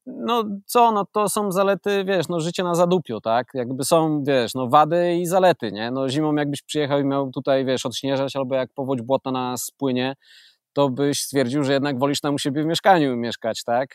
no 0.07 0.45
co, 0.67 0.93
no 0.93 1.05
to 1.13 1.29
są 1.29 1.53
zalety, 1.53 2.05
wiesz, 2.05 2.29
no 2.29 2.41
życie 2.41 2.63
na 2.65 2.75
zadupiu, 2.75 3.21
tak? 3.21 3.49
Jakby 3.55 3.85
są, 3.85 4.25
wiesz, 4.25 4.55
no 4.55 4.69
wady 4.69 5.17
i 5.17 5.27
zalety, 5.27 5.73
nie? 5.73 5.91
No 5.91 6.09
zimą 6.09 6.35
jakbyś 6.35 6.63
przyjechał 6.63 7.01
i 7.01 7.05
miał 7.05 7.31
tutaj, 7.31 7.65
wiesz, 7.65 7.87
odśnieżać, 7.87 8.37
albo 8.37 8.55
jak 8.55 8.73
powódź 8.73 9.03
błota 9.03 9.31
na 9.33 9.51
nas 9.51 9.65
spłynie, 9.65 10.17
to 10.73 10.89
byś 10.89 11.21
stwierdził, 11.21 11.65
że 11.65 11.73
jednak 11.73 11.99
wolisz 11.99 12.21
tam 12.21 12.35
u 12.35 12.39
siebie 12.39 12.63
w 12.63 12.67
mieszkaniu 12.67 13.17
mieszkać, 13.17 13.65
tak? 13.65 13.95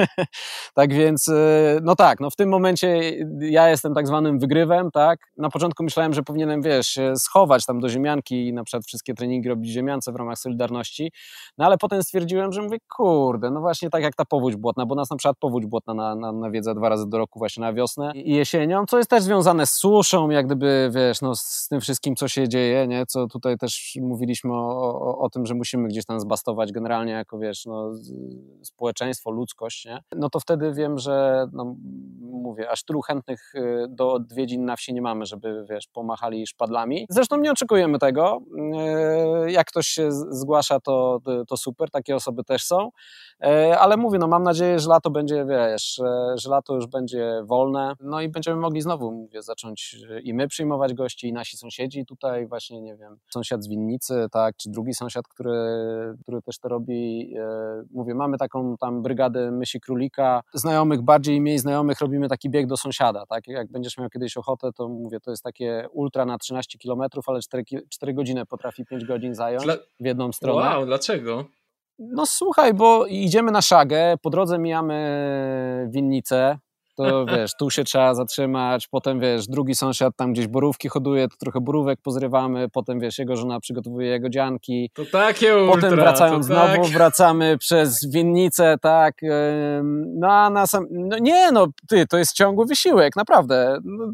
tak 0.74 0.94
więc, 0.94 1.28
y, 1.28 1.78
no 1.82 1.96
tak, 1.96 2.20
no 2.20 2.30
w 2.30 2.36
tym 2.36 2.48
momencie 2.48 3.12
ja 3.40 3.68
jestem 3.68 3.94
tak 3.94 4.06
zwanym 4.06 4.38
wygrywem, 4.38 4.90
tak? 4.90 5.18
Na 5.36 5.50
początku 5.50 5.84
myślałem, 5.84 6.14
że 6.14 6.22
powinienem, 6.22 6.62
wiesz, 6.62 6.98
schować 7.16 7.66
tam 7.66 7.80
do 7.80 7.88
ziemianki 7.88 8.48
i 8.48 8.52
na 8.52 8.64
przykład 8.64 8.84
wszystkie 8.86 9.14
treningi 9.14 9.48
robić 9.48 9.72
ziemiance 9.72 10.12
w 10.12 10.16
ramach 10.16 10.38
Solidarności, 10.38 11.12
no 11.58 11.66
ale 11.66 11.78
potem 11.78 12.02
stwierdziłem, 12.02 12.52
że 12.52 12.62
mówię, 12.62 12.78
kurde, 12.96 13.50
no 13.50 13.60
właśnie 13.60 13.90
tak 13.90 14.02
jak 14.02 14.14
ta 14.14 14.24
powódź 14.24 14.56
błotna, 14.56 14.86
bo 14.86 14.94
nas 14.94 15.10
na 15.10 15.16
przykład 15.16 15.36
powódź 15.40 15.66
błotna 15.66 15.94
na, 15.94 16.14
na, 16.14 16.32
nawiedza 16.32 16.74
dwa 16.74 16.88
razy 16.88 17.08
do 17.08 17.18
roku 17.18 17.38
właśnie 17.38 17.60
na 17.60 17.72
wiosnę 17.72 18.12
i 18.14 18.34
jesienią, 18.34 18.86
co 18.86 18.98
jest 18.98 19.10
też 19.10 19.22
związane 19.22 19.66
z 19.66 19.72
suszą, 19.72 20.30
jak 20.30 20.46
gdyby, 20.46 20.90
wiesz, 20.94 21.20
no 21.20 21.34
z 21.34 21.68
tym 21.68 21.80
wszystkim, 21.80 22.16
co 22.16 22.28
się 22.28 22.48
dzieje, 22.48 22.86
nie? 22.86 23.06
Co 23.06 23.26
tutaj 23.26 23.58
też 23.58 23.98
mówiliśmy 24.02 24.52
o, 24.52 25.00
o, 25.00 25.18
o 25.18 25.30
tym, 25.30 25.46
że 25.46 25.54
musimy 25.54 25.88
gdzieś 25.88 25.95
tam 26.04 26.20
zbastować 26.20 26.72
generalnie 26.72 27.12
jako, 27.12 27.38
wiesz, 27.38 27.66
no, 27.66 27.92
społeczeństwo, 28.62 29.30
ludzkość, 29.30 29.84
nie? 29.84 29.98
no 30.16 30.30
to 30.30 30.40
wtedy 30.40 30.72
wiem, 30.72 30.98
że, 30.98 31.46
no, 31.52 31.76
mówię, 32.20 32.70
aż 32.70 32.84
tylu 32.84 33.00
chętnych 33.00 33.54
y, 33.54 33.86
do 33.88 34.12
odwiedzin 34.12 34.64
na 34.64 34.76
wsi 34.76 34.94
nie 34.94 35.02
mamy, 35.02 35.26
żeby, 35.26 35.66
wiesz, 35.70 35.86
pomachali 35.86 36.46
szpadlami. 36.46 37.06
Zresztą 37.10 37.36
nie 37.36 37.52
oczekujemy 37.52 37.98
tego. 37.98 38.40
Y, 39.46 39.52
jak 39.52 39.66
ktoś 39.66 39.86
się 39.86 40.12
zgłasza, 40.12 40.80
to, 40.80 41.20
to 41.48 41.56
super, 41.56 41.90
takie 41.90 42.16
osoby 42.16 42.44
też 42.44 42.64
są. 42.64 42.88
Y, 42.88 43.78
ale 43.78 43.96
mówię, 43.96 44.18
no 44.18 44.28
mam 44.28 44.42
nadzieję, 44.42 44.78
że 44.78 44.88
lato 44.88 45.10
będzie, 45.10 45.44
wiesz, 45.44 46.00
że 46.34 46.50
lato 46.50 46.74
już 46.74 46.86
będzie 46.86 47.42
wolne, 47.44 47.92
no 48.00 48.20
i 48.20 48.28
będziemy 48.28 48.60
mogli 48.60 48.80
znowu, 48.80 49.12
mówię, 49.12 49.42
zacząć 49.42 49.96
i 50.22 50.34
my 50.34 50.48
przyjmować 50.48 50.94
gości, 50.94 51.28
i 51.28 51.32
nasi 51.32 51.56
sąsiedzi 51.56 52.06
tutaj 52.06 52.46
właśnie, 52.46 52.80
nie 52.80 52.96
wiem, 52.96 53.18
sąsiad 53.30 53.64
z 53.64 53.68
Winnicy, 53.68 54.26
tak, 54.32 54.56
czy 54.56 54.70
drugi 54.70 54.94
sąsiad, 54.94 55.28
który 55.28 55.56
który 56.22 56.42
też 56.42 56.58
to 56.58 56.68
robi. 56.68 57.34
E, 57.38 57.82
mówię, 57.90 58.14
mamy 58.14 58.38
taką 58.38 58.76
tam 58.76 59.02
brygadę 59.02 59.50
Mysi 59.50 59.80
Królika. 59.80 60.42
Znajomych, 60.54 61.02
bardziej 61.02 61.36
i 61.36 61.40
mniej 61.40 61.58
znajomych 61.58 62.00
robimy 62.00 62.28
taki 62.28 62.50
bieg 62.50 62.66
do 62.66 62.76
sąsiada. 62.76 63.26
Tak? 63.26 63.48
Jak 63.48 63.70
będziesz 63.70 63.98
miał 63.98 64.08
kiedyś 64.08 64.36
ochotę, 64.36 64.70
to 64.72 64.88
mówię, 64.88 65.20
to 65.20 65.30
jest 65.30 65.42
takie 65.42 65.88
ultra 65.92 66.24
na 66.24 66.38
13 66.38 66.78
km, 66.78 67.02
ale 67.26 67.40
4, 67.40 67.64
4 67.88 68.14
godziny 68.14 68.46
potrafi 68.46 68.84
5 68.84 69.04
godzin 69.04 69.34
zająć 69.34 69.64
Dla... 69.64 69.74
w 70.00 70.04
jedną 70.04 70.32
stronę. 70.32 70.68
Wow, 70.68 70.86
dlaczego? 70.86 71.44
No 71.98 72.26
słuchaj, 72.26 72.74
bo 72.74 73.06
idziemy 73.06 73.52
na 73.52 73.62
szagę, 73.62 74.14
po 74.22 74.30
drodze 74.30 74.58
mijamy 74.58 75.88
winnicę, 75.90 76.58
to 76.96 77.26
wiesz, 77.26 77.50
tu 77.58 77.70
się 77.70 77.84
trzeba 77.84 78.14
zatrzymać, 78.14 78.88
potem 78.88 79.20
wiesz, 79.20 79.46
drugi 79.46 79.74
sąsiad 79.74 80.16
tam 80.16 80.32
gdzieś 80.32 80.46
borówki 80.46 80.88
hoduje, 80.88 81.28
to 81.28 81.36
trochę 81.36 81.60
borówek 81.60 82.00
pozrywamy, 82.02 82.68
potem 82.68 83.00
wiesz, 83.00 83.18
jego 83.18 83.36
żona 83.36 83.60
przygotowuje 83.60 84.08
jego 84.08 84.28
dzianki. 84.28 84.90
To 84.94 85.02
takie 85.12 85.56
ultra, 85.56 85.74
Potem 85.74 85.98
wracając 85.98 86.46
znowu, 86.46 86.82
tak. 86.82 86.86
wracamy 86.86 87.58
przez 87.58 88.10
winnicę, 88.10 88.76
tak, 88.82 89.14
no 90.18 90.32
a 90.32 90.50
na 90.50 90.66
sam, 90.66 90.86
no 90.90 91.18
nie 91.18 91.52
no, 91.52 91.66
ty, 91.88 92.06
to 92.06 92.18
jest 92.18 92.32
ciągły 92.32 92.66
wysiłek, 92.66 93.16
naprawdę. 93.16 93.78
No, 93.84 94.06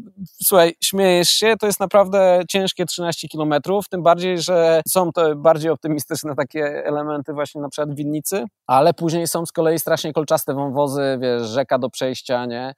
słuchaj, 0.43 0.73
śmiejesz 0.83 1.29
się, 1.29 1.55
to 1.59 1.65
jest 1.65 1.79
naprawdę 1.79 2.41
ciężkie 2.49 2.85
13 2.85 3.27
kilometrów, 3.27 3.89
tym 3.89 4.03
bardziej, 4.03 4.39
że 4.39 4.81
są 4.87 5.11
to 5.11 5.35
bardziej 5.35 5.71
optymistyczne 5.71 6.35
takie 6.35 6.85
elementy 6.85 7.33
właśnie 7.33 7.61
na 7.61 7.69
przykład 7.69 7.95
winnicy, 7.95 8.45
ale 8.67 8.93
później 8.93 9.27
są 9.27 9.45
z 9.45 9.51
kolei 9.51 9.79
strasznie 9.79 10.13
kolczaste 10.13 10.53
wąwozy, 10.53 11.17
wiesz, 11.21 11.41
rzeka 11.41 11.79
do 11.79 11.89
przejścia, 11.89 12.45
nie? 12.45 12.72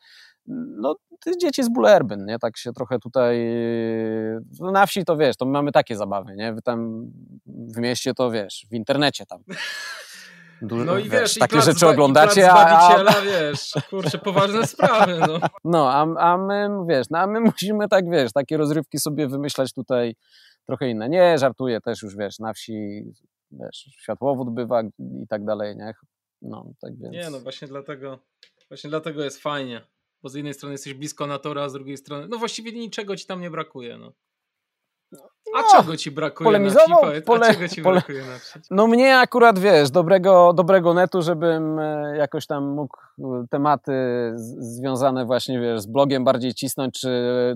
No, 0.47 0.95
dzieci 1.41 1.63
z 1.63 1.69
Bullerbyn, 1.69 2.26
nie? 2.26 2.39
Tak 2.39 2.57
się 2.57 2.73
trochę 2.73 2.99
tutaj... 2.99 3.39
No 4.59 4.72
na 4.72 4.85
wsi 4.85 5.05
to 5.05 5.17
wiesz, 5.17 5.38
to 5.38 5.45
my 5.45 5.51
mamy 5.51 5.72
takie 5.72 5.97
zabawy, 5.97 6.35
nie? 6.35 6.53
Wy 6.53 6.61
tam 6.61 7.11
w 7.45 7.77
mieście 7.77 8.13
to 8.13 8.31
wiesz, 8.31 8.65
w 8.72 8.73
internecie 8.73 9.26
tam. 9.26 9.39
Dużo, 10.61 10.84
no 10.85 10.97
i 10.97 11.03
wiesz, 11.03 11.11
wiesz 11.11 11.38
i 11.38 11.39
takie 11.39 11.61
rzeczy 11.61 11.88
oglądacie, 11.88 12.41
i 12.41 12.43
a, 12.43 12.53
a... 12.53 13.22
wiesz, 13.22 13.73
kurczę, 13.89 14.17
poważne 14.17 14.67
sprawy, 14.67 15.19
no. 15.27 15.39
No, 15.63 15.91
a, 15.91 16.31
a 16.31 16.38
my, 16.38 16.69
wiesz, 16.89 17.09
no, 17.09 17.19
a 17.19 17.27
my 17.27 17.39
musimy 17.51 17.88
tak, 17.88 18.09
wiesz, 18.09 18.34
takie 18.34 18.57
rozrywki 18.57 18.99
sobie 18.99 19.27
wymyślać 19.27 19.73
tutaj 19.73 20.15
trochę 20.65 20.89
inne. 20.89 21.09
Nie, 21.09 21.38
żartuję 21.38 21.81
też 21.81 22.01
już, 22.01 22.17
wiesz, 22.17 22.39
na 22.39 22.53
wsi, 22.53 23.03
wiesz, 23.51 23.89
światłowód 24.01 24.53
bywa 24.53 24.81
i 24.99 25.27
tak 25.30 25.45
dalej, 25.45 25.76
nie? 25.77 25.93
No, 26.41 26.65
tak 26.81 26.91
więc... 26.97 27.13
Nie, 27.13 27.30
no 27.30 27.39
właśnie 27.39 27.67
dlatego, 27.67 28.19
właśnie 28.69 28.89
dlatego 28.89 29.23
jest 29.23 29.41
fajnie, 29.41 29.87
bo 30.23 30.29
z 30.29 30.35
jednej 30.35 30.53
strony 30.53 30.73
jesteś 30.73 30.93
blisko 30.93 31.27
natora, 31.27 31.63
a 31.63 31.69
z 31.69 31.73
drugiej 31.73 31.97
strony, 31.97 32.27
no 32.27 32.37
właściwie 32.37 32.71
niczego 32.71 33.15
ci 33.15 33.25
tam 33.25 33.41
nie 33.41 33.51
brakuje, 33.51 33.97
no. 33.97 34.13
A 35.13 35.34
no, 35.53 35.63
czego 35.81 35.97
ci 35.97 36.11
brakuje 36.11 36.45
polemizował, 36.45 37.05
na 37.05 37.11
wsi? 37.11 37.22
Pole- 37.22 37.49
a 37.49 37.53
czego 37.53 37.67
ci 37.67 37.84
pole- 37.84 37.93
brakuje 37.93 38.26
na 38.26 38.39
wsi? 38.39 38.59
No 38.72 38.88
mnie 38.88 39.17
akurat, 39.19 39.59
wiesz, 39.59 39.91
dobrego, 39.91 40.53
dobrego 40.53 40.93
netu, 40.93 41.22
żebym 41.22 41.80
e, 41.80 42.17
jakoś 42.17 42.47
tam 42.47 42.63
mógł 42.73 42.97
e, 43.19 43.45
tematy 43.49 43.93
związane 44.57 45.26
właśnie, 45.26 45.59
wiesz, 45.59 45.81
z 45.81 45.85
blogiem 45.88 46.23
bardziej 46.23 46.53
cisnąć, 46.53 46.99
czy, 46.99 47.09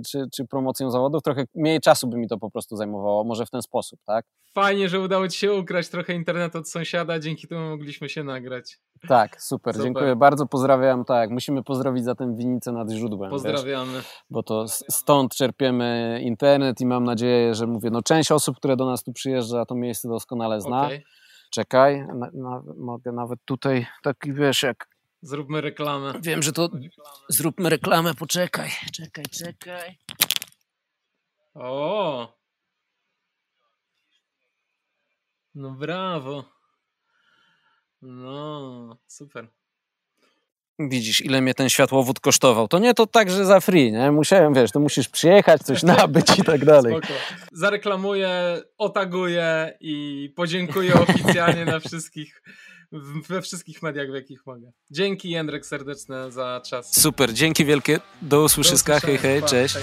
czy, 0.08 0.26
czy 0.34 0.46
promocją 0.48 0.92
zawodów. 0.92 1.24
Trochę 1.24 1.44
mniej 1.56 1.80
czasu 1.80 2.08
by 2.08 2.18
mi 2.18 2.28
to 2.28 2.38
po 2.38 2.52
prostu 2.52 2.76
zajmowało, 2.76 3.24
może 3.24 3.46
w 3.46 3.50
ten 3.50 3.62
sposób, 3.62 4.00
tak? 4.06 4.26
Fajnie, 4.54 4.90
że 4.90 5.00
udało 5.00 5.28
ci 5.28 5.40
się 5.40 5.54
ukraść 5.54 5.90
trochę 5.90 6.14
internetu 6.14 6.58
od 6.58 6.70
sąsiada, 6.70 7.20
dzięki 7.20 7.48
temu 7.48 7.70
mogliśmy 7.70 8.10
się 8.10 8.24
nagrać. 8.24 8.80
Tak, 9.08 9.42
super, 9.42 9.74
Super. 9.74 9.86
dziękuję 9.86 10.16
bardzo, 10.16 10.46
pozdrawiam, 10.46 11.06
tak, 11.06 11.30
musimy 11.30 11.64
pozdrowić 11.64 12.04
zatem 12.04 12.36
winnicę 12.36 12.72
nad 12.72 12.90
źródłem, 12.92 13.32
wiesz, 13.32 13.44
Pozdrawiamy. 13.44 14.02
bo 14.30 14.44
to 14.44 14.66
stąd 14.68 15.36
czerpiemy 15.36 16.20
internet 16.24 16.82
i 16.82 16.86
mam 16.86 17.04
nadzieję, 17.04 17.56
że 17.56 17.68
mówię, 17.80 17.90
no 17.90 18.02
część 18.02 18.32
osób, 18.32 18.58
które 18.58 18.76
do 18.76 18.86
nas 18.86 19.04
tu 19.04 19.14
przyjeżdża, 19.14 19.66
to 19.66 19.76
miejsce 19.76 20.10
doskonale 20.10 20.62
zna. 20.62 20.86
Okej. 20.86 21.06
Czekaj, 21.52 22.08
na, 22.08 22.30
na, 22.34 22.64
mogę 22.78 23.12
nawet 23.12 23.40
tutaj, 23.46 23.88
taki 24.04 24.34
wiesz, 24.34 24.64
jak 24.64 24.88
Zróbmy 25.22 25.62
reklamę. 25.62 26.14
Wiem, 26.22 26.44
że 26.44 26.52
to. 26.52 26.70
Zróbmy 27.30 27.70
reklamę, 27.70 28.14
poczekaj. 28.14 28.70
Czekaj, 28.94 29.26
czekaj. 29.26 29.98
O! 31.54 32.38
No 35.56 35.72
brawo. 35.72 36.44
No, 38.02 38.98
super. 39.08 39.48
Widzisz, 40.80 41.22
ile 41.26 41.42
mnie 41.42 41.54
ten 41.54 41.70
światłowód 41.70 42.20
kosztował. 42.20 42.68
To 42.68 42.80
nie 42.80 42.94
to 42.94 43.08
tak, 43.08 43.30
że 43.32 43.46
za 43.46 43.60
free, 43.60 43.92
nie? 43.92 44.12
Musiałem, 44.12 44.54
wiesz, 44.54 44.72
to 44.72 44.80
musisz 44.80 45.10
przyjechać, 45.10 45.62
coś 45.62 45.84
nabyć 45.84 46.40
i 46.40 46.44
tak 46.44 46.66
dalej. 46.66 46.94
Spoko. 46.98 47.14
Zareklamuję, 47.54 48.62
otaguję 48.78 49.78
i 49.80 50.34
podziękuję 50.36 50.94
oficjalnie 50.94 51.66
na 51.66 51.80
wszystkich, 51.80 52.42
w- 52.92 53.28
we 53.28 53.42
wszystkich 53.42 53.82
mediach, 53.84 54.12
w 54.12 54.14
jakich 54.14 54.46
mogę. 54.46 54.72
Dzięki 54.92 55.30
Jędrek 55.30 55.66
serdeczne 55.66 56.32
za 56.32 56.62
czas. 56.66 57.02
Super, 57.02 57.34
dzięki 57.34 57.66
wielkie. 57.66 58.00
Do 58.22 58.44
usłyszyska, 58.44 58.94
Do 58.94 59.00
hej, 59.00 59.18
hej, 59.18 59.44
cześć. 59.44 59.76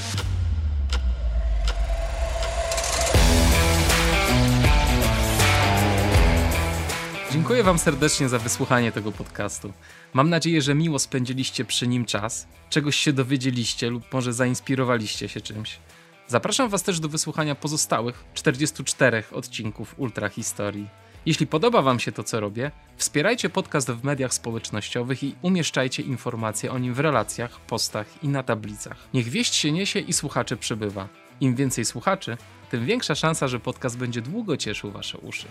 Dziękuję 7.46 7.62
Wam 7.62 7.78
serdecznie 7.78 8.28
za 8.28 8.38
wysłuchanie 8.38 8.92
tego 8.92 9.12
podcastu. 9.12 9.72
Mam 10.12 10.30
nadzieję, 10.30 10.62
że 10.62 10.74
miło 10.74 10.98
spędziliście 10.98 11.64
przy 11.64 11.88
nim 11.88 12.04
czas, 12.04 12.46
czegoś 12.70 12.96
się 12.96 13.12
dowiedzieliście 13.12 13.90
lub 13.90 14.12
może 14.12 14.32
zainspirowaliście 14.32 15.28
się 15.28 15.40
czymś. 15.40 15.78
Zapraszam 16.26 16.68
Was 16.68 16.82
też 16.82 17.00
do 17.00 17.08
wysłuchania 17.08 17.54
pozostałych 17.54 18.24
44 18.34 19.24
odcinków 19.32 19.94
Ultra 19.98 20.28
Historii. 20.28 20.88
Jeśli 21.26 21.46
podoba 21.46 21.82
Wam 21.82 22.00
się 22.00 22.12
to, 22.12 22.24
co 22.24 22.40
robię, 22.40 22.70
wspierajcie 22.96 23.50
podcast 23.50 23.90
w 23.90 24.04
mediach 24.04 24.34
społecznościowych 24.34 25.24
i 25.24 25.34
umieszczajcie 25.42 26.02
informacje 26.02 26.72
o 26.72 26.78
nim 26.78 26.94
w 26.94 27.00
relacjach, 27.00 27.60
postach 27.60 28.06
i 28.24 28.28
na 28.28 28.42
tablicach. 28.42 28.96
Niech 29.14 29.28
wieść 29.28 29.54
się 29.54 29.72
niesie 29.72 30.00
i 30.00 30.12
słuchaczy 30.12 30.56
przybywa. 30.56 31.08
Im 31.40 31.54
więcej 31.54 31.84
słuchaczy, 31.84 32.36
tym 32.70 32.86
większa 32.86 33.14
szansa, 33.14 33.48
że 33.48 33.60
podcast 33.60 33.98
będzie 33.98 34.22
długo 34.22 34.56
cieszył 34.56 34.90
Wasze 34.90 35.18
uszy. 35.18 35.46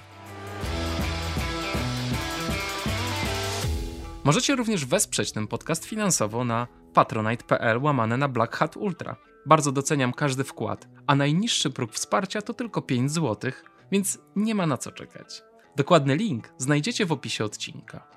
Możecie 4.26 4.56
również 4.56 4.85
wesprzeć 4.85 5.31
ten 5.31 5.47
podcast 5.47 5.85
finansowo 5.85 6.43
na 6.43 6.68
patronite.pl 6.93 7.84
łamane 7.84 8.18
na 8.18 8.27
Black 8.27 8.56
Hat 8.56 8.77
Ultra. 8.77 9.15
Bardzo 9.45 9.72
doceniam 9.72 10.14
każdy 10.14 10.43
wkład, 10.43 10.88
a 11.07 11.15
najniższy 11.15 11.69
próg 11.69 11.93
wsparcia 11.93 12.41
to 12.41 12.53
tylko 12.53 12.81
5 12.81 13.11
zł, 13.11 13.52
więc 13.91 14.19
nie 14.35 14.56
ma 14.56 14.68
na 14.68 14.77
co 14.77 14.91
czekać. 14.91 15.43
Dokładny 15.76 16.15
link 16.15 16.53
znajdziecie 16.57 17.06
w 17.06 17.11
opisie 17.11 17.45
odcinka. 17.45 18.07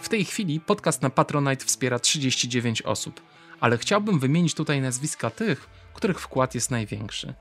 W 0.00 0.08
tej 0.08 0.24
chwili 0.24 0.60
podcast 0.60 1.02
na 1.02 1.10
Patronite 1.10 1.64
wspiera 1.64 1.98
39 1.98 2.82
osób, 2.82 3.20
ale 3.60 3.78
chciałbym 3.78 4.18
wymienić 4.18 4.54
tutaj 4.54 4.80
nazwiska 4.80 5.30
tych, 5.30 5.68
których 5.94 6.20
wkład 6.20 6.54
jest 6.54 6.70
największy. 6.70 7.34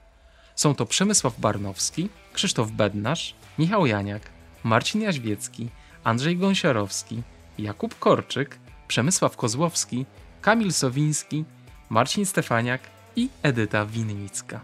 Są 0.55 0.75
to 0.75 0.85
Przemysław 0.85 1.39
Barnowski, 1.39 2.09
Krzysztof 2.33 2.71
Bednarz, 2.71 3.35
Michał 3.59 3.85
Janiak, 3.85 4.38
Marcin 4.63 5.01
Jaźwiecki, 5.01 5.69
Andrzej 6.03 6.37
Gąsiorowski, 6.37 7.21
Jakub 7.57 7.99
Korczyk, 7.99 8.59
Przemysław 8.87 9.37
Kozłowski, 9.37 10.05
Kamil 10.41 10.73
Sowiński, 10.73 11.45
Marcin 11.89 12.25
Stefaniak 12.25 12.81
i 13.15 13.29
Edyta 13.43 13.85
Winnicka. 13.85 14.61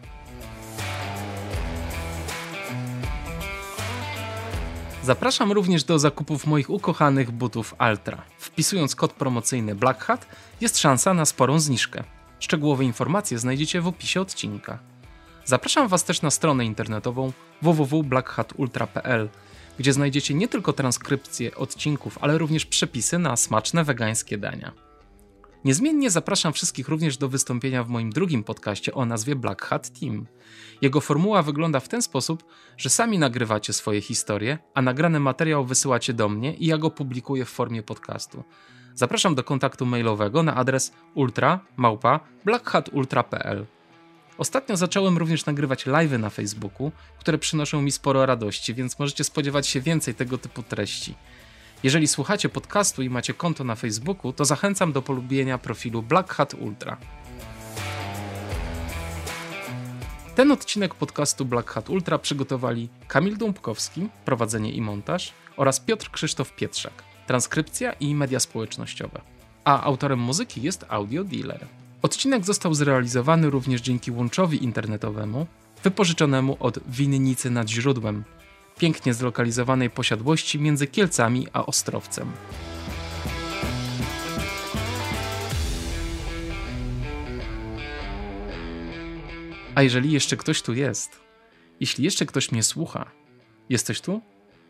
Zapraszam 5.04 5.52
również 5.52 5.84
do 5.84 6.00
zakupów 6.00 6.48
moich 6.48 6.70
ukochanych 6.70 7.32
butów 7.32 7.76
Altra. 7.78 8.22
Wpisując 8.38 8.96
kod 8.96 9.14
promocyjny 9.14 9.76
Black 9.76 10.04
Hat 10.04 10.28
jest 10.62 10.78
szansa 10.78 11.14
na 11.14 11.26
sporą 11.26 11.60
zniżkę. 11.60 12.04
Szczegółowe 12.40 12.84
informacje 12.84 13.40
znajdziecie 13.40 13.82
w 13.82 13.88
opisie 13.88 14.22
odcinka. 14.22 14.80
Zapraszam 15.46 15.88
Was 15.88 16.04
też 16.04 16.22
na 16.22 16.32
stronę 16.32 16.66
internetową 16.66 17.32
www.blackhatultra.pl, 17.62 19.30
gdzie 19.78 19.94
znajdziecie 19.94 20.34
nie 20.34 20.48
tylko 20.48 20.74
transkrypcje 20.74 21.56
odcinków, 21.56 22.18
ale 22.22 22.38
również 22.38 22.66
przepisy 22.66 23.20
na 23.20 23.36
smaczne 23.36 23.84
wegańskie 23.84 24.38
dania. 24.38 24.72
Niezmiennie 25.66 26.10
zapraszam 26.10 26.54
wszystkich 26.54 26.88
również 26.88 27.18
do 27.18 27.30
wystąpienia 27.30 27.84
w 27.84 27.90
moim 27.90 28.10
drugim 28.10 28.44
podcaście 28.44 28.94
o 28.94 29.06
nazwie 29.06 29.36
Black 29.36 29.66
Hat 29.66 30.00
Team. 30.00 30.26
Jego 30.82 31.02
formuła 31.02 31.42
wygląda 31.42 31.80
w 31.80 31.90
ten 31.90 32.02
sposób, 32.02 32.44
że 32.78 32.90
sami 32.90 33.20
nagrywacie 33.20 33.74
swoje 33.74 34.02
historie, 34.02 34.58
a 34.74 34.82
nagrany 34.82 35.20
materiał 35.20 35.66
wysyłacie 35.66 36.14
do 36.14 36.30
mnie 36.30 36.54
i 36.54 36.66
ja 36.66 36.78
go 36.78 36.92
publikuję 36.92 37.46
w 37.46 37.50
formie 37.50 37.84
podcastu. 37.84 38.44
Zapraszam 38.96 39.36
do 39.36 39.44
kontaktu 39.44 39.86
mailowego 39.86 40.44
na 40.44 40.56
adres 40.56 40.94
ultra@blackhatultra.pl. 41.14 43.66
Ostatnio 44.38 44.78
zacząłem 44.78 45.18
również 45.18 45.46
nagrywać 45.46 45.86
live'y 45.86 46.20
na 46.20 46.30
Facebooku, 46.30 46.92
które 47.20 47.38
przynoszą 47.38 47.82
mi 47.82 47.92
sporo 47.92 48.26
radości, 48.26 48.74
więc 48.74 49.00
możecie 49.00 49.24
spodziewać 49.24 49.68
się 49.68 49.82
więcej 49.82 50.16
tego 50.16 50.38
typu 50.38 50.64
treści. 50.64 51.16
Jeżeli 51.84 52.08
słuchacie 52.08 52.50
podcastu 52.50 53.02
i 53.02 53.10
macie 53.10 53.34
konto 53.34 53.64
na 53.64 53.76
Facebooku, 53.76 54.34
to 54.34 54.46
zachęcam 54.46 54.92
do 54.92 55.02
polubienia 55.02 55.58
profilu 55.58 56.02
Black 56.02 56.34
Hat 56.34 56.54
Ultra. 56.54 56.98
Ten 60.36 60.52
odcinek 60.52 60.96
podcastu 60.96 61.46
Black 61.46 61.70
Hat 61.72 61.90
Ultra 61.90 62.18
przygotowali 62.18 62.90
Kamil 63.08 63.38
Dąbkowski, 63.38 64.10
prowadzenie 64.26 64.72
i 64.72 64.82
montaż, 64.82 65.34
oraz 65.58 65.80
Piotr 65.80 66.12
Krzysztof 66.12 66.56
Pietrzak, 66.56 67.04
transkrypcja 67.28 67.94
i 67.94 68.16
media 68.16 68.40
społecznościowe. 68.40 69.22
A 69.64 69.84
autorem 69.84 70.20
muzyki 70.20 70.62
jest 70.62 70.86
Audio 70.90 71.24
Dealer. 71.24 71.68
Odcinek 72.06 72.46
został 72.46 72.74
zrealizowany 72.74 73.50
również 73.50 73.82
dzięki 73.82 74.12
łączowi 74.12 74.64
internetowemu 74.64 75.48
wypożyczonemu 75.84 76.58
od 76.60 76.80
winnicy 76.90 77.50
nad 77.50 77.70
źródłem, 77.70 78.24
pięknie 78.78 79.14
zlokalizowanej 79.14 79.90
posiadłości 79.90 80.60
między 80.60 80.88
Kielcami 80.88 81.48
a 81.54 81.66
Ostrowcem. 81.66 82.32
A 89.76 89.82
jeżeli 89.82 90.12
jeszcze 90.12 90.38
ktoś 90.38 90.62
tu 90.62 90.74
jest, 90.74 91.20
jeśli 91.80 92.04
jeszcze 92.04 92.26
ktoś 92.26 92.52
mnie 92.52 92.64
słucha, 92.64 93.12
jesteś 93.70 94.02
tu? 94.02 94.22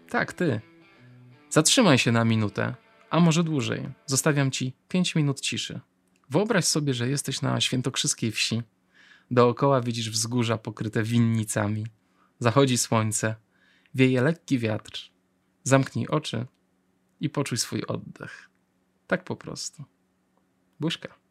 Tak, 0.09 0.33
ty. 0.33 0.61
Zatrzymaj 1.49 1.97
się 1.97 2.11
na 2.11 2.25
minutę, 2.25 2.75
a 3.09 3.19
może 3.19 3.43
dłużej. 3.43 3.89
Zostawiam 4.05 4.51
ci 4.51 4.73
5 4.87 5.15
minut 5.15 5.41
ciszy. 5.41 5.79
Wyobraź 6.29 6.65
sobie, 6.65 6.93
że 6.93 7.09
jesteś 7.09 7.41
na 7.41 7.61
świętokrzyskiej 7.61 8.31
wsi. 8.31 8.61
Dookoła 9.31 9.81
widzisz 9.81 10.09
wzgórza 10.09 10.57
pokryte 10.57 11.03
winnicami. 11.03 11.87
Zachodzi 12.39 12.77
słońce, 12.77 13.35
wieje 13.95 14.21
lekki 14.21 14.59
wiatr. 14.59 15.11
Zamknij 15.63 16.07
oczy 16.07 16.45
i 17.19 17.29
poczuj 17.29 17.57
swój 17.57 17.83
oddech. 17.83 18.49
Tak 19.07 19.23
po 19.23 19.35
prostu. 19.35 19.83
Buźka. 20.79 21.24